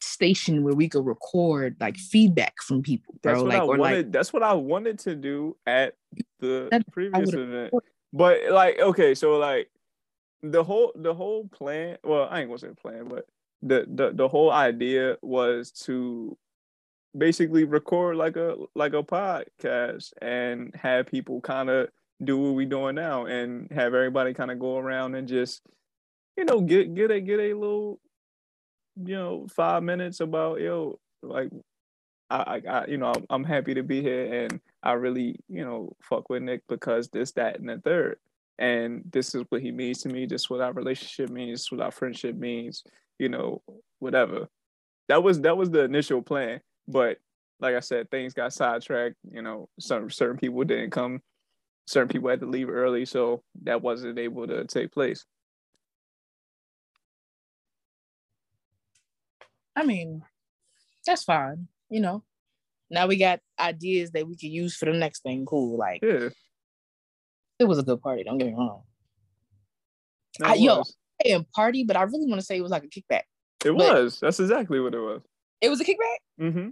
station 0.00 0.62
where 0.62 0.74
we 0.74 0.88
could 0.88 1.04
record 1.04 1.76
like 1.80 1.96
feedback 1.96 2.60
from 2.62 2.82
people, 2.82 3.14
bro. 3.22 3.32
That's 3.32 3.42
what 3.42 3.48
like 3.48 3.60
I 3.60 3.64
wanted. 3.64 3.82
like 3.82 4.12
that's 4.12 4.32
what 4.32 4.42
I 4.42 4.52
wanted 4.54 4.98
to 5.00 5.14
do 5.14 5.56
at 5.66 5.94
the 6.40 6.84
previous 6.92 7.32
event. 7.32 7.72
But 8.12 8.38
like, 8.50 8.78
okay, 8.80 9.14
so 9.14 9.36
like 9.36 9.70
the 10.42 10.64
whole 10.64 10.92
the 10.94 11.14
whole 11.14 11.48
plan. 11.48 11.98
Well, 12.02 12.28
I 12.30 12.40
ain't 12.40 12.48
gonna 12.48 12.58
say 12.58 12.68
plan, 12.80 13.08
but 13.08 13.26
the 13.62 13.86
the 13.88 14.12
the 14.12 14.28
whole 14.28 14.50
idea 14.50 15.16
was 15.22 15.70
to 15.84 16.36
basically 17.16 17.64
record 17.64 18.16
like 18.16 18.36
a 18.36 18.56
like 18.74 18.94
a 18.94 19.02
podcast 19.02 20.12
and 20.22 20.74
have 20.74 21.06
people 21.06 21.40
kind 21.40 21.68
of 21.68 21.88
do 22.22 22.38
what 22.38 22.54
we're 22.54 22.66
doing 22.66 22.94
now 22.94 23.26
and 23.26 23.70
have 23.72 23.94
everybody 23.94 24.34
kind 24.34 24.50
of 24.50 24.58
go 24.58 24.78
around 24.78 25.14
and 25.14 25.26
just 25.26 25.62
you 26.36 26.44
know 26.44 26.60
get 26.60 26.94
get 26.94 27.10
a 27.10 27.20
get 27.20 27.40
a 27.40 27.54
little 27.54 27.98
you 28.96 29.14
know 29.14 29.46
five 29.48 29.82
minutes 29.82 30.20
about 30.20 30.60
yo 30.60 30.98
like 31.22 31.50
I, 32.30 32.62
I, 32.68 32.86
you 32.86 32.96
know, 32.96 33.12
I'm, 33.28 33.42
happy 33.42 33.74
to 33.74 33.82
be 33.82 34.02
here, 34.02 34.44
and 34.44 34.60
I 34.84 34.92
really, 34.92 35.40
you 35.48 35.64
know, 35.64 35.92
fuck 36.00 36.30
with 36.30 36.42
Nik 36.42 36.62
because 36.68 37.08
this, 37.08 37.32
that, 37.32 37.58
and 37.58 37.68
the 37.68 37.78
third, 37.78 38.18
and 38.58 39.02
this 39.10 39.34
is 39.34 39.44
what 39.48 39.62
he 39.62 39.72
means 39.72 40.02
to 40.02 40.08
me. 40.08 40.26
This 40.26 40.42
is 40.42 40.50
what 40.50 40.60
our 40.60 40.72
relationship 40.72 41.30
means. 41.30 41.70
What 41.72 41.80
our 41.80 41.90
friendship 41.90 42.36
means. 42.36 42.84
You 43.18 43.30
know, 43.30 43.62
whatever. 43.98 44.48
That 45.08 45.22
was 45.22 45.40
that 45.40 45.56
was 45.56 45.70
the 45.70 45.82
initial 45.82 46.22
plan, 46.22 46.60
but 46.86 47.18
like 47.58 47.74
I 47.74 47.80
said, 47.80 48.10
things 48.10 48.32
got 48.32 48.52
sidetracked. 48.52 49.16
You 49.32 49.42
know, 49.42 49.68
some 49.80 50.08
certain 50.08 50.38
people 50.38 50.62
didn't 50.62 50.90
come. 50.90 51.20
Certain 51.86 52.08
people 52.08 52.30
had 52.30 52.40
to 52.40 52.46
leave 52.46 52.70
early, 52.70 53.06
so 53.06 53.42
that 53.62 53.82
wasn't 53.82 54.18
able 54.18 54.46
to 54.46 54.64
take 54.66 54.92
place. 54.92 55.24
I 59.80 59.84
mean, 59.84 60.22
that's 61.06 61.24
fine. 61.24 61.68
You 61.88 62.00
know, 62.00 62.22
now 62.90 63.06
we 63.06 63.16
got 63.16 63.40
ideas 63.58 64.10
that 64.12 64.28
we 64.28 64.34
could 64.36 64.50
use 64.50 64.76
for 64.76 64.84
the 64.84 64.92
next 64.92 65.22
thing. 65.22 65.46
Cool. 65.46 65.78
Like 65.78 66.00
Yeah, 66.02 66.28
it 67.58 67.64
was 67.64 67.78
a 67.78 67.82
good 67.82 68.02
party. 68.02 68.24
Don't 68.24 68.36
get 68.38 68.48
me 68.48 68.54
wrong. 68.54 68.82
I- 70.42 70.54
yo. 70.54 70.82
And 71.24 71.50
party, 71.52 71.84
but 71.84 71.96
I 71.96 72.02
really 72.02 72.26
want 72.26 72.40
to 72.40 72.46
say 72.46 72.56
it 72.56 72.62
was 72.62 72.70
like 72.70 72.84
a 72.84 72.88
kickback. 72.88 73.22
It 73.64 73.76
but- 73.76 73.76
was. 73.76 74.20
That's 74.20 74.40
exactly 74.40 74.80
what 74.80 74.94
it 74.94 75.00
was. 75.00 75.22
It 75.60 75.68
was 75.68 75.80
a 75.80 75.84
kickback. 75.84 76.16
Mm-hmm. 76.40 76.68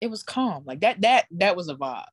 It 0.00 0.08
was 0.08 0.22
calm. 0.22 0.64
Like 0.64 0.80
that. 0.80 1.00
That 1.00 1.26
that 1.32 1.56
was 1.56 1.68
a 1.68 1.74
vibe. 1.74 2.04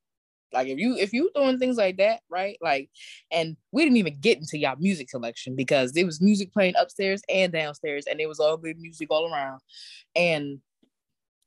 Like 0.54 0.68
if 0.68 0.78
you 0.78 0.96
if 0.98 1.14
you 1.14 1.30
doing 1.36 1.60
things 1.60 1.78
like 1.78 1.98
that, 1.98 2.22
right? 2.30 2.58
Like, 2.62 2.90
and 3.32 3.58
we 3.72 3.84
didn't 3.84 3.98
even 3.98 4.20
get 4.20 4.38
into 4.38 4.58
y'all 4.58 4.76
music 4.80 5.10
selection 5.10 5.56
because 5.56 5.94
there 5.94 6.06
was 6.06 6.22
music 6.22 6.54
playing 6.54 6.76
upstairs 6.78 7.22
and 7.30 7.52
downstairs, 7.52 8.06
and 8.10 8.20
it 8.20 8.28
was 8.28 8.40
all 8.40 8.58
good 8.58 8.80
music 8.80 9.08
all 9.12 9.32
around. 9.32 9.60
And 10.16 10.60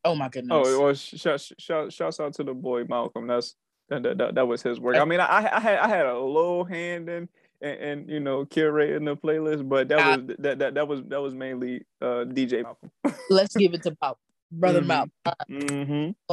oh 0.04 0.14
my 0.14 0.28
goodness, 0.28 0.66
Oh, 0.66 0.82
well, 0.82 0.94
shout 0.94 1.40
shout 1.58 1.92
shouts 1.92 2.20
out 2.20 2.34
to 2.34 2.44
the 2.44 2.54
boy 2.54 2.84
Malcolm. 2.84 3.26
That's 3.26 3.54
That, 3.88 4.02
that, 4.18 4.34
that, 4.34 4.46
was 4.46 4.62
his 4.62 4.80
work. 4.80 4.96
I 4.96 5.04
mean, 5.04 5.20
I, 5.20 5.48
I 5.56 5.60
had 5.60 5.78
I 5.78 5.88
had 5.88 6.06
a 6.06 6.18
little 6.18 6.64
hand 6.64 7.08
in 7.08 7.28
and, 7.60 7.80
and 7.80 8.10
you 8.10 8.20
know 8.20 8.44
curating 8.44 9.04
the 9.04 9.16
playlist, 9.16 9.68
but 9.68 9.88
that 9.88 9.98
uh, 9.98 10.18
was 10.18 10.36
that, 10.38 10.58
that 10.58 10.74
that 10.74 10.88
was 10.88 11.02
that 11.08 11.20
was 11.20 11.34
mainly 11.34 11.84
uh, 12.00 12.24
DJ 12.26 12.62
Malcolm. 12.62 12.90
let's 13.30 13.56
give 13.56 13.74
it 13.74 13.82
to 13.82 13.96
Malcolm, 14.00 14.20
brother 14.50 14.80
mm-hmm. 14.80 14.88
Malcolm. 14.88 15.12
Mm-hmm. 15.50 16.32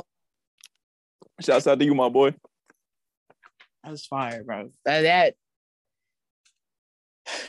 Shouts 1.41 1.67
out 1.67 1.80
to 1.80 1.86
you, 1.86 1.95
my 1.95 2.09
boy. 2.09 2.34
That's 3.84 4.05
fire, 4.05 4.43
bro. 4.43 4.69
That, 4.86 5.01
that 5.01 5.36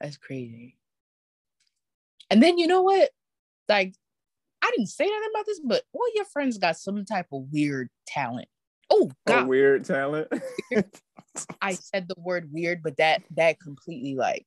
that's 0.00 0.16
crazy. 0.16 0.76
And 2.30 2.42
then 2.42 2.58
you 2.58 2.66
know 2.66 2.82
what? 2.82 3.10
Like, 3.68 3.94
I 4.62 4.70
didn't 4.70 4.88
say 4.88 5.04
anything 5.04 5.30
about 5.32 5.46
this, 5.46 5.60
but 5.60 5.82
all 5.92 6.06
your 6.14 6.24
friends 6.24 6.58
got 6.58 6.76
some 6.76 7.04
type 7.04 7.26
of 7.32 7.44
weird 7.52 7.88
talent. 8.06 8.48
Oh, 8.90 9.10
God. 9.26 9.46
weird 9.46 9.84
talent. 9.84 10.28
I 11.60 11.74
said 11.74 12.08
the 12.08 12.14
word 12.18 12.48
weird, 12.52 12.82
but 12.82 12.96
that 12.98 13.22
that 13.36 13.58
completely 13.60 14.14
like. 14.14 14.46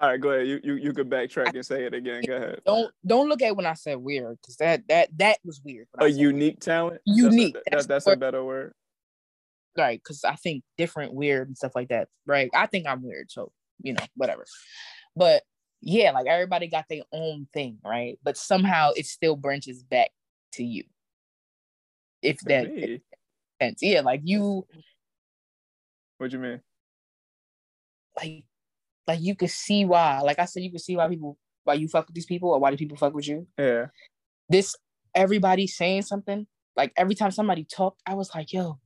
All 0.00 0.08
right, 0.08 0.20
go 0.20 0.30
ahead. 0.30 0.46
You 0.46 0.60
you 0.62 0.74
you 0.74 0.92
could 0.92 1.10
backtrack 1.10 1.52
and 1.54 1.66
say 1.66 1.84
it 1.84 1.92
again. 1.92 2.22
Go 2.24 2.36
ahead. 2.36 2.60
Don't 2.64 2.92
don't 3.04 3.28
look 3.28 3.42
at 3.42 3.56
when 3.56 3.66
I 3.66 3.74
said 3.74 3.96
weird 3.96 4.38
because 4.40 4.56
that 4.58 4.86
that 4.88 5.08
that 5.18 5.38
was 5.44 5.60
weird. 5.64 5.88
A 5.98 6.06
unique 6.06 6.60
talent. 6.60 7.00
Unique. 7.04 7.54
That's, 7.54 7.66
a, 7.66 7.70
that's, 7.70 7.86
that's 7.86 8.06
a 8.06 8.16
better 8.16 8.44
word. 8.44 8.74
Right, 9.78 10.00
because 10.02 10.24
I 10.24 10.34
think 10.34 10.64
different, 10.76 11.14
weird, 11.14 11.46
and 11.48 11.56
stuff 11.56 11.76
like 11.76 11.88
that. 11.88 12.08
Right, 12.26 12.50
I 12.54 12.66
think 12.66 12.86
I'm 12.86 13.02
weird, 13.02 13.30
so 13.30 13.52
you 13.80 13.92
know, 13.92 14.04
whatever. 14.16 14.44
But 15.14 15.42
yeah, 15.80 16.10
like 16.10 16.26
everybody 16.26 16.66
got 16.66 16.86
their 16.90 17.02
own 17.12 17.46
thing, 17.52 17.78
right? 17.84 18.18
But 18.22 18.36
somehow 18.36 18.90
it 18.96 19.06
still 19.06 19.36
branches 19.36 19.82
back 19.82 20.10
to 20.54 20.64
you. 20.64 20.84
If 22.22 22.40
that 22.40 22.74
makes 22.74 23.02
sense. 23.62 23.78
Yeah, 23.82 24.00
like 24.00 24.22
you 24.24 24.66
what 26.18 26.32
you 26.32 26.38
mean? 26.38 26.60
Like 28.16 28.44
like 29.06 29.20
you 29.20 29.36
could 29.36 29.50
see 29.50 29.84
why. 29.84 30.20
Like 30.20 30.38
I 30.38 30.44
said, 30.44 30.62
you 30.62 30.70
could 30.72 30.80
see 30.80 30.96
why 30.96 31.08
people 31.08 31.38
why 31.64 31.74
you 31.74 31.86
fuck 31.86 32.06
with 32.06 32.14
these 32.14 32.26
people 32.26 32.50
or 32.50 32.58
why 32.58 32.70
do 32.70 32.76
people 32.76 32.96
fuck 32.96 33.14
with 33.14 33.28
you. 33.28 33.46
Yeah. 33.56 33.86
This 34.48 34.74
everybody 35.14 35.66
saying 35.66 36.02
something. 36.02 36.46
Like 36.76 36.92
every 36.96 37.14
time 37.14 37.30
somebody 37.30 37.64
talked, 37.64 38.00
I 38.06 38.14
was 38.14 38.34
like, 38.34 38.52
yo, 38.52 38.78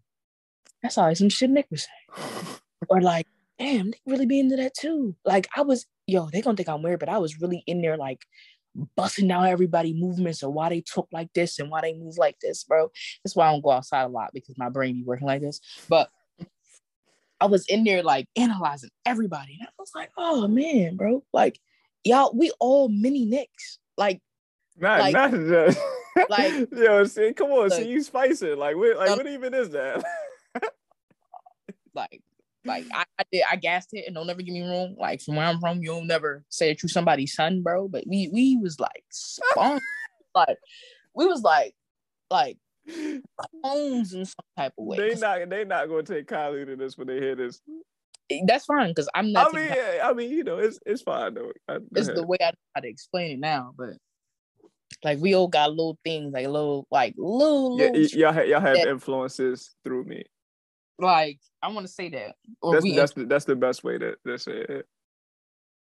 that's 0.82 0.98
all 0.98 1.14
some 1.14 1.28
shit 1.28 1.50
Nik 1.50 1.66
was 1.70 1.86
saying. 1.86 2.58
or 2.88 3.00
like, 3.02 3.26
damn, 3.58 3.86
Nik 3.86 4.00
really 4.06 4.26
be 4.26 4.40
into 4.40 4.56
that 4.56 4.74
too. 4.74 5.16
Like 5.24 5.48
I 5.56 5.62
was 5.62 5.86
yo, 6.06 6.28
they 6.30 6.40
gonna 6.40 6.56
think 6.56 6.68
I'm 6.68 6.82
weird, 6.82 7.00
but 7.00 7.08
I 7.08 7.18
was 7.18 7.40
really 7.40 7.62
in 7.66 7.82
there 7.82 7.96
like 7.96 8.20
busting 8.96 9.28
down 9.28 9.46
everybody 9.46 9.92
movements 9.92 10.42
or 10.42 10.50
why 10.50 10.68
they 10.68 10.80
talk 10.80 11.08
like 11.12 11.32
this 11.34 11.58
and 11.58 11.70
why 11.70 11.82
they 11.82 11.94
move 11.94 12.16
like 12.16 12.38
this, 12.40 12.64
bro. 12.64 12.90
That's 13.22 13.36
why 13.36 13.48
I 13.48 13.52
don't 13.52 13.62
go 13.62 13.70
outside 13.70 14.04
a 14.04 14.08
lot 14.08 14.30
because 14.32 14.56
my 14.58 14.68
brain 14.68 14.96
be 14.96 15.04
working 15.04 15.26
like 15.26 15.42
this. 15.42 15.60
But 15.88 16.08
I 17.40 17.46
was 17.46 17.66
in 17.66 17.84
there 17.84 18.02
like 18.02 18.28
analyzing 18.36 18.90
everybody. 19.04 19.58
And 19.58 19.68
I 19.68 19.72
was 19.78 19.90
like, 19.94 20.10
oh 20.16 20.48
man, 20.48 20.96
bro. 20.96 21.22
Like, 21.32 21.58
y'all, 22.04 22.32
we 22.34 22.52
all 22.60 22.88
mini 22.88 23.26
Niks. 23.26 23.78
Like, 23.96 24.20
not, 24.78 25.00
like, 25.00 25.12
not 25.12 25.30
just 25.32 25.78
like 26.30 26.68
yo, 26.72 27.04
see, 27.04 27.32
come 27.34 27.50
on, 27.50 27.70
see 27.70 27.88
you 27.88 28.02
spice 28.02 28.42
it. 28.42 28.56
Like, 28.58 28.76
what, 28.76 28.96
like, 28.96 29.10
um, 29.10 29.18
what 29.18 29.26
even 29.26 29.54
is 29.54 29.70
that? 29.70 30.02
like 31.94 32.22
like 32.64 32.84
I, 32.94 33.04
I 33.18 33.24
did, 33.30 33.42
I 33.50 33.56
gassed 33.56 33.90
it, 33.92 34.04
and 34.06 34.14
don't 34.14 34.28
ever 34.28 34.42
get 34.42 34.52
me 34.52 34.62
wrong. 34.62 34.96
Like 34.98 35.20
from 35.20 35.36
where 35.36 35.46
I'm 35.46 35.60
from, 35.60 35.82
you'll 35.82 36.04
never 36.04 36.44
say 36.48 36.68
that 36.68 36.82
you 36.82 36.88
somebody's 36.88 37.34
son, 37.34 37.62
bro. 37.62 37.88
But 37.88 38.04
we 38.06 38.28
we 38.32 38.56
was 38.56 38.78
like 38.80 39.04
spawn, 39.10 39.80
like 40.34 40.58
we 41.14 41.26
was 41.26 41.42
like 41.42 41.74
like 42.30 42.56
homes 43.64 44.14
in 44.14 44.24
some 44.24 44.44
type 44.56 44.72
of 44.78 44.84
way. 44.84 44.98
They 44.98 45.20
not 45.20 45.48
they 45.48 45.64
not 45.64 45.88
gonna 45.88 46.02
take 46.02 46.26
kindly 46.26 46.64
to 46.64 46.76
this 46.76 46.96
when 46.96 47.06
they 47.06 47.18
hear 47.18 47.34
this. 47.34 47.60
Eh, 48.30 48.40
that's 48.46 48.64
fine 48.64 48.88
because 48.88 49.08
I'm 49.14 49.32
not. 49.32 49.52
I 49.52 49.56
mean, 49.56 49.68
yeah, 49.68 50.00
I 50.04 50.12
mean, 50.12 50.30
you 50.30 50.44
know, 50.44 50.58
it's 50.58 50.78
it's 50.86 51.02
fine 51.02 51.34
though. 51.34 51.52
I, 51.68 51.78
it's 51.94 52.08
the 52.08 52.26
way 52.26 52.38
I 52.40 52.46
know 52.46 52.56
how 52.74 52.80
to 52.80 52.88
explain 52.88 53.32
it 53.32 53.40
now, 53.40 53.72
but 53.76 53.94
like 55.04 55.18
we 55.18 55.34
all 55.34 55.48
got 55.48 55.70
little 55.70 55.98
things, 56.04 56.32
like 56.32 56.46
little, 56.46 56.86
like 56.90 57.14
little. 57.16 57.78
Yeah, 57.78 57.90
little 57.90 58.18
y'all 58.18 58.44
y'all 58.44 58.60
have 58.60 58.76
influences 58.76 59.74
through 59.84 60.04
me. 60.04 60.24
Like 61.02 61.40
I 61.60 61.68
want 61.68 61.86
to 61.86 61.92
say 61.92 62.08
that. 62.10 62.36
Or 62.60 62.74
that's 62.74 62.84
we, 62.84 62.94
that's 62.94 63.12
the, 63.12 63.24
that's 63.24 63.44
the 63.44 63.56
best 63.56 63.82
way 63.82 63.98
to, 63.98 64.14
to 64.24 64.38
say 64.38 64.52
it. 64.52 64.86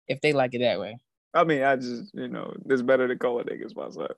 If 0.07 0.21
they 0.21 0.31
like 0.33 0.53
it 0.53 0.59
that 0.59 0.79
way. 0.79 0.97
I 1.33 1.43
mean, 1.43 1.61
I 1.61 1.75
just 1.75 2.13
you 2.13 2.29
know, 2.29 2.55
it's 2.67 2.81
better 2.81 3.07
to 3.07 3.15
call 3.17 3.39
it 3.39 3.47
niggas 3.47 3.75
myself. 3.75 4.11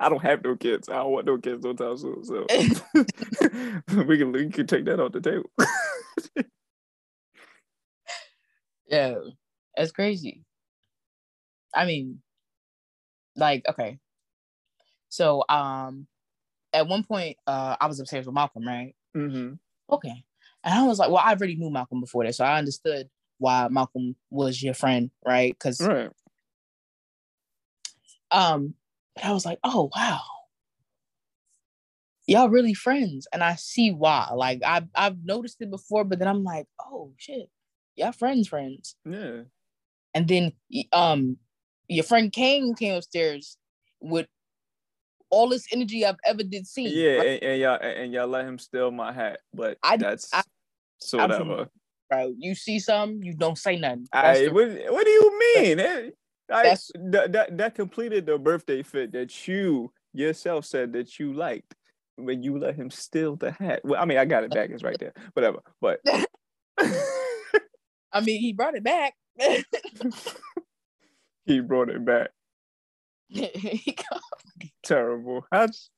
I 0.00 0.08
don't 0.08 0.22
have 0.22 0.44
no 0.44 0.56
kids. 0.56 0.88
I 0.88 0.94
don't 0.94 1.10
want 1.10 1.26
no 1.26 1.36
kids 1.36 1.64
no 1.64 1.72
time 1.72 1.98
soon. 1.98 2.24
So 2.24 2.46
we 4.06 4.18
can 4.18 4.32
we 4.32 4.48
can 4.48 4.66
take 4.66 4.84
that 4.84 5.00
off 5.00 5.12
the 5.12 5.20
table. 5.20 5.50
yeah, 8.88 9.14
that's 9.76 9.90
crazy. 9.90 10.44
I 11.74 11.86
mean, 11.86 12.22
like, 13.36 13.64
okay. 13.68 13.98
So 15.08 15.44
um 15.48 16.06
at 16.72 16.86
one 16.86 17.02
point 17.02 17.36
uh 17.46 17.76
I 17.80 17.86
was 17.86 17.98
upstairs 17.98 18.26
with 18.26 18.34
Malcolm, 18.34 18.66
right? 18.66 18.94
Mm-hmm. 19.16 19.54
Okay. 19.90 20.24
And 20.64 20.74
I 20.74 20.86
was 20.86 20.98
like, 20.98 21.08
well, 21.08 21.22
I 21.24 21.32
already 21.32 21.56
knew 21.56 21.70
Malcolm 21.70 22.00
before 22.00 22.24
that, 22.24 22.34
so 22.34 22.44
I 22.44 22.58
understood 22.58 23.08
why 23.38 23.68
Malcolm 23.70 24.16
was 24.30 24.62
your 24.62 24.74
friend, 24.74 25.10
right? 25.24 25.52
Because 25.52 25.80
right. 25.80 26.10
um, 28.30 28.74
but 29.14 29.24
I 29.24 29.32
was 29.32 29.46
like, 29.46 29.58
oh 29.62 29.90
wow, 29.94 30.20
y'all 32.26 32.48
really 32.48 32.74
friends, 32.74 33.26
and 33.32 33.42
I 33.42 33.54
see 33.54 33.92
why. 33.92 34.30
Like 34.34 34.62
I 34.64 34.82
I've 34.94 35.24
noticed 35.24 35.60
it 35.60 35.70
before, 35.70 36.04
but 36.04 36.18
then 36.18 36.28
I'm 36.28 36.44
like, 36.44 36.66
oh 36.80 37.12
shit, 37.16 37.48
y'all 37.94 38.12
friends, 38.12 38.48
friends. 38.48 38.96
Yeah. 39.04 39.42
And 40.14 40.26
then 40.26 40.52
um, 40.92 41.36
your 41.86 42.04
friend 42.04 42.32
Kane 42.32 42.74
came 42.74 42.96
upstairs 42.96 43.56
with 44.00 44.26
all 45.30 45.48
this 45.48 45.66
energy 45.72 46.04
I've 46.04 46.16
ever 46.24 46.42
did 46.42 46.66
see. 46.66 46.88
Yeah, 46.88 47.16
right? 47.16 47.26
and, 47.26 47.42
and, 47.42 47.60
y'all 47.60 47.78
and 47.80 48.12
y'all 48.12 48.28
let 48.28 48.44
him 48.44 48.58
steal 48.58 48.90
my 48.90 49.12
hat, 49.12 49.40
but 49.52 49.78
I, 49.82 49.96
that's 49.96 50.32
I, 50.32 50.42
so 50.98 51.18
whatever. 51.18 51.68
Bro, 52.10 52.34
you 52.38 52.54
see 52.54 52.78
some, 52.78 53.22
you 53.22 53.34
don't 53.34 53.58
say 53.58 53.76
nothing. 53.76 54.08
I, 54.12 54.44
the, 54.44 54.48
what, 54.48 54.68
what 54.92 55.04
do 55.04 55.10
you 55.10 55.38
mean? 55.56 55.80
I, 56.50 56.76
that, 56.94 57.32
that 57.32 57.58
that 57.58 57.74
completed 57.74 58.24
the 58.24 58.38
birthday 58.38 58.82
fit 58.82 59.12
that 59.12 59.46
you 59.46 59.92
yourself 60.14 60.64
said 60.64 60.94
that 60.94 61.18
you 61.18 61.34
liked 61.34 61.74
when 62.16 62.42
you 62.42 62.58
let 62.58 62.74
him 62.74 62.90
steal 62.90 63.36
the 63.36 63.52
hat. 63.52 63.80
Well, 63.84 64.00
I 64.00 64.04
mean, 64.04 64.18
I 64.18 64.24
got 64.24 64.44
it 64.44 64.50
back. 64.50 64.70
It's 64.70 64.82
right 64.82 64.98
there. 64.98 65.12
Whatever. 65.34 65.60
But 65.80 66.00
I 68.12 68.20
mean, 68.22 68.40
he 68.40 68.52
brought 68.52 68.74
it 68.74 68.82
back. 68.82 69.14
he 71.44 71.60
brought 71.60 71.90
it 71.90 72.04
back. 72.04 72.30
Terrible. 74.82 75.44
That's 75.52 75.90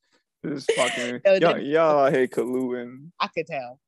just 0.45 0.72
fucking 0.72 1.20
y'all, 1.41 1.59
y'all 1.59 2.11
here 2.11 2.26
colluding. 2.26 3.11
I 3.20 3.28
could 3.28 3.47
tell. 3.47 3.78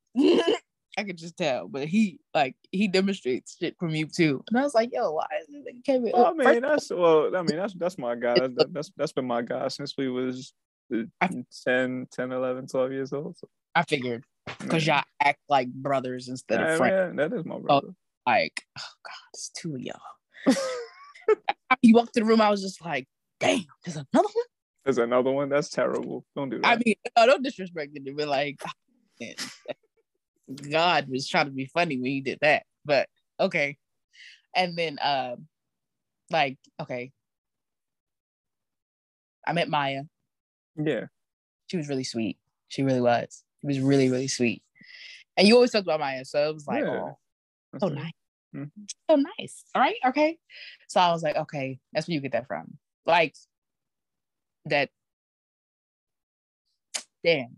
I 0.98 1.04
could 1.04 1.16
just 1.16 1.38
tell, 1.38 1.68
but 1.68 1.88
he 1.88 2.20
like 2.34 2.54
he 2.70 2.86
demonstrates 2.86 3.56
shit 3.58 3.76
from 3.78 3.90
you 3.90 4.06
too, 4.06 4.44
and 4.48 4.58
I 4.58 4.62
was 4.62 4.74
like, 4.74 4.90
"Yo, 4.92 5.12
why 5.12 5.26
is 5.40 5.46
this 5.48 5.74
Kevin?" 5.86 6.12
Well, 6.12 6.34
I 6.38 6.52
mean, 6.52 6.60
that's 6.60 6.90
well, 6.90 7.34
I 7.34 7.42
mean, 7.42 7.56
that's 7.56 7.72
that's 7.74 7.96
my 7.96 8.14
guy. 8.14 8.34
That's 8.34 8.54
that's, 8.70 8.92
that's 8.96 9.12
been 9.12 9.26
my 9.26 9.40
guy 9.40 9.68
since 9.68 9.94
we 9.96 10.08
was 10.08 10.52
uh, 10.94 11.28
10, 11.64 12.08
10, 12.12 12.32
11, 12.32 12.66
12 12.66 12.92
years 12.92 13.12
old. 13.12 13.36
So. 13.38 13.48
I 13.74 13.82
figured 13.84 14.24
because 14.60 14.86
y'all 14.86 15.02
act 15.22 15.40
like 15.48 15.72
brothers 15.72 16.28
instead 16.28 16.60
yeah, 16.60 16.72
of 16.72 16.78
friends. 16.78 17.16
that 17.16 17.32
is 17.32 17.44
my 17.46 17.54
oh, 17.54 17.60
brother. 17.60 17.86
So, 17.88 17.94
like, 18.26 18.62
oh 18.78 18.92
god, 19.04 19.30
it's 19.32 19.48
two 19.50 19.74
of 19.76 19.80
y'all. 19.80 20.56
you 21.80 21.94
walked 21.94 22.16
in 22.16 22.24
the 22.24 22.28
room, 22.28 22.40
I 22.40 22.50
was 22.50 22.60
just 22.60 22.84
like, 22.84 23.08
damn, 23.42 23.64
there's 23.84 23.96
another 23.96 24.28
one. 24.32 24.44
There's 24.84 24.98
another 24.98 25.30
one. 25.30 25.48
That's 25.48 25.68
terrible. 25.68 26.24
Don't 26.34 26.50
do 26.50 26.60
that. 26.60 26.66
I 26.66 26.76
mean, 26.84 26.94
no, 27.16 27.26
don't 27.26 27.42
disrespect 27.42 27.92
it, 27.94 28.16
but 28.16 28.28
like, 28.28 28.60
God 30.70 31.08
was 31.08 31.28
trying 31.28 31.46
to 31.46 31.52
be 31.52 31.66
funny 31.66 31.96
when 31.96 32.10
he 32.10 32.20
did 32.20 32.38
that. 32.40 32.64
But 32.84 33.08
okay. 33.38 33.76
And 34.54 34.76
then 34.76 34.98
um, 35.00 35.46
like, 36.30 36.58
okay. 36.80 37.12
I 39.46 39.52
met 39.52 39.68
Maya. 39.68 40.02
Yeah. 40.76 41.06
She 41.68 41.76
was 41.76 41.88
really 41.88 42.04
sweet. 42.04 42.38
She 42.68 42.82
really 42.82 43.00
was. 43.00 43.44
She 43.60 43.66
was 43.66 43.80
really, 43.80 44.10
really 44.10 44.28
sweet. 44.28 44.62
And 45.36 45.46
you 45.46 45.54
always 45.54 45.70
talked 45.70 45.86
about 45.86 46.00
Maya. 46.00 46.24
So 46.24 46.50
it 46.50 46.54
was 46.54 46.66
like, 46.66 46.84
yeah. 46.84 47.12
oh, 47.74 47.78
so 47.78 47.88
nice. 47.88 48.12
Mm-hmm. 48.54 48.82
So 49.08 49.16
nice. 49.38 49.64
All 49.74 49.82
right. 49.82 49.96
Okay. 50.06 50.38
So 50.88 51.00
I 51.00 51.12
was 51.12 51.22
like, 51.22 51.36
okay, 51.36 51.78
that's 51.92 52.08
where 52.08 52.14
you 52.14 52.20
get 52.20 52.32
that 52.32 52.46
from 52.46 52.78
like 53.06 53.34
that 54.66 54.90
damn. 57.24 57.56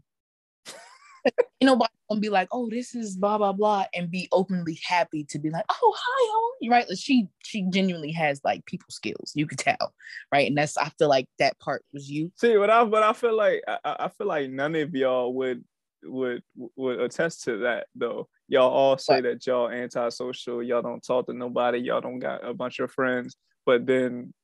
You 1.60 1.66
know 1.66 1.80
gonna 2.10 2.20
be 2.20 2.28
like 2.28 2.48
oh 2.52 2.68
this 2.68 2.94
is 2.94 3.16
blah 3.16 3.38
blah 3.38 3.52
blah 3.52 3.86
and 3.94 4.10
be 4.10 4.28
openly 4.30 4.78
happy 4.84 5.24
to 5.24 5.38
be 5.38 5.48
like 5.48 5.64
oh 5.70 5.94
hi 5.96 6.32
how 6.32 6.50
you? 6.60 6.70
Right? 6.70 6.86
She 6.98 7.28
she 7.42 7.66
genuinely 7.70 8.12
has 8.12 8.40
like 8.44 8.64
people 8.66 8.86
skills. 8.90 9.32
You 9.34 9.46
could 9.46 9.58
tell. 9.58 9.94
Right? 10.30 10.46
And 10.46 10.56
that's 10.56 10.76
i 10.76 10.90
feel 10.98 11.08
like 11.08 11.26
that 11.38 11.58
part 11.58 11.82
was 11.92 12.10
you. 12.10 12.30
See 12.36 12.56
what 12.56 12.70
i 12.70 12.84
but 12.84 13.02
i 13.02 13.12
feel 13.12 13.34
like 13.34 13.62
I, 13.66 13.78
I 13.84 14.08
feel 14.08 14.26
like 14.26 14.50
none 14.50 14.74
of 14.74 14.94
y'all 14.94 15.32
would 15.32 15.64
would 16.04 16.42
would 16.76 17.00
attest 17.00 17.44
to 17.44 17.58
that 17.58 17.86
though. 17.94 18.28
Y'all 18.48 18.70
all 18.70 18.98
say 18.98 19.22
that 19.22 19.46
y'all 19.46 19.70
antisocial, 19.70 20.62
y'all 20.62 20.82
don't 20.82 21.02
talk 21.02 21.26
to 21.26 21.32
nobody, 21.32 21.78
y'all 21.78 22.02
don't 22.02 22.18
got 22.18 22.46
a 22.46 22.52
bunch 22.52 22.78
of 22.78 22.90
friends, 22.90 23.36
but 23.64 23.86
then 23.86 24.34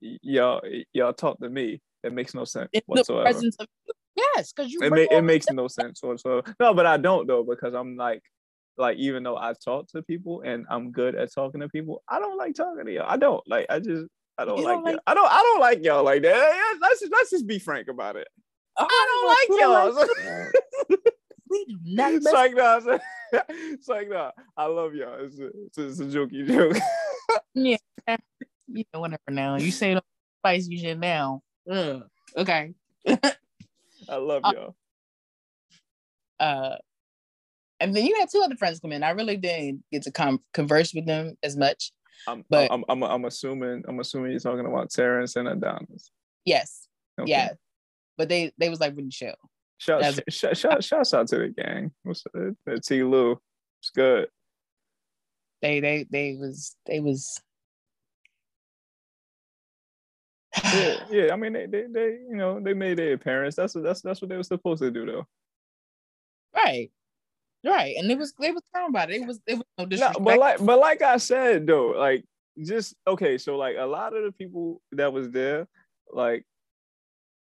y'all 0.00 0.60
y'all 0.92 1.12
talk 1.12 1.38
to 1.40 1.48
me. 1.48 1.80
It 2.04 2.12
makes 2.12 2.34
no 2.34 2.44
sense 2.44 2.68
In 2.72 2.78
the 2.80 2.84
whatsoever. 2.86 3.22
presence 3.24 3.56
of 3.58 3.66
yes, 4.16 4.52
because 4.52 4.72
you 4.72 4.80
It, 4.82 4.90
ma- 4.90 5.16
it 5.16 5.22
makes 5.22 5.50
no 5.50 5.66
sense 5.68 6.02
whatsoever. 6.02 6.42
No, 6.60 6.72
but 6.74 6.86
I 6.86 6.96
don't 6.96 7.26
though 7.26 7.42
because 7.42 7.74
I'm 7.74 7.96
like 7.96 8.22
like 8.76 8.96
even 8.98 9.22
though 9.24 9.36
I 9.36 9.54
talk 9.64 9.88
to 9.88 10.02
people 10.02 10.42
and 10.42 10.64
I'm 10.70 10.92
good 10.92 11.16
at 11.16 11.32
talking 11.34 11.60
to 11.60 11.68
people, 11.68 12.02
I 12.08 12.20
don't 12.20 12.36
like 12.36 12.54
talking 12.54 12.84
to 12.86 12.92
y'all. 12.92 13.06
I 13.08 13.16
don't 13.16 13.42
like. 13.48 13.66
I 13.68 13.80
just 13.80 14.06
I 14.38 14.44
don't 14.44 14.62
like, 14.62 14.66
don't 14.76 14.84
like- 14.84 14.92
y'all. 14.94 15.02
I 15.08 15.14
don't 15.14 15.32
I 15.32 15.42
don't 15.42 15.60
like 15.60 15.84
y'all 15.84 16.04
like 16.04 16.22
that. 16.22 16.78
Let's 16.80 17.00
just, 17.00 17.12
let's 17.12 17.30
just 17.30 17.46
be 17.46 17.58
frank 17.58 17.88
about 17.88 18.14
it. 18.16 18.28
Oh, 18.76 18.86
I 18.88 19.38
right, 19.48 19.48
don't 19.48 19.96
like 19.96 20.06
y'all. 20.06 20.96
We 21.50 21.64
do 21.64 21.78
not 21.82 22.12
it's 22.12 22.26
like 22.26 22.54
that. 22.56 23.00
it's, 23.32 23.44
it's 23.48 23.88
like 23.88 24.10
no. 24.10 24.30
I 24.56 24.66
love 24.66 24.94
y'all. 24.94 25.16
It's 25.24 25.38
a, 25.38 25.46
it's 25.66 25.78
a, 25.78 25.86
it's 25.88 25.98
a 26.00 26.04
jokey 26.04 26.46
joke. 26.46 26.76
you 28.68 28.84
know, 28.92 29.00
whatever 29.00 29.20
now. 29.30 29.56
You 29.56 29.70
say 29.70 29.94
the 29.94 30.02
spice 30.40 30.68
you 30.68 30.78
shit 30.78 30.98
now. 30.98 31.42
Ugh. 31.70 32.02
Okay. 32.36 32.74
I 33.06 34.16
love 34.16 34.42
Uh, 34.44 34.52
y'all. 34.54 34.76
Uh 36.40 36.76
and 37.80 37.94
then 37.94 38.04
you 38.06 38.16
had 38.18 38.28
two 38.30 38.40
other 38.44 38.56
friends 38.56 38.80
come 38.80 38.92
in. 38.92 39.02
I 39.04 39.10
really 39.10 39.36
didn't 39.36 39.84
get 39.92 40.02
to 40.02 40.10
com- 40.10 40.42
converse 40.52 40.92
with 40.94 41.06
them 41.06 41.36
as 41.44 41.56
much. 41.56 41.92
I'm, 42.26 42.44
but- 42.50 42.72
I'm, 42.72 42.84
I'm, 42.88 43.02
I'm 43.04 43.24
assuming 43.24 43.84
I'm 43.86 44.00
assuming 44.00 44.32
you're 44.32 44.40
talking 44.40 44.66
about 44.66 44.90
Terrence 44.90 45.36
and 45.36 45.46
Adonis. 45.48 46.10
Yes. 46.44 46.88
Okay. 47.20 47.30
Yeah. 47.30 47.50
But 48.16 48.28
they 48.28 48.52
they 48.58 48.68
was 48.68 48.80
like 48.80 48.96
really 48.96 49.10
chill. 49.10 49.34
Shout, 49.78 50.02
As- 50.02 50.20
sh- 50.28 50.44
sh- 50.52 50.58
shout, 50.58 50.82
shouts 50.82 51.14
out 51.14 51.28
to 51.28 51.38
the 51.38 51.48
gang. 51.48 51.92
What's 52.02 52.24
that? 52.34 52.56
That 52.66 52.84
T 52.84 53.04
Lou. 53.04 53.40
It's 53.80 53.90
good. 53.90 54.28
They 55.62 55.78
they 55.80 56.06
they 56.10 56.34
was 56.34 56.74
they 56.86 56.98
was 56.98 57.40
Yeah, 60.62 60.96
yeah. 61.10 61.32
I 61.32 61.36
mean, 61.36 61.52
they, 61.52 61.66
they, 61.66 61.84
they, 61.90 62.06
you 62.28 62.36
know, 62.36 62.60
they 62.60 62.74
made 62.74 62.98
their 62.98 63.14
appearance. 63.14 63.54
That's 63.56 63.74
what 63.74 63.84
that's 63.84 64.02
that's 64.02 64.20
what 64.20 64.28
they 64.30 64.36
were 64.36 64.42
supposed 64.42 64.82
to 64.82 64.90
do, 64.90 65.06
though. 65.06 65.26
right. 66.54 66.90
Right. 67.64 67.96
And 67.96 68.10
it 68.10 68.18
was 68.18 68.34
they 68.38 68.52
was 68.52 68.62
calm 68.74 68.90
about 68.90 69.10
it. 69.10 69.20
It 69.22 69.26
was 69.26 69.40
it 69.46 69.54
was 69.54 69.64
no 69.78 69.84
No, 69.92 70.16
disrespect. 70.16 70.24
but 70.24 70.38
like, 70.38 70.64
but 70.64 70.78
like 70.78 71.02
I 71.02 71.16
said, 71.18 71.66
though, 71.66 71.88
like, 71.88 72.24
just 72.64 72.94
okay. 73.06 73.38
So, 73.38 73.56
like, 73.56 73.76
a 73.78 73.86
lot 73.86 74.14
of 74.16 74.24
the 74.24 74.32
people 74.32 74.82
that 74.92 75.12
was 75.12 75.30
there, 75.30 75.68
like, 76.12 76.44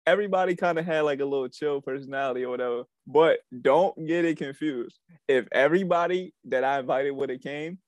everybody 0.06 0.56
kind 0.56 0.80
of 0.80 0.86
had 0.86 1.02
like 1.02 1.20
a 1.20 1.26
little 1.26 1.48
chill 1.50 1.82
personality 1.82 2.44
or 2.44 2.50
whatever. 2.50 2.84
But 3.08 3.40
don't 3.62 4.08
get 4.08 4.26
it 4.26 4.38
confused. 4.38 5.00
If 5.28 5.48
everybody 5.52 6.34
that 6.46 6.64
I 6.64 6.80
invited 6.80 7.12
would 7.12 7.30
have 7.30 7.42
came, 7.42 7.80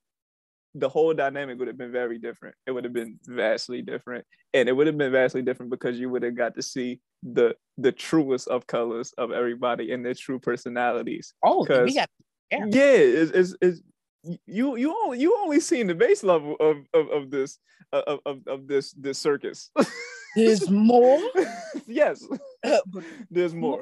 the 0.75 0.89
whole 0.89 1.13
dynamic 1.13 1.59
would 1.59 1.67
have 1.67 1.77
been 1.77 1.91
very 1.91 2.17
different. 2.17 2.55
It 2.65 2.71
would 2.71 2.83
have 2.83 2.93
been 2.93 3.19
vastly 3.27 3.81
different, 3.81 4.25
and 4.53 4.67
it 4.67 4.73
would 4.73 4.87
have 4.87 4.97
been 4.97 5.11
vastly 5.11 5.41
different 5.41 5.71
because 5.71 5.99
you 5.99 6.09
would 6.09 6.23
have 6.23 6.35
got 6.35 6.55
to 6.55 6.61
see 6.61 6.99
the 7.21 7.55
the 7.77 7.91
truest 7.91 8.47
of 8.47 8.67
colors 8.67 9.13
of 9.17 9.31
everybody 9.31 9.91
and 9.91 10.05
their 10.05 10.13
true 10.13 10.39
personalities. 10.39 11.33
oh, 11.43 11.65
we 11.83 11.93
got 11.93 12.09
Yeah. 12.51 12.65
Yeah, 12.69 12.95
it's, 12.95 13.31
it's, 13.31 13.55
it's 13.61 13.81
you 14.45 14.77
you 14.77 14.95
only 15.03 15.19
you 15.19 15.35
only 15.37 15.59
seen 15.59 15.87
the 15.87 15.95
base 15.95 16.23
level 16.23 16.55
of 16.59 16.77
of, 16.93 17.09
of 17.09 17.29
this 17.29 17.59
of, 17.91 18.19
of 18.25 18.39
of 18.47 18.67
this 18.67 18.91
this 18.93 19.19
circus. 19.19 19.69
there's 20.35 20.69
more. 20.89 21.19
yes, 21.87 22.25
Uh, 22.63 22.77
there's 23.29 23.53
more. 23.53 23.81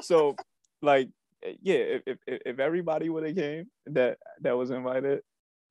So 0.00 0.36
like 0.80 1.08
yeah, 1.60 1.74
if 1.74 2.02
if, 2.06 2.18
if 2.46 2.58
everybody 2.60 3.08
would 3.08 3.24
have 3.26 3.34
came 3.34 3.66
that 3.86 4.18
that 4.42 4.56
was 4.56 4.70
invited, 4.70 5.22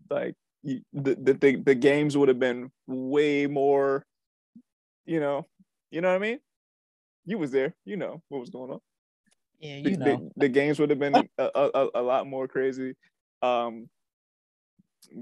like 0.09 0.35
the, 0.63 0.81
the 0.93 1.15
the 1.15 1.55
the 1.65 1.75
games 1.75 2.17
would 2.17 2.27
have 2.29 2.39
been 2.39 2.71
way 2.87 3.47
more. 3.47 4.05
You 5.05 5.19
know, 5.19 5.47
you 5.89 6.01
know 6.01 6.09
what 6.09 6.15
I 6.15 6.19
mean. 6.19 6.39
You 7.25 7.37
was 7.37 7.51
there. 7.51 7.75
You 7.85 7.97
know 7.97 8.21
what 8.29 8.39
was 8.39 8.49
going 8.49 8.71
on 8.71 8.79
yeah, 9.61 9.81
the, 9.81 9.89
you 9.91 9.97
the- 9.97 10.05
know. 10.05 10.31
the, 10.35 10.49
games 10.49 10.79
would 10.79 10.89
have 10.89 10.99
been 10.99 11.15
a, 11.37 11.49
a, 11.55 11.69
a, 11.73 11.89
a 11.95 12.01
lot 12.01 12.27
more 12.27 12.47
crazy. 12.47 12.95
Um, 13.41 13.89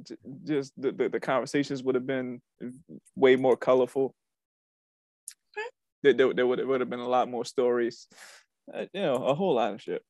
j- 0.04 0.16
just 0.46 0.74
the, 0.78 0.92
the, 0.92 1.10
the 1.10 1.20
conversations 1.20 1.84
would 1.84 1.96
have 1.96 2.08
been 2.08 2.42
way 3.16 3.36
more 3.36 3.58
colorful. 3.58 4.16
There, 6.02 6.14
there, 6.14 6.34
there 6.34 6.48
would, 6.48 6.66
would 6.66 6.80
have 6.80 6.90
been 6.90 7.02
a 7.02 7.08
lot 7.08 7.30
more 7.30 7.44
stories, 7.44 8.08
uh, 8.74 8.86
you 8.94 9.02
know, 9.02 9.16
a 9.16 9.36
whole 9.36 9.56
lot 9.56 9.74
of 9.74 9.82
shit. 9.82 10.02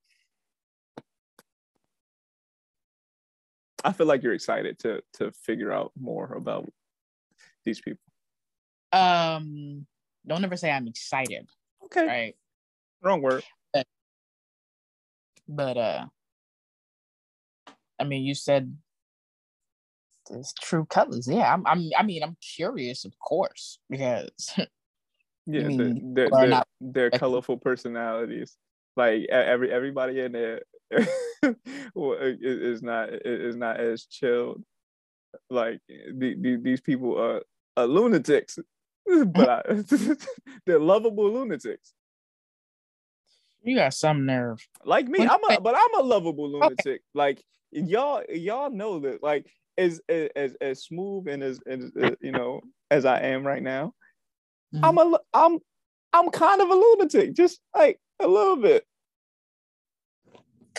I 3.84 3.94
feel 3.94 4.08
like 4.08 4.24
you're 4.24 4.34
excited 4.34 4.80
to 4.80 5.02
to 5.14 5.32
figure 5.32 5.72
out 5.72 5.92
more 6.00 6.34
about 6.34 6.72
these 7.66 7.80
people. 7.82 8.02
Um, 8.92 9.86
don't 10.28 10.44
ever 10.44 10.58
say 10.58 10.72
I'm 10.72 10.88
excited, 10.88 11.48
Okay, 11.86 12.06
right? 12.08 12.36
wrong 13.02 13.22
word. 13.22 13.44
But 15.48 15.78
uh, 15.78 16.06
I 18.00 18.04
mean, 18.04 18.24
you 18.24 18.36
said 18.36 18.78
it's 20.32 20.54
true 20.54 20.86
colors. 20.86 21.28
Yeah, 21.28 21.52
I'm. 21.54 21.66
I'm. 21.66 21.90
I 21.98 22.04
mean, 22.04 22.22
I'm 22.24 22.38
curious, 22.56 23.04
of 23.06 23.18
course, 23.20 23.80
because 23.90 24.54
Yeah, 25.48 25.64
mean, 25.64 26.14
they're, 26.14 26.30
they're, 26.30 26.48
not- 26.50 26.68
they're 26.80 27.10
colorful 27.10 27.58
personalities. 27.58 28.56
Like 28.96 29.26
every 29.30 29.72
everybody 29.72 30.20
in 30.20 30.32
there 30.34 30.40
well, 30.48 30.58
i- 30.58 30.58
i- 30.58 30.69
is 30.92 32.82
not 32.82 33.10
is 33.26 33.56
not 33.56 33.80
as 33.80 34.06
chilled. 34.06 34.64
Like 35.50 35.80
the, 35.88 36.36
the, 36.40 36.58
these 36.62 36.82
people 36.82 37.18
are, 37.20 37.42
are 37.78 37.86
lunatics, 37.86 38.58
but 39.28 39.50
I, 39.50 39.84
they're 40.66 40.80
lovable 40.80 41.32
lunatics. 41.32 41.94
you 43.62 43.76
got 43.76 43.94
some 43.94 44.26
nerve. 44.26 44.66
Like 44.84 45.08
me, 45.08 45.20
I'm 45.20 45.44
a 45.50 45.62
but 45.62 45.76
I'm 45.78 46.00
a 46.00 46.04
lovable 46.04 46.50
lunatic. 46.52 47.02
Like 47.14 47.44
y'all 47.72 48.24
y'all 48.30 48.72
know 48.72 49.00
that. 49.02 49.22
Like 49.22 49.46
as 49.78 50.02
as 50.10 50.56
as 50.60 50.84
smooth 50.84 51.28
and 51.28 51.44
as, 51.44 51.60
as 51.68 51.92
uh, 52.02 52.12
you 52.22 52.32
know 52.32 52.62
as 52.90 53.06
I 53.06 53.20
am 53.22 53.46
right 53.46 53.62
now, 53.62 53.94
I'm 54.82 54.98
a 54.98 55.20
I'm 55.34 55.60
I'm 56.14 56.30
kind 56.32 56.62
of 56.62 56.70
a 56.70 56.76
lunatic, 56.76 57.34
just 57.34 57.60
like 57.76 58.00
a 58.20 58.28
little 58.28 58.58
bit. 58.58 58.86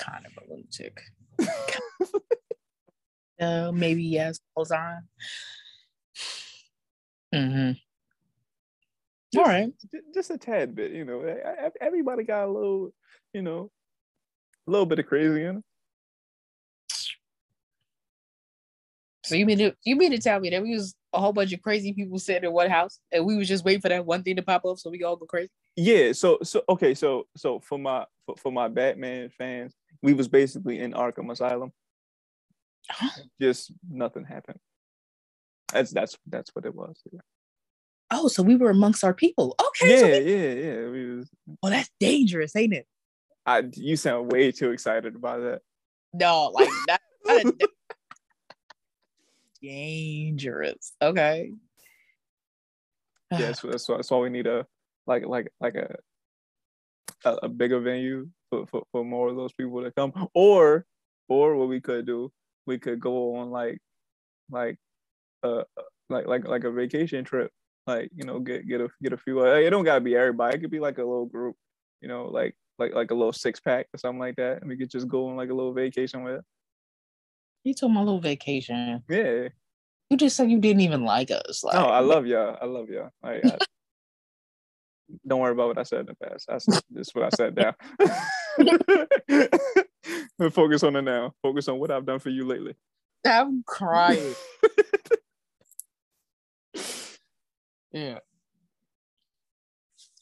Kind 0.00 0.26
of 0.26 0.32
a 0.36 0.50
lunatic. 0.50 1.00
uh, 3.40 3.72
maybe 3.72 4.02
yes, 4.02 4.40
goes 4.56 4.70
on. 4.70 5.08
Mm-hmm. 7.34 7.72
All 9.38 9.44
right. 9.44 9.72
Just 10.12 10.30
a 10.30 10.38
tad 10.38 10.74
bit, 10.74 10.92
you 10.92 11.04
know. 11.04 11.22
Everybody 11.80 12.24
got 12.24 12.46
a 12.46 12.52
little, 12.52 12.92
you 13.32 13.42
know, 13.42 13.70
a 14.66 14.70
little 14.70 14.86
bit 14.86 14.98
of 14.98 15.06
crazy 15.06 15.44
in 15.44 15.58
it. 15.58 15.64
So 19.24 19.36
you 19.36 19.46
mean 19.46 19.58
to, 19.58 19.72
you 19.84 19.94
mean 19.94 20.10
to 20.10 20.18
tell 20.18 20.40
me 20.40 20.50
that 20.50 20.62
we 20.62 20.74
was 20.74 20.96
a 21.12 21.20
whole 21.20 21.32
bunch 21.32 21.52
of 21.52 21.62
crazy 21.62 21.92
people 21.92 22.18
sitting 22.18 22.48
in 22.48 22.52
one 22.52 22.68
house 22.68 22.98
and 23.12 23.24
we 23.24 23.36
was 23.36 23.46
just 23.46 23.64
waiting 23.64 23.80
for 23.80 23.88
that 23.88 24.04
one 24.04 24.24
thing 24.24 24.34
to 24.34 24.42
pop 24.42 24.64
up 24.64 24.78
so 24.78 24.90
we 24.90 25.04
all 25.04 25.14
go 25.14 25.26
crazy? 25.26 25.50
Yeah. 25.76 26.12
So 26.12 26.38
so 26.42 26.62
okay. 26.68 26.94
So 26.94 27.28
so 27.36 27.60
for 27.60 27.78
my 27.78 28.06
for, 28.26 28.34
for 28.36 28.50
my 28.50 28.66
Batman 28.66 29.30
fans, 29.38 29.72
we 30.02 30.12
was 30.14 30.28
basically 30.28 30.78
in 30.80 30.92
Arkham 30.92 31.30
Asylum. 31.30 31.72
Just 33.40 33.72
nothing 33.88 34.24
happened. 34.24 34.58
That's 35.72 35.90
that's 35.92 36.16
that's 36.26 36.50
what 36.54 36.64
it 36.66 36.74
was. 36.74 37.00
Yeah. 37.12 37.20
Oh, 38.10 38.26
so 38.28 38.42
we 38.42 38.56
were 38.56 38.70
amongst 38.70 39.04
our 39.04 39.14
people. 39.14 39.54
Okay. 39.64 39.96
so 40.00 40.06
Yeah, 40.06 40.18
we- 40.18 40.32
yeah, 40.32 40.52
yeah. 40.52 40.88
We 40.88 41.16
was. 41.16 41.30
well, 41.62 41.70
that's 41.72 41.90
dangerous, 42.00 42.56
ain't 42.56 42.74
it? 42.74 42.86
I 43.46 43.62
you 43.74 43.96
sound 43.96 44.32
way 44.32 44.50
too 44.50 44.70
excited 44.72 45.14
about 45.14 45.40
that. 45.42 45.60
No, 46.12 46.46
like 46.48 46.68
not 46.88 47.00
dangerous. 49.62 50.92
Okay. 51.00 51.52
Yeah, 53.32 53.52
so 53.52 53.68
that's 53.68 53.88
why, 53.88 53.96
that's 53.96 54.10
why 54.10 54.18
we 54.18 54.30
need 54.30 54.46
a 54.48 54.66
like 55.06 55.24
like 55.26 55.52
like 55.60 55.76
a 55.76 55.94
a, 57.24 57.34
a 57.44 57.48
bigger 57.48 57.78
venue 57.80 58.28
for, 58.50 58.66
for, 58.66 58.82
for 58.92 59.04
more 59.04 59.28
of 59.28 59.36
those 59.36 59.52
people 59.52 59.82
to 59.82 59.90
come. 59.92 60.12
Or 60.34 60.84
or 61.28 61.56
what 61.56 61.68
we 61.68 61.80
could 61.80 62.06
do, 62.06 62.30
we 62.66 62.78
could 62.78 63.00
go 63.00 63.36
on 63.36 63.50
like 63.50 63.78
like 64.50 64.76
uh 65.42 65.62
like 66.08 66.26
like 66.26 66.46
like 66.46 66.64
a 66.64 66.70
vacation 66.70 67.24
trip. 67.24 67.50
Like, 67.86 68.10
you 68.14 68.24
know, 68.24 68.38
get 68.40 68.68
get 68.68 68.80
a 68.80 68.88
get 69.02 69.12
a 69.12 69.16
few 69.16 69.40
uh, 69.40 69.54
it 69.54 69.70
don't 69.70 69.84
gotta 69.84 70.00
be 70.00 70.16
everybody. 70.16 70.56
It 70.56 70.60
could 70.60 70.70
be 70.70 70.80
like 70.80 70.98
a 70.98 71.04
little 71.04 71.26
group, 71.26 71.56
you 72.00 72.08
know, 72.08 72.26
like 72.26 72.54
like 72.78 72.94
like 72.94 73.10
a 73.10 73.14
little 73.14 73.32
six 73.32 73.58
pack 73.60 73.86
or 73.94 73.98
something 73.98 74.18
like 74.20 74.36
that. 74.36 74.60
And 74.60 74.68
we 74.68 74.76
could 74.76 74.90
just 74.90 75.08
go 75.08 75.28
on 75.28 75.36
like 75.36 75.50
a 75.50 75.54
little 75.54 75.72
vacation 75.72 76.22
with 76.22 76.34
it. 76.36 76.44
You 77.64 77.74
took 77.74 77.90
my 77.90 78.00
little 78.00 78.20
vacation. 78.20 79.02
Yeah. 79.08 79.48
You 80.08 80.16
just 80.16 80.36
said 80.36 80.50
you 80.50 80.58
didn't 80.58 80.80
even 80.80 81.04
like 81.04 81.30
us. 81.30 81.62
Like, 81.62 81.74
No, 81.74 81.84
I 81.86 82.00
love 82.00 82.26
y'all. 82.26 82.56
I 82.60 82.64
love 82.64 82.88
y'all. 82.88 83.10
Like, 83.22 83.44
I- 83.44 83.58
don't 85.26 85.40
worry 85.40 85.52
about 85.52 85.68
what 85.68 85.78
I 85.78 85.82
said 85.84 86.00
in 86.00 86.06
the 86.06 86.14
past. 86.14 86.46
That's 86.48 86.66
is 86.96 87.10
what 87.12 87.24
I 87.24 87.28
said 87.36 87.54
down. 87.54 87.74
Focus 90.52 90.82
on 90.82 90.94
the 90.94 91.02
now. 91.02 91.34
Focus 91.42 91.68
on 91.68 91.78
what 91.78 91.90
I've 91.90 92.06
done 92.06 92.18
for 92.18 92.30
you 92.30 92.44
lately. 92.44 92.74
I'm 93.26 93.62
crying. 93.66 94.34
yeah. 97.92 98.18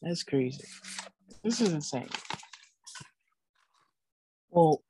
That's 0.03 0.23
crazy. 0.23 0.65
This 1.43 1.61
is 1.61 1.73
insane. 1.73 2.09
Well, 4.51 4.83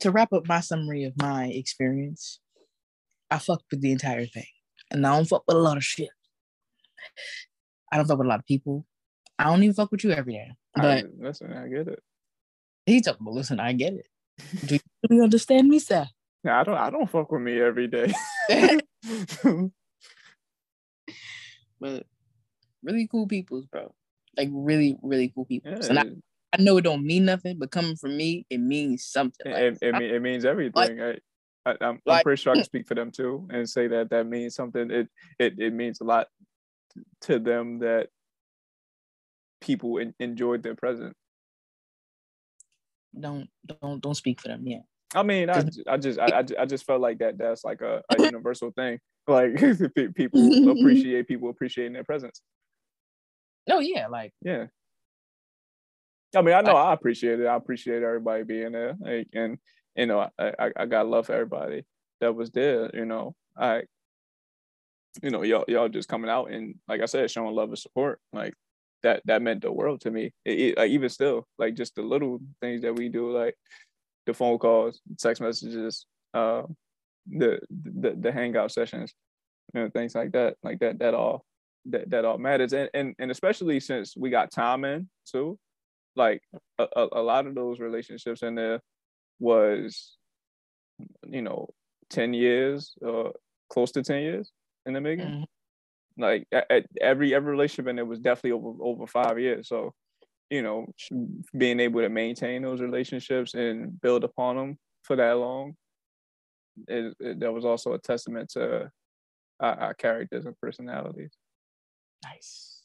to 0.00 0.10
wrap 0.10 0.32
up 0.32 0.48
my 0.48 0.60
summary 0.60 1.04
of 1.04 1.12
my 1.20 1.46
experience, 1.46 2.40
I 3.30 3.38
fucked 3.38 3.64
with 3.70 3.80
the 3.80 3.92
entire 3.92 4.26
thing. 4.26 4.46
And 4.90 5.06
I 5.06 5.16
don't 5.16 5.26
fuck 5.26 5.44
with 5.46 5.56
a 5.56 5.60
lot 5.60 5.76
of 5.76 5.84
shit. 5.84 6.10
I 7.92 7.96
don't 7.96 8.06
fuck 8.06 8.18
with 8.18 8.26
a 8.26 8.30
lot 8.30 8.40
of 8.40 8.46
people. 8.46 8.86
I 9.38 9.44
don't 9.44 9.62
even 9.62 9.74
fuck 9.74 9.90
with 9.90 10.04
you 10.04 10.12
every 10.12 10.34
day. 10.34 10.52
But 10.74 10.84
I, 10.84 11.04
listen, 11.18 11.52
I 11.52 11.68
get 11.68 11.88
it. 11.88 12.02
He's 12.86 13.02
talking 13.02 13.20
about 13.22 13.34
listen, 13.34 13.60
I 13.60 13.72
get 13.72 13.94
it. 13.94 14.06
Do 14.66 14.74
you 14.74 14.80
really 15.08 15.22
understand 15.22 15.68
me, 15.68 15.78
sir? 15.78 16.06
Yeah, 16.42 16.60
I 16.60 16.64
don't 16.64 16.76
I 16.76 16.90
don't 16.90 17.08
fuck 17.08 17.30
with 17.32 17.42
me 17.42 17.60
every 17.60 17.86
day. 17.88 18.12
but 21.80 22.06
really 22.82 23.08
cool 23.10 23.26
peoples, 23.26 23.66
bro. 23.66 23.92
Like 24.36 24.48
really, 24.52 24.96
really 25.02 25.32
cool 25.34 25.44
people. 25.44 25.72
Yeah. 25.72 25.86
And 25.88 25.98
I, 25.98 26.04
I 26.52 26.62
know 26.62 26.76
it 26.76 26.82
don't 26.82 27.04
mean 27.04 27.24
nothing, 27.24 27.58
but 27.58 27.70
coming 27.70 27.96
from 27.96 28.16
me, 28.16 28.46
it 28.50 28.58
means 28.58 29.04
something. 29.04 29.50
Like, 29.50 29.62
it, 29.62 29.78
it, 29.80 29.94
it, 30.02 30.22
means 30.22 30.44
everything. 30.44 30.98
Like, 30.98 31.20
I, 31.66 31.76
I, 31.80 31.88
am 31.88 32.00
like, 32.04 32.24
pretty 32.24 32.40
sure 32.40 32.52
I 32.52 32.56
can 32.56 32.64
speak 32.64 32.86
for 32.86 32.94
them 32.94 33.10
too 33.10 33.48
and 33.50 33.68
say 33.68 33.88
that 33.88 34.10
that 34.10 34.26
means 34.26 34.54
something. 34.54 34.90
It 34.90 35.08
it, 35.38 35.58
it 35.58 35.72
means 35.72 36.00
a 36.00 36.04
lot 36.04 36.28
to 37.22 37.38
them 37.38 37.78
that 37.80 38.08
people 39.60 39.98
in, 39.98 40.14
enjoyed 40.20 40.62
their 40.62 40.74
presence. 40.74 41.14
Don't 43.18 43.48
don't 43.80 44.00
don't 44.00 44.14
speak 44.14 44.40
for 44.40 44.48
them. 44.48 44.66
Yeah. 44.66 44.80
I 45.14 45.22
mean, 45.22 45.48
I, 45.48 45.64
I 45.86 45.96
just 45.96 46.18
I, 46.18 46.44
I 46.58 46.66
just 46.66 46.84
felt 46.84 47.00
like 47.00 47.18
that 47.18 47.38
that's 47.38 47.64
like 47.64 47.80
a, 47.82 48.02
a 48.10 48.22
universal 48.22 48.72
thing. 48.72 48.98
Like 49.28 49.54
people 50.14 50.70
appreciate 50.78 51.28
people 51.28 51.50
appreciating 51.50 51.92
their 51.92 52.04
presence. 52.04 52.42
No, 53.68 53.78
yeah, 53.78 54.08
like 54.08 54.32
yeah. 54.42 54.66
I 56.36 56.42
mean, 56.42 56.54
I 56.54 56.62
know 56.62 56.76
I, 56.76 56.90
I 56.90 56.94
appreciate 56.94 57.40
it. 57.40 57.46
I 57.46 57.54
appreciate 57.54 58.02
everybody 58.02 58.42
being 58.42 58.72
there, 58.72 58.96
like, 59.00 59.28
and 59.32 59.58
you 59.94 60.06
know, 60.06 60.28
I, 60.38 60.52
I 60.58 60.72
I 60.76 60.86
got 60.86 61.06
love 61.06 61.26
for 61.26 61.32
everybody 61.32 61.84
that 62.20 62.34
was 62.34 62.50
there. 62.50 62.90
You 62.92 63.04
know, 63.04 63.36
I, 63.56 63.84
you 65.22 65.30
know, 65.30 65.42
y'all 65.42 65.64
y'all 65.68 65.88
just 65.88 66.08
coming 66.08 66.30
out 66.30 66.50
and 66.50 66.74
like 66.88 67.00
I 67.00 67.06
said, 67.06 67.30
showing 67.30 67.54
love 67.54 67.68
and 67.68 67.78
support. 67.78 68.18
Like 68.32 68.54
that 69.04 69.22
that 69.26 69.42
meant 69.42 69.62
the 69.62 69.70
world 69.70 70.00
to 70.00 70.10
me. 70.10 70.32
It, 70.44 70.58
it, 70.60 70.78
like, 70.78 70.90
even 70.90 71.08
still, 71.08 71.46
like 71.58 71.74
just 71.74 71.94
the 71.94 72.02
little 72.02 72.40
things 72.60 72.82
that 72.82 72.96
we 72.96 73.08
do, 73.08 73.30
like 73.30 73.54
the 74.26 74.34
phone 74.34 74.58
calls, 74.58 75.00
text 75.18 75.40
messages, 75.40 76.06
uh, 76.32 76.62
the 77.26 77.60
the 77.70 78.16
the 78.18 78.32
hangout 78.32 78.72
sessions, 78.72 79.14
you 79.72 79.80
know, 79.80 79.90
things 79.90 80.14
like 80.14 80.32
that, 80.32 80.56
like 80.62 80.80
that. 80.80 80.98
That 80.98 81.14
all 81.14 81.44
that 81.86 82.10
that 82.10 82.24
all 82.24 82.38
matters, 82.38 82.72
and 82.72 82.90
and 82.94 83.14
and 83.18 83.30
especially 83.30 83.78
since 83.78 84.16
we 84.16 84.30
got 84.30 84.50
time 84.50 84.84
in 84.84 85.08
too, 85.30 85.58
like 86.16 86.42
a, 86.78 86.86
a, 87.12 87.22
lot 87.22 87.46
of 87.46 87.54
those 87.54 87.80
relationships 87.80 88.42
in 88.42 88.54
there 88.54 88.80
was, 89.38 90.16
you 91.28 91.42
know, 91.42 91.68
ten 92.08 92.32
years 92.32 92.94
or 93.02 93.32
close 93.68 93.92
to 93.92 94.02
ten 94.02 94.22
years 94.22 94.50
in 94.86 94.94
the 94.94 95.00
making. 95.00 95.26
Mm-hmm. 95.26 95.42
Like 96.16 96.46
at, 96.52 96.86
every 97.00 97.34
every 97.34 97.50
relationship 97.50 97.88
and 97.88 97.98
it 97.98 98.06
was 98.06 98.20
definitely 98.20 98.52
over 98.52 98.72
over 98.80 99.06
five 99.06 99.38
years. 99.38 99.68
So, 99.68 99.92
you 100.48 100.62
know, 100.62 100.86
being 101.56 101.80
able 101.80 102.00
to 102.00 102.08
maintain 102.08 102.62
those 102.62 102.80
relationships 102.80 103.54
and 103.54 104.00
build 104.00 104.22
upon 104.22 104.56
them 104.56 104.78
for 105.02 105.16
that 105.16 105.32
long, 105.32 105.74
it, 106.86 107.14
it 107.18 107.40
that 107.40 107.52
was 107.52 107.64
also 107.64 107.94
a 107.94 107.98
testament 107.98 108.50
to 108.50 108.90
our, 109.60 109.80
our 109.80 109.94
characters 109.94 110.46
and 110.46 110.58
personalities. 110.60 111.32
Nice. 112.24 112.82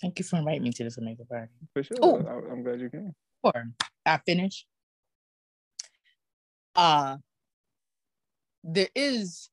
Thank 0.00 0.18
you 0.18 0.24
for 0.24 0.36
inviting 0.36 0.62
me 0.62 0.72
to 0.72 0.84
this 0.84 0.98
amazing 0.98 1.26
party. 1.26 1.52
For 1.72 1.82
sure. 1.82 1.96
Ooh. 2.04 2.26
I, 2.26 2.52
am 2.52 2.62
glad 2.62 2.80
you 2.80 2.90
came. 2.90 3.14
Or 3.42 3.52
I 4.04 4.18
finish. 4.18 4.66
Uh 6.74 7.16
there 8.66 8.88
is 8.94 9.48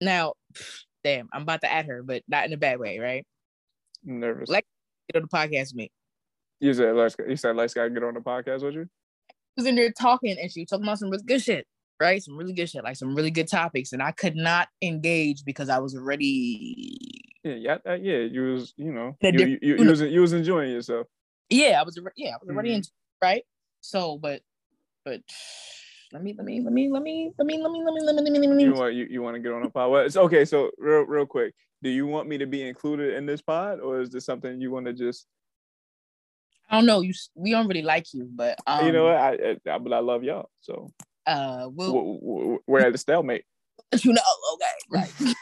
now 0.00 0.34
damn, 1.04 1.28
I'm 1.32 1.42
about 1.42 1.62
to 1.62 1.72
add 1.72 1.86
her, 1.86 2.02
but 2.02 2.22
not 2.28 2.44
in 2.44 2.52
a 2.52 2.58
bad 2.58 2.78
way, 2.78 2.98
right? 2.98 3.24
nervous. 4.04 4.48
Like 4.48 4.66
get 5.12 5.22
on 5.22 5.28
the 5.30 5.36
podcast 5.36 5.72
with 5.72 5.76
me. 5.76 5.90
You 6.60 6.74
said 6.74 6.94
let's 6.94 7.16
you 7.26 7.36
said 7.36 7.56
let's 7.56 7.74
gotta 7.74 7.90
get 7.90 8.04
on 8.04 8.14
the 8.14 8.20
podcast 8.20 8.62
with 8.62 8.74
you? 8.74 8.88
was 9.56 9.66
in 9.66 9.74
there 9.76 9.92
talking 9.92 10.36
and 10.40 10.50
she 10.50 10.64
talking 10.64 10.84
about 10.84 10.98
some 10.98 11.10
really 11.10 11.24
good 11.24 11.42
shit, 11.42 11.66
right? 12.00 12.22
Some 12.22 12.36
really 12.36 12.52
good 12.52 12.68
shit, 12.68 12.84
like 12.84 12.96
some 12.96 13.14
really 13.14 13.30
good 13.30 13.48
topics. 13.48 13.92
And 13.92 14.02
I 14.02 14.12
could 14.12 14.36
not 14.36 14.68
engage 14.82 15.44
because 15.44 15.68
I 15.68 15.78
was 15.78 15.94
already 15.94 17.30
Yeah, 17.44 17.54
yeah, 17.54 17.76
uh, 17.86 17.94
yeah. 17.94 18.18
You 18.18 18.52
was, 18.52 18.74
you 18.76 18.92
know, 18.92 19.16
you, 19.22 19.32
you, 19.32 19.58
you, 19.60 19.76
you, 19.78 19.88
was 19.88 20.00
you 20.00 20.20
was 20.20 20.32
enjoying 20.32 20.72
yourself. 20.72 21.06
Yeah, 21.48 21.80
I 21.80 21.82
was 21.82 21.98
yeah, 22.16 22.30
I 22.30 22.36
was 22.40 22.48
already 22.48 22.70
mm-hmm. 22.70 22.76
into 22.76 22.90
right. 23.22 23.44
So, 23.80 24.18
but 24.18 24.42
but 25.04 25.20
let 26.12 26.22
me 26.22 26.34
let 26.36 26.44
me 26.44 26.60
let 26.60 26.72
me 26.72 26.90
let 26.90 27.02
me 27.02 27.32
let 27.36 27.46
me 27.46 27.62
let 27.62 27.70
me 27.70 27.82
let 27.84 27.94
me 27.94 28.00
let 28.02 28.14
me 28.14 28.30
let 28.30 28.40
me 28.40 28.48
let 28.48 28.56
me. 28.56 28.64
You 28.64 28.74
want 28.74 28.94
you, 28.94 29.06
you 29.08 29.22
want 29.22 29.36
to 29.36 29.40
get 29.40 29.52
on 29.52 29.62
a 29.62 29.70
pod? 29.70 29.90
Well, 29.90 30.04
it's 30.04 30.16
okay. 30.16 30.44
So 30.44 30.70
real 30.78 31.02
real 31.02 31.26
quick, 31.26 31.54
do 31.82 31.90
you 31.90 32.06
want 32.06 32.28
me 32.28 32.38
to 32.38 32.46
be 32.46 32.66
included 32.66 33.14
in 33.14 33.26
this 33.26 33.40
pod, 33.40 33.80
or 33.80 34.00
is 34.00 34.10
this 34.10 34.24
something 34.24 34.60
you 34.60 34.70
want 34.70 34.86
to 34.86 34.92
just? 34.92 35.26
I 36.68 36.76
don't 36.76 36.86
know. 36.86 37.00
You 37.00 37.14
we 37.34 37.52
don't 37.52 37.68
really 37.68 37.82
like 37.82 38.12
you, 38.12 38.28
but 38.32 38.58
um, 38.66 38.86
you 38.86 38.92
know 38.92 39.04
what? 39.04 39.16
I, 39.16 39.56
I 39.66 39.78
but 39.78 39.92
I 39.92 40.00
love 40.00 40.24
y'all. 40.24 40.50
So 40.60 40.92
uh, 41.26 41.68
we'll, 41.70 42.18
we're, 42.20 42.58
we're 42.66 42.80
at 42.80 42.92
the 42.92 42.98
stalemate. 42.98 43.44
You 44.02 44.12
know, 44.12 44.22
okay, 44.54 44.66
right. 44.92 45.34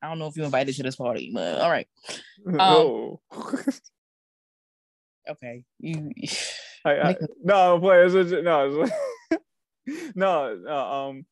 I 0.00 0.08
don't 0.08 0.18
know 0.18 0.26
if 0.26 0.36
you 0.36 0.44
invited 0.44 0.74
to 0.76 0.82
this 0.82 0.96
party, 0.96 1.30
but 1.32 1.60
all 1.60 1.70
right. 1.70 1.86
Um, 2.44 2.56
oh. 2.58 3.20
okay, 5.30 5.64
you. 5.78 6.10
I, 6.84 7.10
I, 7.10 7.16
no, 7.42 7.78
players. 7.78 8.14
No, 8.14 8.88
no, 10.14 10.56
no. 10.56 10.76
Um, 10.76 11.26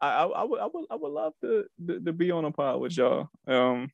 I, 0.00 0.08
I, 0.08 0.26
I 0.26 0.44
would, 0.44 0.60
I 0.60 0.66
would, 0.66 0.86
I 0.90 0.94
would 0.96 1.12
love 1.12 1.32
to, 1.42 1.64
to, 1.86 2.00
to 2.00 2.12
be 2.12 2.30
on 2.30 2.44
a 2.44 2.50
pod 2.50 2.80
with 2.80 2.96
y'all. 2.96 3.28
Um, 3.46 3.90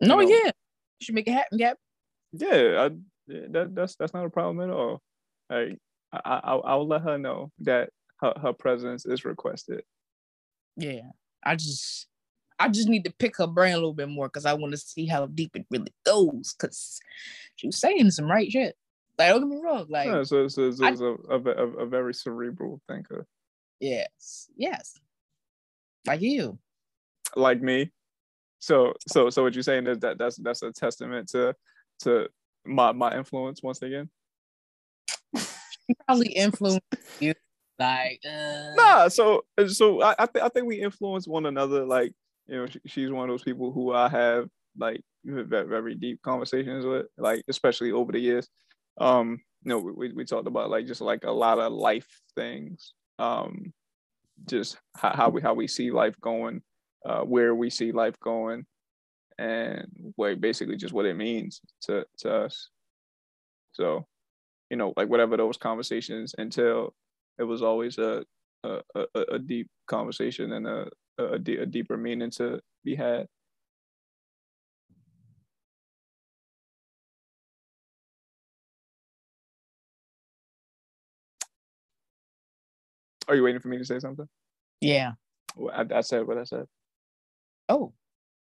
no, 0.00 0.20
you 0.20 0.28
know, 0.28 0.34
yeah, 0.34 0.46
you 0.46 1.02
should 1.02 1.14
make 1.14 1.28
it 1.28 1.32
happen, 1.32 1.58
Gap. 1.58 1.78
Yeah, 2.32 2.88
I, 2.88 2.90
that 3.26 3.74
that's 3.74 3.96
that's 3.96 4.12
not 4.12 4.26
a 4.26 4.30
problem 4.30 4.68
at 4.68 4.74
all. 4.74 5.00
Like, 5.48 5.78
I, 6.12 6.18
I, 6.24 6.54
I'll 6.56 6.86
let 6.86 7.02
her 7.02 7.16
know 7.16 7.50
that 7.60 7.90
her, 8.20 8.34
her 8.40 8.52
presence 8.52 9.06
is 9.06 9.24
requested. 9.24 9.82
Yeah, 10.76 11.02
I 11.44 11.56
just, 11.56 12.06
I 12.58 12.68
just 12.68 12.88
need 12.88 13.04
to 13.04 13.12
pick 13.12 13.36
her 13.38 13.46
brain 13.46 13.72
a 13.72 13.76
little 13.76 13.94
bit 13.94 14.08
more 14.08 14.28
because 14.28 14.46
I 14.46 14.54
want 14.54 14.72
to 14.72 14.78
see 14.78 15.06
how 15.06 15.26
deep 15.26 15.56
it 15.56 15.66
really 15.70 15.94
goes. 16.04 16.54
Because 16.58 17.00
she 17.56 17.68
was 17.68 17.78
saying 17.78 18.10
some 18.10 18.30
right 18.30 18.50
shit. 18.50 18.76
Like, 19.18 19.28
don't 19.28 19.48
get 19.48 19.56
me 19.56 19.62
wrong. 19.62 19.86
Like, 19.88 20.06
yeah, 20.06 20.22
so, 20.24 20.48
so, 20.48 20.70
so 20.72 20.86
it's 20.86 21.00
a, 21.00 21.16
a, 21.30 21.38
a, 21.38 21.68
a 21.82 21.86
very 21.86 22.12
cerebral 22.12 22.80
thinker. 22.88 23.26
Yes, 23.80 24.48
yes, 24.56 24.98
like 26.06 26.20
you, 26.20 26.58
like 27.36 27.60
me. 27.60 27.90
So, 28.58 28.94
so, 29.08 29.30
so, 29.30 29.42
what 29.42 29.54
you're 29.54 29.62
saying 29.62 29.86
is 29.86 29.98
that 30.00 30.18
that's 30.18 30.36
that's 30.36 30.62
a 30.62 30.72
testament 30.72 31.28
to 31.30 31.54
to 32.00 32.28
my 32.64 32.92
my 32.92 33.16
influence 33.16 33.62
once 33.62 33.82
again. 33.82 34.08
Probably 36.06 36.32
influence 36.32 36.80
you, 37.20 37.34
like. 37.78 38.20
Uh... 38.26 38.74
Nah, 38.74 39.08
so 39.08 39.44
so 39.68 40.02
I 40.02 40.14
I, 40.18 40.26
th- 40.26 40.44
I 40.44 40.48
think 40.48 40.66
we 40.66 40.80
influence 40.80 41.28
one 41.28 41.46
another. 41.46 41.84
Like, 41.84 42.12
you 42.46 42.56
know, 42.56 42.66
she, 42.66 42.80
she's 42.86 43.10
one 43.10 43.28
of 43.28 43.34
those 43.34 43.44
people 43.44 43.70
who 43.70 43.92
I 43.92 44.08
have 44.08 44.48
like 44.76 45.02
very 45.24 45.94
deep 45.94 46.20
conversations 46.22 46.84
with, 46.84 47.06
like 47.16 47.44
especially 47.48 47.92
over 47.92 48.10
the 48.10 48.18
years 48.18 48.48
um 48.98 49.40
you 49.62 49.70
know 49.70 49.78
we, 49.78 50.12
we 50.12 50.24
talked 50.24 50.46
about 50.46 50.70
like 50.70 50.86
just 50.86 51.00
like 51.00 51.24
a 51.24 51.30
lot 51.30 51.58
of 51.58 51.72
life 51.72 52.08
things. 52.34 52.92
Um 53.18 53.72
just 54.46 54.76
how, 54.96 55.12
how 55.14 55.28
we 55.28 55.40
how 55.40 55.54
we 55.54 55.66
see 55.68 55.90
life 55.90 56.20
going 56.20 56.62
uh 57.06 57.20
where 57.22 57.54
we 57.54 57.70
see 57.70 57.92
life 57.92 58.18
going 58.20 58.64
and 59.38 59.86
what 60.16 60.40
basically 60.40 60.76
just 60.76 60.94
what 60.94 61.06
it 61.06 61.16
means 61.16 61.60
to 61.82 62.04
to 62.18 62.34
us. 62.34 62.70
So 63.72 64.06
you 64.70 64.76
know 64.76 64.92
like 64.96 65.08
whatever 65.08 65.36
those 65.36 65.56
conversations 65.56 66.34
until 66.38 66.94
it 67.38 67.44
was 67.44 67.62
always 67.62 67.98
a 67.98 68.24
a, 68.64 68.80
a, 68.94 69.20
a 69.32 69.38
deep 69.38 69.68
conversation 69.86 70.52
and 70.52 70.66
a, 70.66 70.88
a, 71.18 71.24
a 71.34 71.66
deeper 71.66 71.96
meaning 71.96 72.30
to 72.30 72.60
be 72.84 72.94
had 72.94 73.26
Are 83.28 83.34
you 83.34 83.42
waiting 83.42 83.60
for 83.60 83.68
me 83.68 83.78
to 83.78 83.84
say 83.84 83.98
something? 83.98 84.28
Yeah. 84.80 85.12
I, 85.72 85.86
I 85.94 86.00
said 86.00 86.26
what 86.26 86.38
I 86.38 86.44
said. 86.44 86.66
Oh, 87.68 87.92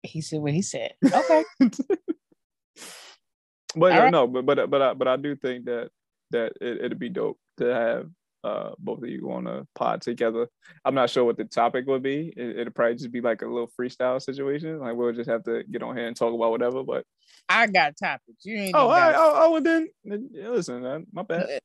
he 0.03 0.22
said 0.22 0.39
what 0.41 0.53
he 0.53 0.61
said. 0.61 0.93
Okay. 1.06 1.43
But 3.76 3.91
All 3.91 3.99
right. 3.99 4.11
no, 4.11 4.26
but 4.26 4.45
but 4.45 4.69
but 4.69 4.81
I, 4.81 4.93
but 4.93 5.07
I 5.07 5.18
do 5.18 5.35
think 5.35 5.65
that 5.65 5.89
that 6.31 6.53
it, 6.61 6.77
it'd 6.85 6.99
be 6.99 7.10
dope 7.10 7.38
to 7.57 7.65
have 7.65 8.10
uh 8.43 8.72
both 8.80 9.03
of 9.03 9.10
you 9.10 9.31
on 9.31 9.47
a 9.47 9.68
pod 9.76 10.02
together. 10.02 10.47
I'm 10.85 10.95
not 10.95 11.10
sure 11.10 11.26
what 11.26 11.35
the 11.38 11.43
topic 11.43 11.85
would 11.88 12.02
be. 12.02 12.34
It, 12.38 12.60
it'd 12.60 12.76
probably 12.76 12.95
just 12.95 13.11
be 13.11 13.19
like 13.22 13.41
a 13.41 13.47
little 13.47 13.69
freestyle 13.77 14.22
situation. 14.22 14.80
Like 14.80 14.95
we'll 14.95 15.11
just 15.11 15.30
have 15.30 15.43
to 15.43 15.64
get 15.69 15.84
on 15.84 15.97
here 15.97 16.07
and 16.07 16.15
talk 16.15 16.34
about 16.34 16.52
whatever. 16.52 16.84
But 16.84 17.03
I 17.49 17.68
got 17.68 17.97
topics. 17.97 18.45
You 18.45 18.56
ain't 18.57 18.76
oh, 18.76 18.89
I, 18.89 19.11
got- 19.11 19.15
oh, 19.18 19.34
oh, 19.35 19.52
well 19.52 19.61
then, 19.61 19.89
then 20.06 20.30
listen, 20.34 20.81
man, 20.81 21.06
my 21.11 21.23
bad. 21.23 21.60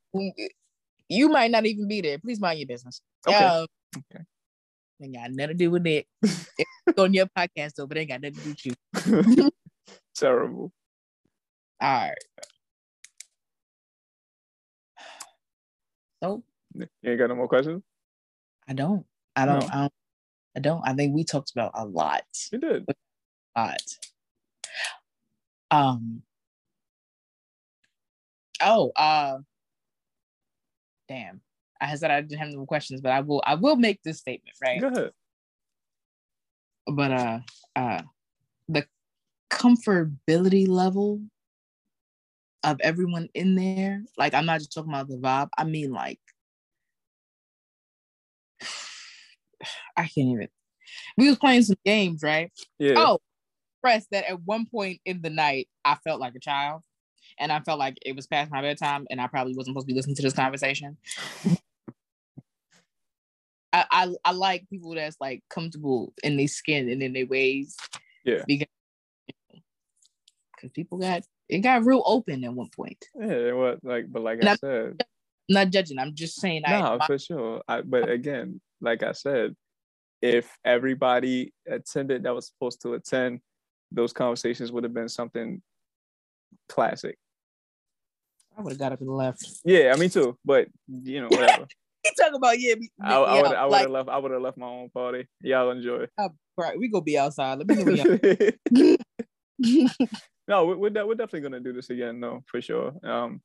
You 1.10 1.28
might 1.28 1.50
not 1.50 1.66
even 1.66 1.88
be 1.88 2.00
there. 2.00 2.18
Please 2.18 2.40
mind 2.40 2.58
your 2.60 2.68
business. 2.68 3.02
Okay. 3.26 3.36
Um, 3.36 3.66
Okay. 3.96 4.24
Ain't 5.02 5.14
got 5.14 5.30
nothing 5.32 5.48
to 5.48 5.54
do 5.54 5.70
with 5.70 5.86
it. 5.86 6.06
it's 6.22 6.98
on 6.98 7.12
your 7.12 7.26
podcast 7.26 7.74
though, 7.74 7.86
but 7.86 7.98
ain't 7.98 8.10
got 8.10 8.20
nothing 8.20 8.36
to 8.36 8.42
do 8.42 8.50
with 8.50 9.36
you. 9.36 9.50
Terrible. 10.14 10.72
All 11.80 11.88
right. 11.88 12.14
So 16.22 16.42
You 16.74 16.86
ain't 17.04 17.18
got 17.18 17.28
no 17.30 17.34
more 17.34 17.48
questions? 17.48 17.82
I 18.68 18.74
don't. 18.74 19.04
I 19.34 19.46
don't. 19.46 19.60
No. 19.60 19.66
I 19.72 19.80
don't. 19.80 19.92
I 20.56 20.60
don't. 20.60 20.82
I 20.88 20.94
think 20.94 21.14
we 21.14 21.24
talked 21.24 21.50
about 21.50 21.72
a 21.74 21.84
lot. 21.84 22.22
You 22.52 22.58
did. 22.58 22.86
A 23.56 23.60
lot. 23.60 23.82
Um. 25.70 26.22
Oh. 28.60 28.92
Uh. 28.94 29.38
Damn. 31.10 31.40
I 31.80 31.94
said 31.96 32.10
I 32.12 32.20
didn't 32.20 32.38
have 32.38 32.52
no 32.52 32.64
questions, 32.66 33.00
but 33.00 33.10
I 33.10 33.20
will. 33.20 33.42
I 33.44 33.56
will 33.56 33.74
make 33.76 34.00
this 34.04 34.18
statement, 34.18 34.56
right? 34.62 34.80
Go 34.80 34.86
ahead. 34.86 35.10
but 36.86 37.10
uh 37.12 37.38
uh 37.76 38.02
the 38.68 38.86
comfortability 39.50 40.66
level 40.68 41.20
of 42.62 42.80
everyone 42.82 43.28
in 43.34 43.54
there 43.54 44.02
like 44.18 44.34
i'm 44.34 44.46
not 44.46 44.58
just 44.58 44.72
talking 44.72 44.90
about 44.92 45.08
the 45.08 45.16
vibe 45.16 45.48
i 45.58 45.64
mean 45.64 45.90
like 45.92 46.18
i 49.96 50.02
can't 50.02 50.28
even 50.28 50.48
we 51.16 51.28
was 51.28 51.38
playing 51.38 51.62
some 51.62 51.76
games 51.84 52.22
right 52.22 52.50
Yeah. 52.78 52.94
oh 52.96 53.18
press 53.82 54.06
that 54.10 54.28
at 54.28 54.42
one 54.42 54.66
point 54.66 55.00
in 55.04 55.22
the 55.22 55.30
night 55.30 55.68
i 55.84 55.96
felt 56.04 56.20
like 56.20 56.34
a 56.34 56.40
child 56.40 56.82
and 57.40 57.50
i 57.50 57.58
felt 57.60 57.78
like 57.78 57.96
it 58.04 58.14
was 58.14 58.26
past 58.26 58.50
my 58.50 58.62
bedtime 58.62 59.06
and 59.10 59.20
i 59.20 59.26
probably 59.26 59.54
wasn't 59.56 59.74
supposed 59.74 59.86
to 59.88 59.92
be 59.92 59.96
listening 59.96 60.16
to 60.16 60.22
this 60.22 60.34
conversation 60.34 60.96
I, 63.72 63.84
I 63.90 64.14
I 64.24 64.32
like 64.32 64.68
people 64.68 64.94
that's 64.94 65.16
like 65.20 65.42
comfortable 65.48 66.12
in 66.22 66.36
their 66.36 66.48
skin 66.48 66.88
and 66.88 67.02
in 67.02 67.12
their 67.12 67.26
ways. 67.26 67.76
Yeah. 68.24 68.42
Because 68.46 68.66
because 70.56 70.72
people 70.72 70.98
got 70.98 71.22
it 71.48 71.60
got 71.60 71.84
real 71.84 72.02
open 72.04 72.44
at 72.44 72.52
one 72.52 72.68
point. 72.74 73.04
Yeah, 73.14 73.52
what 73.52 73.78
like 73.82 74.06
but 74.10 74.22
like 74.22 74.40
And 74.40 74.48
I 74.50 74.54
said, 74.56 74.96
I'm 75.00 75.06
not 75.54 75.70
judging. 75.70 75.98
I'm 75.98 76.14
just 76.14 76.40
saying 76.40 76.62
I 76.66 76.80
no, 76.80 76.86
admire- 76.86 77.06
for 77.06 77.18
sure. 77.18 77.62
I, 77.66 77.82
but 77.82 78.08
again, 78.08 78.60
like 78.80 79.02
I 79.02 79.12
said, 79.12 79.56
if 80.22 80.50
everybody 80.64 81.52
attended 81.66 82.24
that 82.24 82.34
was 82.34 82.48
supposed 82.48 82.82
to 82.82 82.94
attend, 82.94 83.40
those 83.90 84.12
conversations 84.12 84.70
would 84.70 84.84
have 84.84 84.94
been 84.94 85.08
something 85.08 85.62
classic. 86.68 87.16
I 88.56 88.62
would 88.62 88.72
have 88.72 88.78
got 88.78 88.92
up 88.92 89.00
and 89.00 89.08
left. 89.10 89.46
Yeah, 89.64 89.94
mean 89.96 90.10
too. 90.10 90.36
But 90.44 90.68
you 90.88 91.20
know, 91.20 91.28
whatever. 91.28 91.66
He 92.02 92.10
talking 92.18 92.36
about 92.36 92.58
yeah, 92.58 92.76
me, 92.76 92.88
I, 92.98 93.14
I 93.14 93.42
would 93.42 93.52
I 93.52 93.64
like 93.66 93.82
have 93.82 93.90
left 93.90 94.08
I 94.08 94.16
would 94.16 94.30
have 94.30 94.40
left 94.40 94.56
my 94.56 94.66
own 94.66 94.88
party. 94.88 95.28
Y'all 95.42 95.70
enjoy. 95.70 96.06
right, 96.56 96.78
we 96.78 96.88
gonna 96.88 97.04
be 97.04 97.18
outside. 97.18 97.58
Let 97.58 97.68
me 97.68 97.74
know 97.74 97.84
when 97.84 98.96
no, 100.48 100.64
we- 100.64 100.76
we're, 100.76 100.88
de- 100.88 101.06
we're 101.06 101.14
definitely 101.14 101.42
gonna 101.42 101.60
do 101.60 101.74
this 101.74 101.90
again, 101.90 102.18
no, 102.18 102.42
for 102.46 102.62
sure. 102.62 102.94
Um, 103.04 103.42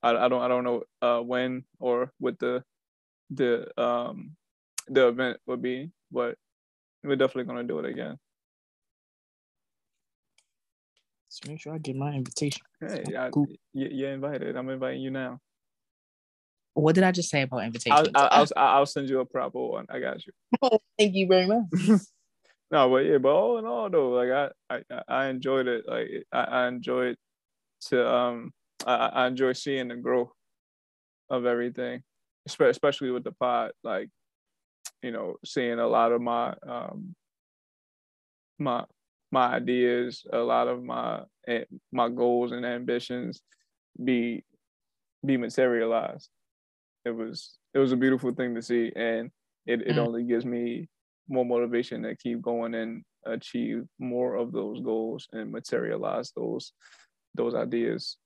I, 0.00 0.10
I 0.10 0.28
don't 0.28 0.42
I 0.42 0.46
don't 0.48 0.62
know 0.62 0.84
uh 1.02 1.20
when 1.20 1.64
or 1.80 2.12
what 2.18 2.38
the 2.38 2.62
the 3.30 3.68
um 3.82 4.36
the 4.88 5.08
event 5.08 5.38
would 5.46 5.60
be, 5.60 5.90
but 6.12 6.36
we're 7.02 7.16
definitely 7.16 7.52
gonna 7.52 7.64
do 7.64 7.80
it 7.80 7.86
again. 7.86 8.16
Just 11.36 11.48
make 11.50 11.60
sure 11.60 11.74
I 11.74 11.78
get 11.78 11.96
my 11.96 12.14
invitation. 12.14 12.62
Hey, 12.80 13.14
I, 13.14 13.28
Cool. 13.28 13.46
you, 13.74 13.88
you're 13.92 14.12
invited. 14.12 14.56
I'm 14.56 14.70
inviting 14.70 15.02
you 15.02 15.10
now. 15.10 15.38
What 16.72 16.94
did 16.94 17.04
I 17.04 17.12
just 17.12 17.28
say 17.28 17.42
about 17.42 17.58
invitations? 17.58 18.08
I'll, 18.14 18.30
I'll 18.30 18.48
I'll 18.56 18.86
send 18.86 19.10
you 19.10 19.20
a 19.20 19.26
proper 19.26 19.58
one. 19.58 19.84
I 19.90 20.00
got 20.00 20.24
you. 20.24 20.32
Thank 20.98 21.14
you 21.14 21.26
very 21.26 21.46
much. 21.46 22.00
No, 22.68 22.90
but 22.90 23.04
yeah, 23.04 23.18
but 23.18 23.28
all 23.28 23.58
in 23.58 23.64
all 23.64 23.88
though, 23.88 24.08
like 24.08 24.28
I 24.28 24.80
I, 24.90 25.02
I 25.06 25.26
enjoyed 25.26 25.68
it. 25.68 25.84
Like 25.86 26.08
I, 26.32 26.40
I 26.40 26.66
enjoyed 26.66 27.14
to 27.90 28.12
um 28.12 28.50
I, 28.84 28.94
I 28.94 29.26
enjoy 29.28 29.52
seeing 29.52 29.86
the 29.86 29.94
growth 29.94 30.30
of 31.30 31.46
everything, 31.46 32.02
especially 32.48 33.12
with 33.12 33.22
the 33.22 33.30
pod. 33.30 33.70
Like 33.84 34.08
you 35.00 35.12
know, 35.12 35.36
seeing 35.44 35.78
a 35.78 35.86
lot 35.86 36.10
of 36.10 36.20
my 36.20 36.54
um 36.66 37.14
my 38.58 38.84
my 39.32 39.46
ideas, 39.54 40.24
a 40.32 40.38
lot 40.38 40.68
of 40.68 40.82
my 40.82 41.22
eh, 41.48 41.64
my 41.92 42.08
goals 42.08 42.52
and 42.52 42.64
ambitions 42.64 43.42
be 44.02 44.44
be 45.24 45.36
materialized. 45.36 46.28
It 47.04 47.10
was 47.10 47.58
it 47.74 47.78
was 47.78 47.92
a 47.92 47.96
beautiful 47.96 48.32
thing 48.32 48.54
to 48.54 48.62
see, 48.62 48.92
and 48.94 49.30
it, 49.66 49.82
it 49.82 49.96
Mm. 49.96 50.06
only 50.06 50.24
gives 50.24 50.44
me 50.44 50.88
more 51.28 51.44
motivation 51.44 52.02
to 52.02 52.14
keep 52.16 52.40
going 52.40 52.74
and 52.74 53.02
achieve 53.24 53.84
more 53.98 54.36
of 54.36 54.52
those 54.52 54.80
goals 54.80 55.26
and 55.32 55.50
materialize 55.50 56.30
those 56.36 56.72
those 57.34 57.54
ideas 57.54 58.16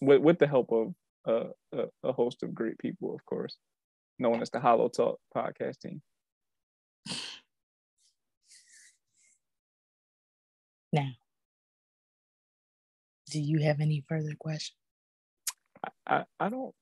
with 0.00 0.20
with 0.22 0.38
the 0.38 0.46
help 0.46 0.72
of 0.72 0.94
uh, 1.28 1.50
a, 1.72 1.84
a 2.02 2.12
host 2.12 2.42
of 2.42 2.54
great 2.54 2.78
people, 2.78 3.14
of 3.14 3.24
course, 3.26 3.58
known 4.18 4.40
as 4.40 4.50
the 4.50 4.58
HolloTalk 4.58 5.16
podcast 5.36 5.78
team. 5.80 6.00
Now, 10.92 11.10
do 13.30 13.40
you 13.40 13.60
have 13.60 13.80
any 13.80 14.04
further 14.08 14.34
questions 14.38 14.76
I, 16.06 16.24
I 16.38 16.48
don't 16.48 16.74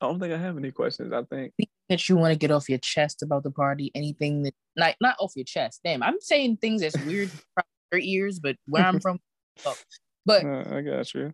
I 0.00 0.06
don't 0.06 0.20
think 0.20 0.32
I 0.32 0.38
have 0.38 0.56
any 0.56 0.70
questions. 0.70 1.12
I 1.12 1.22
think 1.22 1.52
that 1.88 2.08
you 2.08 2.16
want 2.16 2.32
to 2.32 2.38
get 2.38 2.50
off 2.50 2.68
your 2.68 2.78
chest 2.78 3.22
about 3.22 3.42
the 3.42 3.50
party? 3.50 3.90
Anything 3.94 4.42
that 4.42 4.54
not 4.76 4.94
not 5.00 5.16
off 5.18 5.32
your 5.34 5.44
chest? 5.44 5.80
Damn, 5.84 6.02
I'm 6.02 6.20
saying 6.20 6.58
things 6.58 6.82
that's 6.82 6.98
weird 7.04 7.30
for 7.54 7.64
your 7.92 8.00
ears, 8.00 8.38
but 8.38 8.56
where 8.66 8.84
I'm 8.84 9.00
from, 9.00 9.18
but 10.26 10.44
uh, 10.44 10.64
I 10.70 10.82
got 10.82 11.14
you. 11.14 11.32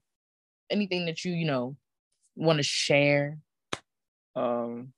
anything 0.70 1.06
that 1.06 1.24
you 1.24 1.32
you 1.32 1.46
know 1.46 1.76
want 2.36 2.58
to 2.58 2.62
share? 2.62 3.38
Um, 4.36 4.92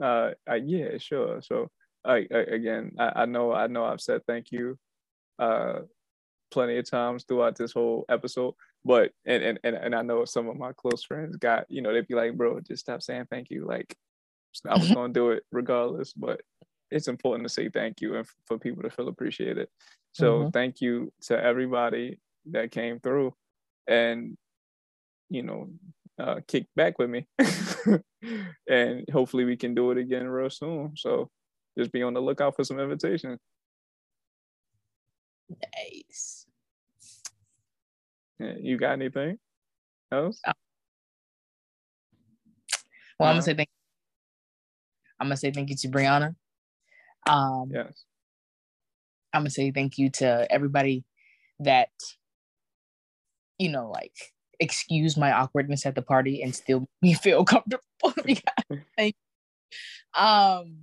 uh, 0.00 0.30
uh, 0.48 0.54
yeah, 0.54 0.98
sure. 0.98 1.42
So, 1.42 1.70
I, 2.04 2.26
I 2.32 2.38
again, 2.38 2.92
I, 2.98 3.22
I 3.22 3.26
know, 3.26 3.52
I 3.52 3.66
know, 3.66 3.84
I've 3.84 4.00
said 4.00 4.22
thank 4.26 4.52
you, 4.52 4.78
uh, 5.38 5.80
plenty 6.54 6.78
of 6.78 6.88
times 6.90 7.24
throughout 7.24 7.56
this 7.56 7.72
whole 7.72 8.06
episode. 8.08 8.54
But 8.86 9.12
and 9.26 9.42
and 9.42 9.58
and, 9.64 9.76
and 9.76 9.94
I 9.94 10.02
know 10.02 10.24
some 10.24 10.48
of 10.48 10.56
my 10.56 10.72
close 10.72 11.04
friends 11.04 11.36
got, 11.36 11.66
you 11.70 11.82
know, 11.82 11.92
they'd 11.92 12.08
be 12.08 12.14
like, 12.14 12.36
"Bro, 12.36 12.60
just 12.62 12.80
stop 12.82 13.02
saying 13.02 13.26
thank 13.30 13.50
you." 13.50 13.66
Like, 13.66 13.96
I 14.66 14.78
was 14.78 14.92
gonna 14.92 15.12
do 15.12 15.30
it 15.32 15.44
regardless, 15.52 16.12
but 16.14 16.40
it's 16.90 17.08
important 17.08 17.46
to 17.48 17.52
say 17.54 17.68
thank 17.70 18.00
you 18.00 18.16
and 18.16 18.26
f- 18.26 18.34
for 18.46 18.58
people 18.58 18.82
to 18.84 18.90
feel 18.90 19.08
appreciated. 19.08 19.68
So, 20.12 20.44
Mhm. 20.44 20.52
thank 20.52 20.80
you 20.80 21.12
to 21.22 21.42
everybody 21.42 22.20
that 22.46 22.70
came 22.70 23.00
through, 23.00 23.34
and 23.88 24.36
you 25.30 25.42
know, 25.42 25.70
uh, 26.18 26.40
kick 26.46 26.66
back 26.76 26.98
with 26.98 27.10
me. 27.10 27.26
and 28.68 29.08
hopefully 29.10 29.44
we 29.44 29.56
can 29.56 29.74
do 29.74 29.90
it 29.90 29.98
again 29.98 30.28
real 30.28 30.50
soon. 30.50 30.92
So 30.96 31.30
just 31.78 31.92
be 31.92 32.02
on 32.02 32.14
the 32.14 32.22
lookout 32.22 32.56
for 32.56 32.64
some 32.64 32.78
invitations. 32.80 33.40
Nice. 35.48 36.33
You 38.60 38.78
got 38.78 38.92
anything 38.92 39.38
else? 40.12 40.40
Well, 43.18 43.28
I'm 43.28 43.34
gonna 43.34 43.42
say 43.42 43.54
thank. 43.54 43.68
I'm 45.20 45.26
gonna 45.26 45.36
say 45.36 45.50
thank 45.52 45.70
you 45.70 45.76
to 45.76 45.88
Brianna. 45.88 46.34
Um, 47.28 47.70
Yes. 47.72 48.04
I'm 49.32 49.40
gonna 49.42 49.50
say 49.50 49.70
thank 49.70 49.98
you 49.98 50.10
to 50.10 50.46
everybody 50.50 51.04
that, 51.60 51.90
you 53.58 53.68
know, 53.68 53.90
like 53.90 54.14
excuse 54.60 55.16
my 55.16 55.32
awkwardness 55.32 55.86
at 55.86 55.94
the 55.94 56.02
party 56.02 56.42
and 56.42 56.54
still 56.54 56.80
make 56.80 56.88
me 57.02 57.14
feel 57.22 57.44
comfortable. 57.44 57.82
thank 58.96 59.16
you. 59.16 60.20
Um, 60.22 60.76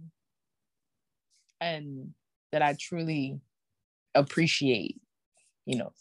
and 1.60 2.14
that 2.52 2.62
I 2.62 2.76
truly 2.80 3.40
appreciate, 4.16 5.00
you 5.66 5.78
know, 5.78 5.94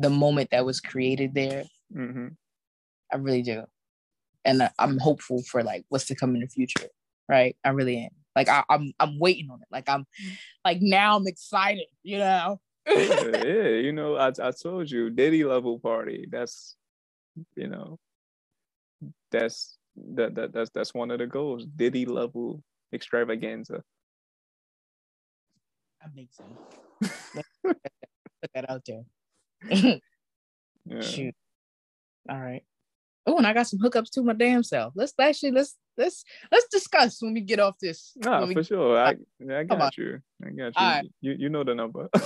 the 0.00 0.10
moment 0.10 0.50
that 0.52 0.66
was 0.66 0.80
created 0.80 1.34
there. 1.34 1.64
hmm 1.92 2.28
I 3.12 3.16
really 3.16 3.42
do. 3.42 3.64
And 4.44 4.62
I- 4.64 4.72
I'm 4.78 4.98
hopeful 4.98 5.42
for 5.44 5.62
like 5.64 5.84
what's 5.90 6.06
to 6.06 6.16
come 6.16 6.34
in 6.36 6.42
the 6.42 6.48
future. 6.48 6.88
Right. 7.28 7.56
I 7.64 7.70
really 7.70 7.98
am. 8.04 8.10
Like 8.36 8.48
I, 8.48 8.64
I'm 8.70 8.92
I'm 9.00 9.18
waiting 9.18 9.50
on 9.50 9.62
it. 9.62 9.68
Like 9.72 9.88
I'm 9.88 10.06
like 10.64 10.78
now 10.82 11.16
I'm 11.16 11.26
excited, 11.28 11.86
you 12.02 12.18
know. 12.18 12.60
yeah, 12.94 13.04
yeah, 13.32 13.68
you 13.68 13.92
know, 13.92 14.16
I 14.16 14.28
I 14.42 14.52
told 14.52 14.90
you, 14.90 15.10
Diddy 15.10 15.44
level 15.44 15.78
party. 15.80 16.26
That's 16.30 16.76
you 17.56 17.68
know, 17.68 17.98
that's 19.30 19.78
that 19.96 20.34
that 20.36 20.52
that's 20.52 20.70
that's 20.70 20.94
one 20.94 21.10
of 21.10 21.18
the 21.20 21.26
goals. 21.28 21.66
Diddy 21.76 22.06
level 22.06 22.62
extravaganza. 22.94 23.82
That 26.02 26.10
makes 26.14 26.36
sense. 26.38 26.60
Put 28.42 28.52
that 28.54 28.70
out 28.70 28.82
there. 28.86 29.04
yeah. 29.70 31.00
Shoot. 31.00 31.34
All 32.28 32.40
right. 32.40 32.62
Oh, 33.26 33.36
and 33.36 33.46
I 33.46 33.52
got 33.52 33.66
some 33.66 33.78
hookups 33.78 34.10
to 34.10 34.22
my 34.22 34.32
damn 34.32 34.62
self. 34.62 34.92
Let's 34.96 35.12
actually 35.20 35.52
let's 35.52 35.76
let's 35.96 36.24
let's 36.50 36.66
discuss 36.68 37.22
when 37.22 37.34
we 37.34 37.42
get 37.42 37.60
off 37.60 37.76
this. 37.80 38.12
Nah, 38.16 38.46
for 38.46 38.64
sure. 38.64 38.98
I 38.98 39.16
I 39.50 39.64
got 39.64 39.96
you. 39.96 40.20
I 40.44 40.50
got 40.50 40.66
you. 40.66 40.72
Right. 40.76 41.04
You 41.20 41.36
you 41.38 41.48
know 41.48 41.64
the 41.64 41.74
number. 41.74 42.08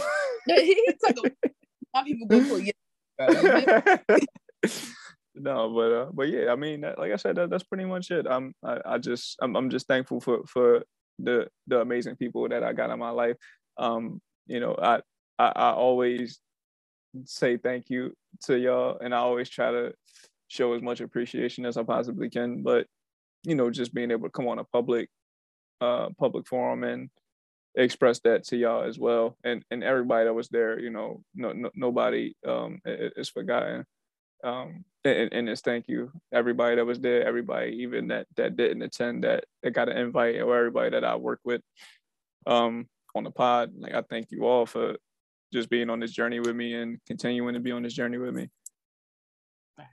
my 1.94 2.04
people 2.04 2.26
go 2.26 2.44
for 2.44 2.58
you. 2.58 2.72
no, 5.34 5.70
but 5.70 5.92
uh, 5.92 6.06
but 6.12 6.28
yeah, 6.28 6.52
I 6.52 6.56
mean, 6.56 6.82
like 6.82 7.12
I 7.12 7.16
said, 7.16 7.36
that, 7.36 7.50
that's 7.50 7.64
pretty 7.64 7.84
much 7.84 8.10
it. 8.10 8.26
I'm 8.28 8.54
I, 8.64 8.80
I 8.84 8.98
just 8.98 9.36
I'm 9.40 9.56
I'm 9.56 9.70
just 9.70 9.86
thankful 9.86 10.20
for 10.20 10.44
for 10.46 10.84
the 11.18 11.48
the 11.66 11.80
amazing 11.80 12.16
people 12.16 12.48
that 12.48 12.64
I 12.64 12.72
got 12.72 12.90
in 12.90 12.98
my 12.98 13.10
life. 13.10 13.36
Um, 13.78 14.20
you 14.46 14.60
know, 14.60 14.76
I 14.80 15.00
I, 15.38 15.52
I 15.54 15.70
always 15.72 16.40
say 17.24 17.56
thank 17.56 17.90
you 17.90 18.14
to 18.44 18.58
y'all, 18.58 18.98
and 19.00 19.14
I 19.14 19.18
always 19.18 19.48
try 19.48 19.70
to 19.70 19.92
show 20.48 20.74
as 20.74 20.82
much 20.82 21.00
appreciation 21.00 21.66
as 21.66 21.76
I 21.76 21.82
possibly 21.82 22.30
can. 22.30 22.62
But 22.62 22.86
you 23.44 23.54
know, 23.54 23.70
just 23.70 23.94
being 23.94 24.10
able 24.10 24.28
to 24.28 24.32
come 24.32 24.48
on 24.48 24.58
a 24.58 24.64
public 24.64 25.08
uh 25.80 26.08
public 26.18 26.46
forum 26.46 26.84
and 26.84 27.10
express 27.74 28.20
that 28.20 28.44
to 28.44 28.56
y'all 28.56 28.84
as 28.84 28.98
well, 28.98 29.36
and 29.44 29.64
and 29.70 29.82
everybody 29.82 30.26
that 30.26 30.34
was 30.34 30.48
there, 30.48 30.78
you 30.78 30.90
know, 30.90 31.22
no, 31.34 31.52
no 31.52 31.70
nobody 31.74 32.34
um 32.46 32.80
is 32.84 33.28
forgotten. 33.28 33.84
Um, 34.42 34.84
and, 35.06 35.32
and 35.32 35.48
it's 35.48 35.62
thank 35.62 35.88
you 35.88 36.12
everybody 36.32 36.76
that 36.76 36.84
was 36.84 37.00
there, 37.00 37.26
everybody 37.26 37.70
even 37.82 38.08
that 38.08 38.26
that 38.36 38.56
didn't 38.56 38.82
attend 38.82 39.24
that 39.24 39.44
that 39.62 39.70
got 39.72 39.88
an 39.88 39.96
invite, 39.96 40.40
or 40.40 40.56
everybody 40.56 40.90
that 40.90 41.04
I 41.04 41.16
worked 41.16 41.44
with 41.44 41.62
um 42.46 42.86
on 43.14 43.24
the 43.24 43.30
pod. 43.30 43.72
Like 43.76 43.94
I 43.94 44.02
thank 44.02 44.30
you 44.30 44.44
all 44.44 44.66
for 44.66 44.96
just 45.54 45.70
being 45.70 45.88
on 45.88 46.00
this 46.00 46.10
journey 46.10 46.40
with 46.40 46.54
me 46.54 46.74
and 46.74 46.98
continuing 47.06 47.54
to 47.54 47.60
be 47.60 47.72
on 47.72 47.82
this 47.82 47.94
journey 47.94 48.18
with 48.18 48.34
me. 48.34 48.50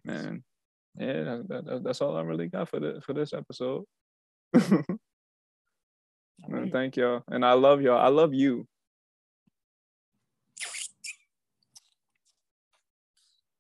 Man, 0.04 0.44
yeah, 0.98 1.24
that, 1.48 1.66
that, 1.66 1.84
that's 1.84 2.02
all 2.02 2.18
I 2.18 2.22
really 2.22 2.48
got 2.48 2.68
for 2.68 2.80
the 2.80 3.02
for 3.06 3.14
this 3.14 3.34
episode. 3.34 3.86
Man, 6.48 6.72
thank 6.72 6.98
y'all, 6.98 7.24
and 7.28 7.46
I 7.46 7.54
love 7.54 7.82
y'all. 7.82 8.00
I 8.00 8.08
love 8.10 8.34
you. 8.34 8.66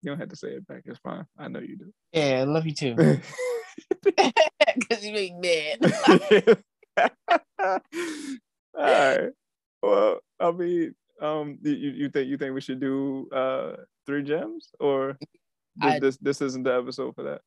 You 0.01 0.09
don't 0.09 0.19
have 0.19 0.29
to 0.29 0.35
say 0.35 0.49
it 0.49 0.67
back. 0.67 0.81
It's 0.85 0.97
fine. 0.99 1.25
I 1.37 1.47
know 1.47 1.59
you 1.59 1.77
do. 1.77 1.93
Yeah, 2.11 2.39
I 2.41 2.43
love 2.45 2.65
you 2.65 2.73
too. 2.73 2.95
Because 4.75 5.05
you 5.05 5.11
make 5.11 5.35
mad. 5.35 5.93
All 7.59 7.79
right. 8.73 9.29
Well, 9.81 10.19
I 10.39 10.51
mean, 10.51 10.95
um, 11.21 11.59
you, 11.61 11.73
you 11.73 12.09
think 12.09 12.27
you 12.27 12.37
think 12.37 12.53
we 12.53 12.61
should 12.61 12.79
do 12.79 13.29
uh 13.31 13.73
three 14.05 14.23
gems 14.23 14.71
or 14.79 15.17
I, 15.79 15.99
this 15.99 16.17
this 16.17 16.41
isn't 16.41 16.63
the 16.63 16.75
episode 16.75 17.15
for 17.15 17.23
that? 17.23 17.41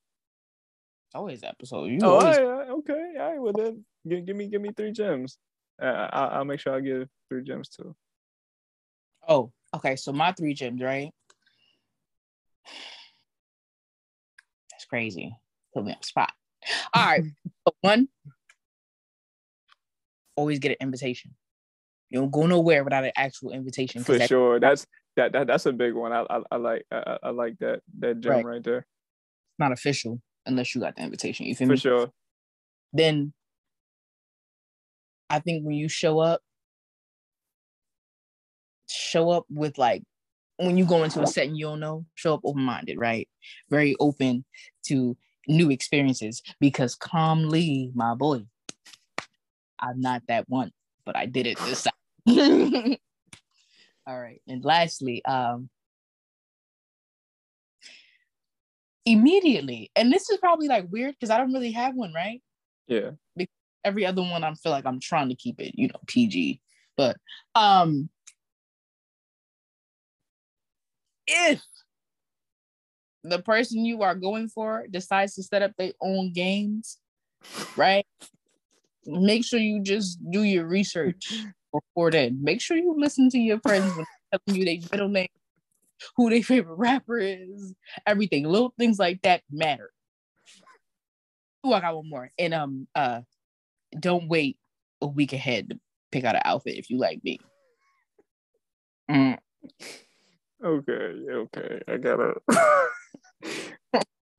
Always 1.15 1.43
episode. 1.45 1.91
You 1.91 1.99
oh, 2.03 2.19
always... 2.19 2.39
right, 2.39 2.69
okay. 2.71 3.13
All 3.21 3.31
right. 3.31 3.41
Well 3.41 3.53
then, 3.53 3.85
give, 4.09 4.27
give 4.27 4.37
me 4.37 4.49
give 4.49 4.63
me 4.63 4.71
three 4.77 4.93
gems. 4.93 5.39
Uh, 5.81 6.09
I, 6.13 6.27
I'll 6.27 6.45
make 6.45 6.61
sure 6.61 6.75
I 6.75 6.81
give 6.81 7.09
three 7.29 7.43
gems 7.45 7.69
too. 7.69 7.95
Oh, 9.29 9.53
okay. 9.75 9.97
So 9.97 10.13
my 10.13 10.33
three 10.33 10.55
gems, 10.55 10.83
right? 10.83 11.13
That's 14.71 14.87
crazy. 14.87 15.37
Put 15.73 15.85
me 15.85 15.93
on 15.93 16.03
spot. 16.03 16.33
All 16.95 17.05
right. 17.05 17.25
one, 17.81 18.09
always 20.37 20.59
get 20.59 20.73
an 20.73 20.79
invitation. 20.81 21.35
You 22.15 22.21
don't 22.21 22.31
go 22.31 22.47
nowhere 22.47 22.85
without 22.85 23.03
an 23.03 23.11
actual 23.17 23.51
invitation. 23.51 24.05
For 24.05 24.21
sure. 24.21 24.61
That's 24.61 24.87
that, 25.17 25.33
that 25.33 25.49
that's 25.49 25.67
a 25.67 25.73
big 25.73 25.95
one. 25.95 26.13
I 26.13 26.25
I, 26.31 26.43
I 26.53 26.57
like 26.59 26.87
I, 26.93 27.19
I, 27.25 27.31
like 27.31 27.59
that 27.59 27.81
that 27.99 28.21
gem 28.21 28.35
right. 28.35 28.45
right 28.45 28.63
there. 28.63 28.79
It's 28.79 29.59
not 29.59 29.73
official 29.73 30.21
unless 30.47 30.77
you 30.77 30.81
got 30.81 30.95
the 30.95 31.03
invitation. 31.03 31.47
You 31.47 31.57
feel 31.57 31.67
For 31.67 31.73
me? 31.73 31.77
For 31.77 31.81
sure. 31.81 32.11
Then 32.93 33.33
I 35.29 35.41
think 35.41 35.67
when 35.67 35.75
you 35.75 35.89
show 35.89 36.21
up, 36.21 36.41
show 38.89 39.31
up 39.31 39.47
with 39.51 39.77
like 39.77 40.05
when 40.59 40.79
you 40.79 40.85
go 40.85 41.03
into 41.03 41.21
a 41.21 41.27
setting 41.27 41.57
you 41.57 41.67
don't 41.67 41.81
know, 41.81 42.07
show 42.15 42.35
up 42.35 42.43
open-minded, 42.45 42.97
right? 42.97 43.29
Very 43.71 43.97
open 43.99 44.45
to 44.87 45.17
new 45.49 45.69
experiences 45.69 46.45
because 46.61 46.95
calmly, 46.95 47.91
my 47.93 48.15
boy, 48.15 48.45
I'm 49.81 50.01
not 50.01 50.23
that 50.29 50.49
one, 50.49 50.71
but 51.05 51.17
I 51.17 51.27
did 51.27 51.49
it 51.49 51.59
this 51.59 51.83
time. 51.83 51.93
All 54.07 54.21
right. 54.21 54.41
And 54.49 54.65
lastly, 54.65 55.25
um 55.25 55.69
immediately, 59.07 59.91
and 59.95 60.11
this 60.13 60.31
is 60.31 60.39
probably 60.39 60.69
like 60.69 60.87
weird 60.91 61.15
because 61.15 61.31
I 61.31 61.39
don't 61.39 61.53
really 61.53 61.73
have 61.73 61.95
one, 61.95 62.13
right? 62.15 62.43
Yeah. 62.87 63.11
Because 63.37 63.53
every 63.85 64.07
other 64.07 64.23
one 64.23 64.45
I 64.45 64.55
feel 64.55 64.73
like 64.73 64.87
I'm 64.87 65.01
trying 65.01 65.29
to 65.29 65.35
keep 65.35 65.61
it, 65.61 65.75
you 65.77 65.89
know, 65.89 66.01
PG. 66.07 66.61
But 66.97 67.17
um 67.55 68.09
if 71.27 71.63
the 73.23 73.39
person 73.41 73.85
you 73.85 74.03
are 74.03 74.15
going 74.15 74.49
for 74.49 74.87
decides 74.91 75.35
to 75.35 75.43
set 75.43 75.63
up 75.63 75.73
their 75.77 75.93
own 76.01 76.33
games, 76.33 76.99
right? 77.77 78.07
Make 79.07 79.45
sure 79.45 79.59
you 79.59 79.83
just 79.83 80.19
do 80.31 80.43
your 80.43 80.67
research 80.67 81.33
before 81.75 82.11
then. 82.11 82.43
Make 82.43 82.61
sure 82.61 82.77
you 82.77 82.95
listen 82.97 83.29
to 83.31 83.39
your 83.39 83.59
friends 83.61 83.95
when 83.97 84.07
they 84.33 84.39
telling 84.39 84.61
you 84.61 84.65
their 84.65 84.89
middle 84.93 85.09
name, 85.09 85.29
who 86.17 86.31
their 86.31 86.43
favorite 86.43 86.77
rapper 86.77 87.19
is, 87.19 87.75
everything. 88.07 88.45
Little 88.45 88.73
things 88.79 88.99
like 88.99 89.23
that 89.23 89.43
matter. 89.51 89.91
Oh, 91.65 91.73
I 91.73 91.81
got 91.81 91.97
one 91.97 92.09
more. 92.09 92.31
And 92.39 92.55
um 92.55 92.87
uh 92.95 93.23
don't 93.99 94.29
wait 94.29 94.59
a 95.01 95.07
week 95.07 95.33
ahead 95.33 95.71
to 95.71 95.81
pick 96.13 96.25
out 96.25 96.37
an 96.37 96.43
outfit 96.45 96.79
if 96.79 96.91
you 96.91 96.99
like 96.99 97.23
me. 97.25 97.39
Mm. 99.11 99.39
Okay, 100.65 100.93
okay. 100.95 101.83
I 101.89 101.97
gotta. 101.97 102.35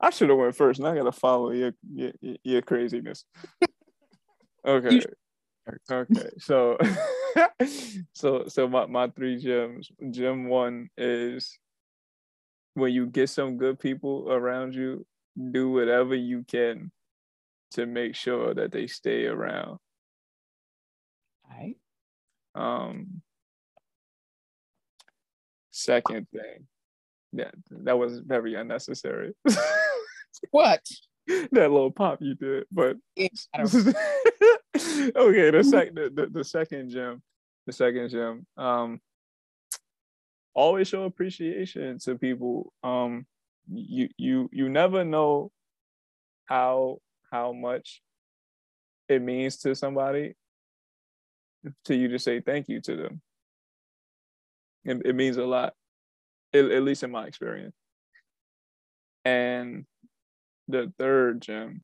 I 0.01 0.09
should 0.09 0.29
have 0.29 0.37
went 0.37 0.55
first, 0.55 0.79
and 0.79 0.87
I 0.87 0.95
gotta 0.95 1.11
follow 1.11 1.51
your 1.51 1.73
your, 1.93 2.11
your 2.43 2.61
craziness. 2.61 3.25
Okay. 4.67 4.99
Okay. 5.91 6.29
So, 6.39 6.75
so 8.13 8.47
so 8.47 8.67
my 8.67 8.85
my 8.85 9.07
three 9.09 9.37
gems. 9.37 9.91
Gem 10.11 10.47
one 10.47 10.89
is 10.97 11.57
when 12.73 12.91
you 12.91 13.07
get 13.07 13.29
some 13.29 13.57
good 13.57 13.79
people 13.79 14.31
around 14.31 14.75
you, 14.75 15.05
do 15.51 15.71
whatever 15.71 16.15
you 16.15 16.43
can 16.47 16.91
to 17.71 17.85
make 17.85 18.15
sure 18.15 18.53
that 18.53 18.71
they 18.71 18.87
stay 18.87 19.25
around. 19.25 19.79
All 21.49 21.57
right. 21.57 21.75
Um 22.55 23.21
Second 25.71 26.27
thing, 26.31 26.67
yeah, 27.33 27.51
that 27.69 27.99
was 27.99 28.19
very 28.19 28.55
unnecessary. 28.55 29.33
what? 30.51 30.79
that 31.27 31.49
little 31.51 31.91
pop 31.91 32.19
you 32.21 32.33
did, 32.35 32.65
but 32.71 32.95
okay. 35.15 35.51
The 35.51 35.63
second, 35.63 35.95
the, 35.95 36.11
the, 36.13 36.27
the 36.27 36.43
second 36.43 36.89
gem, 36.89 37.21
the 37.65 37.73
second 37.73 38.09
gem. 38.09 38.45
Um, 38.57 38.99
always 40.53 40.87
show 40.87 41.03
appreciation 41.03 41.99
to 41.99 42.17
people. 42.17 42.73
Um, 42.83 43.25
you 43.71 44.09
you 44.17 44.49
you 44.51 44.69
never 44.69 45.03
know 45.03 45.51
how 46.45 46.99
how 47.31 47.51
much 47.51 48.01
it 49.09 49.21
means 49.21 49.57
to 49.57 49.75
somebody 49.75 50.35
to 51.85 51.95
you 51.95 52.07
to 52.09 52.19
say 52.19 52.41
thank 52.41 52.69
you 52.69 52.81
to 52.81 52.95
them. 52.95 53.21
It, 54.83 55.01
it 55.05 55.15
means 55.15 55.37
a 55.37 55.45
lot, 55.45 55.73
at, 56.53 56.65
at 56.65 56.83
least 56.83 57.03
in 57.03 57.11
my 57.11 57.25
experience. 57.25 57.75
And 59.23 59.85
the 60.67 60.93
third 60.99 61.41
gem, 61.41 61.81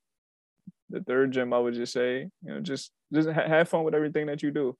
the 0.91 1.01
third 1.01 1.31
gem, 1.31 1.53
I 1.53 1.59
would 1.59 1.73
just 1.73 1.93
say, 1.93 2.29
you 2.43 2.53
know, 2.53 2.59
just 2.59 2.91
just 3.13 3.29
ha- 3.29 3.47
have 3.47 3.69
fun 3.69 3.83
with 3.83 3.95
everything 3.95 4.27
that 4.27 4.43
you 4.43 4.51
do. 4.51 4.77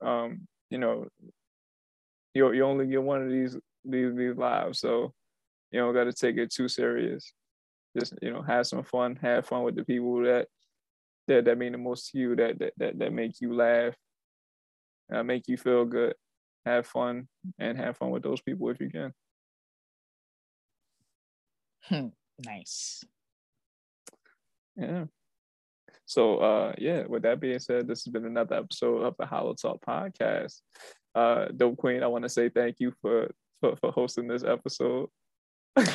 Um, 0.00 0.46
you 0.70 0.78
know, 0.78 1.08
you 2.34 2.52
you 2.52 2.64
only 2.64 2.86
get 2.86 3.02
one 3.02 3.22
of 3.22 3.30
these 3.30 3.56
these 3.84 4.14
these 4.14 4.36
lives, 4.36 4.78
so 4.78 5.12
you 5.70 5.80
don't 5.80 5.94
got 5.94 6.04
to 6.04 6.12
take 6.12 6.36
it 6.36 6.52
too 6.52 6.68
serious. 6.68 7.32
Just 7.98 8.14
you 8.22 8.32
know, 8.32 8.42
have 8.42 8.66
some 8.66 8.84
fun, 8.84 9.16
have 9.16 9.46
fun 9.46 9.62
with 9.62 9.76
the 9.76 9.84
people 9.84 10.22
that 10.22 10.46
that 11.26 11.44
that 11.44 11.58
mean 11.58 11.72
the 11.72 11.78
most 11.78 12.10
to 12.10 12.18
you, 12.18 12.36
that 12.36 12.58
that 12.58 12.72
that, 12.78 12.98
that 12.98 13.12
make 13.12 13.40
you 13.40 13.54
laugh, 13.54 13.94
uh, 15.12 15.22
make 15.22 15.48
you 15.48 15.56
feel 15.56 15.84
good, 15.84 16.14
have 16.64 16.86
fun 16.86 17.28
and 17.58 17.76
have 17.76 17.96
fun 17.96 18.10
with 18.10 18.22
those 18.22 18.40
people 18.40 18.68
if 18.70 18.80
you 18.80 18.90
can. 18.90 19.12
Hmm. 21.82 22.08
Nice. 22.44 23.04
Yeah. 24.76 25.06
So 26.10 26.38
uh 26.38 26.72
yeah, 26.76 27.04
with 27.06 27.22
that 27.22 27.38
being 27.38 27.60
said, 27.60 27.86
this 27.86 28.04
has 28.04 28.10
been 28.10 28.24
another 28.24 28.56
episode 28.56 29.04
of 29.04 29.14
the 29.16 29.26
HolloTalk 29.26 29.80
podcast. 29.80 30.60
Uh 31.14 31.46
DopeQueen, 31.54 32.02
I 32.02 32.08
want 32.08 32.24
to 32.24 32.28
say 32.28 32.48
thank 32.48 32.80
you 32.80 32.92
for 33.00 33.30
for, 33.60 33.76
for 33.76 33.92
hosting 33.92 34.26
this 34.26 34.42
episode. 34.42 35.08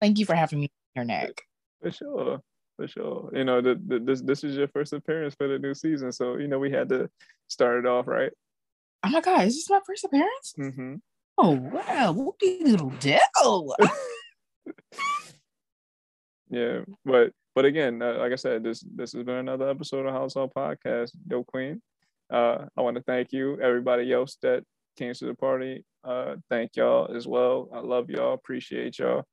thank 0.00 0.18
you 0.18 0.24
for 0.24 0.34
having 0.34 0.60
me 0.60 0.70
here, 0.94 1.04
Nik. 1.04 1.42
For 1.82 1.90
sure. 1.90 2.40
For 2.78 2.88
sure. 2.88 3.30
You 3.34 3.44
know, 3.44 3.60
the, 3.60 3.78
the, 3.86 3.98
this 3.98 4.22
this 4.22 4.44
is 4.44 4.56
your 4.56 4.68
first 4.68 4.94
appearance 4.94 5.34
for 5.34 5.46
the 5.46 5.58
new 5.58 5.74
season. 5.74 6.10
So, 6.10 6.38
you 6.38 6.48
know, 6.48 6.58
we 6.58 6.70
had 6.70 6.88
to 6.88 7.10
start 7.48 7.84
it 7.84 7.86
off 7.86 8.06
right. 8.06 8.32
Oh 9.04 9.10
my 9.10 9.20
god, 9.20 9.44
is 9.44 9.56
this 9.56 9.68
my 9.68 9.80
first 9.86 10.04
appearance? 10.04 10.54
Mm-hmm. 10.58 10.94
Oh 11.36 11.50
wow, 11.50 12.14
whoopie 12.14 12.62
little 12.62 12.94
dickle. 12.98 13.76
yeah, 16.48 16.80
but 17.04 17.32
but 17.58 17.64
again, 17.64 18.00
uh, 18.00 18.14
like 18.18 18.30
I 18.30 18.36
said, 18.36 18.62
this 18.62 18.84
this 18.94 19.14
has 19.14 19.24
been 19.24 19.34
another 19.34 19.68
episode 19.68 20.06
of 20.06 20.12
House 20.12 20.36
All 20.36 20.48
Podcast. 20.48 21.10
DopeQueen. 21.26 21.80
Uh, 22.32 22.66
I 22.76 22.82
want 22.82 22.96
to 22.98 23.02
thank 23.02 23.32
you, 23.32 23.60
everybody 23.60 24.12
else 24.12 24.38
that 24.42 24.62
came 24.96 25.12
to 25.12 25.24
the 25.24 25.34
party. 25.34 25.84
Uh, 26.04 26.36
thank 26.48 26.76
y'all 26.76 27.12
as 27.12 27.26
well. 27.26 27.68
I 27.74 27.80
love 27.80 28.10
y'all. 28.10 28.32
Appreciate 28.32 29.00
y'all. 29.00 29.24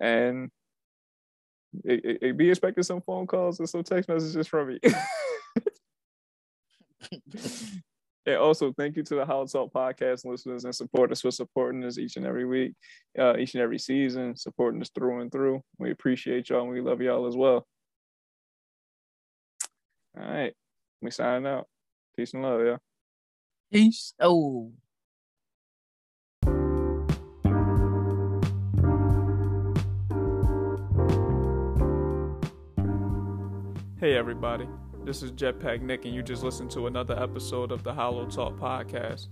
And 0.00 0.50
it, 1.84 2.02
it, 2.02 2.18
it 2.22 2.36
be 2.38 2.48
expecting 2.48 2.82
some 2.82 3.02
phone 3.02 3.26
calls 3.26 3.58
and 3.58 3.68
some 3.68 3.82
text 3.82 4.08
messages 4.08 4.46
from 4.46 4.68
me. 4.68 4.78
And 8.26 8.36
also, 8.36 8.72
thank 8.72 8.96
you 8.96 9.02
to 9.04 9.14
the 9.14 9.24
HolloTalk 9.24 9.72
podcast 9.72 10.26
listeners 10.26 10.64
and 10.64 10.74
supporters 10.74 11.22
for 11.22 11.30
supporting 11.30 11.82
us 11.84 11.98
each 11.98 12.16
and 12.16 12.26
every 12.26 12.44
week, 12.44 12.74
uh, 13.18 13.36
each 13.38 13.54
and 13.54 13.62
every 13.62 13.78
season, 13.78 14.36
supporting 14.36 14.80
us 14.82 14.90
through 14.94 15.20
and 15.20 15.32
through. 15.32 15.62
We 15.78 15.90
appreciate 15.90 16.50
y'all 16.50 16.62
and 16.62 16.70
we 16.70 16.82
love 16.82 17.00
y'all 17.00 17.26
as 17.26 17.36
well. 17.36 17.66
All 20.18 20.30
right, 20.30 20.52
we 21.00 21.10
signing 21.10 21.46
out. 21.46 21.66
Peace 22.16 22.34
and 22.34 22.42
love, 22.42 22.60
yeah. 22.64 22.76
Peace. 23.72 24.12
Oh. 24.20 24.72
Hey, 33.98 34.16
everybody. 34.16 34.66
This 35.02 35.22
is 35.22 35.32
Jetpack 35.32 35.80
Nik, 35.80 36.04
and 36.04 36.14
you 36.14 36.22
just 36.22 36.42
listened 36.42 36.70
to 36.72 36.86
another 36.86 37.20
episode 37.20 37.72
of 37.72 37.82
the 37.82 37.92
HolloTalk 37.92 38.58
podcast. 38.58 39.28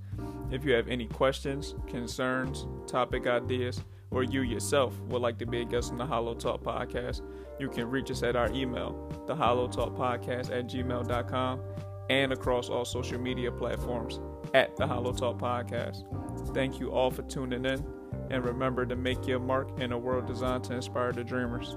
If 0.51 0.65
you 0.65 0.73
have 0.73 0.89
any 0.89 1.07
questions, 1.07 1.74
concerns, 1.86 2.66
topic 2.86 3.27
ideas, 3.27 3.82
or 4.11 4.23
you 4.23 4.40
yourself 4.40 4.99
would 5.09 5.20
like 5.20 5.39
to 5.39 5.47
be 5.47 5.61
a 5.61 5.65
guest 5.66 5.93
on 5.93 5.99
the 5.99 6.07
HolloTalk 6.07 6.62
podcast, 6.62 7.20
you 7.61 7.69
can 7.69 7.90
reach 7.90 8.11
us 8.11 8.23
at 8.23 8.35
our 8.35 8.51
email, 8.53 9.12
the 9.27 9.35
HolloTalk 9.35 9.95
Podcast 9.95 10.51
at 10.51 10.69
gmail.com, 10.69 11.61
and 12.09 12.32
across 12.32 12.70
all 12.70 12.86
social 12.86 13.20
media 13.20 13.53
platforms 13.53 14.20
at 14.55 14.74
the 14.77 14.86
HolloTalk 14.86 15.39
Podcast. 15.39 16.55
Thank 16.55 16.81
you 16.81 16.90
all 16.93 17.11
for 17.11 17.23
tuning 17.23 17.66
in, 17.66 17.85
and 18.31 18.43
remember 18.43 18.86
to 18.86 18.97
make 18.97 19.27
your 19.27 19.39
mark 19.39 19.78
in 19.81 19.93
a 19.93 19.99
world 19.99 20.27
designed 20.27 20.65
to 20.65 20.74
inspire 20.74 21.12
the 21.12 21.24
dreamers. 21.24 21.77